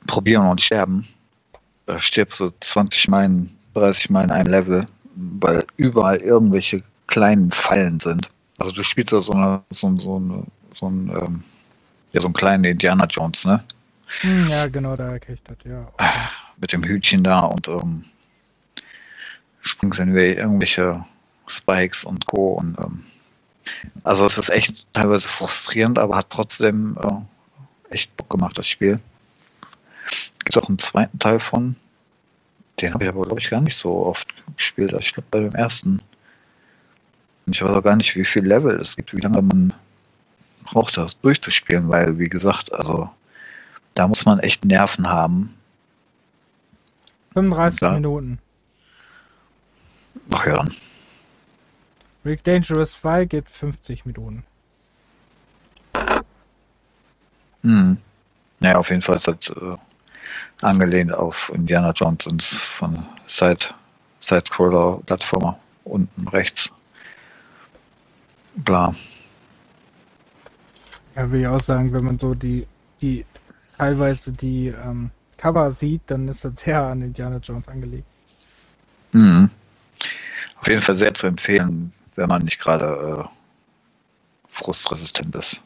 probieren 0.08 0.48
und 0.48 0.62
sterben. 0.62 1.08
Da 1.86 2.00
stirbst 2.00 2.40
du 2.40 2.52
20 2.60 3.08
Meilen, 3.08 3.58
30 3.74 4.10
Meilen 4.10 4.32
ein 4.32 4.46
Level, 4.46 4.86
weil 5.16 5.64
überall 5.78 6.18
irgendwelche 6.18 6.84
kleinen 7.08 7.52
Fallen 7.52 8.00
sind. 8.00 8.30
Also 8.60 8.72
du 8.72 8.84
spielst 8.84 9.14
da 9.14 9.22
so 9.22 9.34
eine, 9.34 9.62
so, 9.72 9.88
ein- 9.88 10.00
so, 10.00 10.16
eine, 10.18 10.44
so 10.80 10.90
ein, 10.90 11.10
ähm, 11.10 11.44
ja, 12.14 12.22
so 12.22 12.28
einen 12.28 12.34
kleinen 12.34 12.64
Indiana 12.64 13.06
Jones, 13.08 13.46
ne? 13.46 13.64
Hm, 14.22 14.48
ja, 14.50 14.68
genau, 14.68 14.96
da 14.96 15.12
erkenne 15.14 15.36
ich 15.36 15.44
das, 15.44 15.58
ja. 15.66 15.88
Okay. 15.94 16.08
Mit 16.62 16.72
dem 16.72 16.84
Hütchen 16.84 17.24
da 17.24 17.40
und 17.42 17.68
ähm, 17.68 18.06
springst 19.62 20.00
in 20.00 20.16
irgendwelche 20.16 21.04
Spikes 21.48 22.06
und 22.06 22.26
Co. 22.28 22.54
Und 22.54 22.78
ähm, 22.80 23.04
also 24.04 24.26
es 24.26 24.38
ist 24.38 24.50
echt 24.50 24.86
teilweise 24.94 25.28
frustrierend, 25.28 26.00
aber 26.00 26.18
hat 26.18 26.30
trotzdem 26.30 26.98
äh, 27.02 27.94
echt 27.94 28.16
Bock 28.18 28.30
gemacht, 28.30 28.58
das 28.58 28.68
Spiel. 28.68 29.00
Gibt 30.44 30.58
auch 30.58 30.68
einen 30.68 30.80
zweiten 30.80 31.20
Teil 31.20 31.40
von. 31.40 31.76
Den 32.82 32.94
habe 32.94 33.04
ich 33.04 33.10
aber, 33.10 33.24
glaube 33.24 33.40
ich, 33.40 33.50
gar 33.50 33.62
nicht 33.62 33.78
so 33.78 34.06
oft 34.06 34.28
gespielt. 34.58 34.94
Ich 35.00 35.14
glaube, 35.14 35.28
bei 35.32 35.40
dem 35.40 35.56
ersten. 35.56 36.02
Und 37.46 37.56
Ich 37.56 37.62
weiß 37.62 37.72
auch 37.72 37.84
gar 37.84 37.96
nicht, 37.96 38.16
wie 38.16 38.26
viel 38.26 38.44
Level 38.46 38.80
es 38.80 38.96
gibt, 38.96 39.14
wie 39.16 39.22
lange 39.22 39.42
man 39.42 39.74
braucht, 40.64 40.98
das 40.98 41.20
durchzuspielen, 41.20 41.90
weil, 41.90 42.18
wie 42.20 42.30
gesagt, 42.30 42.74
also 42.74 43.10
da 43.94 44.08
muss 44.08 44.26
man 44.26 44.40
echt 44.40 44.66
Nerven 44.66 45.08
haben. 45.08 45.54
35 47.34 47.82
Ja. 47.82 47.92
Minuten. 47.94 48.40
Ach 50.32 50.46
ja, 50.46 50.66
Rick 52.26 52.44
Dangerous 52.44 53.02
2 53.02 53.26
geht 53.26 53.50
50 53.50 54.06
Minuten. 54.06 54.44
Hm. 57.62 57.98
Naja, 58.60 58.78
auf 58.78 58.90
jeden 58.90 59.02
Fall 59.02 59.18
ist 59.18 59.28
das 59.28 59.50
äh, 59.50 59.76
angelehnt 60.62 61.14
auf 61.14 61.52
Indiana 61.54 61.92
Jones 61.92 62.26
und 62.28 62.44
von 62.44 63.06
Side, 63.26 63.66
Side-Scroller-Plattformer 64.22 65.60
unten 65.84 66.28
rechts. 66.30 66.72
Klar. 68.64 68.96
Ja, 71.16 71.32
will 71.32 71.42
ich 71.42 71.48
auch 71.48 71.62
sagen, 71.62 71.92
wenn 71.94 72.06
man 72.06 72.20
so 72.20 72.34
die, 72.34 72.66
die 73.02 73.26
teilweise 73.78 74.32
die 74.32 74.68
ähm, 74.68 75.12
Cover 75.38 75.74
sieht, 75.74 76.04
dann 76.08 76.28
ist 76.28 76.46
das 76.46 76.54
sehr 76.56 76.82
an 76.82 77.02
Indiana 77.02 77.38
Jones 77.38 77.68
angelegt. 77.68 78.08
Mhm. 79.12 79.50
Auf 80.60 80.68
jeden 80.68 80.82
Fall 80.82 80.96
sehr 80.96 81.14
zu 81.14 81.28
empfehlen, 81.28 81.92
wenn 82.16 82.30
man 82.30 82.44
nicht 82.44 82.60
gerade 82.60 83.28
äh, 83.28 83.36
frustresistent 84.48 85.36
ist. 85.36 85.62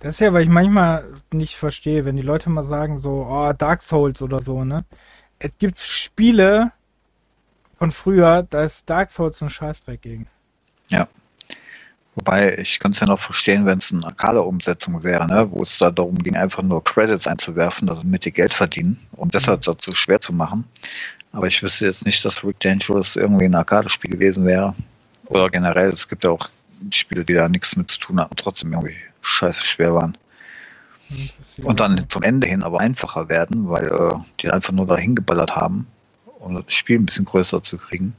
Das 0.00 0.12
ist 0.12 0.20
ja, 0.20 0.32
weil 0.32 0.44
ich 0.44 0.48
manchmal 0.48 1.04
nicht 1.32 1.56
verstehe, 1.56 2.04
wenn 2.04 2.16
die 2.16 2.22
Leute 2.22 2.50
mal 2.50 2.64
sagen 2.64 3.00
so, 3.00 3.26
oh, 3.28 3.52
Dark 3.52 3.82
Souls 3.82 4.22
oder 4.22 4.40
so, 4.40 4.64
ne? 4.64 4.84
Es 5.40 5.50
gibt 5.58 5.78
Spiele 5.78 6.72
von 7.78 7.90
früher, 7.90 8.44
da 8.48 8.64
ist 8.64 8.88
Dark 8.88 9.10
Souls 9.10 9.42
ein 9.42 9.50
Scheißdreck 9.50 10.02
gegen. 10.02 10.28
Wobei, 12.18 12.58
ich 12.58 12.80
kann 12.80 12.90
es 12.90 12.98
ja 12.98 13.06
noch 13.06 13.20
verstehen, 13.20 13.64
wenn 13.64 13.78
es 13.78 13.92
eine 13.92 14.04
Arcade-Umsetzung 14.04 15.04
wäre, 15.04 15.28
ne? 15.28 15.52
wo 15.52 15.62
es 15.62 15.78
da 15.78 15.92
darum 15.92 16.18
ging, 16.18 16.34
einfach 16.34 16.64
nur 16.64 16.82
Credits 16.82 17.28
einzuwerfen, 17.28 17.88
also 17.88 18.02
mit 18.02 18.24
die 18.24 18.32
Geld 18.32 18.52
verdienen 18.52 18.98
und 19.12 19.34
deshalb 19.34 19.62
dazu 19.62 19.94
schwer 19.94 20.20
zu 20.20 20.32
machen. 20.32 20.64
Aber 21.30 21.46
ich 21.46 21.62
wüsste 21.62 21.86
jetzt 21.86 22.04
nicht, 22.04 22.24
dass 22.24 22.42
Rick 22.42 22.58
Dangerous 22.58 23.14
irgendwie 23.14 23.44
ein 23.44 23.54
Arcade-Spiel 23.54 24.10
gewesen 24.10 24.44
wäre. 24.46 24.74
Oder 25.28 25.50
generell, 25.50 25.88
es 25.88 26.08
gibt 26.08 26.24
ja 26.24 26.30
auch 26.30 26.48
Spiele, 26.90 27.24
die 27.24 27.34
da 27.34 27.48
nichts 27.48 27.76
mit 27.76 27.90
zu 27.90 27.98
tun 27.98 28.20
hatten 28.20 28.36
trotzdem 28.36 28.72
irgendwie 28.72 28.96
scheiße 29.20 29.66
schwer 29.66 29.94
waren. 29.94 30.16
Und 31.62 31.80
dann 31.80 32.08
zum 32.08 32.22
Ende 32.22 32.46
hin 32.46 32.62
aber 32.62 32.80
einfacher 32.80 33.28
werden, 33.28 33.68
weil 33.68 33.86
äh, 33.86 34.18
die 34.40 34.50
einfach 34.50 34.72
nur 34.72 34.86
dahin 34.86 35.14
geballert 35.14 35.56
haben, 35.56 35.86
um 36.38 36.54
das 36.54 36.74
Spiel 36.74 36.98
ein 36.98 37.06
bisschen 37.06 37.24
größer 37.24 37.62
zu 37.62 37.78
kriegen. 37.78 38.14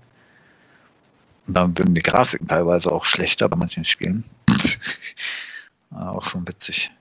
Und 1.47 1.53
dann 1.53 1.77
würden 1.77 1.95
die 1.95 2.01
Grafiken 2.01 2.47
teilweise 2.47 2.91
auch 2.91 3.05
schlechter 3.05 3.49
bei 3.49 3.57
manchen 3.57 3.85
Spielen. 3.85 4.23
auch 5.91 6.25
schon 6.25 6.47
witzig. 6.47 6.91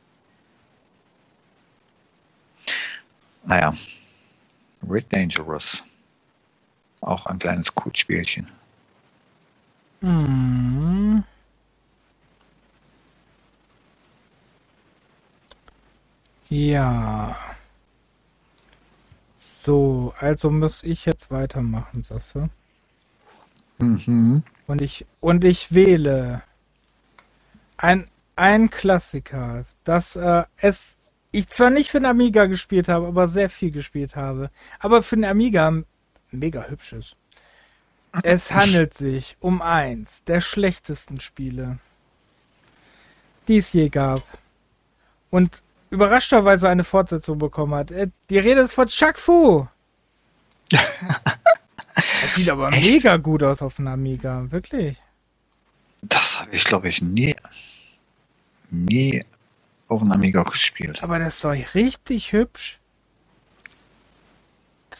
Naja. 3.44 3.74
Red 4.88 5.12
Dangerous. 5.12 5.82
Auch 7.00 7.26
ein 7.26 7.38
kleines 7.38 7.74
Kutspielchen. 7.74 8.48
Hm. 10.00 11.24
Ja. 16.48 17.36
So, 19.34 20.14
also 20.18 20.50
muss 20.50 20.82
ich 20.82 21.04
jetzt 21.04 21.30
weitermachen, 21.30 22.02
Sasse. 22.02 22.50
Mhm. 23.78 24.42
Und 24.66 24.82
ich 24.82 25.06
und 25.20 25.44
ich 25.44 25.72
wähle 25.72 26.42
ein 27.76 28.08
ein 28.36 28.70
Klassiker, 28.70 29.64
das 29.84 30.16
äh, 30.16 30.44
es 30.56 30.96
ich 31.32 31.48
zwar 31.48 31.70
nicht 31.70 31.90
für 31.90 32.00
den 32.00 32.06
Amiga 32.06 32.46
gespielt 32.46 32.88
habe, 32.88 33.06
aber 33.06 33.28
sehr 33.28 33.50
viel 33.50 33.70
gespielt 33.70 34.16
habe, 34.16 34.50
aber 34.80 35.02
für 35.02 35.16
den 35.16 35.24
Amiga 35.24 35.82
mega 36.30 36.64
hübsch 36.64 36.92
ist. 36.94 37.16
Es 38.22 38.50
handelt 38.50 38.94
sich 38.94 39.36
um 39.40 39.62
eins 39.62 40.24
der 40.24 40.40
schlechtesten 40.40 41.20
Spiele, 41.20 41.78
die 43.46 43.58
es 43.58 43.72
je 43.72 43.88
gab. 43.88 44.22
Und 45.30 45.62
überraschterweise 45.90 46.68
eine 46.68 46.84
Fortsetzung 46.84 47.38
bekommen 47.38 47.74
hat. 47.74 47.90
Äh, 47.90 48.08
Die 48.30 48.38
Rede 48.38 48.62
ist 48.62 48.72
von 48.72 48.88
Chuck 48.88 49.18
Fu. 49.18 49.66
Das 50.70 52.34
sieht 52.34 52.50
aber 52.50 52.70
mega 52.70 53.16
gut 53.16 53.42
aus 53.42 53.62
auf 53.62 53.76
dem 53.76 53.88
Amiga, 53.88 54.50
wirklich. 54.50 54.96
Das 56.02 56.40
habe 56.40 56.54
ich, 56.54 56.64
glaube 56.64 56.88
ich, 56.88 57.02
nie, 57.02 57.34
nie 58.70 59.24
auf 59.88 60.00
dem 60.00 60.12
Amiga 60.12 60.42
gespielt. 60.42 61.02
Aber 61.02 61.18
das 61.18 61.36
ist 61.36 61.44
doch 61.44 61.74
richtig 61.74 62.32
hübsch. 62.32 62.78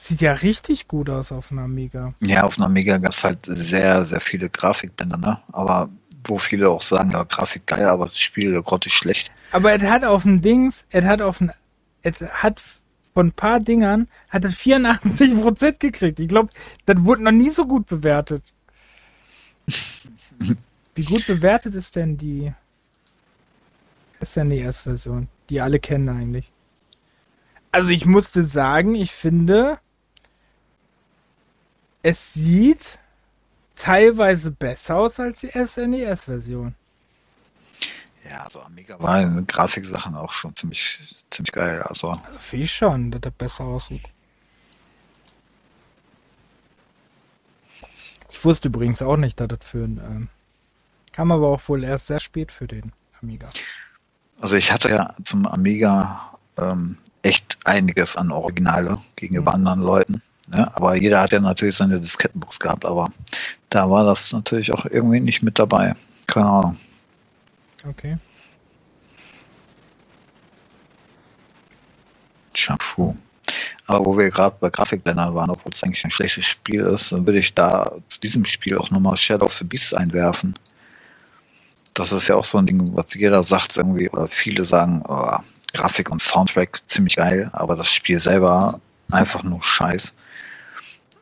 Sieht 0.00 0.20
ja 0.20 0.32
richtig 0.32 0.86
gut 0.86 1.10
aus 1.10 1.32
auf 1.32 1.48
dem 1.48 1.58
Amiga. 1.58 2.14
Ja, 2.20 2.44
auf 2.44 2.54
dem 2.54 2.62
Amiga 2.62 2.98
gab 2.98 3.12
es 3.12 3.24
halt 3.24 3.40
sehr, 3.46 4.04
sehr 4.04 4.20
viele 4.20 4.48
Grafikbänder, 4.48 5.18
ne? 5.18 5.40
Aber 5.50 5.90
wo 6.24 6.38
viele 6.38 6.70
auch 6.70 6.82
sagen, 6.82 7.10
ja, 7.10 7.24
Grafik 7.24 7.66
geil, 7.66 7.84
aber 7.84 8.06
das 8.06 8.20
Spiel 8.20 8.62
grottig 8.62 8.92
schlecht. 8.92 9.32
Aber 9.50 9.72
er 9.72 9.90
hat 9.90 10.04
auf 10.04 10.22
dem 10.22 10.40
Dings, 10.40 10.84
er 10.90 11.04
hat 11.04 11.20
auf 11.20 11.38
dem, 11.38 11.50
er 12.02 12.12
hat 12.12 12.62
von 13.12 13.26
ein 13.26 13.32
paar 13.32 13.58
Dingern, 13.58 14.06
hat 14.28 14.44
er 14.44 14.50
84% 14.50 15.78
gekriegt. 15.80 16.20
Ich 16.20 16.28
glaube, 16.28 16.50
das 16.86 17.02
wurde 17.04 17.24
noch 17.24 17.32
nie 17.32 17.50
so 17.50 17.66
gut 17.66 17.86
bewertet. 17.86 18.44
Wie 20.94 21.04
gut 21.04 21.26
bewertet 21.26 21.74
ist 21.74 21.96
denn 21.96 22.16
die 22.16 22.52
SNES-Version, 24.24 25.26
die 25.50 25.60
alle 25.60 25.80
kennen 25.80 26.08
eigentlich? 26.08 26.52
Also 27.72 27.88
ich 27.88 28.06
musste 28.06 28.44
sagen, 28.44 28.94
ich 28.94 29.10
finde, 29.10 29.80
es 32.02 32.34
sieht 32.34 32.98
teilweise 33.76 34.50
besser 34.50 34.96
aus 34.96 35.20
als 35.20 35.40
die 35.40 35.50
SNES-Version. 35.50 36.74
Ja, 38.28 38.44
also 38.44 38.60
Amiga 38.60 39.00
war 39.00 39.22
in 39.22 39.46
Grafiksachen 39.46 40.14
auch 40.14 40.32
schon 40.32 40.54
ziemlich, 40.54 40.98
ziemlich 41.30 41.52
geil. 41.52 41.82
Also 41.82 42.10
Also 42.10 42.56
ich 42.56 42.72
schon, 42.72 43.10
dass 43.10 43.20
das 43.22 43.32
besser 43.32 43.64
aussieht. 43.64 44.02
Ich 48.30 48.44
wusste 48.44 48.68
übrigens 48.68 49.02
auch 49.02 49.16
nicht, 49.16 49.40
dass 49.40 49.48
das 49.48 49.58
für 49.62 49.84
ein, 49.84 50.00
ähm, 50.04 50.28
kam 51.12 51.32
aber 51.32 51.48
auch 51.48 51.68
wohl 51.68 51.84
erst 51.84 52.08
sehr 52.08 52.20
spät 52.20 52.52
für 52.52 52.66
den 52.66 52.92
Amiga. 53.22 53.48
Also 54.40 54.56
ich 54.56 54.70
hatte 54.70 54.90
ja 54.90 55.14
zum 55.24 55.46
Amiga 55.46 56.38
ähm, 56.58 56.98
echt 57.22 57.58
einiges 57.64 58.16
an 58.16 58.30
Originale 58.30 58.98
gegenüber 59.16 59.52
Mhm. 59.52 59.56
anderen 59.56 59.80
Leuten. 59.80 60.22
Ne? 60.50 60.74
Aber 60.74 60.96
jeder 60.96 61.20
hat 61.20 61.32
ja 61.32 61.40
natürlich 61.40 61.76
seine 61.76 62.00
Diskettenbox 62.00 62.58
gehabt, 62.58 62.84
aber 62.84 63.10
da 63.70 63.90
war 63.90 64.04
das 64.04 64.32
natürlich 64.32 64.72
auch 64.72 64.86
irgendwie 64.86 65.20
nicht 65.20 65.42
mit 65.42 65.58
dabei. 65.58 65.94
Keine 66.26 66.46
Ahnung. 66.46 66.76
Okay. 67.86 68.18
Fu. 72.80 73.16
Aber 73.86 74.04
wo 74.04 74.18
wir 74.18 74.28
gerade 74.30 74.56
bei 74.60 74.68
Grafikblendern 74.68 75.34
waren, 75.34 75.50
obwohl 75.50 75.72
es 75.72 75.82
eigentlich 75.82 76.04
ein 76.04 76.10
schlechtes 76.10 76.44
Spiel 76.44 76.80
ist, 76.82 77.12
dann 77.12 77.24
würde 77.24 77.38
ich 77.38 77.54
da 77.54 77.92
zu 78.08 78.20
diesem 78.20 78.44
Spiel 78.44 78.76
auch 78.76 78.90
nochmal 78.90 79.16
Shadow 79.16 79.46
of 79.46 79.54
the 79.54 79.64
Beast 79.64 79.94
einwerfen. 79.94 80.58
Das 81.94 82.12
ist 82.12 82.28
ja 82.28 82.36
auch 82.36 82.44
so 82.44 82.58
ein 82.58 82.66
Ding, 82.66 82.94
was 82.94 83.14
jeder 83.14 83.42
sagt 83.44 83.76
irgendwie, 83.76 84.10
oder 84.10 84.28
viele 84.28 84.64
sagen, 84.64 85.02
oh, 85.08 85.38
Grafik 85.72 86.10
und 86.10 86.20
Soundtrack 86.20 86.80
ziemlich 86.86 87.16
geil, 87.16 87.48
aber 87.52 87.76
das 87.76 87.92
Spiel 87.92 88.18
selber 88.18 88.80
einfach 89.10 89.42
nur 89.42 89.62
Scheiß. 89.62 90.14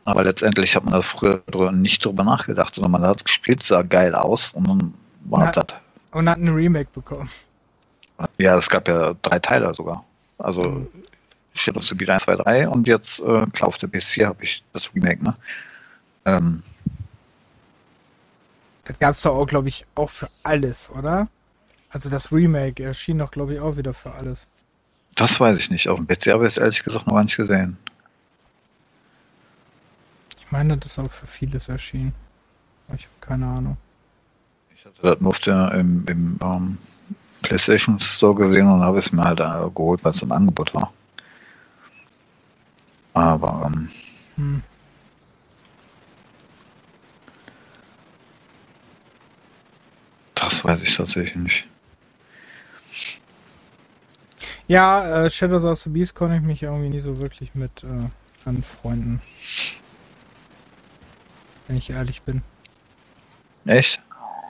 Aber 0.05 0.23
letztendlich 0.25 0.77
hat 0.77 0.85
man 0.85 0.95
da 0.95 1.03
früher 1.03 1.43
nicht 1.73 2.05
drüber 2.05 2.23
nachgedacht, 2.25 2.75
sondern 2.75 2.93
man 2.93 3.03
hat 3.03 3.25
gespielt, 3.25 3.63
sah 3.63 3.83
geil 3.83 4.15
aus 4.15 4.53
und 4.53 4.69
dann 4.69 4.95
war 5.25 5.47
Na- 5.47 5.51
das. 5.51 5.67
Und 6.13 6.29
hat 6.31 6.39
ein 6.39 6.49
Remake 6.49 6.89
bekommen. 6.95 7.29
Ja, 8.39 8.57
es 8.57 8.69
gab 8.71 8.89
ja 8.89 9.15
drei 9.23 9.39
Teile 9.39 9.75
sogar. 9.75 10.05
Also 10.39 10.63
Mhm. 10.65 10.89
Shadow 11.55 11.79
of 11.81 11.87
the 11.87 11.95
Beat 11.95 12.11
1, 12.11 12.23
2, 12.25 12.37
3 12.37 12.69
und 12.69 12.87
jetzt 12.87 13.19
äh, 13.21 13.47
klar 13.47 13.69
auf 13.69 13.79
der 13.79 13.89
PS4 13.89 14.27
habe 14.27 14.45
ich 14.45 14.63
das 14.73 14.95
Remake, 14.95 15.25
ne? 15.25 15.35
Ähm, 16.27 16.63
Das 18.85 18.99
gab's 18.99 19.23
doch 19.23 19.35
auch, 19.35 19.47
glaube 19.47 19.69
ich, 19.69 19.85
auch 19.95 20.11
für 20.11 20.29
alles, 20.43 20.91
oder? 20.91 21.29
Also 21.91 22.09
das 22.11 22.31
Remake 22.31 22.83
erschien 22.85 23.19
doch, 23.19 23.31
glaube 23.31 23.55
ich, 23.55 23.61
auch 23.61 23.77
wieder 23.77 23.95
für 23.95 24.13
alles. 24.13 24.47
Das 25.17 25.41
weiß 25.41 25.59
ich 25.59 25.71
nicht. 25.71 25.89
Auf 25.89 25.97
dem 25.97 26.07
PC 26.07 26.29
habe 26.29 26.45
ich 26.47 26.53
es 26.53 26.57
ehrlich 26.59 26.85
gesagt 26.85 27.07
noch 27.07 27.15
gar 27.15 27.25
nicht 27.25 27.37
gesehen. 27.37 27.77
Ich 30.39 30.53
meine, 30.53 30.77
das 30.79 30.93
ist 30.93 30.99
auch 31.01 31.11
für 31.11 31.27
vieles 31.27 31.69
erschienen. 31.69 32.15
Aber 32.87 32.97
Ich 32.97 33.05
habe 33.07 33.15
keine 33.21 33.47
Ahnung. 33.47 33.77
Ich 34.75 34.85
hatte 34.85 35.03
das 35.03 35.21
nur 35.21 35.31
auf 35.31 35.41
der, 35.41 35.73
im, 35.73 36.05
im 36.07 36.39
ähm, 36.41 36.79
PlayStation 37.43 37.99
Store 38.01 38.35
gesehen 38.37 38.69
und 38.69 38.81
habe 38.83 38.99
es 38.99 39.11
mir 39.13 39.25
halt 39.25 39.41
äh, 39.41 39.71
geholt, 39.75 40.05
weil 40.05 40.13
es 40.13 40.23
im 40.23 40.31
Angebot 40.33 40.73
war. 40.75 40.93
Aber 43.15 43.65
ähm, 43.67 43.89
Hm. 44.37 44.63
das 50.35 50.63
weiß 50.65 50.83
ich 50.83 50.95
tatsächlich 50.97 51.37
nicht. 51.37 51.69
Ja, 54.69 55.25
äh, 55.25 55.31
Shadows 55.31 55.65
of 55.65 55.79
the 55.79 55.91
Beast 55.91 56.15
konnte 56.15 56.37
ich 56.37 56.43
mich 56.43 56.63
irgendwie 56.63 56.89
nie 56.89 57.01
so 57.01 57.17
wirklich 57.19 57.55
mit 57.55 57.85
äh, 57.85 58.49
anfreunden. 58.49 59.21
Wenn 61.67 61.77
ich 61.77 61.91
ehrlich 61.91 62.23
bin. 62.23 62.43
Echt? 63.65 64.01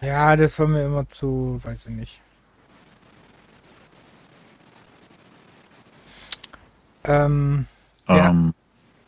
Ja, 0.02 0.36
das 0.36 0.58
war 0.58 0.66
mir 0.66 0.84
immer 0.84 1.08
zu, 1.08 1.58
weiß 1.62 1.86
ich 1.86 1.92
nicht. 1.94 2.20
Ähm, 7.04 7.66
Ja. 8.08 8.30
Ähm, 8.30 8.54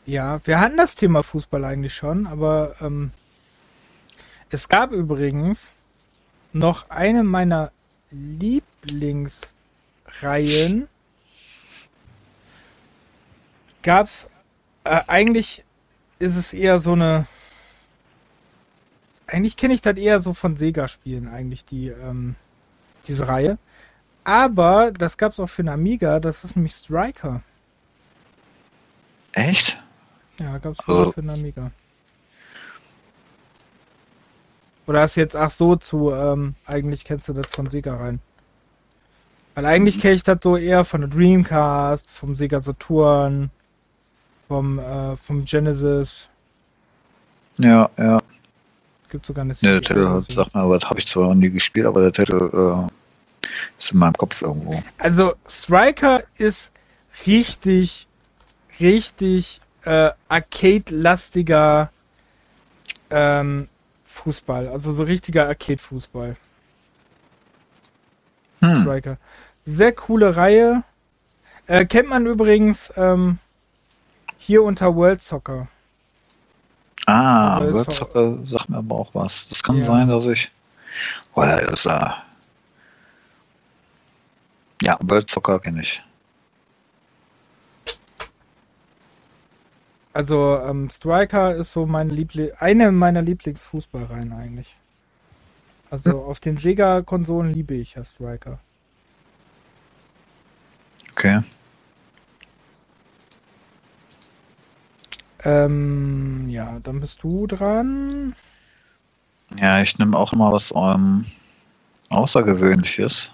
ja, 0.06 0.40
wir 0.44 0.60
hatten 0.60 0.76
das 0.78 0.94
Thema 0.94 1.22
Fußball 1.22 1.64
eigentlich 1.64 1.94
schon, 1.94 2.26
aber 2.26 2.76
ähm, 2.80 3.10
es 4.50 4.68
gab 4.70 4.92
übrigens 4.92 5.70
noch 6.54 6.88
eine 6.88 7.24
meiner 7.24 7.70
Lieblingsreihen. 8.10 10.88
Gab's 13.82 14.28
äh, 14.84 15.00
eigentlich 15.06 15.64
ist 16.18 16.36
es 16.36 16.52
eher 16.52 16.80
so 16.80 16.92
eine 16.92 17.26
eigentlich 19.26 19.56
kenne 19.56 19.74
ich 19.74 19.82
das 19.82 19.96
eher 19.96 20.20
so 20.20 20.32
von 20.32 20.56
Sega-Spielen 20.56 21.28
eigentlich 21.28 21.64
die 21.64 21.88
ähm, 21.88 22.34
diese 23.06 23.28
Reihe. 23.28 23.58
Aber 24.24 24.90
das 24.92 25.16
gab's 25.16 25.38
auch 25.40 25.46
für 25.48 25.62
den 25.62 25.68
Amiga. 25.70 26.18
Das 26.20 26.44
ist 26.44 26.56
nämlich 26.56 26.74
Striker. 26.74 27.42
echt? 29.32 29.82
Ja, 30.40 30.58
gab's 30.58 30.80
Also- 30.80 30.92
sogar 30.98 31.12
für 31.12 31.20
den 31.22 31.30
Amiga. 31.30 31.70
Oder 34.86 35.02
hast 35.02 35.16
du 35.16 35.20
jetzt, 35.20 35.36
ach 35.36 35.50
so, 35.50 35.76
zu, 35.76 36.12
ähm, 36.12 36.54
eigentlich 36.64 37.04
kennst 37.04 37.28
du 37.28 37.34
das 37.34 37.46
von 37.50 37.68
Sega 37.68 37.96
rein. 37.96 38.20
Weil 39.54 39.66
eigentlich 39.66 40.00
kenne 40.00 40.14
ich 40.14 40.22
das 40.22 40.38
so 40.42 40.56
eher 40.56 40.84
von 40.84 41.02
der 41.02 41.10
Dreamcast, 41.10 42.10
vom 42.10 42.34
Sega 42.34 42.60
Saturn, 42.60 43.50
vom, 44.48 44.78
äh, 44.78 45.16
vom 45.16 45.44
Genesis. 45.44 46.28
Ja, 47.58 47.90
ja. 47.98 48.20
Gibt 49.10 49.26
sogar 49.26 49.42
eine 49.42 49.52
Ne, 49.52 49.58
der 49.60 49.82
CD 49.82 49.86
Titel 49.88 50.00
oder 50.00 50.22
so. 50.22 50.34
sagt 50.34 50.54
mir, 50.54 50.60
aber 50.62 50.78
das 50.78 50.90
habe 50.90 51.00
ich 51.00 51.06
zwar 51.06 51.28
noch 51.28 51.34
nie 51.34 51.50
gespielt, 51.50 51.86
aber 51.86 52.02
der 52.10 52.12
Titel 52.12 52.50
äh, 52.52 53.46
Ist 53.78 53.92
in 53.92 53.98
meinem 53.98 54.14
Kopf 54.14 54.42
irgendwo. 54.42 54.82
Also 54.98 55.34
Striker 55.46 56.22
ist 56.36 56.72
richtig, 57.26 58.06
richtig 58.80 59.60
äh, 59.84 60.10
Arcade-lastiger 60.28 61.90
ähm, 63.10 63.68
Fußball. 64.04 64.68
Also 64.68 64.92
so 64.92 65.04
richtiger 65.04 65.46
Arcade-Fußball. 65.48 66.36
Hm. 68.60 68.82
Striker. 68.82 69.18
Sehr 69.64 69.92
coole 69.92 70.36
Reihe. 70.36 70.82
Äh, 71.66 71.84
kennt 71.86 72.08
man 72.08 72.26
übrigens 72.26 72.92
ähm, 72.96 73.38
hier 74.48 74.62
unter 74.62 74.96
World 74.96 75.20
Soccer. 75.20 75.68
Ah, 77.04 77.60
World 77.60 77.86
doch- 77.88 77.92
Soccer 77.92 78.44
sagt 78.46 78.70
mir 78.70 78.78
aber 78.78 78.94
auch 78.96 79.14
was. 79.14 79.46
Das 79.50 79.62
kann 79.62 79.76
Ja. 79.76 79.84
sein, 79.86 80.08
dass 80.08 80.24
ich. 80.24 80.50
Oh, 81.34 81.42
ja, 81.42 81.56
ist 81.58 81.84
äh, 81.84 82.10
Ja, 84.80 84.96
World 85.02 85.28
Soccer 85.28 85.58
kenne 85.60 85.82
ich. 85.82 86.02
Also 90.14 90.58
ähm, 90.64 90.88
Striker 90.88 91.54
ist 91.54 91.72
so 91.72 91.84
meine 91.84 92.10
Liebli 92.12 92.52
eine 92.58 92.90
meiner 92.90 93.20
Lieblingsfußballreihen 93.20 94.32
eigentlich. 94.32 94.74
Also 95.90 96.22
auf 96.22 96.40
den 96.40 96.56
Sega-Konsolen 96.56 97.52
liebe 97.52 97.74
ich 97.74 97.94
ja 97.96 98.04
Striker. 98.04 98.58
Okay. 101.12 101.40
Ähm, 105.44 106.48
ja, 106.48 106.80
dann 106.80 107.00
bist 107.00 107.22
du 107.22 107.46
dran. 107.46 108.34
Ja, 109.56 109.80
ich 109.80 109.98
nehme 109.98 110.16
auch 110.16 110.32
mal 110.32 110.52
was 110.52 110.72
ähm, 110.74 111.26
Außergewöhnliches. 112.08 113.32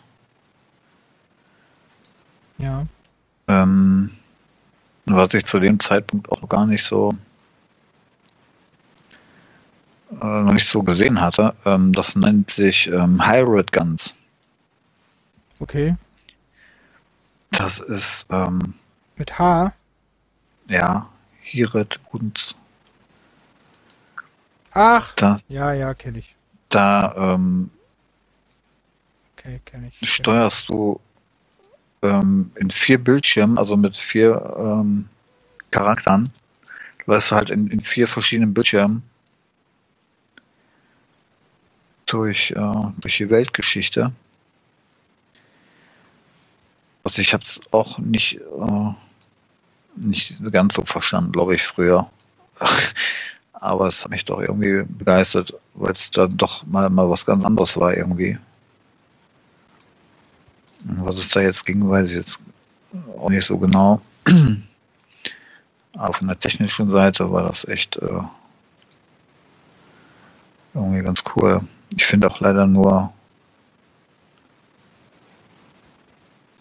Ja. 2.59 2.87
Ähm, 3.49 4.11
was 5.07 5.35
ich 5.35 5.45
zu 5.45 5.61
dem 5.61 5.81
Zeitpunkt 5.81 6.31
auch 6.31 6.49
gar 6.49 6.67
nicht 6.67 6.85
so 6.85 7.15
äh, 10.11 10.43
noch 10.43 10.53
nicht 10.53 10.69
so 10.69 10.83
gesehen 10.83 11.21
hatte. 11.21 11.55
Ähm, 11.65 11.93
das 11.93 12.17
nennt 12.17 12.51
sich 12.51 12.87
ähm, 12.89 13.27
Hybrid 13.27 13.73
Guns. 13.73 14.15
Okay. 15.61 15.97
Das 17.51 17.79
ist 17.79 18.27
ähm, 18.31 18.75
Mit 19.17 19.39
H. 19.39 19.73
ja 20.69 21.09
Hiret 21.45 22.01
Guns. 22.11 22.57
Ach. 24.73 25.15
Da, 25.15 25.39
Ja, 25.49 25.73
ja, 25.73 25.95
kenne 25.95 26.19
ich. 26.19 26.35
da 26.71 27.35
ähm, 27.35 27.71
Okay, 29.37 29.61
kenne 29.65 29.89
ich. 29.89 30.09
steuerst 30.09 30.69
du 30.69 31.01
ähm, 32.03 32.51
in 32.57 32.71
vier 32.71 32.99
Bildschirmen, 33.03 33.59
also 33.59 33.77
mit 33.77 33.97
vier 33.97 34.55
ähm, 34.59 35.09
Charakteren, 35.71 36.33
läufst 37.07 37.31
du 37.31 37.37
halt 37.37 37.51
in, 37.51 37.69
in 37.69 37.81
vier 37.83 38.09
verschiedenen 38.09 38.55
Bildschirmen 38.55 39.03
durch, 42.07 42.51
äh, 42.53 42.91
durch 43.01 43.17
die 43.19 43.31
Weltgeschichte. 43.31 44.13
Also 47.05 47.21
ich 47.21 47.33
habe 47.35 47.43
es 47.43 47.61
auch 47.71 47.99
nicht, 47.99 48.37
äh, 48.41 48.93
nicht 49.97 50.37
ganz 50.53 50.75
so 50.75 50.85
verstanden, 50.85 51.33
glaube 51.33 51.55
ich, 51.55 51.63
früher. 51.63 52.11
Aber 53.53 53.89
es 53.89 54.05
hat 54.05 54.11
mich 54.11 54.25
doch 54.25 54.41
irgendwie 54.41 54.85
begeistert, 54.87 55.55
weil 55.75 55.93
es 55.93 56.11
dann 56.11 56.37
doch 56.37 56.67
mal, 56.67 56.91
mal 56.91 57.09
was 57.09 57.25
ganz 57.25 57.45
anderes 57.45 57.77
war 57.79 57.97
irgendwie. 57.97 58.39
Was 60.85 61.17
es 61.17 61.31
da 61.31 61.41
jetzt 61.41 61.65
ging, 61.65 61.89
weiß 61.89 62.11
ich 62.11 62.17
jetzt 62.17 62.41
auch 63.17 63.31
nicht 63.31 63.47
so 63.47 63.59
genau. 63.59 64.03
Aber 65.97 66.13
von 66.13 66.27
der 66.27 66.39
technischen 66.39 66.91
Seite 66.91 67.31
war 67.33 67.43
das 67.43 67.65
echt 67.67 67.97
äh, 67.97 68.21
irgendwie 70.75 71.03
ganz 71.03 71.23
cool. 71.35 71.61
Ich 71.97 72.05
finde 72.05 72.27
auch 72.27 72.41
leider 72.41 72.67
nur 72.67 73.13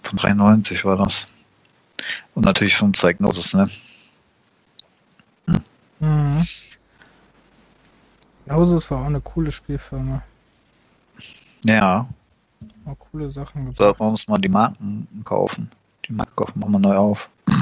von 0.04 0.18
93 0.18 0.86
war 0.86 0.98
das. 0.98 1.28
Und 2.36 2.46
natürlich 2.46 2.76
von 2.76 2.92
Psychnosis, 2.94 3.54
ne? 3.54 3.70
Mhm. 6.00 6.44
Hauses 8.50 8.90
war 8.92 9.02
auch 9.02 9.06
eine 9.06 9.22
coole 9.22 9.52
Spielfirma. 9.52 10.22
Ja, 11.66 12.08
Auch 12.86 13.00
coole 13.00 13.32
Sachen 13.32 13.66
gebracht. 13.66 13.78
sollten 13.78 14.00
wir 14.02 14.08
uns 14.10 14.28
mal 14.28 14.38
die 14.40 14.50
Marken 14.50 15.08
kaufen. 15.24 15.72
Die 16.06 16.14
Marken 16.14 16.36
kaufen 16.36 16.60
wir 16.60 16.68
mal 16.70 16.80
neu 16.80 16.96
auf. 16.96 17.30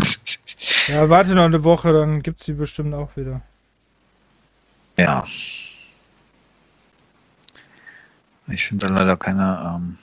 Ja, 0.88 1.10
warte 1.10 1.36
noch 1.36 1.44
eine 1.46 1.64
Woche, 1.64 1.94
dann 1.94 2.22
gibt's 2.24 2.46
die 2.46 2.54
bestimmt 2.54 2.94
auch 2.94 3.16
wieder. 3.16 3.42
Ja. 4.98 5.24
Ich 8.48 8.66
finde 8.66 8.88
da 8.88 8.94
leider 8.94 9.16
keine, 9.18 9.76
ähm 9.76 9.98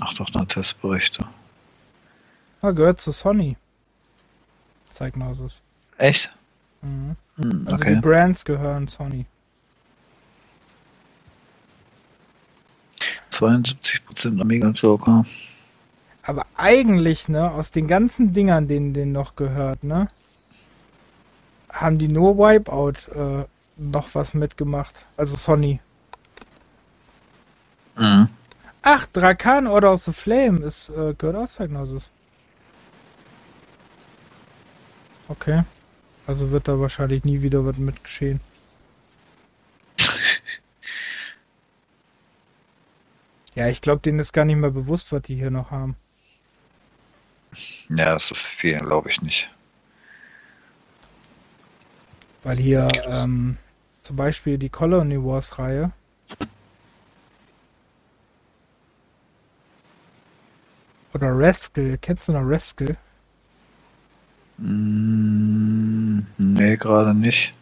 ach 0.00 0.14
doch, 0.14 0.30
da 0.30 0.44
Testberichte. 0.44 1.26
Ah, 2.64 2.70
gehört 2.70 2.98
zu 2.98 3.12
Sony. 3.12 3.58
Zeignausus. 4.90 5.60
Echt? 5.98 6.34
Mhm. 6.80 7.14
Hm, 7.36 7.62
Also 7.66 7.76
okay. 7.76 7.94
die 7.94 8.00
Brands 8.00 8.42
gehören 8.42 8.88
Sony. 8.88 9.26
72% 13.30 14.40
Amiga 14.40 14.70
Joker. 14.70 15.26
Aber 16.22 16.46
eigentlich, 16.56 17.28
ne, 17.28 17.50
aus 17.50 17.70
den 17.70 17.86
ganzen 17.86 18.32
Dingern, 18.32 18.66
denen 18.66 18.94
denen 18.94 19.12
noch 19.12 19.36
gehört, 19.36 19.84
ne, 19.84 20.08
haben 21.70 21.98
die 21.98 22.08
nur 22.08 22.38
Wipeout 22.38 23.10
äh, 23.14 23.44
noch 23.76 24.14
was 24.14 24.32
mitgemacht. 24.32 25.04
Also 25.18 25.36
Sony. 25.36 25.80
Mhm. 27.98 28.28
Ach, 28.80 29.04
Drakan 29.12 29.66
Order 29.66 29.92
of 29.92 30.02
the 30.02 30.14
Flame 30.14 30.60
ist, 30.64 30.88
äh, 30.88 31.12
gehört 31.12 31.36
auch 31.36 31.48
Zeignausus. 31.48 32.04
Okay. 35.28 35.64
Also 36.26 36.50
wird 36.50 36.68
da 36.68 36.78
wahrscheinlich 36.80 37.24
nie 37.24 37.42
wieder 37.42 37.64
was 37.64 37.78
mit 37.78 38.02
geschehen. 38.02 38.40
Ja, 43.56 43.68
ich 43.68 43.80
glaube, 43.80 44.02
denen 44.02 44.18
ist 44.18 44.32
gar 44.32 44.44
nicht 44.44 44.56
mehr 44.56 44.72
bewusst, 44.72 45.12
was 45.12 45.22
die 45.22 45.36
hier 45.36 45.52
noch 45.52 45.70
haben. 45.70 45.94
Ja, 47.88 48.14
das 48.14 48.32
ist 48.32 48.42
viel, 48.42 48.78
glaube 48.80 49.10
ich 49.10 49.22
nicht. 49.22 49.48
Weil 52.42 52.58
hier 52.58 52.88
ähm, 53.06 53.56
zum 54.02 54.16
Beispiel 54.16 54.58
die 54.58 54.70
Colony 54.70 55.22
Wars 55.22 55.58
Reihe. 55.58 55.92
Oder 61.14 61.30
Rascal. 61.30 61.96
Kennst 61.98 62.26
du 62.26 62.32
noch 62.32 62.42
Rascal? 62.42 62.96
Mm, 64.58 66.20
nee, 66.38 66.76
gerade 66.76 67.14
nicht. 67.14 67.52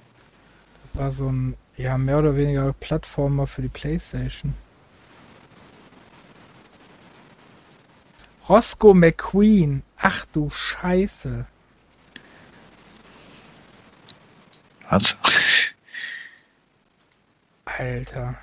Das 0.92 1.02
war 1.02 1.12
so 1.12 1.28
ein, 1.28 1.56
ja, 1.76 1.96
mehr 1.98 2.18
oder 2.18 2.36
weniger 2.36 2.72
Plattformer 2.72 3.46
für 3.46 3.62
die 3.62 3.68
Playstation. 3.68 4.54
Roscoe 8.48 8.94
McQueen. 8.94 9.82
Ach 9.96 10.26
du 10.32 10.50
Scheiße. 10.50 11.46
Was? 14.90 15.16
Alter. 17.64 18.36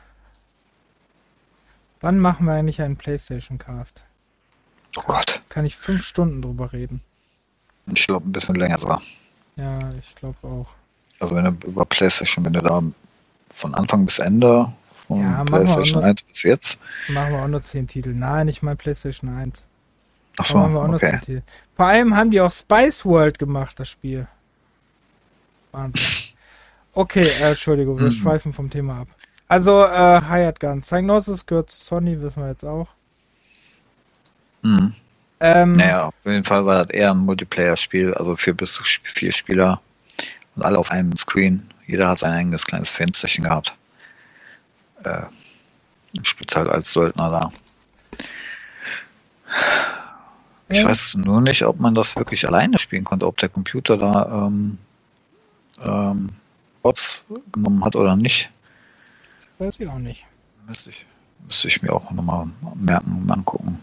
Wann 2.00 2.18
machen 2.18 2.46
wir 2.46 2.54
eigentlich 2.54 2.82
einen 2.82 2.98
Playstation 2.98 3.58
Cast? 3.58 4.04
Oh 4.98 5.02
Gott. 5.06 5.42
Kann 5.50 5.66
ich 5.66 5.76
fünf 5.76 6.04
Stunden 6.04 6.42
drüber 6.42 6.74
reden? 6.74 7.02
Ich 7.94 8.08
glaube, 8.08 8.28
ein 8.28 8.32
bisschen 8.32 8.56
länger 8.56 8.80
sogar. 8.80 9.02
Ja, 9.56 9.80
ich 10.00 10.16
glaube 10.16 10.38
auch. 10.44 10.68
Also 11.20 11.36
wenn 11.36 11.46
du 11.60 11.68
über 11.68 11.86
PlayStation, 11.86 12.46
wenn 12.46 12.54
du 12.54 12.62
da 12.62 12.82
von 13.56 13.74
Anfang 13.76 14.06
bis 14.06 14.20
Ende, 14.20 14.72
von 15.08 15.22
Ja, 15.22 15.44
PlayStation 15.44 16.02
noch- 16.02 16.08
1 16.08 16.22
bis 16.24 16.44
jetzt. 16.44 16.78
Machen 17.10 17.34
wir 17.34 17.42
auch 17.44 17.48
nur 17.48 17.62
10 17.62 17.88
Titel. 17.88 18.14
Nein, 18.14 18.46
nicht 18.46 18.62
mal 18.64 18.76
PlayStation 18.76 19.36
1. 19.36 19.66
Ach 20.38 20.46
Da 20.46 20.52
so, 20.54 20.58
machen 20.58 20.74
wir 20.74 20.82
auch 20.82 20.88
nur 20.88 21.00
10 21.00 21.16
okay. 21.22 21.42
Vor 21.76 21.86
allem 21.88 22.16
haben 22.16 22.32
die 22.32 22.40
auch 22.40 22.52
Spice 22.52 23.04
World 23.06 23.38
gemacht, 23.40 23.80
das 23.80 23.90
Spiel. 23.90 24.28
Wahnsinn. 25.72 26.06
Okay, 26.94 27.26
äh, 27.28 27.50
Entschuldigung, 27.50 28.00
wir 28.00 28.08
Mhm. 28.08 28.12
schweifen 28.12 28.54
vom 28.54 28.70
Thema 28.70 29.02
ab. 29.02 29.08
Also, 29.48 29.84
äh, 29.86 30.22
Hired 30.22 30.60
Guns. 30.60 30.86
Psygnosis 30.86 31.46
gehört 31.46 31.70
zu 31.72 31.82
Sony, 31.84 32.22
wissen 32.22 32.42
wir 32.42 32.50
jetzt 32.50 32.64
auch. 32.66 32.88
Hm. 34.64 34.94
Ähm, 35.40 35.74
Naja, 35.74 36.08
auf 36.08 36.14
jeden 36.26 36.44
Fall 36.44 36.66
war 36.66 36.86
das 36.86 36.94
eher 36.94 37.12
ein 37.12 37.18
Multiplayer-Spiel, 37.20 38.14
also 38.14 38.36
vier 38.36 38.54
bis 38.56 38.74
zu 38.74 38.84
vier 38.84 39.32
Spieler 39.32 39.82
und 40.56 40.64
alle 40.64 40.78
auf 40.78 40.92
einem 40.92 41.16
Screen. 41.18 41.70
Jeder 41.88 42.10
hat 42.10 42.20
sein 42.20 42.34
eigenes 42.34 42.66
kleines 42.66 42.90
Fensterchen 42.90 43.46
gehabt. 43.46 43.76
Äh, 45.04 45.24
spielt 46.24 46.56
halt 46.56 46.68
als 46.70 46.92
Söldner 46.92 47.30
da. 47.32 47.52
Ich 50.68 50.80
Ja. 50.80 50.86
weiß 50.90 51.16
nur 51.16 51.42
nicht, 51.42 51.64
ob 51.64 51.80
man 51.80 51.96
das 51.96 52.16
wirklich 52.16 52.46
alleine 52.48 52.78
spielen 52.78 53.04
konnte, 53.06 53.26
ob 53.26 53.38
der 53.38 53.50
Computer 53.50 53.98
da 53.98 54.46
ähm, 54.48 54.78
ähm, 55.82 56.30
Bots 56.84 57.24
genommen 57.54 57.84
hat 57.84 57.96
oder 57.96 58.16
nicht. 58.16 58.50
Weiß 59.58 59.76
ich 59.80 59.88
auch 59.88 59.98
nicht. 59.98 60.26
Müsste 60.68 60.92
ich, 60.92 61.06
müsste 61.46 61.68
ich 61.70 61.82
mir 61.82 61.92
auch 61.94 62.12
nochmal 62.12 62.48
merken 62.76 63.22
und 63.24 63.32
angucken. 63.32 63.80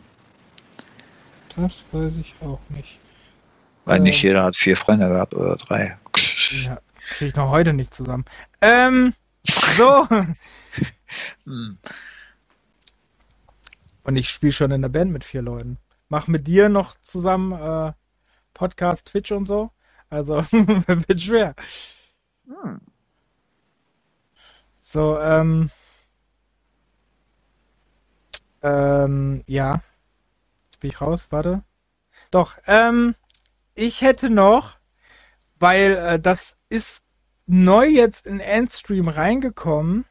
Das 1.56 1.84
weiß 1.92 2.12
ich 2.20 2.34
auch 2.42 2.60
nicht. 2.68 2.98
Weil 3.84 3.98
Äh. 3.98 4.02
nicht 4.02 4.22
jeder 4.22 4.44
hat 4.44 4.56
vier 4.56 4.76
Freunde 4.76 5.08
gehabt 5.08 5.34
oder 5.34 5.56
drei. 5.56 5.98
Ja, 6.64 6.78
kriege 7.10 7.28
ich 7.30 7.34
noch 7.36 7.50
heute 7.50 7.72
nicht 7.72 7.94
zusammen. 7.94 8.24
Ähm, 8.60 9.14
so. 9.44 10.06
Hm. 11.44 11.78
Und 14.02 14.16
ich 14.16 14.28
spiele 14.28 14.52
schon 14.52 14.72
in 14.72 14.82
der 14.82 14.88
Band 14.88 15.12
mit 15.12 15.24
vier 15.24 15.40
Leuten. 15.40 15.78
Mach 16.08 16.26
mit 16.26 16.46
dir 16.48 16.68
noch 16.68 17.00
zusammen 17.00 17.52
äh, 17.52 17.92
Podcast, 18.54 19.08
Twitch 19.08 19.30
und 19.32 19.46
so. 19.46 19.70
Also 20.10 20.44
wird 20.50 21.20
schwer. 21.20 21.54
Hm. 22.46 22.80
So, 24.80 25.18
ähm. 25.20 25.70
Ähm, 28.62 29.44
ja. 29.46 29.80
Bin 30.86 30.92
ich 30.92 31.00
raus, 31.00 31.26
warte. 31.30 31.64
Doch, 32.30 32.58
ähm, 32.68 33.16
ich 33.74 34.02
hätte 34.02 34.30
noch, 34.30 34.78
weil 35.58 35.96
äh, 35.96 36.20
das 36.20 36.58
ist 36.68 37.02
neu 37.46 37.86
jetzt 37.86 38.24
in 38.24 38.38
Endstream 38.38 39.08
reingekommen, 39.08 40.04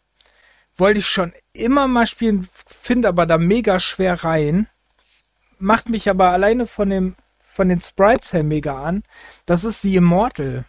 wollte 0.76 1.00
ich 1.00 1.08
schon 1.08 1.32
immer 1.54 1.88
mal 1.88 2.06
spielen, 2.06 2.50
finde 2.66 3.08
aber 3.08 3.26
da 3.26 3.38
mega 3.38 3.80
schwer 3.80 4.26
rein. 4.26 4.68
Macht 5.60 5.88
mich 5.88 6.10
aber 6.10 6.32
alleine 6.32 6.68
von 6.68 6.90
dem 6.90 7.16
von 7.40 7.70
den 7.70 7.80
Sprites 7.80 8.34
her 8.34 8.44
mega 8.44 8.84
an. 8.84 9.04
Das 9.46 9.64
ist 9.64 9.82
die 9.86 9.96
Immortal. 9.96 10.66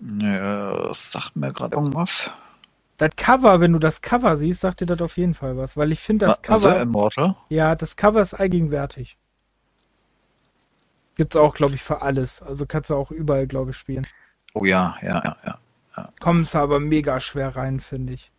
Ja, 0.00 0.88
das 0.88 1.12
sagt 1.12 1.36
mir 1.36 1.52
gerade 1.52 1.76
irgendwas. 1.76 2.32
Das 2.98 3.10
Cover, 3.16 3.60
wenn 3.60 3.72
du 3.72 3.78
das 3.78 4.00
Cover 4.00 4.36
siehst, 4.36 4.60
sagt 4.60 4.80
dir 4.80 4.86
das 4.86 5.00
auf 5.00 5.16
jeden 5.16 5.34
Fall 5.34 5.56
was, 5.56 5.76
weil 5.76 5.92
ich 5.92 6.00
finde 6.00 6.26
das 6.26 6.36
Ah, 6.36 6.40
The 6.40 6.46
Cover, 6.46 6.80
Immortal? 6.80 7.36
ja, 7.48 7.74
das 7.74 7.96
Cover 7.96 8.20
ist 8.22 8.34
allgegenwärtig. 8.34 9.16
Gibt's 11.16 11.36
auch, 11.36 11.54
glaube 11.54 11.74
ich, 11.74 11.82
für 11.82 12.02
alles. 12.02 12.40
Also 12.42 12.64
kannst 12.66 12.90
du 12.90 12.94
auch 12.94 13.10
überall, 13.10 13.46
glaube 13.46 13.72
ich, 13.72 13.76
spielen. 13.76 14.06
Oh 14.54 14.64
ja, 14.64 14.96
ja, 15.02 15.20
ja, 15.24 15.36
ja. 15.96 16.08
Kommst 16.20 16.54
aber 16.56 16.80
mega 16.80 17.20
schwer 17.20 17.54
rein, 17.56 17.80
finde 17.80 18.14
ich. 18.14 18.30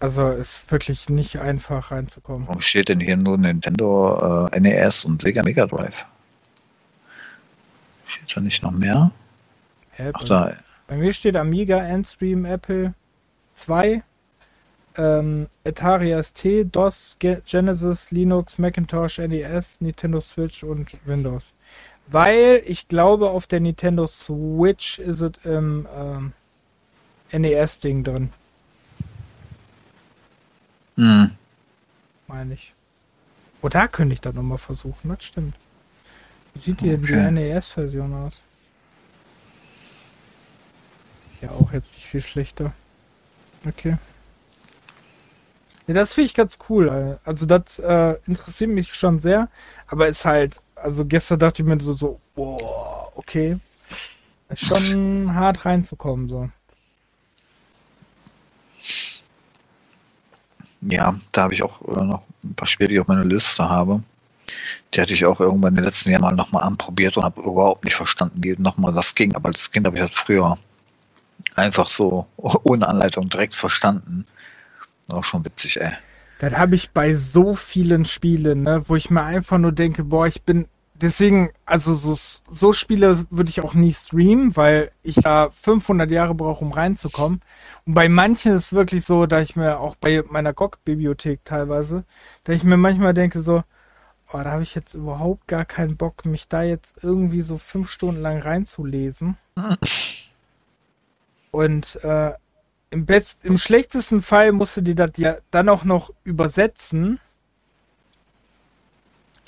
Also 0.00 0.28
ist 0.32 0.70
wirklich 0.70 1.08
nicht 1.08 1.38
einfach 1.40 1.90
reinzukommen. 1.90 2.46
Warum 2.48 2.60
steht 2.60 2.88
denn 2.90 3.00
hier 3.00 3.16
nur 3.16 3.38
Nintendo, 3.38 4.48
äh, 4.52 4.60
NES 4.60 5.04
und 5.04 5.22
Sega 5.22 5.42
Mega 5.42 5.66
Drive? 5.66 6.04
Steht 8.06 8.36
da 8.36 8.40
nicht 8.40 8.62
noch 8.62 8.72
mehr? 8.72 9.12
Hä, 9.92 10.10
Ach 10.12 10.24
da, 10.24 10.52
bei 10.94 11.00
mir 11.00 11.12
steht 11.12 11.34
Amiga, 11.34 11.78
Endstream, 11.78 12.44
Apple 12.44 12.94
2, 13.54 14.04
ähm, 14.96 15.48
Atari 15.66 16.22
ST, 16.22 16.66
DOS, 16.70 17.16
Ge 17.18 17.40
Genesis, 17.44 18.12
Linux, 18.12 18.58
Macintosh, 18.58 19.18
NES, 19.18 19.80
Nintendo 19.80 20.20
Switch 20.20 20.62
und 20.62 20.92
Windows. 21.04 21.52
Weil 22.06 22.62
ich 22.64 22.86
glaube, 22.86 23.30
auf 23.30 23.48
der 23.48 23.58
Nintendo 23.58 24.06
Switch 24.06 25.00
ist 25.00 25.20
es 25.20 25.32
im 25.42 25.88
ähm, 25.96 26.32
NES-Ding 27.32 28.04
drin, 28.04 28.30
hm. 30.96 31.32
meine 32.28 32.54
ich. 32.54 32.72
Oh, 33.62 33.68
da 33.68 33.88
könnte 33.88 34.12
ich 34.12 34.20
das 34.20 34.32
nochmal 34.32 34.58
versuchen, 34.58 35.08
das 35.08 35.24
stimmt. 35.24 35.56
Wie 36.52 36.60
sieht 36.60 36.80
die 36.82 36.94
Okay. 36.94 37.06
die 37.06 37.32
NES-Version 37.32 38.14
aus? 38.14 38.44
Ja, 41.44 41.50
auch 41.50 41.72
jetzt 41.72 41.94
nicht 41.94 42.06
viel 42.06 42.22
schlechter. 42.22 42.72
Okay. 43.66 43.98
Ja, 45.86 45.94
das 45.94 46.14
finde 46.14 46.26
ich 46.26 46.34
ganz 46.34 46.58
cool. 46.70 47.18
Also 47.24 47.44
das 47.44 47.78
äh, 47.78 48.14
interessiert 48.26 48.70
mich 48.70 48.94
schon 48.94 49.20
sehr, 49.20 49.48
aber 49.86 50.08
ist 50.08 50.24
halt, 50.24 50.58
also 50.74 51.04
gestern 51.04 51.38
dachte 51.38 51.62
ich 51.62 51.68
mir 51.68 51.78
so, 51.80 51.92
so 51.92 52.20
boah, 52.34 53.12
okay. 53.14 53.58
Ist 54.48 54.66
schon 54.66 55.34
hart 55.34 55.66
reinzukommen, 55.66 56.28
so. 56.30 56.48
Ja, 60.80 61.18
da 61.32 61.42
habe 61.42 61.54
ich 61.54 61.62
auch 61.62 61.82
äh, 61.82 62.04
noch 62.04 62.22
ein 62.42 62.54
paar 62.54 62.66
Spiele, 62.66 62.88
die 62.88 62.94
ich 62.94 63.00
auf 63.00 63.08
meiner 63.08 63.24
Liste 63.24 63.68
habe. 63.68 64.02
Die 64.94 65.00
hatte 65.00 65.12
ich 65.12 65.26
auch 65.26 65.40
irgendwann 65.40 65.72
in 65.72 65.76
den 65.76 65.84
letzten 65.84 66.10
Jahren 66.10 66.22
mal 66.22 66.34
nochmal 66.34 66.62
anprobiert 66.62 67.16
und 67.18 67.24
habe 67.24 67.42
überhaupt 67.42 67.84
nicht 67.84 67.96
verstanden, 67.96 68.42
wie 68.42 68.54
nochmal 68.56 68.94
das 68.94 69.14
ging. 69.14 69.34
Aber 69.34 69.48
als 69.48 69.70
Kind 69.70 69.86
habe 69.86 69.96
ich 69.98 70.02
das 70.02 70.14
früher 70.14 70.56
einfach 71.54 71.88
so 71.88 72.26
ohne 72.36 72.88
Anleitung 72.88 73.28
direkt 73.28 73.54
verstanden. 73.54 74.26
Auch 75.08 75.24
schon 75.24 75.44
witzig, 75.44 75.80
ey. 75.80 75.92
Das 76.38 76.54
habe 76.54 76.74
ich 76.74 76.90
bei 76.90 77.14
so 77.14 77.54
vielen 77.54 78.04
Spielen, 78.04 78.62
ne, 78.62 78.82
wo 78.86 78.96
ich 78.96 79.10
mir 79.10 79.22
einfach 79.22 79.58
nur 79.58 79.72
denke, 79.72 80.04
boah, 80.04 80.26
ich 80.26 80.42
bin 80.42 80.66
deswegen, 80.94 81.50
also 81.66 81.94
so, 81.94 82.16
so 82.48 82.72
Spiele 82.72 83.24
würde 83.30 83.50
ich 83.50 83.60
auch 83.60 83.74
nie 83.74 83.92
streamen, 83.92 84.56
weil 84.56 84.90
ich 85.02 85.16
da 85.16 85.50
500 85.50 86.10
Jahre 86.10 86.34
brauche, 86.34 86.64
um 86.64 86.72
reinzukommen. 86.72 87.40
Und 87.86 87.94
bei 87.94 88.08
manchen 88.08 88.54
ist 88.54 88.66
es 88.66 88.72
wirklich 88.72 89.04
so, 89.04 89.26
da 89.26 89.40
ich 89.40 89.56
mir 89.56 89.78
auch 89.78 89.96
bei 89.96 90.22
meiner 90.28 90.52
GOG-Bibliothek 90.52 91.44
teilweise, 91.44 92.04
da 92.44 92.52
ich 92.52 92.64
mir 92.64 92.76
manchmal 92.76 93.14
denke 93.14 93.42
so, 93.42 93.62
oh, 94.32 94.38
da 94.38 94.50
habe 94.50 94.62
ich 94.62 94.74
jetzt 94.74 94.94
überhaupt 94.94 95.46
gar 95.46 95.64
keinen 95.64 95.96
Bock, 95.96 96.24
mich 96.24 96.48
da 96.48 96.62
jetzt 96.62 96.96
irgendwie 97.02 97.42
so 97.42 97.58
fünf 97.58 97.90
Stunden 97.90 98.22
lang 98.22 98.40
reinzulesen. 98.40 99.36
Und 101.54 102.02
äh, 102.02 102.32
im 102.90 103.06
best, 103.06 103.44
im 103.44 103.58
schlechtesten 103.58 104.22
Fall 104.22 104.50
musst 104.50 104.76
du 104.76 104.80
dir 104.80 104.96
das 104.96 105.12
ja 105.18 105.36
dann 105.52 105.68
auch 105.68 105.84
noch 105.84 106.10
übersetzen, 106.24 107.20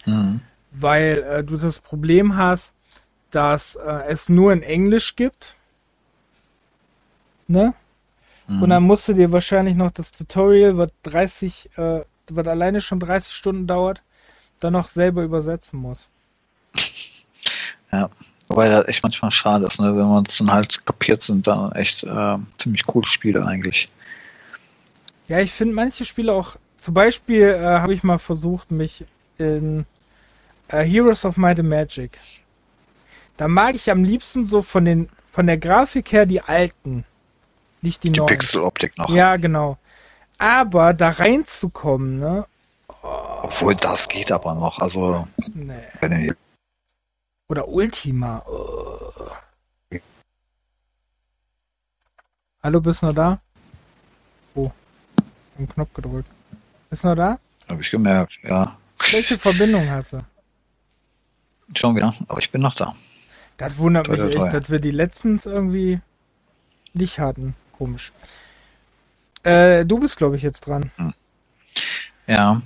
Mhm. 0.07 0.41
weil 0.71 1.19
äh, 1.25 1.43
du 1.43 1.57
das 1.57 1.81
Problem 1.81 2.37
hast, 2.37 2.73
dass 3.33 3.75
äh, 3.75 4.05
es 4.07 4.29
nur 4.29 4.53
in 4.53 4.63
Englisch 4.63 5.17
gibt. 5.17 5.57
Ne? 7.49 7.75
Mhm. 8.47 8.63
Und 8.63 8.71
dann 8.71 8.85
musst 8.85 9.09
du 9.09 9.13
dir 9.13 9.33
wahrscheinlich 9.33 9.75
noch 9.75 9.91
das 9.91 10.13
Tutorial, 10.13 10.79
was 10.79 10.91
30, 11.03 11.71
äh, 11.77 12.05
was 12.31 12.47
alleine 12.47 12.81
schon 12.81 13.01
30 13.01 13.33
Stunden 13.35 13.67
dauert, 13.67 14.05
dann 14.61 14.75
noch 14.75 14.87
selber 14.87 15.25
übersetzen 15.25 15.81
muss. 15.81 16.09
Ja, 17.93 18.11
wobei 18.49 18.69
das 18.69 18.87
echt 18.89 19.03
manchmal 19.03 19.31
schade 19.31 19.67
ist, 19.67 19.81
ne? 19.81 19.97
wenn 19.97 20.09
man 20.09 20.25
es 20.27 20.39
dann 20.39 20.53
halt 20.53 20.85
kapiert, 20.87 21.23
sind 21.23 21.47
dann 21.47 21.73
echt 21.73 22.05
äh, 22.05 22.37
ziemlich 22.59 22.85
coole 22.87 23.07
Spiele 23.07 23.45
eigentlich. 23.47 23.89
Ja, 25.29 25.41
ich 25.41 25.53
finde 25.53 25.75
manche 25.75 26.05
Spiele 26.05 26.33
auch, 26.33 26.57
zum 26.77 26.95
Beispiel 26.95 27.43
äh, 27.43 27.61
habe 27.81 27.95
ich 27.95 28.03
mal 28.05 28.19
versucht, 28.19 28.71
mich 28.71 29.05
in 29.39 29.85
äh, 30.69 30.85
Heroes 30.85 31.25
of 31.25 31.37
Might 31.37 31.59
and 31.59 31.69
Magic. 31.69 32.19
Da 33.37 33.49
mag 33.49 33.75
ich 33.75 33.91
am 33.91 34.05
liebsten 34.05 34.45
so 34.45 34.63
von 34.63 34.85
den 34.85 35.09
von 35.27 35.47
der 35.47 35.59
Grafik 35.59 36.13
her 36.13 36.25
die 36.25 36.41
alten, 36.41 37.05
nicht 37.83 38.03
die, 38.05 38.11
Die 38.11 38.19
neuen. 38.21 38.29
Pixeloptik 38.29 38.97
noch. 38.97 39.11
Ja, 39.11 39.37
genau. 39.37 39.77
Aber 40.39 40.95
da 40.95 41.11
reinzukommen, 41.11 42.19
ne? 42.19 42.47
Obwohl 43.43 43.75
das 43.75 44.09
geht 44.09 44.33
aber 44.33 44.55
noch. 44.55 44.79
Also, 44.79 45.27
Nee. 45.55 45.75
wenn 46.01 46.23
ihr 46.23 46.37
Oder 47.49 47.69
Ultima. 47.69 48.43
Oh. 48.47 49.97
Hallo, 52.63 52.81
bist 52.81 53.03
du 53.03 53.07
noch 53.07 53.15
da? 53.15 53.41
Oh. 54.55 54.71
Einen 55.57 55.69
Knopf 55.69 55.95
gedrückt. 55.95 56.29
Bist 56.91 57.05
du 57.05 57.09
noch 57.09 57.15
da? 57.17 57.39
habe 57.69 57.81
ich 57.83 57.91
gemerkt, 57.91 58.33
ja. 58.43 58.77
Welche 59.11 59.39
Verbindung 59.39 59.89
hast 59.91 60.13
du? 60.13 60.25
Schon 61.75 61.97
wieder, 61.97 62.15
aber 62.29 62.39
ich 62.41 62.51
bin 62.51 62.63
noch 62.63 62.75
da. 62.75 62.95
Das 63.57 63.77
wundert 63.79 64.07
Toi, 64.07 64.13
mich 64.13 64.21
toi, 64.21 64.29
echt, 64.29 64.53
toi. 64.53 64.61
dass 64.61 64.71
wir 64.71 64.79
die 64.79 64.91
letztens 64.91 65.47
irgendwie 65.47 66.01
nicht 66.93 67.19
hatten. 67.19 67.55
Komisch. 67.73 68.13
Äh, 69.43 69.85
du 69.85 69.99
bist, 69.99 70.17
glaube 70.17 70.37
ich, 70.37 70.43
jetzt 70.43 70.61
dran. 70.63 70.91
Ja. 72.27 72.63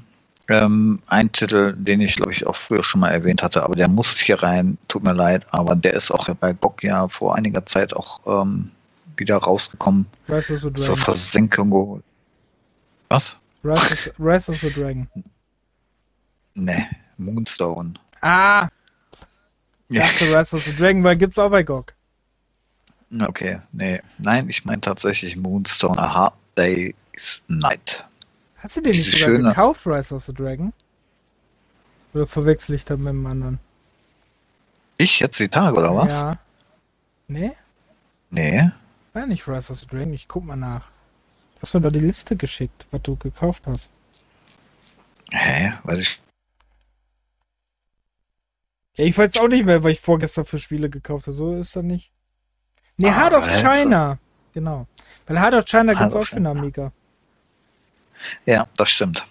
Ähm, 0.50 1.00
ein 1.06 1.30
Titel, 1.30 1.74
den 1.76 2.00
ich, 2.00 2.16
glaube 2.16 2.32
ich, 2.32 2.44
auch 2.44 2.56
früher 2.56 2.82
schon 2.82 3.00
mal 3.00 3.10
erwähnt 3.10 3.40
hatte, 3.44 3.62
aber 3.62 3.76
der 3.76 3.86
muss 3.88 4.18
hier 4.18 4.42
rein, 4.42 4.78
tut 4.88 5.04
mir 5.04 5.12
leid, 5.12 5.46
aber 5.52 5.76
der 5.76 5.94
ist 5.94 6.10
auch 6.10 6.28
bei 6.34 6.52
GOG 6.54 6.82
ja 6.82 7.06
vor 7.06 7.36
einiger 7.36 7.64
Zeit 7.66 7.94
auch 7.94 8.20
ähm, 8.26 8.72
wieder 9.16 9.36
rausgekommen 9.36 10.06
Rise 10.28 10.54
of 10.54 10.60
the 10.62 10.72
zur 10.72 10.72
Dragon. 10.72 10.96
Versenkung. 10.96 12.02
Was? 13.08 13.36
Rise 13.62 14.10
of, 14.10 14.12
Rise 14.18 14.50
of 14.50 14.58
the 14.60 14.70
Dragon. 14.72 15.08
Ne, 16.54 16.88
Moonstone. 17.16 17.94
Ah, 18.20 18.66
ich 19.88 19.98
Ja. 19.98 20.02
dachte 20.08 20.24
Rise 20.36 20.56
of 20.56 20.64
the 20.64 20.74
Dragon, 20.74 21.04
weil 21.04 21.16
gibt's 21.16 21.38
auch 21.38 21.50
bei 21.50 21.62
GOG. 21.62 21.92
Okay, 23.20 23.60
nee. 23.70 24.00
Nein, 24.18 24.48
ich 24.48 24.64
meine 24.64 24.80
tatsächlich 24.80 25.36
Moonstone 25.36 25.96
A 25.98 26.12
Hard 26.14 26.34
Day's 26.56 27.42
Night. 27.46 28.04
Hast 28.60 28.76
du 28.76 28.80
den 28.82 28.92
nicht 28.96 29.10
sogar 29.12 29.28
schöne- 29.36 29.48
gekauft, 29.50 29.86
Rise 29.86 30.14
of 30.14 30.24
the 30.24 30.32
Dragon? 30.34 30.72
Oder 32.14 32.26
verwechsel 32.26 32.74
ich 32.74 32.84
da 32.84 32.96
mit 32.96 33.08
dem 33.08 33.26
anderen? 33.26 33.58
Ich 34.96 35.20
jetzt 35.20 35.38
die 35.38 35.48
Tage, 35.48 35.76
oder 35.78 35.94
was? 35.96 36.10
Ja. 36.12 36.38
Nee? 37.28 37.52
Nee. 38.30 38.70
War 39.12 39.26
nicht 39.26 39.46
Rise 39.48 39.72
of 39.72 39.78
the 39.80 39.86
Dragon. 39.86 40.12
Ich 40.12 40.28
guck 40.28 40.44
mal 40.44 40.56
nach. 40.56 40.88
Du 41.56 41.62
hast 41.62 41.74
mir 41.74 41.80
da 41.80 41.90
die 41.90 42.00
Liste 42.00 42.36
geschickt, 42.36 42.86
was 42.90 43.02
du 43.02 43.16
gekauft 43.16 43.62
hast. 43.66 43.90
Hä? 45.32 45.72
Weiß 45.84 45.98
ich. 45.98 46.20
Ja, 48.96 49.04
ich 49.04 49.16
weiß 49.16 49.38
auch 49.38 49.48
nicht 49.48 49.64
mehr, 49.64 49.82
was 49.82 49.92
ich 49.92 50.00
vorgestern 50.00 50.44
für 50.44 50.58
Spiele 50.58 50.90
gekauft 50.90 51.26
habe. 51.26 51.36
So 51.36 51.56
ist 51.56 51.76
das 51.76 51.84
nicht. 51.84 52.10
Nee, 52.96 53.08
Ah, 53.08 53.16
Heart 53.30 53.34
of 53.34 53.48
China. 53.48 54.18
Genau. 54.52 54.86
Weil 55.26 55.40
Heart 55.40 55.54
of 55.54 55.64
China 55.64 55.94
gibt's 55.94 56.14
auch 56.16 56.26
für 56.26 56.34
den. 56.36 56.46
Amiga. 56.46 56.92
Ja, 58.46 58.66
das 58.76 58.90
stimmt. 58.90 59.24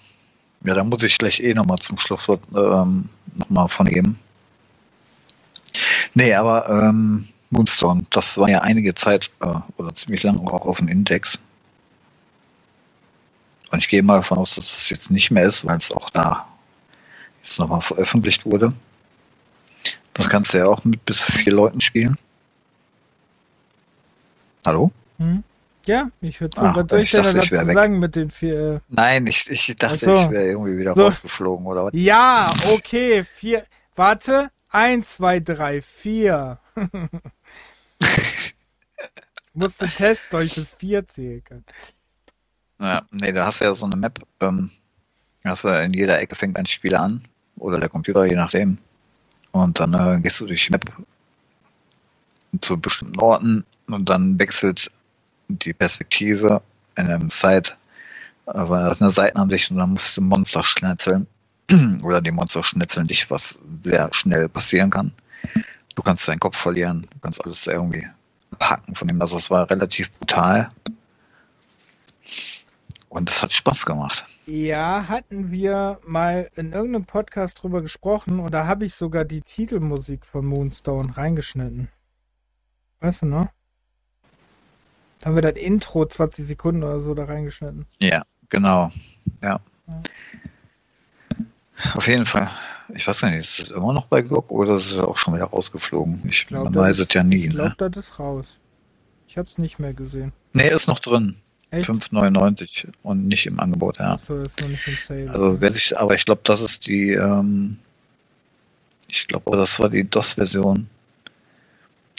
Ja, 0.61 0.75
da 0.75 0.83
muss 0.83 1.03
ich 1.03 1.17
gleich 1.17 1.39
eh 1.39 1.53
nochmal 1.53 1.77
zum 1.77 1.97
Schlusswort 1.97 2.41
ähm, 2.53 3.09
nochmal 3.37 3.69
von 3.69 3.87
geben. 3.87 4.19
Nee, 6.13 6.33
aber 6.33 6.69
ähm, 6.69 7.27
Moonstone, 7.49 8.05
das 8.09 8.37
war 8.37 8.49
ja 8.49 8.61
einige 8.61 8.93
Zeit 8.95 9.31
äh, 9.41 9.55
oder 9.77 9.93
ziemlich 9.93 10.23
lang 10.23 10.37
auch 10.39 10.65
auf 10.65 10.77
dem 10.77 10.87
Index. 10.87 11.39
Und 13.71 13.79
ich 13.79 13.89
gehe 13.89 14.03
mal 14.03 14.17
davon 14.17 14.39
aus, 14.39 14.55
dass 14.55 14.77
es 14.77 14.89
jetzt 14.89 15.11
nicht 15.11 15.31
mehr 15.31 15.43
ist, 15.43 15.65
weil 15.65 15.77
es 15.77 15.91
auch 15.91 16.09
da 16.09 16.47
jetzt 17.43 17.59
nochmal 17.59 17.81
veröffentlicht 17.81 18.45
wurde. 18.45 18.73
Das 20.13 20.27
kannst 20.27 20.53
du 20.53 20.57
ja 20.57 20.65
auch 20.65 20.83
mit 20.83 21.05
bis 21.05 21.21
vier 21.21 21.53
Leuten 21.53 21.79
spielen. 21.79 22.17
Hallo? 24.65 24.91
Hm? 25.17 25.43
Ja, 25.89 26.11
ich 26.21 26.39
wär 26.39 26.49
dazu 26.49 26.95
weg. 26.95 27.73
sagen 27.73 27.97
mit 27.97 28.15
den 28.15 28.29
vier... 28.29 28.75
Äh... 28.75 28.79
Nein, 28.89 29.25
ich, 29.25 29.49
ich 29.49 29.75
dachte, 29.75 29.95
Ach 29.95 29.99
so. 29.99 30.15
ich 30.25 30.29
wäre 30.29 30.45
irgendwie 30.45 30.77
wieder 30.77 30.93
So. 30.93 31.05
rausgeflogen 31.05 31.65
oder 31.65 31.85
was? 31.85 31.91
Ja, 31.93 32.53
okay. 32.75 33.23
Vier... 33.23 33.65
Warte. 33.95 34.51
Eins, 34.69 35.13
zwei, 35.13 35.39
drei, 35.39 35.81
vier. 35.81 36.59
Musste 39.53 39.87
testen, 39.87 40.37
ob 40.37 40.45
ich 40.45 40.53
bis 40.53 40.75
vier 40.77 41.07
zählen 41.07 41.43
kann. 41.43 41.65
Ja, 42.79 43.01
nee, 43.09 43.31
da 43.31 43.47
hast 43.47 43.61
du 43.61 43.65
ja 43.65 43.73
so 43.73 43.85
eine 43.85 43.95
Map, 43.95 44.19
ähm, 44.41 44.69
hast 45.43 45.63
du 45.63 45.69
in 45.69 45.93
jeder 45.93 46.19
Ecke 46.19 46.35
fängt 46.35 46.55
ein 46.55 46.67
Spieler 46.67 47.01
an, 47.01 47.23
oder 47.57 47.79
der 47.79 47.89
Computer, 47.89 48.25
je 48.25 48.35
nachdem. 48.35 48.77
Und 49.51 49.79
dann 49.79 49.95
äh, 49.95 50.21
gehst 50.21 50.39
du 50.39 50.45
durch 50.45 50.67
die 50.67 50.71
Map 50.71 50.85
zu 52.61 52.79
bestimmten 52.79 53.19
Orten 53.19 53.65
und 53.87 54.07
dann 54.07 54.37
wechselt 54.37 54.91
die 55.49 55.73
Perspektive 55.73 56.61
in 56.95 57.07
einem 57.07 57.29
Side, 57.29 57.71
äh, 58.45 58.53
weil 58.53 58.85
das 58.85 59.01
eine 59.01 59.11
Seitenansicht 59.11 59.71
und 59.71 59.77
dann 59.77 59.91
musst 59.91 60.17
du 60.17 60.21
Monster 60.21 60.63
schnetzeln. 60.63 61.27
oder 62.03 62.21
die 62.21 62.31
Monster 62.31 62.63
schnetzeln 62.63 63.07
dich, 63.07 63.29
was 63.29 63.59
sehr 63.81 64.09
schnell 64.13 64.49
passieren 64.49 64.89
kann. 64.89 65.13
Du 65.95 66.01
kannst 66.01 66.27
deinen 66.27 66.39
Kopf 66.39 66.57
verlieren, 66.57 67.07
du 67.11 67.19
kannst 67.19 67.43
alles 67.45 67.67
irgendwie 67.67 68.07
packen 68.57 68.95
von 68.95 69.07
dem. 69.07 69.21
Also 69.21 69.37
es 69.37 69.49
war 69.49 69.69
relativ 69.69 70.11
brutal. 70.13 70.69
Und 73.09 73.29
es 73.29 73.41
hat 73.41 73.53
Spaß 73.53 73.85
gemacht. 73.85 74.25
Ja, 74.45 75.07
hatten 75.07 75.51
wir 75.51 75.99
mal 76.05 76.49
in 76.55 76.73
irgendeinem 76.73 77.05
Podcast 77.05 77.61
drüber 77.61 77.81
gesprochen 77.81 78.39
und 78.39 78.53
da 78.53 78.67
habe 78.67 78.85
ich 78.85 78.93
sogar 78.93 79.25
die 79.25 79.41
Titelmusik 79.41 80.25
von 80.25 80.45
Moonstone 80.45 81.17
reingeschnitten. 81.17 81.89
Weißt 82.99 83.23
du 83.23 83.25
noch? 83.27 83.47
Da 85.19 85.27
haben 85.27 85.35
wir 85.35 85.41
das 85.41 85.61
Intro 85.61 86.05
20 86.05 86.45
Sekunden 86.45 86.83
oder 86.83 87.01
so 87.01 87.13
da 87.13 87.25
reingeschnitten. 87.25 87.85
Ja, 88.01 88.23
genau. 88.49 88.91
Ja. 89.41 89.59
Ja. 89.87 90.01
Auf 91.93 92.07
jeden 92.07 92.25
Fall. 92.25 92.49
Ich 92.95 93.07
weiß 93.07 93.21
gar 93.21 93.29
nicht, 93.29 93.39
ist 93.39 93.59
es 93.59 93.69
immer 93.69 93.93
noch 93.93 94.05
bei 94.05 94.21
GOG 94.21 94.51
oder 94.51 94.75
ist 94.75 94.91
es 94.91 94.97
auch 94.97 95.17
schon 95.17 95.35
wieder 95.35 95.45
rausgeflogen? 95.45 96.21
Ich, 96.25 96.41
Ich 96.41 96.47
glaub, 96.47 96.65
man 96.65 96.73
das 96.73 96.81
weiß 96.83 96.99
es 96.99 97.13
ja 97.13 97.23
nie, 97.23 97.45
Ich 97.45 97.53
ne? 97.53 97.73
glaube, 97.75 97.91
das 97.91 98.05
ist 98.05 98.19
raus. 98.19 98.45
Ich 99.27 99.37
habe 99.37 99.47
es 99.47 99.57
nicht 99.57 99.79
mehr 99.79 99.93
gesehen. 99.93 100.33
Nee, 100.53 100.69
ist 100.69 100.87
noch 100.87 100.99
drin. 100.99 101.35
Echt? 101.71 101.87
5,99 101.87 102.87
und 103.03 103.27
nicht 103.27 103.45
im 103.45 103.59
Angebot, 103.59 103.99
ja. 103.99 104.13
Achso, 104.13 104.37
ist 104.41 104.59
noch 104.59 104.69
nicht 104.69 104.87
im 104.87 104.97
Sale. 105.07 105.29
Also 105.29 105.61
wer 105.61 105.71
sich, 105.71 105.97
aber 105.99 106.15
ich 106.15 106.25
glaube, 106.25 106.41
das 106.43 106.61
ist 106.61 106.87
die, 106.87 107.11
ähm, 107.11 107.77
ich 109.07 109.27
glaube, 109.27 109.55
das 109.55 109.79
war 109.79 109.89
die 109.91 110.09
DOS-Version, 110.09 110.89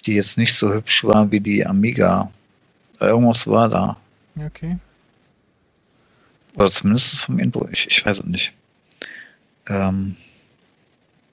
die 0.07 0.15
jetzt 0.15 0.39
nicht 0.39 0.55
so 0.55 0.73
hübsch 0.73 1.03
war 1.03 1.33
wie 1.33 1.41
die 1.41 1.67
Amiga. 1.67 2.31
Irgendwas 3.01 3.47
war 3.47 3.69
da. 3.69 3.97
okay. 4.47 4.79
Oder 6.55 6.71
zumindest 6.71 7.25
vom 7.25 7.39
Intro, 7.39 7.69
ich, 7.71 7.87
ich 7.89 8.05
weiß 8.05 8.19
es 8.19 8.25
nicht. 8.25 8.53
Ähm, 9.69 10.17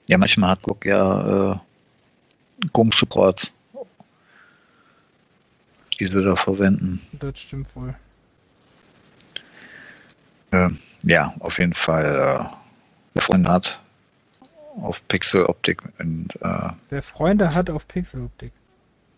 ja, 0.06 0.16
manchmal 0.16 0.50
hat 0.50 0.62
GOG 0.62 0.84
ja 0.86 1.52
äh, 1.52 1.58
komische 2.72 3.06
Ports, 3.06 3.52
die 5.98 6.06
sie 6.06 6.22
da 6.22 6.36
verwenden. 6.36 7.02
Das 7.12 7.38
stimmt 7.40 7.74
wohl. 7.74 7.94
Äh, 10.50 10.70
ja, 11.02 11.34
auf 11.40 11.58
jeden 11.58 11.74
Fall, 11.74 12.04
äh, 12.04 12.54
wer 13.14 13.22
Freunde 13.22 13.52
hat, 13.52 13.82
auf 14.80 15.06
Pixel 15.08 15.44
Optik 15.44 15.82
und 15.98 16.28
äh, 16.40 16.70
Wer 16.88 17.02
Freunde 17.02 17.54
hat 17.54 17.68
auf 17.70 17.86
Pixeloptik. 17.88 18.52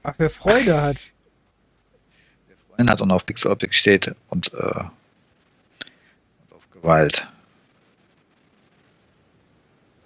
Ach, 0.02 0.14
wer 0.16 0.30
Freude 0.30 0.82
hat. 0.82 0.96
Hat 2.88 3.00
und 3.00 3.10
auf 3.10 3.26
Pixel 3.26 3.50
Optik 3.50 3.74
steht 3.74 4.14
und, 4.28 4.52
äh, 4.54 4.56
und 4.56 6.52
auf 6.52 6.70
Gewalt. 6.70 7.28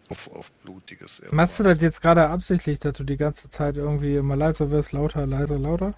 Auf, 0.09 0.31
auf 0.35 0.53
blutiges. 0.65 1.23
Machst 1.31 1.59
du 1.59 1.63
das 1.63 1.81
jetzt 1.81 2.01
gerade 2.01 2.29
absichtlich, 2.29 2.79
dass 2.79 2.95
du 2.95 3.05
die 3.05 3.17
ganze 3.17 3.49
Zeit 3.49 3.77
irgendwie 3.77 4.17
immer 4.17 4.37
leiser 4.37 4.71
wirst, 4.71 4.93
lauter, 4.93 5.27
leiser, 5.27 5.59
lauter? 5.59 5.95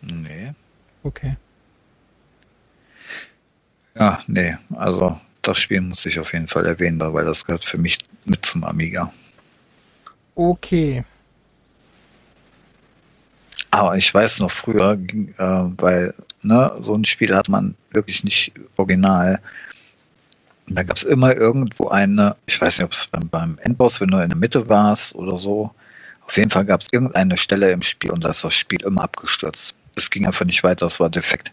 Nee. 0.00 0.52
Okay. 1.02 1.36
Ja, 3.94 4.22
nee, 4.26 4.56
also 4.74 5.18
das 5.42 5.58
Spiel 5.58 5.80
muss 5.80 6.04
ich 6.06 6.18
auf 6.18 6.32
jeden 6.32 6.48
Fall 6.48 6.66
erwähnen, 6.66 7.00
weil 7.00 7.24
das 7.24 7.44
gehört 7.44 7.64
für 7.64 7.78
mich 7.78 7.98
mit 8.24 8.44
zum 8.44 8.64
Amiga. 8.64 9.12
Okay. 10.34 11.04
Aber 13.74 13.96
ich 13.96 14.14
weiß 14.14 14.38
noch 14.38 14.52
früher, 14.52 14.96
ging, 14.96 15.34
äh, 15.36 15.64
weil 15.78 16.14
ne, 16.42 16.76
so 16.80 16.94
ein 16.94 17.04
Spiel 17.04 17.34
hat 17.34 17.48
man 17.48 17.74
wirklich 17.90 18.22
nicht 18.22 18.52
original. 18.76 19.40
Da 20.68 20.84
gab 20.84 20.96
es 20.96 21.02
immer 21.02 21.34
irgendwo 21.34 21.88
eine, 21.88 22.36
ich 22.46 22.60
weiß 22.60 22.78
nicht, 22.78 22.84
ob 22.84 22.92
es 22.92 23.08
beim, 23.08 23.28
beim 23.28 23.58
Endboss, 23.60 24.00
wenn 24.00 24.10
du 24.10 24.22
in 24.22 24.28
der 24.28 24.38
Mitte 24.38 24.68
warst 24.68 25.16
oder 25.16 25.38
so, 25.38 25.72
auf 26.24 26.36
jeden 26.36 26.50
Fall 26.50 26.66
gab 26.66 26.82
es 26.82 26.88
irgendeine 26.92 27.36
Stelle 27.36 27.72
im 27.72 27.82
Spiel 27.82 28.12
und 28.12 28.22
da 28.22 28.28
ist 28.28 28.44
das 28.44 28.54
Spiel 28.54 28.80
immer 28.84 29.02
abgestürzt. 29.02 29.74
Es 29.96 30.08
ging 30.08 30.24
einfach 30.24 30.44
nicht 30.44 30.62
weiter, 30.62 30.86
es 30.86 31.00
war 31.00 31.10
defekt. 31.10 31.52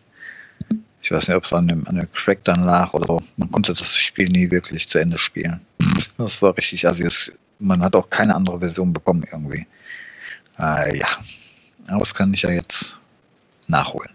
Ich 1.02 1.12
weiß 1.12 1.28
nicht, 1.28 1.38
ob 1.38 1.46
es 1.46 1.54
an 1.54 1.68
dem, 1.70 1.88
an 1.88 1.96
dem 1.96 2.12
Crack 2.14 2.44
dann 2.44 2.62
lag 2.62 2.94
oder 2.94 3.08
so. 3.08 3.24
Man 3.36 3.50
konnte 3.50 3.74
das 3.74 3.96
Spiel 3.98 4.26
nie 4.26 4.52
wirklich 4.52 4.88
zu 4.88 5.00
Ende 5.00 5.18
spielen. 5.18 5.62
Das 6.20 6.40
war 6.44 6.56
richtig, 6.56 6.88
also 6.88 7.04
es, 7.04 7.32
man 7.58 7.82
hat 7.82 7.96
auch 7.96 8.12
keine 8.12 8.36
andere 8.36 8.60
Version 8.60 8.94
bekommen 8.94 9.24
irgendwie. 9.32 9.66
Äh, 10.60 11.00
ja, 11.00 11.08
aber 11.88 12.00
das 12.00 12.14
kann 12.14 12.34
ich 12.34 12.44
ja 12.44 12.52
jetzt 12.52 12.98
nachholen. 13.68 14.12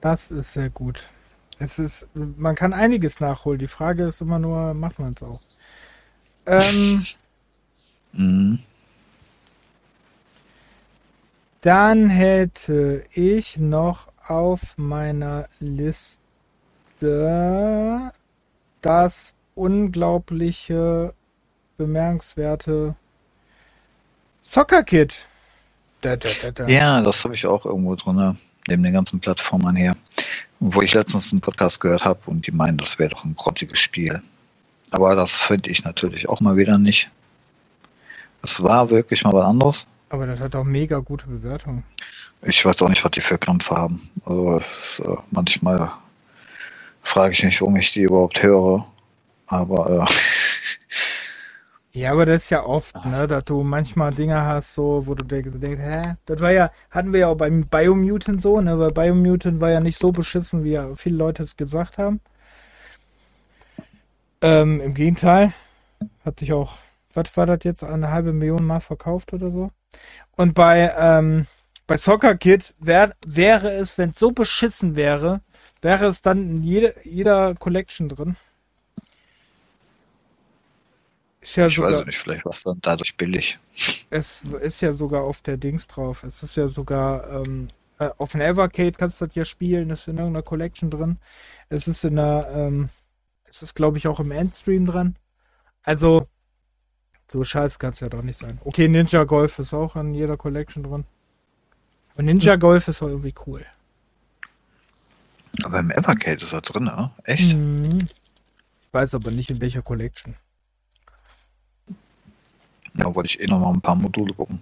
Das 0.00 0.30
ist 0.30 0.52
sehr 0.54 0.70
gut. 0.70 1.10
Es 1.58 1.78
ist, 1.78 2.06
man 2.14 2.54
kann 2.54 2.72
einiges 2.72 3.20
nachholen. 3.20 3.58
Die 3.58 3.66
Frage 3.68 4.04
ist 4.04 4.20
immer 4.22 4.38
nur, 4.38 4.72
macht 4.74 4.98
man 4.98 5.14
es 5.14 5.22
auch? 5.22 5.40
Ähm, 6.46 7.04
Mhm. 8.12 8.58
dann 11.60 12.10
hätte 12.10 13.04
ich 13.12 13.56
noch 13.56 14.08
auf 14.26 14.76
meiner 14.76 15.48
Liste 15.60 16.18
das 18.82 19.34
unglaubliche, 19.54 21.14
bemerkenswerte 21.76 22.96
Soccer 24.42 24.82
Kit. 24.82 25.26
Da, 26.00 26.16
da, 26.16 26.50
da. 26.50 26.66
Ja, 26.66 27.00
das 27.02 27.24
habe 27.24 27.34
ich 27.34 27.46
auch 27.46 27.66
irgendwo 27.66 27.94
drin, 27.94 28.38
neben 28.68 28.82
den 28.82 28.92
ganzen 28.92 29.20
Plattformen 29.20 29.76
her. 29.76 29.96
Wo 30.58 30.82
ich 30.82 30.94
letztens 30.94 31.32
einen 31.32 31.40
Podcast 31.40 31.80
gehört 31.80 32.04
habe 32.04 32.20
und 32.26 32.46
die 32.46 32.52
meinen, 32.52 32.78
das 32.78 32.98
wäre 32.98 33.10
doch 33.10 33.24
ein 33.24 33.34
grottiges 33.34 33.80
Spiel. 33.80 34.22
Aber 34.90 35.14
das 35.14 35.32
finde 35.32 35.70
ich 35.70 35.84
natürlich 35.84 36.28
auch 36.28 36.40
mal 36.40 36.56
wieder 36.56 36.78
nicht. 36.78 37.10
Es 38.42 38.62
war 38.62 38.90
wirklich 38.90 39.24
mal 39.24 39.32
was 39.32 39.46
anderes. 39.46 39.86
Aber 40.08 40.26
das 40.26 40.40
hat 40.40 40.56
auch 40.56 40.64
mega 40.64 40.98
gute 40.98 41.26
Bewertungen. 41.26 41.84
Ich 42.42 42.64
weiß 42.64 42.82
auch 42.82 42.88
nicht, 42.88 43.04
was 43.04 43.12
die 43.12 43.20
für 43.20 43.38
Krampf 43.38 43.70
haben. 43.70 44.10
Also 44.24 44.56
ist, 44.56 45.02
äh, 45.04 45.16
manchmal 45.30 45.92
frage 47.02 47.34
ich 47.34 47.42
mich, 47.44 47.60
warum 47.60 47.76
ich 47.76 47.92
die 47.92 48.02
überhaupt 48.02 48.42
höre. 48.42 48.86
Aber 49.46 50.06
äh, 50.08 50.12
Ja, 51.92 52.12
aber 52.12 52.24
das 52.24 52.44
ist 52.44 52.50
ja 52.50 52.64
oft, 52.64 52.94
ne, 53.04 53.26
dass 53.26 53.44
du 53.44 53.64
manchmal 53.64 54.14
Dinge 54.14 54.44
hast, 54.44 54.74
so, 54.74 55.06
wo 55.06 55.14
du 55.14 55.24
denkst, 55.24 55.82
hä? 55.82 56.14
Das 56.24 56.40
war 56.40 56.52
ja, 56.52 56.70
hatten 56.90 57.12
wir 57.12 57.20
ja 57.20 57.28
auch 57.28 57.36
beim 57.36 57.66
Biomutant 57.66 58.40
so, 58.40 58.60
ne, 58.60 58.78
weil 58.78 58.92
Biomutant 58.92 59.60
war 59.60 59.70
ja 59.70 59.80
nicht 59.80 59.98
so 59.98 60.12
beschissen, 60.12 60.62
wie 60.62 60.70
ja 60.72 60.94
viele 60.94 61.16
Leute 61.16 61.42
es 61.42 61.56
gesagt 61.56 61.98
haben. 61.98 62.20
Ähm, 64.40 64.80
im 64.80 64.94
Gegenteil, 64.94 65.52
hat 66.24 66.38
sich 66.40 66.52
auch, 66.52 66.78
was 67.14 67.36
war 67.36 67.46
das 67.46 67.64
jetzt, 67.64 67.82
eine 67.82 68.10
halbe 68.10 68.32
Million 68.32 68.64
Mal 68.64 68.80
verkauft 68.80 69.32
oder 69.32 69.50
so? 69.50 69.70
Und 70.36 70.54
bei, 70.54 70.94
ähm, 70.96 71.46
bei 71.88 71.96
Soccer 71.98 72.36
Kid 72.36 72.72
wär, 72.78 73.14
wäre 73.26 73.72
es, 73.72 73.98
wenn 73.98 74.10
es 74.10 74.18
so 74.18 74.30
beschissen 74.30 74.94
wäre, 74.94 75.40
wäre 75.82 76.06
es 76.06 76.22
dann 76.22 76.38
in 76.38 76.62
jede, 76.62 76.94
jeder 77.04 77.54
Collection 77.56 78.08
drin. 78.08 78.36
Ist 81.40 81.56
ja 81.56 81.68
ich 81.68 81.76
sogar, 81.76 81.92
weiß 81.92 82.06
nicht, 82.06 82.18
vielleicht 82.18 82.44
war 82.44 82.52
es 82.52 82.62
dann 82.62 82.78
dadurch 82.82 83.16
billig. 83.16 83.58
Es 84.10 84.42
ist 84.60 84.80
ja 84.82 84.92
sogar 84.92 85.22
auf 85.22 85.40
der 85.40 85.56
Dings 85.56 85.86
drauf. 85.86 86.22
Es 86.22 86.42
ist 86.42 86.56
ja 86.56 86.68
sogar 86.68 87.30
ähm, 87.30 87.68
äh, 87.98 88.10
auf 88.18 88.32
dem 88.32 88.40
Evercade 88.40 88.92
kannst 88.92 89.20
du 89.20 89.26
das 89.26 89.34
ja 89.34 89.44
spielen. 89.44 89.90
ist 89.90 90.08
in 90.08 90.18
irgendeiner 90.18 90.42
Collection 90.42 90.90
drin. 90.90 91.18
Es 91.68 91.88
ist 91.88 92.04
in 92.04 92.16
der, 92.16 92.50
ähm, 92.54 92.88
es 93.44 93.62
ist 93.62 93.74
glaube 93.74 93.98
ich 93.98 94.06
auch 94.06 94.20
im 94.20 94.32
Endstream 94.32 94.86
drin. 94.86 95.16
Also 95.82 96.28
so 97.28 97.44
scheiße 97.44 97.78
kann 97.78 97.92
es 97.92 98.00
ja 98.00 98.08
doch 98.08 98.22
nicht 98.22 98.38
sein. 98.38 98.58
Okay, 98.64 98.88
Ninja 98.88 99.24
Golf 99.24 99.58
ist 99.58 99.72
auch 99.72 99.96
in 99.96 100.14
jeder 100.14 100.36
Collection 100.36 100.82
drin. 100.82 101.04
Und 102.16 102.24
Ninja 102.24 102.56
Golf 102.56 102.88
ist 102.88 103.02
auch 103.02 103.08
irgendwie 103.08 103.34
cool. 103.46 103.64
Aber 105.62 105.78
im 105.78 105.90
Evercade 105.90 106.42
ist 106.42 106.52
er 106.52 106.60
drin, 106.60 106.84
ne? 106.84 107.12
Echt? 107.24 107.56
Mhm. 107.56 108.08
Ich 108.80 108.92
weiß 108.92 109.14
aber 109.14 109.30
nicht 109.30 109.50
in 109.50 109.60
welcher 109.60 109.82
Collection. 109.82 110.36
Ja, 112.94 113.14
wollte 113.14 113.28
ich 113.28 113.40
eh 113.40 113.46
noch 113.46 113.60
mal 113.60 113.72
ein 113.72 113.80
paar 113.80 113.96
Module 113.96 114.34
gucken. 114.34 114.60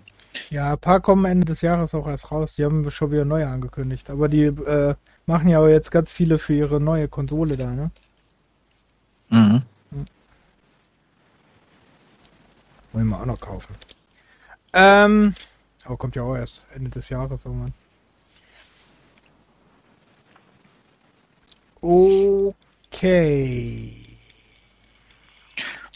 Ja, 0.51 0.73
ein 0.73 0.79
paar 0.79 1.01
kommen 1.01 1.25
Ende 1.25 1.47
des 1.47 1.63
Jahres 1.63 1.95
auch 1.95 2.07
erst 2.07 2.31
raus. 2.31 2.55
Die 2.55 2.65
haben 2.65 2.85
wir 2.85 2.91
schon 2.91 3.11
wieder 3.11 3.25
neu 3.25 3.47
angekündigt. 3.47 4.11
Aber 4.11 4.29
die 4.29 4.45
äh, 4.45 4.95
machen 5.27 5.49
ja 5.49 5.61
auch 5.61 5.69
jetzt 5.69 5.91
ganz 5.91 6.13
viele 6.13 6.39
für 6.39 6.55
ihre 6.55 6.81
neue 6.81 7.09
Konsole 7.09 7.57
da, 7.57 7.71
ne? 7.71 7.91
Mhm. 9.31 9.63
Hm. 9.91 10.07
Wollen 12.93 13.09
wir 13.09 13.21
auch 13.21 13.27
noch 13.27 13.41
kaufen. 13.41 13.75
Ähm, 14.73 15.35
aber 15.85 15.97
kommt 15.97 16.17
ja 16.17 16.23
auch 16.23 16.37
erst 16.37 16.63
Ende 16.75 16.91
des 16.91 17.09
Jahres 17.09 17.45
irgendwann. 17.45 17.73
Okay. 22.91 24.08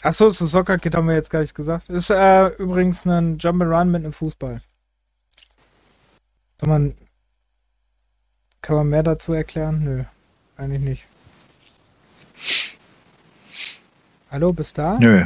Achso, 0.03 0.29
zu 0.31 0.47
Soccer 0.47 0.77
Kid 0.79 0.95
haben 0.95 1.07
wir 1.07 1.15
jetzt 1.15 1.29
gar 1.29 1.39
nicht 1.39 1.55
gesagt. 1.55 1.89
Ist 1.89 2.09
äh, 2.09 2.47
übrigens 2.57 3.05
ein 3.05 3.37
Jump'n'Run 3.37 3.85
mit 3.85 4.03
einem 4.03 4.11
Fußball. 4.11 4.59
Kann 6.57 6.69
man, 6.69 6.93
kann 8.61 8.75
man 8.75 8.89
mehr 8.89 9.03
dazu 9.03 9.31
erklären? 9.31 9.81
Nö, 9.85 10.03
eigentlich 10.57 10.81
nicht. 10.81 11.05
Hallo, 14.29 14.51
bist 14.51 14.77
da? 14.77 14.99
Nö. 14.99 15.25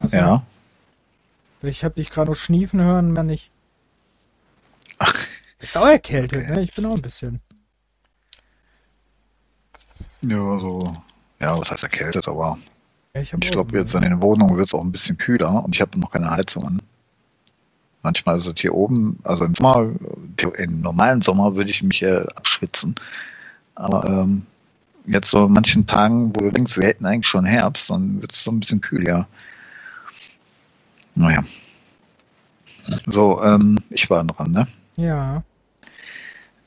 Achso. 0.00 0.16
Ja. 0.16 0.46
Ich 1.62 1.82
habe 1.82 1.94
dich 1.94 2.10
gerade 2.10 2.30
noch 2.30 2.36
schniefen 2.36 2.82
hören, 2.82 3.10
mehr 3.10 3.22
nicht. 3.22 3.50
Ach. 4.98 5.14
Ist 5.60 5.78
auch 5.78 5.86
erkältet, 5.86 6.42
okay. 6.42 6.56
ne? 6.56 6.60
Ich 6.60 6.74
bin 6.74 6.84
auch 6.84 6.96
ein 6.96 7.00
bisschen. 7.00 7.40
Ja, 10.20 10.58
so. 10.58 10.94
Ja, 11.40 11.58
was 11.58 11.70
heißt 11.70 11.84
erkältet, 11.84 12.28
aber 12.28 12.58
ich, 13.14 13.32
ich 13.32 13.50
glaube, 13.50 13.78
jetzt 13.78 13.94
in 13.94 14.00
den 14.00 14.20
Wohnungen 14.20 14.56
wird 14.56 14.68
es 14.68 14.74
auch 14.74 14.82
ein 14.82 14.92
bisschen 14.92 15.18
kühler 15.18 15.64
und 15.64 15.74
ich 15.74 15.80
habe 15.80 15.98
noch 15.98 16.10
keine 16.10 16.30
Heizung 16.30 16.64
an. 16.66 16.82
Manchmal 18.02 18.36
ist 18.36 18.46
es 18.46 18.60
hier 18.60 18.74
oben, 18.74 19.18
also 19.22 19.44
im 19.44 19.54
Sommer, 19.54 19.92
im 20.58 20.80
normalen 20.80 21.22
Sommer 21.22 21.56
würde 21.56 21.70
ich 21.70 21.82
mich 21.82 22.00
ja 22.00 22.22
abschwitzen. 22.22 22.96
Aber 23.74 24.04
ähm, 24.06 24.42
jetzt 25.06 25.30
so 25.30 25.46
an 25.46 25.52
manchen 25.52 25.86
Tagen, 25.86 26.34
wo 26.34 26.40
du 26.40 26.50
denkst, 26.50 26.76
wir 26.76 26.86
hätten 26.86 27.06
eigentlich 27.06 27.28
schon 27.28 27.46
Herbst, 27.46 27.88
dann 27.88 28.20
wird 28.20 28.32
es 28.32 28.42
so 28.42 28.50
ein 28.50 28.60
bisschen 28.60 28.80
kühl, 28.80 29.06
ja. 29.06 29.26
Naja. 31.14 31.44
So, 33.06 33.42
ähm, 33.42 33.78
ich 33.90 34.10
war 34.10 34.24
dran, 34.24 34.50
ne? 34.50 34.66
Ja. 34.96 35.42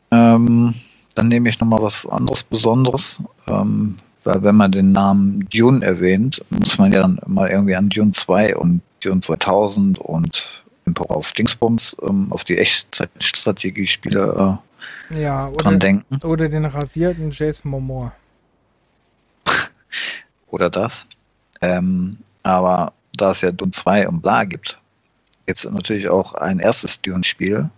Ähm, 0.10 0.74
dann 1.14 1.28
nehme 1.28 1.50
ich 1.50 1.60
nochmal 1.60 1.82
was 1.82 2.06
anderes 2.06 2.44
Besonderes. 2.44 3.20
Ähm, 3.48 3.98
weil 4.28 4.44
wenn 4.44 4.56
man 4.56 4.74
den 4.74 4.92
Namen 4.92 5.48
Dune 5.50 5.86
erwähnt, 5.86 6.44
muss 6.50 6.78
man 6.78 6.92
ja 6.92 7.02
dann 7.02 7.18
mal 7.28 7.50
irgendwie 7.50 7.78
an 7.78 7.88
Dune 7.88 8.12
2 8.12 8.58
und 8.58 8.82
Dune 9.00 9.22
2000 9.22 10.00
und 10.00 10.66
auf 11.08 11.32
Dingsbums, 11.32 11.96
ähm, 12.02 12.34
auf 12.34 12.44
die 12.44 12.58
Echtzeitstrategiespiele 12.58 14.60
äh, 15.12 15.22
ja, 15.22 15.48
oder, 15.48 15.64
dran 15.64 15.80
denken. 15.80 16.20
Oder 16.24 16.50
den 16.50 16.66
rasierten 16.66 17.32
Jason 17.32 17.72
Momoa. 17.72 18.12
oder 20.48 20.70
das. 20.70 21.06
Ähm, 21.62 22.18
aber 22.44 22.92
da 23.14 23.32
es 23.32 23.42
ja 23.42 23.54
Dune 23.54 23.72
2 23.72 24.10
und 24.10 24.22
bla 24.22 24.44
gibt, 24.44 24.78
jetzt 25.48 25.64
natürlich 25.72 26.10
auch 26.10 26.34
ein 26.34 26.60
erstes 26.60 27.02
Dune-Spiel. 27.02 27.70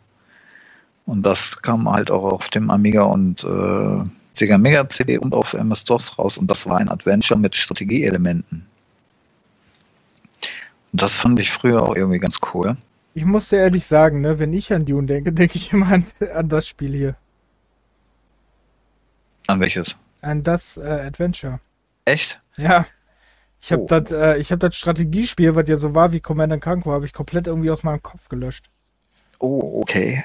Und 1.05 1.23
das 1.23 1.61
kam 1.61 1.91
halt 1.91 2.09
auch 2.09 2.23
auf 2.23 2.49
dem 2.49 2.71
Amiga 2.71 3.03
und 3.03 3.43
äh, 3.43 4.03
Sega 4.39 4.57
Mega 4.57 4.87
CD 4.87 5.17
und 5.17 5.33
auf 5.33 5.53
MS-DOS 5.53 6.17
raus 6.17 6.37
und 6.37 6.49
das 6.49 6.65
war 6.65 6.77
ein 6.77 6.87
Adventure 6.87 7.37
mit 7.37 7.57
Strategieelementen. 7.57 8.65
Und 10.93 11.01
das 11.01 11.17
fand 11.17 11.39
ich 11.39 11.51
früher 11.51 11.83
auch 11.83 11.95
irgendwie 11.95 12.19
ganz 12.19 12.39
cool. 12.53 12.77
Ich 13.13 13.25
muss 13.25 13.49
dir 13.49 13.57
ehrlich 13.57 13.85
sagen, 13.85 14.21
ne, 14.21 14.39
wenn 14.39 14.53
ich 14.53 14.71
an 14.71 14.85
Dune 14.85 15.07
denke, 15.07 15.33
denke 15.33 15.57
ich 15.57 15.73
immer 15.73 15.89
an, 15.91 16.05
an 16.33 16.47
das 16.47 16.69
Spiel 16.69 16.95
hier. 16.95 17.15
An 19.47 19.59
welches? 19.59 19.97
An 20.21 20.41
das 20.41 20.77
äh, 20.77 20.83
Adventure. 20.83 21.59
Echt? 22.05 22.39
Ja. 22.57 22.85
Ich 23.61 23.73
habe 23.73 23.83
oh. 23.83 23.87
das 23.87 24.11
äh, 24.13 24.37
ich 24.37 24.47
das 24.47 24.75
Strategiespiel, 24.77 25.53
was 25.53 25.67
ja 25.67 25.75
so 25.75 25.93
war 25.93 26.13
wie 26.13 26.21
Command 26.21 26.61
Conquer, 26.61 26.91
habe 26.91 27.05
ich 27.05 27.11
komplett 27.11 27.47
irgendwie 27.47 27.71
aus 27.71 27.83
meinem 27.83 28.01
Kopf 28.01 28.29
gelöscht. 28.29 28.69
Oh, 29.39 29.81
okay. 29.81 30.23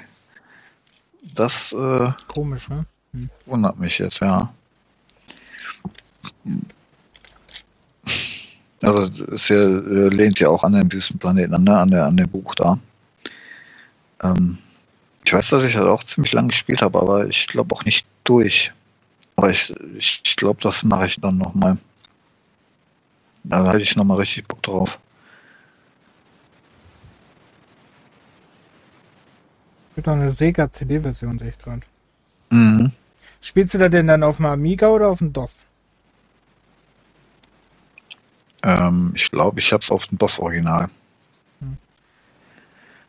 Das 1.34 1.72
äh, 1.72 2.12
komisch, 2.28 2.68
ne? 2.68 2.86
Wundert 3.46 3.78
mich 3.78 3.98
jetzt, 3.98 4.20
ja. 4.20 4.52
Also 8.82 9.24
es 9.32 9.48
ja, 9.48 9.56
äh, 9.56 10.08
lehnt 10.08 10.40
ja 10.40 10.48
auch 10.48 10.64
an 10.64 10.72
den 10.72 10.92
Wüstenplaneten 10.92 11.54
an, 11.54 11.64
ne? 11.64 11.78
an, 11.78 11.90
der, 11.90 12.06
an 12.06 12.16
dem 12.16 12.28
Buch 12.28 12.54
da. 12.54 12.78
Ähm, 14.22 14.58
ich 15.24 15.32
weiß, 15.32 15.48
dass 15.50 15.64
ich 15.64 15.74
das 15.74 15.82
auch 15.82 16.04
ziemlich 16.04 16.32
lange 16.32 16.48
gespielt 16.48 16.82
habe, 16.82 17.00
aber 17.00 17.28
ich 17.28 17.46
glaube 17.46 17.74
auch 17.74 17.84
nicht 17.84 18.04
durch. 18.24 18.72
Aber 19.36 19.50
ich, 19.50 19.72
ich, 19.96 20.20
ich 20.24 20.36
glaube, 20.36 20.60
das 20.60 20.82
mache 20.82 21.06
ich 21.06 21.20
dann 21.20 21.38
nochmal. 21.38 21.78
Da 23.42 23.66
hätte 23.66 23.82
ich 23.82 23.96
nochmal 23.96 24.18
richtig 24.18 24.46
Bock 24.46 24.62
drauf. 24.62 24.98
Gibt 29.94 30.06
noch 30.06 30.14
eine 30.14 30.32
Sega 30.32 30.70
CD-Version, 30.70 31.38
sehe 31.38 31.50
ich 31.50 31.58
gerade. 31.58 31.82
Mhm. 32.50 32.90
Spielst 33.44 33.74
du 33.74 33.78
da 33.78 33.90
denn 33.90 34.06
dann 34.06 34.22
auf 34.22 34.36
dem 34.38 34.46
Amiga 34.46 34.88
oder 34.88 35.08
auf 35.08 35.18
dem 35.18 35.34
DOS? 35.34 35.66
Ähm, 38.62 39.12
ich 39.14 39.30
glaube, 39.30 39.60
ich 39.60 39.70
habe 39.70 39.82
es 39.82 39.90
auf 39.90 40.06
dem 40.06 40.16
DOS-Original. 40.16 40.86
Hm. 41.60 41.76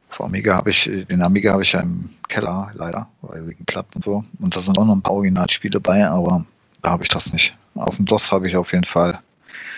Auf 0.10 0.22
Amiga 0.22 0.58
habe 0.58 0.72
ich, 0.72 0.84
den 0.84 1.24
Amiga 1.24 1.54
habe 1.54 1.64
ich 1.64 1.72
ja 1.72 1.80
im 1.80 2.10
Keller, 2.28 2.70
leider, 2.74 3.08
weil 3.22 3.48
wegen 3.48 3.64
Platten 3.64 3.96
und 3.96 4.04
so. 4.04 4.26
Und 4.40 4.54
da 4.54 4.60
sind 4.60 4.78
auch 4.78 4.86
noch 4.86 4.96
ein 4.96 5.02
paar 5.02 5.14
Originalspiele 5.14 5.80
bei, 5.80 6.06
aber 6.06 6.46
da 6.82 6.90
habe 6.90 7.04
ich 7.04 7.10
das 7.10 7.32
nicht. 7.32 7.58
Auf 7.74 7.96
dem 7.96 8.06
DOS 8.06 8.34
habe 8.34 8.50
ich 8.50 8.58
auf 8.58 8.74
jeden 8.74 8.84
Fall, 8.84 9.20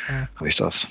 ja. 0.10 0.28
habe 0.38 0.50
ich 0.50 0.56
das. 0.56 0.88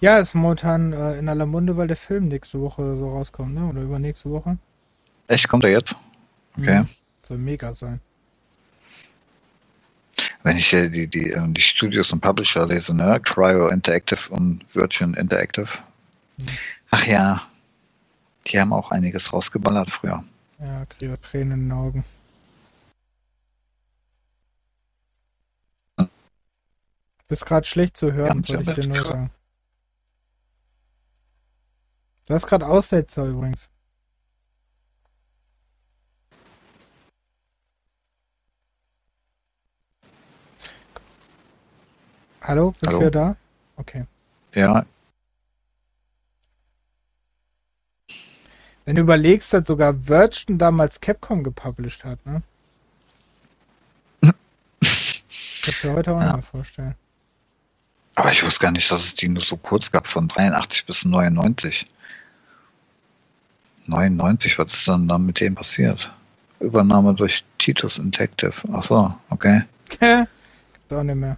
Ja, 0.00 0.18
ist 0.18 0.34
momentan 0.34 0.92
äh, 0.92 1.18
in 1.18 1.30
aller 1.30 1.46
Munde, 1.46 1.78
weil 1.78 1.86
der 1.86 1.96
Film 1.96 2.28
nächste 2.28 2.60
Woche 2.60 2.82
oder 2.82 2.96
so 2.96 3.08
rauskommt, 3.08 3.54
ne? 3.54 3.64
Oder 3.64 3.80
übernächste 3.80 4.30
Woche. 4.30 4.58
Echt, 5.28 5.48
kommt 5.48 5.64
er 5.64 5.70
jetzt? 5.70 5.96
Okay. 6.58 6.80
Mhm. 6.80 6.88
Soll 7.22 7.38
mega 7.38 7.74
sein. 7.74 8.00
Wenn 10.42 10.56
ich 10.56 10.68
hier 10.68 10.88
die, 10.88 11.06
die, 11.06 11.30
ähm, 11.30 11.54
die 11.54 11.60
Studios 11.60 12.12
und 12.12 12.20
Publisher 12.20 12.66
lese, 12.66 12.94
ne? 12.94 13.20
Cryo 13.22 13.68
Interactive 13.68 14.30
und 14.30 14.64
Virgin 14.74 15.14
Interactive. 15.14 15.68
Mhm. 16.38 16.46
Ach 16.90 17.06
ja, 17.06 17.42
die 18.46 18.58
haben 18.58 18.72
auch 18.72 18.90
einiges 18.90 19.32
rausgeballert 19.32 19.90
früher. 19.90 20.24
Ja, 20.58 20.84
kriege 20.86 21.20
Tränen 21.20 21.52
in 21.52 21.68
den 21.68 21.72
Augen. 21.72 22.04
Du 25.96 26.06
bist 27.28 27.46
gerade 27.46 27.66
schlecht 27.66 27.96
zu 27.96 28.12
hören, 28.12 28.42
wollte 28.48 28.70
ich 28.70 28.76
dir 28.76 28.86
nur 28.88 29.04
sagen. 29.04 29.30
Du 32.26 32.34
hast 32.34 32.46
gerade 32.46 32.66
Aussetzer 32.66 33.24
übrigens. 33.24 33.68
Hallo, 42.42 42.72
bist 42.80 42.86
Hallo? 42.88 43.00
du 43.00 43.10
da? 43.10 43.36
Okay. 43.76 44.04
Ja, 44.54 44.84
Wenn 48.84 48.96
du 48.96 49.02
überlegst, 49.02 49.52
dass 49.52 49.66
sogar 49.66 50.08
Virgin 50.08 50.58
damals 50.58 51.00
Capcom 51.00 51.44
gepublished 51.44 52.04
hat, 52.04 52.24
ne? 52.26 52.42
Kannst 55.62 55.84
du 55.84 55.92
heute 55.92 56.12
auch 56.14 56.20
Ja. 56.20 56.26
noch 56.28 56.36
mal 56.36 56.42
vorstellen. 56.42 56.94
aber 58.14 58.32
ich 58.32 58.44
wusste 58.44 58.60
gar 58.60 58.70
nicht, 58.72 58.90
dass 58.90 59.04
es 59.04 59.14
die 59.14 59.28
nur 59.28 59.42
so 59.42 59.56
kurz 59.56 59.90
gab, 59.90 60.06
von 60.06 60.28
83 60.28 60.86
bis 60.86 61.04
99. 61.04 61.86
99, 63.86 64.58
was 64.58 64.72
ist 64.74 64.88
dann 64.88 65.08
dann 65.08 65.26
mit 65.26 65.40
dem 65.40 65.54
passiert? 65.54 66.12
Übernahme 66.60 67.14
durch 67.14 67.44
Titus 67.58 67.98
Interactive. 67.98 68.52
Ach 68.72 68.82
so, 68.82 69.14
okay. 69.30 69.62
Gibt's 69.88 70.92
auch 70.92 71.02
nicht 71.02 71.16
mehr. 71.16 71.36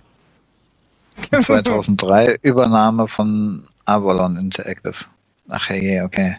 2003 1.40 2.38
Übernahme 2.42 3.08
von 3.08 3.64
Avalon 3.84 4.36
Interactive. 4.36 5.06
Ach 5.48 5.68
hey, 5.68 6.00
okay. 6.02 6.36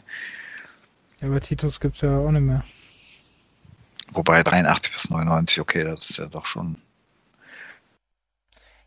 Ja, 1.22 1.28
aber 1.28 1.40
Titus 1.40 1.80
gibt's 1.80 2.02
ja 2.02 2.18
auch 2.18 2.32
nicht 2.32 2.42
mehr. 2.42 2.64
Wobei 4.12 4.44
83 4.44 4.94
bis 4.94 5.10
99, 5.10 5.60
okay, 5.60 5.84
das 5.84 6.10
ist 6.10 6.18
ja 6.18 6.28
doch 6.28 6.46
schon. 6.46 6.78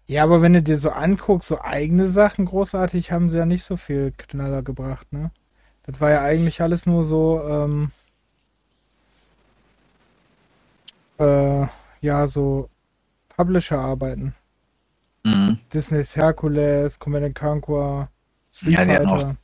Ja, 0.07 0.23
aber 0.23 0.41
wenn 0.41 0.53
du 0.53 0.63
dir 0.63 0.79
so 0.79 0.91
anguckst, 0.91 1.49
so 1.49 1.61
eigene 1.61 2.09
Sachen 2.09 2.45
großartig 2.45 3.11
haben 3.11 3.29
sie 3.29 3.39
ja 3.39 3.47
nicht 3.47 3.65
so 3.65 3.77
viel 3.77 4.13
Knaller 4.17 4.63
gebracht, 4.63 5.13
ne? 5.13 5.33
Das 5.83 6.01
war 6.01 6.11
ja 6.11 6.23
eigentlich 6.23 6.61
alles 6.63 6.87
nur 6.87 7.05
so, 7.05 7.43
ähm, 7.49 7.91
äh, 11.19 11.67
ja, 12.01 12.29
so 12.29 12.69
Publisher-Arbeiten. 13.37 14.35
Mhm. 15.27 15.59
Disney's 15.73 16.15
Hercules, 16.15 16.97
Command 17.01 17.35
Conquer, 17.35 18.09
Street 18.53 18.79
Ja, 18.79 18.85
Fighter. 18.85 19.37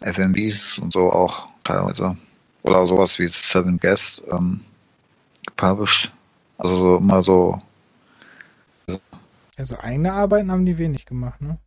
FMVs 0.00 0.80
und 0.80 0.92
so 0.92 1.12
auch 1.12 1.48
teilweise. 1.62 2.16
Oder 2.62 2.84
sowas 2.88 3.16
wie 3.20 3.28
Seven 3.28 3.78
Guest 3.78 4.22
ähm, 4.32 4.60
gepublished. 5.46 6.10
Also 6.58 6.76
so 6.76 6.96
immer 6.96 7.22
so. 7.22 7.58
Also 9.56 9.78
eigene 9.78 10.12
Arbeiten 10.12 10.50
haben 10.50 10.66
die 10.66 10.78
wenig 10.78 11.06
gemacht, 11.06 11.40
ne? 11.40 11.58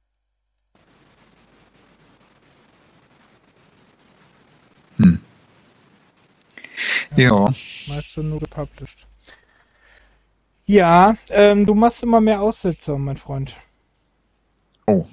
Hm. 4.98 5.20
Ja. 7.16 7.54
Meist 7.88 8.18
nur 8.18 8.40
gepublished. 8.40 9.08
Ja, 10.66 11.16
ähm, 11.30 11.66
du 11.66 11.76
machst 11.76 12.04
immer 12.04 12.22
mehr 12.22 12.42
Aussetzer, 12.42 12.98
mein 12.98 13.18
Freund. 13.18 13.56
Oh. 14.88 15.06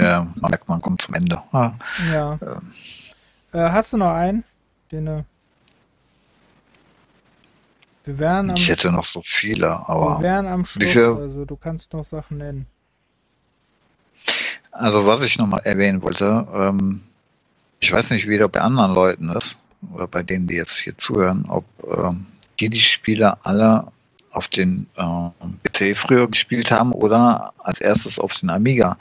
Ja, 0.00 0.26
man 0.40 0.50
merkt, 0.50 0.68
man 0.68 0.80
kommt 0.80 1.02
zum 1.02 1.14
Ende. 1.14 1.40
Ah, 1.52 1.72
Ja. 2.12 2.38
ähm, 2.42 2.72
Äh, 3.52 3.70
hast 3.70 3.92
du 3.92 3.96
noch 3.98 4.10
einen? 4.12 4.42
Den, 4.90 5.06
äh, 5.06 5.22
wir 8.04 8.18
wären 8.18 8.50
am, 8.50 8.56
ich 8.56 8.68
hätte 8.68 8.90
noch 8.90 9.04
so 9.04 9.22
viele, 9.24 9.68
wir 9.68 9.88
aber. 9.88 10.20
wären 10.20 10.46
am 10.46 10.64
Schluss, 10.64 10.90
viel? 10.90 11.02
also 11.04 11.44
du 11.44 11.56
kannst 11.56 11.92
noch 11.92 12.04
Sachen 12.04 12.38
nennen. 12.38 12.66
Also 14.72 15.06
was 15.06 15.22
ich 15.22 15.38
nochmal 15.38 15.60
erwähnen 15.64 16.02
wollte, 16.02 16.46
ähm, 16.52 17.02
ich 17.78 17.92
weiß 17.92 18.10
nicht, 18.10 18.28
wie 18.28 18.38
das 18.38 18.50
bei 18.50 18.60
anderen 18.60 18.92
Leuten 18.94 19.30
ist, 19.30 19.58
oder 19.92 20.08
bei 20.08 20.22
denen, 20.24 20.48
die 20.48 20.56
jetzt 20.56 20.76
hier 20.78 20.98
zuhören, 20.98 21.44
ob 21.48 21.64
ähm, 21.86 22.26
die 22.58 22.70
die 22.70 22.80
Spiele 22.80 23.38
alle 23.44 23.92
auf 24.34 24.48
den 24.48 24.86
äh, 24.96 25.30
PC 25.62 25.96
früher 25.96 26.28
gespielt 26.28 26.70
haben 26.70 26.92
oder 26.92 27.52
als 27.58 27.80
erstes 27.80 28.18
auf 28.18 28.34
den 28.34 28.50
Amiga. 28.50 28.98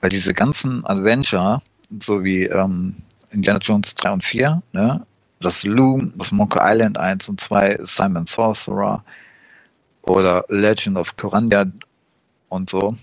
Weil 0.00 0.10
diese 0.10 0.34
ganzen 0.34 0.84
Adventure, 0.86 1.62
so 1.98 2.24
wie 2.24 2.44
ähm, 2.44 2.94
Indiana 3.30 3.58
Jones 3.60 3.94
3 3.96 4.12
und 4.12 4.24
4, 4.24 4.62
ne, 4.72 5.06
das 5.40 5.64
Loom, 5.64 6.12
das 6.16 6.32
Monkey 6.32 6.58
Island 6.62 6.98
1 6.98 7.28
und 7.28 7.40
2, 7.40 7.78
Simon 7.82 8.26
Sorcerer 8.26 9.04
oder 10.02 10.44
Legend 10.48 10.98
of 10.98 11.16
Corandia 11.16 11.66
und 12.48 12.70
so, 12.70 12.96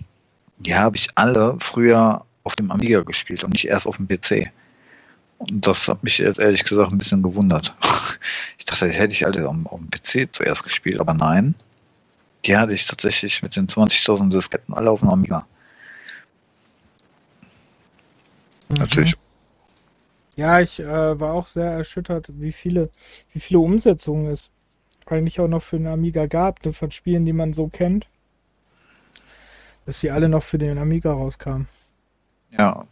die 0.58 0.74
habe 0.74 0.96
ich 0.96 1.10
alle 1.14 1.56
früher 1.60 2.24
auf 2.42 2.56
dem 2.56 2.70
Amiga 2.70 3.02
gespielt 3.02 3.44
und 3.44 3.52
nicht 3.52 3.68
erst 3.68 3.86
auf 3.86 3.98
dem 3.98 4.08
PC. 4.08 4.50
Und 5.38 5.66
das 5.66 5.88
hat 5.88 6.02
mich 6.02 6.18
jetzt 6.18 6.38
ehrlich 6.38 6.64
gesagt 6.64 6.92
ein 6.92 6.98
bisschen 6.98 7.22
gewundert. 7.22 7.74
Ich 8.56 8.66
dachte, 8.66 8.86
das 8.86 8.96
hätte 8.96 9.12
ich 9.12 9.26
alle 9.26 9.46
auf, 9.46 9.56
auf 9.66 9.78
dem 9.78 9.90
PC 9.90 10.34
zuerst 10.34 10.62
gespielt, 10.62 10.98
aber 10.98 11.12
nein. 11.12 11.54
Die 12.46 12.56
hatte 12.56 12.72
ich 12.72 12.86
tatsächlich 12.86 13.42
mit 13.42 13.56
den 13.56 13.66
20.000 13.66 14.30
Disketten 14.30 14.74
alle 14.74 14.90
auf 14.90 15.00
dem 15.00 15.10
Amiga. 15.10 15.46
Mhm. 18.68 18.76
Natürlich. 18.76 19.14
Ja, 20.36 20.60
ich 20.60 20.80
äh, 20.80 21.20
war 21.20 21.32
auch 21.32 21.46
sehr 21.46 21.70
erschüttert, 21.70 22.26
wie 22.28 22.52
viele, 22.52 22.90
wie 23.32 23.40
viele 23.40 23.60
Umsetzungen 23.60 24.26
es 24.26 24.50
eigentlich 25.06 25.38
auch 25.38 25.48
noch 25.48 25.62
für 25.62 25.78
den 25.78 25.86
Amiga 25.86 26.26
gab, 26.26 26.64
ne, 26.64 26.72
von 26.72 26.90
Spielen, 26.90 27.24
die 27.24 27.32
man 27.32 27.52
so 27.52 27.68
kennt. 27.68 28.08
Dass 29.86 30.00
sie 30.00 30.10
alle 30.10 30.28
noch 30.28 30.42
für 30.42 30.58
den 30.58 30.78
Amiga 30.78 31.12
rauskamen. 31.12 31.68
Ja. 32.50 32.86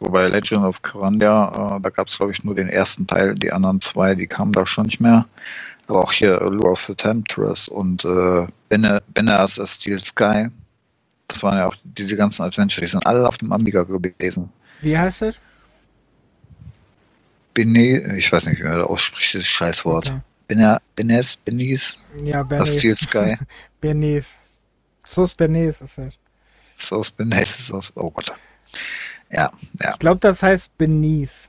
Wobei 0.00 0.28
Legend 0.28 0.64
of 0.64 0.80
Corandia, 0.82 1.76
äh, 1.76 1.80
da 1.80 1.90
gab 1.90 2.06
es 2.06 2.16
glaube 2.16 2.30
ich 2.30 2.44
nur 2.44 2.54
den 2.54 2.68
ersten 2.68 3.06
Teil, 3.08 3.34
die 3.34 3.50
anderen 3.50 3.80
zwei, 3.80 4.14
die 4.14 4.28
kamen 4.28 4.52
da 4.52 4.64
schon 4.64 4.86
nicht 4.86 5.00
mehr. 5.00 5.26
Aber 5.88 6.04
auch 6.04 6.12
hier 6.12 6.38
Lure 6.38 6.72
of 6.72 6.84
the 6.84 6.94
Temptress 6.94 7.66
und 7.68 8.04
äh, 8.04 8.46
Bene- 8.68 9.02
Benas 9.08 9.58
a 9.58 9.66
Steel 9.66 10.02
Sky, 10.04 10.48
das 11.26 11.42
waren 11.42 11.58
ja 11.58 11.66
auch 11.66 11.74
diese 11.82 12.14
ganzen 12.16 12.42
Adventure, 12.42 12.84
die 12.84 12.90
sind 12.90 13.04
alle 13.06 13.26
auf 13.26 13.38
dem 13.38 13.52
Amiga 13.52 13.82
gewesen. 13.82 14.50
Wie 14.80 14.96
heißt 14.96 15.22
das? 15.22 15.40
Bene, 17.54 18.16
ich 18.16 18.30
weiß 18.30 18.46
nicht, 18.46 18.60
wie 18.60 18.64
man 18.64 18.78
das 18.78 18.86
ausspricht, 18.86 19.32
dieses 19.34 19.48
Scheißwort. 19.48 20.08
Okay. 20.10 20.20
Bene, 20.46 20.78
Benes, 20.94 21.36
Benis, 21.36 21.98
Ja, 22.22 22.42
a 22.42 22.64
Steel. 22.66 22.96
Sky, 22.96 23.36
Bernays. 23.80 24.36
Sus 25.04 25.34
Bernays 25.34 25.80
ist 25.80 25.98
das. 25.98 26.14
Sauce 26.78 27.10
Benes, 27.10 27.66
Sauce, 27.66 27.92
oh 27.96 28.10
Gott. 28.10 28.32
Ja, 29.30 29.50
ja, 29.80 29.90
Ich 29.92 29.98
glaube, 29.98 30.20
das 30.20 30.42
heißt 30.42 30.76
Benis. 30.78 31.48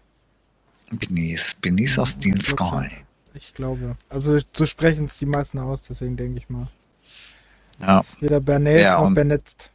Benis, 0.92 1.56
Benis 1.62 2.00
a 2.00 2.06
Steel. 2.06 2.42
Sky. 2.42 2.88
Ich 3.42 3.54
glaube. 3.54 3.96
Also 4.10 4.38
so 4.56 4.66
sprechen 4.66 5.06
es 5.06 5.18
die 5.18 5.26
meisten 5.26 5.60
aus, 5.60 5.82
deswegen 5.82 6.18
denke 6.18 6.38
ich 6.40 6.50
mal. 6.50 6.68
Ja, 7.80 8.02
weder 8.20 8.40
Bernays 8.42 8.84
Ja, 8.84 9.00
noch 9.00 9.08
und- 9.08 9.14
Benetzt. 9.16 9.72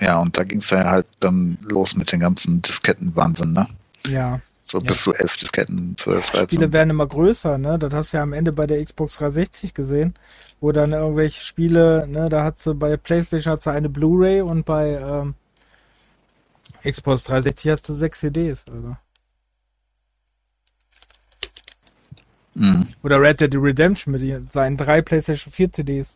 ja, 0.00 0.18
und 0.20 0.38
da 0.38 0.44
ging 0.44 0.58
es 0.58 0.70
ja 0.70 0.84
halt 0.84 1.06
dann 1.18 1.58
los 1.62 1.96
mit 1.96 2.12
den 2.12 2.20
ganzen 2.20 2.62
Diskettenwahnsinn, 2.62 3.52
ne? 3.52 3.66
Ja. 4.06 4.40
So 4.64 4.78
Ja. 4.78 4.84
bis 4.86 5.02
zu 5.02 5.12
elf 5.14 5.36
Disketten, 5.38 5.96
zwölf, 5.96 6.26
Spiele 6.26 6.44
dreizehn. 6.46 6.72
werden 6.72 6.90
immer 6.90 7.06
größer, 7.06 7.58
ne? 7.58 7.78
Das 7.78 7.92
hast 7.92 8.12
du 8.12 8.18
ja 8.18 8.22
am 8.22 8.32
Ende 8.32 8.52
bei 8.52 8.66
der 8.68 8.84
Xbox 8.84 9.16
360 9.16 9.74
gesehen, 9.74 10.14
wo 10.60 10.70
dann 10.72 10.92
irgendwelche 10.92 11.44
Spiele, 11.44 12.06
ne, 12.06 12.28
da 12.28 12.44
hat 12.44 12.58
sie 12.58 12.74
bei 12.74 12.96
PlayStation 12.96 13.52
hat 13.54 13.62
sie 13.62 13.72
eine 13.72 13.88
Blu-ray 13.88 14.42
und 14.42 14.64
bei 14.66 14.90
ähm, 14.90 15.34
Xbox 16.88 17.24
360 17.24 17.70
hast 17.72 17.88
du 17.88 17.94
sechs 17.94 18.20
CDs, 18.20 18.64
also. 18.70 18.96
Mhm. 22.58 22.86
Oder 23.02 23.20
Red 23.20 23.40
Dead 23.40 23.54
Redemption 23.54 24.12
mit 24.12 24.52
seinen 24.52 24.76
drei 24.76 25.00
PlayStation 25.00 25.52
4 25.52 25.72
CDs. 25.72 26.14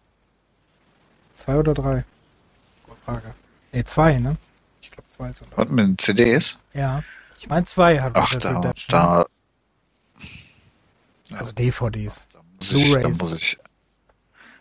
Zwei 1.34 1.56
oder 1.56 1.72
drei? 1.74 2.04
Gute 2.86 2.98
Frage. 3.04 3.34
Ne, 3.72 3.84
zwei, 3.84 4.18
ne? 4.18 4.36
Ich 4.82 4.90
glaube 4.90 5.08
zwei 5.08 5.32
sind 5.32 5.52
Und 5.56 5.70
mit 5.70 5.86
den 5.86 5.98
CDs? 5.98 6.58
Ja. 6.74 7.02
Ich 7.38 7.48
meine 7.48 7.64
zwei 7.64 8.00
hat 8.00 8.12
Ach, 8.14 8.32
Red 8.32 8.44
Dead 8.44 8.50
da, 8.52 8.58
Redemption. 8.58 8.92
da, 8.92 9.26
Also 11.36 11.52
DVDs. 11.52 12.22
muss 12.58 12.72
ich, 12.72 12.92
da 12.92 12.98
Blu-rays. 12.98 13.18
muss 13.18 13.34
ich. 13.36 13.58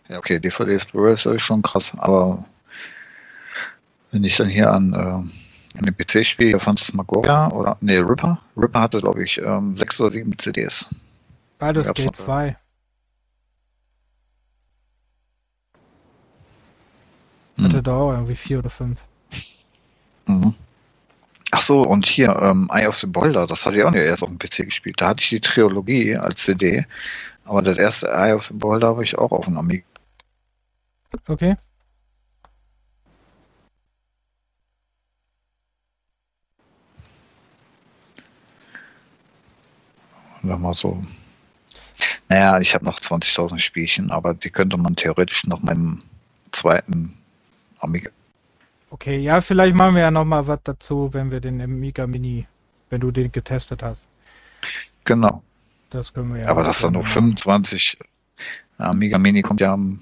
Ja, 0.07 0.17
okay, 0.17 0.39
DVDs, 0.39 0.85
Blu-rays 0.85 1.25
ist 1.25 1.41
schon 1.41 1.61
krass, 1.61 1.93
aber 1.97 2.43
wenn 4.11 4.23
ich 4.23 4.35
dann 4.37 4.49
hier 4.49 4.71
an, 4.71 4.93
äh, 4.93 4.97
an 4.97 5.31
den 5.85 5.95
PC 5.95 6.25
spiele, 6.25 6.59
Phantasma 6.59 6.97
Magoria 7.03 7.49
oder, 7.51 7.77
nee, 7.81 7.97
Ripper. 7.97 8.41
Ripper 8.57 8.81
hatte, 8.81 8.99
glaube 8.99 9.23
ich, 9.23 9.37
ähm, 9.39 9.75
sechs 9.75 9.99
oder 10.01 10.11
sieben 10.11 10.37
CDs. 10.37 10.87
Baldur's 11.61 11.93
Gate 11.93 12.05
noch- 12.07 12.13
2. 12.13 12.57
Hm. 17.55 17.65
Hatte 17.65 17.83
da 17.83 17.95
auch 17.95 18.11
irgendwie 18.13 18.35
vier 18.35 18.59
oder 18.59 18.71
fünf. 18.71 19.03
Mhm. 20.25 20.55
Ach 21.51 21.61
so, 21.61 21.83
und 21.83 22.07
hier, 22.07 22.35
ähm, 22.41 22.69
Eye 22.73 22.87
of 22.87 22.97
the 22.97 23.07
Boulder, 23.07 23.45
das 23.45 23.65
hatte 23.65 23.77
ich 23.77 23.83
auch 23.83 23.91
nicht 23.91 24.01
erst 24.01 24.23
auf 24.23 24.29
dem 24.29 24.39
PC 24.39 24.65
gespielt. 24.65 24.99
Da 25.01 25.09
hatte 25.09 25.21
ich 25.21 25.29
die 25.29 25.41
Trilogie 25.41 26.17
als 26.17 26.43
CD, 26.43 26.85
aber 27.45 27.61
das 27.61 27.77
erste 27.77 28.07
Eye 28.11 28.33
of 28.33 28.43
the 28.45 28.53
Boulder 28.53 28.87
habe 28.87 29.03
ich 29.03 29.17
auch 29.17 29.31
auf 29.31 29.45
dem 29.45 29.57
Amiga. 29.57 29.83
Okay. 31.27 31.57
Sag 40.43 40.59
mal 40.59 40.73
so. 40.73 40.99
Naja, 42.31 42.61
ich 42.61 42.73
habe 42.73 42.85
noch 42.85 42.97
20.000 42.97 43.59
Spielchen, 43.59 44.09
aber 44.09 44.33
die 44.33 44.51
könnte 44.51 44.77
man 44.77 44.95
theoretisch 44.95 45.45
noch 45.47 45.61
meinem 45.61 46.01
zweiten 46.53 47.17
Amiga. 47.79 48.09
Okay, 48.89 49.17
ja, 49.17 49.41
vielleicht 49.41 49.75
machen 49.75 49.95
wir 49.95 50.03
ja 50.03 50.11
noch 50.11 50.23
mal 50.23 50.47
was 50.47 50.59
dazu, 50.63 51.09
wenn 51.11 51.29
wir 51.29 51.41
den 51.41 51.61
Amiga 51.61 52.07
Mini, 52.07 52.47
wenn 52.89 53.01
du 53.01 53.11
den 53.11 53.33
getestet 53.33 53.83
hast. 53.83 54.05
Genau. 55.03 55.43
Das 55.89 56.13
können 56.13 56.33
wir 56.33 56.43
ja. 56.43 56.47
Aber 56.47 56.63
das 56.63 56.77
ist 56.77 56.85
dann 56.85 56.93
nur 56.93 57.03
25. 57.03 57.97
Amiga 58.77 59.17
Mini 59.17 59.41
kommt 59.41 59.59
ja 59.59 59.73
am 59.73 59.99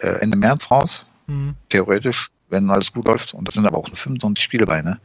äh, 0.00 0.20
Ende 0.20 0.36
März 0.36 0.70
raus, 0.70 1.06
Mhm. 1.28 1.54
theoretisch, 1.70 2.30
wenn 2.50 2.68
alles 2.68 2.92
gut 2.92 3.06
läuft. 3.06 3.32
Und 3.32 3.48
das 3.48 3.54
sind 3.54 3.64
aber 3.64 3.78
auch 3.78 3.88
nur 3.88 3.96
25 3.96 4.44
Spiele 4.44 4.66
bei, 4.66 4.82
ne? 4.82 5.00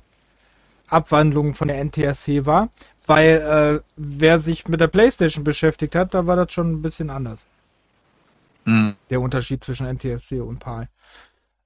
Abwandlungen 0.88 1.54
von 1.54 1.68
der 1.68 1.78
NTSC 1.84 2.46
war, 2.46 2.68
weil 3.06 3.80
äh, 3.82 3.88
wer 3.96 4.38
sich 4.38 4.68
mit 4.68 4.80
der 4.80 4.88
PlayStation 4.88 5.44
beschäftigt 5.44 5.94
hat, 5.94 6.14
da 6.14 6.26
war 6.26 6.36
das 6.36 6.52
schon 6.52 6.72
ein 6.72 6.82
bisschen 6.82 7.10
anders 7.10 7.44
Hm. 8.64 8.94
der 9.10 9.20
Unterschied 9.20 9.64
zwischen 9.64 9.86
NTSC 9.86 10.40
und 10.40 10.58
PAL. 10.60 10.88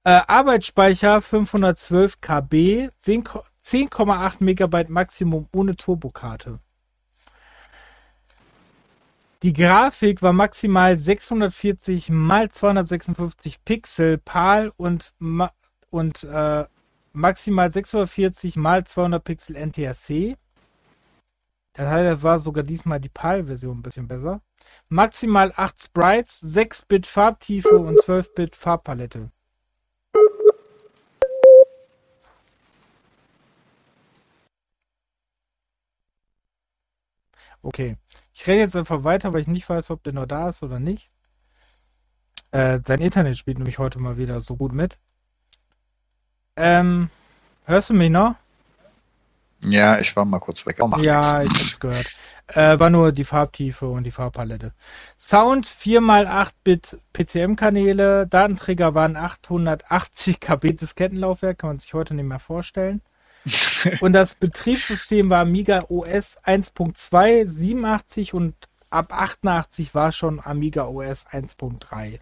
Äh, 0.03 0.21
Arbeitsspeicher 0.27 1.21
512 1.21 2.21
KB, 2.21 2.89
10 2.95 3.23
Ko- 3.23 3.43
10,8 3.63 4.35
Megabyte 4.39 4.89
Maximum 4.89 5.47
ohne 5.53 5.75
Turbokarte. 5.75 6.59
Die 9.43 9.53
Grafik 9.53 10.23
war 10.23 10.33
maximal 10.33 10.97
640 10.97 12.09
mal 12.09 12.49
256 12.49 13.63
Pixel 13.63 14.17
PAL 14.17 14.71
und, 14.77 15.13
ma 15.19 15.51
und 15.91 16.23
äh, 16.23 16.65
maximal 17.13 17.71
640 17.71 18.55
mal 18.55 18.83
200 18.83 19.23
Pixel 19.23 19.55
NTSC. 19.55 20.37
Das 21.73 22.23
war 22.23 22.39
sogar 22.39 22.63
diesmal 22.63 22.99
die 22.99 23.09
PAL-Version 23.09 23.77
ein 23.77 23.83
bisschen 23.83 24.07
besser. 24.07 24.41
Maximal 24.89 25.53
8 25.55 25.83
Sprites, 25.83 26.41
6-Bit 26.41 27.05
Farbtiefe 27.05 27.77
und 27.77 27.99
12-Bit 27.99 28.55
Farbpalette. 28.55 29.29
Okay. 37.61 37.97
Ich 38.39 38.45
rede 38.45 38.59
jetzt 38.59 38.75
einfach 38.75 39.03
weiter, 39.03 39.33
weil 39.33 39.41
ich 39.41 39.47
nicht 39.47 39.67
weiß, 39.67 39.89
ob 39.89 40.03
der 40.03 40.13
noch 40.13 40.27
da 40.27 40.49
ist 40.49 40.61
oder 40.61 40.79
nicht. 40.79 41.09
Äh, 42.51 42.79
sein 42.85 43.01
Internet 43.01 43.35
spielt 43.35 43.57
nämlich 43.57 43.79
heute 43.79 43.97
mal 43.97 44.17
wieder 44.17 44.41
so 44.41 44.55
gut 44.55 44.73
mit. 44.73 44.99
Ähm, 46.55 47.09
hörst 47.65 47.89
du 47.89 47.95
mich 47.95 48.11
noch? 48.11 48.35
Ja, 49.61 49.99
ich 49.99 50.15
war 50.15 50.23
mal 50.23 50.37
kurz 50.37 50.67
weg. 50.67 50.77
Oh, 50.79 50.97
Ja, 50.99 51.39
nix. 51.39 51.51
ich 51.51 51.59
hab's 51.59 51.79
gehört. 51.79 52.15
Äh, 52.45 52.79
war 52.79 52.91
nur 52.91 53.11
die 53.11 53.23
Farbtiefe 53.23 53.87
und 53.87 54.03
die 54.03 54.11
Farbpalette. 54.11 54.71
Sound 55.17 55.65
4x8-Bit 55.65 56.99
PCM-Kanäle. 57.13 58.27
Datenträger 58.27 58.93
waren 58.93 59.17
880 59.17 60.39
KB 60.39 60.73
Diskettenlaufwerk, 60.73 61.57
kann 61.57 61.71
man 61.71 61.79
sich 61.79 61.95
heute 61.95 62.13
nicht 62.13 62.25
mehr 62.25 62.39
vorstellen. 62.39 63.01
Und 64.01 64.13
das 64.13 64.35
Betriebssystem 64.35 65.29
war 65.29 65.41
Amiga 65.41 65.85
OS 65.89 66.37
1.2, 66.43 67.47
87 67.47 68.33
und 68.33 68.55
ab 68.89 69.13
88 69.13 69.93
war 69.95 70.11
schon 70.11 70.39
Amiga 70.39 70.85
OS 70.85 71.27
1.3. 71.27 72.19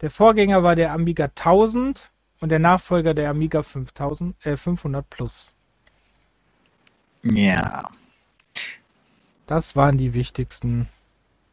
Der 0.00 0.10
Vorgänger 0.10 0.62
war 0.62 0.76
der 0.76 0.92
Amiga 0.92 1.24
1000 1.24 2.10
und 2.40 2.50
der 2.50 2.58
Nachfolger 2.58 3.14
der 3.14 3.30
Amiga 3.30 3.62
5000, 3.62 4.36
äh, 4.46 4.56
500 4.56 5.08
Plus. 5.08 5.52
Ja. 7.24 7.88
Das 9.46 9.76
waren 9.76 9.96
die 9.96 10.12
wichtigsten 10.14 10.88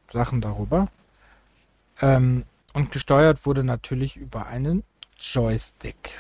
Sachen 0.08 0.42
darüber. 0.42 0.90
Ähm, 2.02 2.44
und 2.74 2.92
gesteuert 2.92 3.46
wurde 3.46 3.64
natürlich 3.64 4.18
über 4.18 4.48
einen 4.48 4.84
Joystick. 5.18 6.18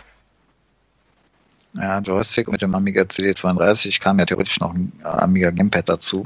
Ja, 1.75 1.99
Joystick 1.99 2.49
mit 2.49 2.61
dem 2.61 2.75
Amiga 2.75 3.01
CD32 3.01 3.99
kam 3.99 4.19
ja 4.19 4.25
theoretisch 4.25 4.59
noch 4.59 4.73
ein 4.73 4.93
äh, 5.01 5.07
Amiga 5.07 5.49
Gamepad 5.49 5.89
dazu. 5.89 6.23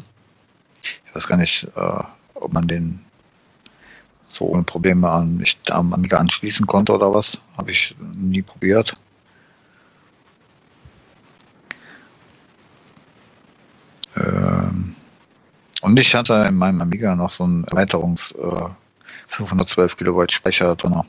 Ich 0.83 1.15
weiß 1.15 1.27
gar 1.27 1.37
nicht, 1.37 1.67
äh, 1.75 2.03
ob 2.33 2.53
man 2.53 2.67
den 2.67 2.99
so 4.27 4.45
ohne 4.45 4.63
Probleme 4.63 5.09
an, 5.09 5.39
ich, 5.41 5.57
am 5.69 5.93
Amiga 5.93 6.17
anschließen 6.17 6.67
konnte 6.67 6.93
oder 6.93 7.13
was. 7.13 7.39
Habe 7.57 7.71
ich 7.71 7.95
nie 8.15 8.41
probiert. 8.41 8.93
Ähm, 14.17 14.95
und 15.81 15.97
ich 15.97 16.13
hatte 16.13 16.45
in 16.47 16.55
meinem 16.55 16.81
Amiga 16.81 17.15
noch 17.15 17.31
so 17.31 17.45
einen 17.45 17.63
Erweiterungs 17.63 18.31
äh, 18.31 18.69
512 19.27 19.95
Kilovolt 19.95 20.33
Speicher 20.33 20.75
drin. 20.75 21.03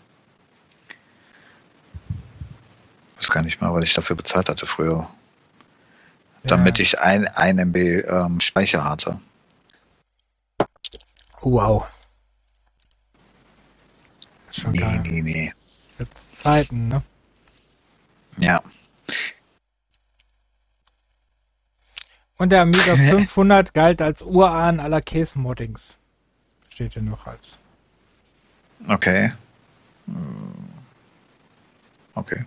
Ich 3.21 3.25
weiß 3.29 3.31
gar 3.35 3.43
nicht 3.43 3.61
mal, 3.61 3.73
was 3.75 3.85
ich 3.85 3.95
dafür 3.95 4.17
bezahlt 4.17 4.49
hatte 4.49 4.67
früher. 4.67 5.09
Damit 6.45 6.79
Ja. 6.79 6.83
ich 6.85 7.01
ein, 7.01 7.27
ein 7.27 7.59
MB 7.59 7.77
ähm, 7.77 8.41
Speicher 8.41 8.85
hatte. 8.85 9.21
Wow. 11.41 11.89
Ist 14.51 14.61
schon 14.61 14.73
Nee, 14.73 14.79
geil. 14.79 15.03
nee, 15.05 15.23
nee. 15.23 15.53
Jetzt 15.99 16.37
Zeiten, 16.39 16.89
ne? 16.89 17.03
Ja. 18.39 18.63
Und 22.37 22.51
der 22.51 22.63
Amiga 22.63 22.97
500 22.97 23.75
galt 23.75 24.01
als 24.01 24.23
Urahn 24.23 24.79
aller 24.81 25.03
Case-Moddings. 25.03 25.97
Steht 26.69 26.93
hier 26.93 27.03
noch 27.03 27.27
als. 27.27 27.59
Okay. 28.87 29.31
Hm. 30.07 30.69
Okay. 32.15 32.45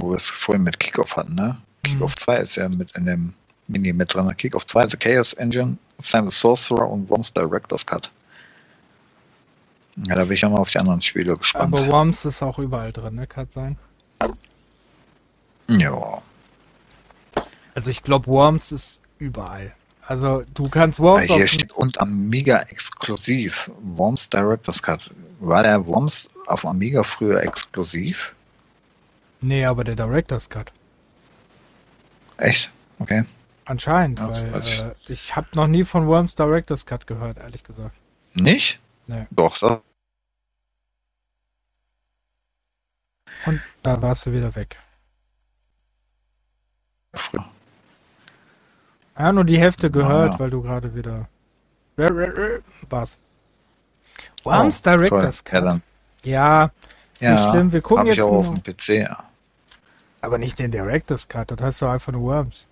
Wo 0.00 0.10
wir 0.10 0.16
es 0.16 0.28
vorhin 0.28 0.64
mit 0.64 0.78
Kickoff 0.80 1.16
hatten, 1.16 1.34
ne? 1.34 1.58
Kickoff 1.82 2.16
2 2.16 2.36
ist 2.38 2.56
ja 2.56 2.68
mit 2.68 2.92
in 2.96 3.06
dem 3.06 3.34
Mini 3.66 3.92
mit 3.92 4.14
drin. 4.14 4.34
Kickoff 4.36 4.66
2 4.66 4.84
ist 4.84 4.90
The 4.92 4.96
Chaos 4.96 5.32
Engine, 5.34 5.78
Sam 5.98 6.30
the 6.30 6.36
Sorcerer 6.36 6.88
und 6.88 7.08
Worms 7.10 7.32
Director's 7.32 7.84
Cut. 7.84 8.10
Ja, 10.06 10.14
da 10.14 10.24
bin 10.24 10.34
ich 10.34 10.42
ja 10.42 10.48
mal 10.48 10.58
auf 10.58 10.70
die 10.70 10.78
anderen 10.78 11.00
Spiele 11.00 11.36
gespannt. 11.36 11.74
Aber 11.74 11.86
Worms 11.88 12.24
ist 12.24 12.42
auch 12.42 12.58
überall 12.58 12.92
drin, 12.92 13.16
ne? 13.16 13.26
Kann 13.26 13.48
sein. 13.50 13.76
Ja. 15.68 16.22
Also 17.74 17.90
ich 17.90 18.02
glaube, 18.02 18.26
Worms 18.26 18.72
ist 18.72 19.00
überall. 19.18 19.74
Also 20.06 20.44
du 20.54 20.68
kannst 20.68 21.00
Worms 21.00 21.28
Ja, 21.28 21.34
hier 21.36 21.48
steht 21.48 21.72
und 21.72 22.00
Amiga 22.00 22.60
exklusiv. 22.70 23.70
Worms 23.82 24.30
Director's 24.30 24.82
Cut. 24.82 25.10
War 25.40 25.62
der 25.62 25.86
Worms 25.86 26.28
auf 26.46 26.64
Amiga 26.64 27.02
früher 27.02 27.42
exklusiv? 27.42 28.34
Nee, 29.40 29.64
aber 29.64 29.84
der 29.84 29.96
Director's 29.96 30.48
Cut. 30.48 30.72
Echt? 32.38 32.70
Okay. 32.98 33.24
Anscheinend, 33.64 34.18
Ja, 34.18 34.26
das 34.28 34.42
weil 34.52 34.62
äh, 34.78 34.94
ich 35.08 35.36
habe 35.36 35.48
noch 35.54 35.66
nie 35.68 35.84
von 35.84 36.06
Worms 36.08 36.34
Director's 36.34 36.86
Cut 36.86 37.06
gehört, 37.06 37.38
ehrlich 37.38 37.64
gesagt. 37.64 37.96
Nicht? 38.34 38.80
Nee. 39.06 39.26
Doch, 39.30 39.58
das 39.58 39.80
Und 43.44 43.62
da 43.82 44.00
warst 44.02 44.26
du 44.26 44.32
wieder 44.32 44.54
weg. 44.54 44.78
früher. 47.14 47.44
Ja, 49.18 49.32
nur 49.32 49.44
die 49.44 49.58
Hälfte 49.58 49.90
gehört, 49.90 50.34
ja. 50.34 50.38
weil 50.38 50.50
du 50.50 50.62
gerade 50.62 50.94
wieder 50.94 51.28
warst. 52.88 53.18
Worms 54.44 54.82
Director's 54.82 55.42
Oh, 55.46 55.50
toll. 55.50 55.60
Ja, 55.60 55.60
Cut. 55.60 55.64
dann, 55.64 55.82
Ja, 56.24 56.72
ist 57.18 57.28
nicht 57.28 57.40
ja 57.40 57.50
schlimm. 57.50 57.72
Wir 57.72 57.82
gucken 57.82 58.06
hab 58.06 58.08
ich 58.08 58.18
jetzt 58.18 58.20
auch 58.20 58.32
auf 58.32 58.50
nur, 58.50 58.54
dem 58.54 58.62
PC. 58.62 58.88
Ja. 58.90 59.27
Aber 60.20 60.38
nicht 60.38 60.58
den 60.58 60.70
Director's 60.70 61.28
Cut. 61.28 61.50
Das 61.50 61.60
heißt 61.60 61.82
doch 61.82 61.90
einfach 61.90 62.12
nur 62.12 62.22
Worms. 62.22 62.66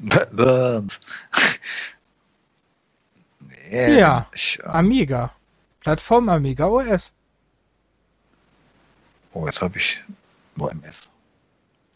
Worms. 0.00 1.00
yeah, 3.70 3.98
Ja. 3.98 4.26
Äh, 4.32 4.62
Amiga. 4.64 5.32
Plattform 5.80 6.28
Amiga 6.28 6.66
OS. 6.66 7.12
oh, 9.32 9.46
jetzt 9.46 9.60
habe 9.60 9.78
ich 9.78 10.02
nur 10.56 10.70
MS. 10.70 11.10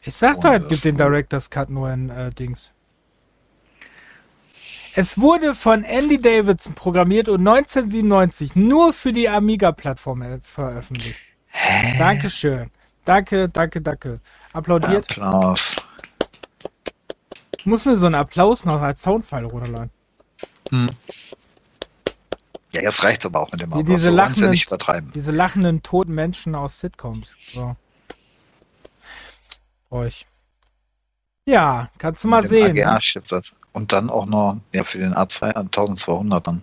Ich 0.03 0.15
sag 0.15 0.41
doch, 0.41 0.53
es 0.53 0.69
gibt 0.69 0.85
den. 0.85 0.97
Director's 0.97 1.51
Cut 1.51 1.71
nur 1.71 1.91
in 1.91 2.11
äh, 2.11 2.31
Dings. 2.31 2.71
Es 4.95 5.19
wurde 5.19 5.55
von 5.55 5.85
Andy 5.85 6.21
Davidson 6.21 6.75
programmiert 6.75 7.29
und 7.29 7.47
1997 7.47 8.57
nur 8.57 8.93
für 8.93 9.13
die 9.13 9.29
Amiga-Plattform 9.29 10.23
äh, 10.23 10.41
veröffentlicht. 10.43 11.21
Hä? 11.49 11.99
Dankeschön. 11.99 12.71
Danke, 13.09 13.49
danke, 13.49 13.81
danke. 13.81 14.21
Applaudiert. 14.53 15.11
Applaus. 15.13 15.77
Ich 17.57 17.65
muss 17.65 17.87
mir 17.87 17.97
so 17.97 18.05
einen 18.05 18.15
Applaus 18.17 18.67
noch 18.67 18.83
als 18.83 19.01
Soundfile 19.01 19.47
runterladen. 19.47 19.91
Hm. 20.69 20.91
Ja, 22.75 22.83
jetzt 22.83 23.03
reicht's 23.03 23.25
aber 23.25 23.41
auch 23.41 23.51
mit 23.51 23.63
dem 23.63 23.71
Wie 23.71 23.77
Applaus. 23.81 23.87
diese 23.87 24.01
So 24.01 24.11
ja 24.11 24.15
lachenden- 24.17 24.51
nicht 24.51 24.67
übertreiben. 24.67 25.11
Diese 25.15 25.31
lachenden 25.31 25.83
toten 25.83 26.15
Menschen 26.15 26.55
aus 26.55 26.81
Sitcoms. 26.81 27.35
So. 27.51 27.77
Euch. 29.91 30.27
Ja, 31.47 31.89
kannst 31.97 32.25
du 32.25 32.29
mal 32.29 32.43
Mit 32.43 32.51
sehen. 32.51 32.79
AGA 32.79 32.99
Ne? 33.33 33.43
Und 33.73 33.93
dann 33.95 34.11
auch 34.11 34.27
noch 34.27 34.61
ja, 34.75 34.85
für 34.85 34.99
den 34.99 35.15
A2 35.15 35.55
1200 35.55 36.47
dann. 36.47 36.63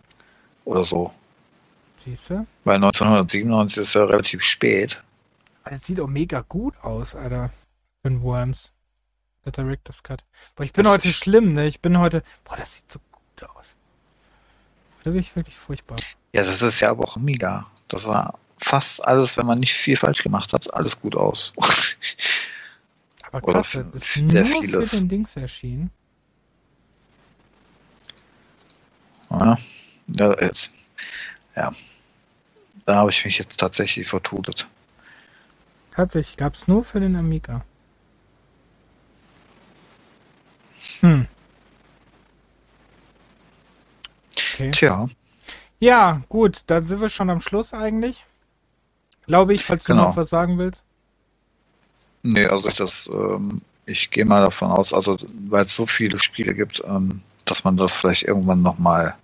Oder 0.64 0.86
so. 0.86 1.12
Siehst 2.04 2.30
du? 2.30 2.46
Weil 2.66 2.76
1997 2.76 3.82
ist 3.82 3.96
ja 3.96 4.04
relativ 4.06 4.44
spät. 4.44 5.02
Das 5.66 5.84
sieht 5.86 6.00
auch 6.00 6.08
mega 6.08 6.42
gut 6.42 6.78
aus, 6.84 7.16
Alter. 7.16 7.52
Für 8.02 8.10
den 8.10 8.22
Worms. 8.22 8.72
Der 9.46 9.52
Director's 9.52 10.02
Cut. 10.04 10.24
Boah, 10.56 10.64
ich 10.64 10.74
bin 10.74 10.84
Das 10.86 10.94
heute 10.94 11.14
schlimm, 11.14 11.54
ne? 11.54 11.68
Ich 11.68 11.80
bin 11.82 11.98
heute. 12.00 12.24
Boah, 12.44 12.56
das 12.58 12.76
sieht 12.76 12.90
so 12.90 13.00
gut 13.12 13.50
aus. 13.50 13.76
Da 15.04 15.12
bin 15.12 15.20
ich 15.20 15.36
wirklich 15.36 15.56
furchtbar. 15.56 15.98
Ja, 16.34 16.44
das 16.44 16.62
ist 16.62 16.80
ja 16.80 16.90
aber 16.90 17.04
auch 17.06 17.16
Amiga. 17.16 17.68
Das 17.88 18.04
sah 18.04 18.34
fast 18.58 19.06
alles, 19.06 19.38
wenn 19.38 19.46
man 19.46 19.60
nicht 19.60 19.74
viel 19.76 19.98
falsch 19.98 20.24
gemacht 20.24 20.54
hat, 20.54 20.74
alles 20.74 21.00
gut 21.00 21.16
aus. 21.16 21.54
Aber 23.32 23.42
krass, 23.54 23.68
für- 23.70 23.84
das 23.84 24.04
ist 24.04 24.14
sehr 24.14 24.24
nur 24.24 24.46
für 24.46 24.62
vieles. 24.62 24.92
den 24.92 25.10
Dings 25.10 25.36
erschienen. 25.36 25.92
ja, 29.30 29.58
ja, 30.08 30.42
jetzt. 30.42 30.70
Ja. 31.56 31.74
Da 32.86 32.96
habe 32.96 33.10
ich 33.10 33.26
mich 33.26 33.38
jetzt 33.38 33.60
tatsächlich 33.60 34.08
vertutet. 34.08 34.68
Tatsächlich, 35.96 36.38
gab's 36.38 36.68
nur 36.68 36.84
für 36.84 37.00
den 37.00 37.18
Amiga. 37.20 37.64
Hm. 41.02 41.28
Okay. 44.54 44.72
Tja, 44.72 45.08
Ja, 45.80 46.22
gut, 46.30 46.64
dann 46.68 46.84
sind 46.86 47.02
wir 47.02 47.10
schon 47.10 47.30
am 47.30 47.42
Schluss 47.42 47.74
eigentlich. 47.74 48.26
Glaube 49.28 49.54
ich, 49.54 49.66
falls 49.66 49.88
du 49.88 49.94
Genau. 49.94 50.10
noch 50.10 50.18
was 50.18 50.30
sagen 50.30 50.58
willst. 50.58 50.84
nee, 52.24 52.46
also 52.46 52.68
ich 52.68 52.76
das, 52.76 53.10
ähm, 53.14 53.62
ich 53.86 54.10
gehe 54.12 54.26
mal 54.26 54.42
davon 54.42 54.72
aus, 54.72 54.94
also 54.94 55.18
weil 55.50 55.66
es 55.66 55.76
so 55.76 55.86
viele 55.86 56.20
Spiele 56.20 56.54
gibt, 56.56 56.82
ähm, 56.86 57.22
dass 57.46 57.64
man 57.64 57.78
das 57.78 57.94
vielleicht 57.94 58.24
irgendwann 58.24 58.62
nochmal 58.62 59.16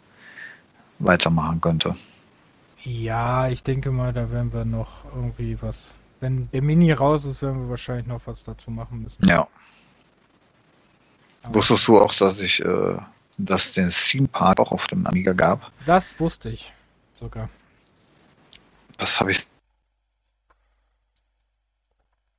weitermachen 0.99 1.61
könnte. 1.61 1.95
Ja, 2.83 3.47
ich 3.47 3.63
denke 3.63 3.91
mal, 3.91 4.11
da 4.13 4.31
werden 4.31 4.53
wir 4.53 4.65
noch 4.65 5.05
irgendwie 5.05 5.61
was. 5.61 5.93
Wenn 6.21 6.49
der 6.51 6.61
Mini 6.61 6.91
raus 6.93 7.25
ist, 7.25 7.41
werden 7.41 7.63
wir 7.63 7.69
wahrscheinlich 7.69 8.05
noch 8.07 8.21
was 8.25 8.43
dazu 8.43 8.71
machen 8.71 9.01
müssen. 9.01 9.27
Ja. 9.27 9.47
Aber 11.43 11.55
Wusstest 11.55 11.87
du 11.87 11.99
auch, 11.99 12.13
dass 12.13 12.39
ich, 12.39 12.59
äh, 12.63 12.97
dass 13.39 13.73
den 13.73 13.89
Theme 13.89 14.27
Park 14.27 14.59
auch 14.59 14.71
auf 14.71 14.87
dem 14.87 15.05
Amiga 15.07 15.33
gab? 15.33 15.71
das 15.85 16.17
wusste 16.19 16.49
ich 16.49 16.71
sogar. 17.13 17.49
Das 18.97 19.19
habe 19.19 19.31
ich. 19.31 19.45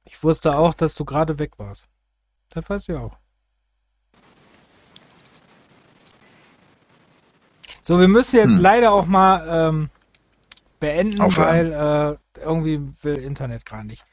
Ich 0.05 0.23
wusste 0.23 0.57
auch, 0.57 0.75
dass 0.75 0.95
du 0.95 1.05
gerade 1.05 1.39
weg 1.41 1.59
warst. 1.59 1.89
Das 2.51 2.71
weiß 2.71 2.89
ich 2.89 2.95
auch. 2.95 3.17
So, 7.83 7.99
wir 7.99 8.07
müssen 8.07 8.37
jetzt 8.37 8.55
Hm. 8.55 8.61
leider 8.61 8.93
auch 8.93 9.07
mal 9.07 9.69
ähm, 9.69 9.91
beenden, 10.83 11.21
Aufhören. 11.23 11.49
weil 11.73 12.19
äh, 12.37 12.41
irgendwie 12.41 12.81
will 13.03 13.17
Internet 13.17 13.65
gerade 13.65 13.87
nicht. 13.87 14.05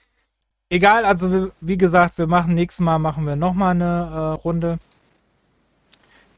Egal, 0.69 1.03
also 1.03 1.51
wie 1.61 1.77
gesagt, 1.77 2.17
wir 2.19 2.27
machen 2.27 2.53
nächstes 2.53 2.83
Mal 2.83 2.99
machen 2.99 3.25
wir 3.25 3.35
noch 3.35 3.53
mal 3.55 3.71
eine 3.71 4.09
äh, 4.13 4.41
Runde. 4.41 4.77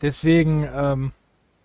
Deswegen 0.01 0.67
ähm, 0.73 1.11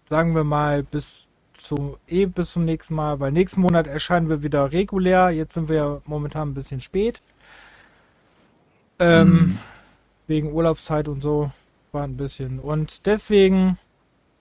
sagen 0.09 0.35
wir 0.35 0.45
mal 0.45 0.83
bis 0.83 1.29
zu 1.53 1.97
eh 2.09 2.27
bis 2.27 2.51
zum 2.53 2.65
nächsten 2.65 2.95
Mal, 2.95 3.19
weil 3.21 3.33
nächsten 3.33 3.61
Monat 3.63 3.87
erscheinen 3.87 4.29
wir 4.29 4.43
wieder 4.43 4.73
regulär. 4.73 5.31
Jetzt 5.31 5.55
sind 5.55 5.69
wir 5.69 5.77
ja 5.77 6.01
momentan 6.07 6.51
ein 6.51 6.55
bisschen 6.55 6.81
spät. 6.81 7.23
Ähm, 8.99 9.29
Hm. 9.29 9.59
wegen 10.27 10.53
Urlaubszeit 10.53 11.07
und 11.09 11.23
so 11.23 11.51
war 11.93 12.03
ein 12.05 12.17
bisschen. 12.17 12.59
Und 12.59 13.07
deswegen, 13.07 13.79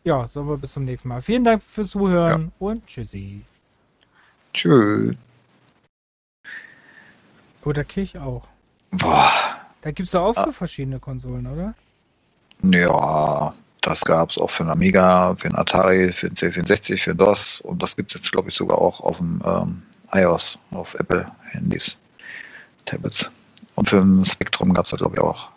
ja, 0.03 0.27
sagen 0.27 0.47
wir 0.49 0.57
bis 0.57 0.73
zum 0.73 0.85
nächsten 0.85 1.09
Mal. 1.09 1.21
Vielen 1.21 1.43
Dank 1.43 1.61
fürs 1.63 1.89
Zuhören 1.91 2.51
und 2.59 2.87
tschüssi. 2.87 3.43
Tschüss. 4.55 5.15
Oder 7.63 7.83
Kirch 7.83 8.17
auch. 8.17 8.47
Boah. 8.91 9.31
Da 9.81 9.91
gibt's 9.91 10.13
ja 10.13 10.21
auch 10.21 10.35
Ah. 10.37 10.45
für 10.45 10.53
verschiedene 10.53 10.99
Konsolen, 10.99 11.45
oder? 11.47 11.73
Ja, 12.63 13.53
das 13.81 14.01
gab's 14.01 14.37
auch 14.39 14.49
für 14.49 14.63
den 14.63 14.71
Amiga, 14.71 15.35
für 15.37 15.49
den 15.49 15.57
Atari, 15.57 16.13
für 16.13 16.29
den 16.29 16.35
C64, 16.37 17.03
für 17.03 17.15
DOS 17.15 17.61
und 17.61 17.83
das 17.83 17.95
gibt's 17.95 18.13
jetzt, 18.15 18.31
glaube 18.31 18.49
ich, 18.49 18.55
sogar 18.55 18.79
auch 18.79 19.01
auf 19.01 19.17
dem 19.17 19.41
ähm, 19.45 19.83
iOS, 20.13 20.57
auf 20.71 20.95
Apple-Handys, 20.95 21.97
Tablets. 22.85 23.29
Und 23.75 23.89
für 23.89 23.97
den 23.99 24.23
Spectrum 24.25 24.73
gab's 24.73 24.91
da, 24.91 24.97
glaube 24.97 25.15
ich, 25.17 25.21
auch. 25.21 25.49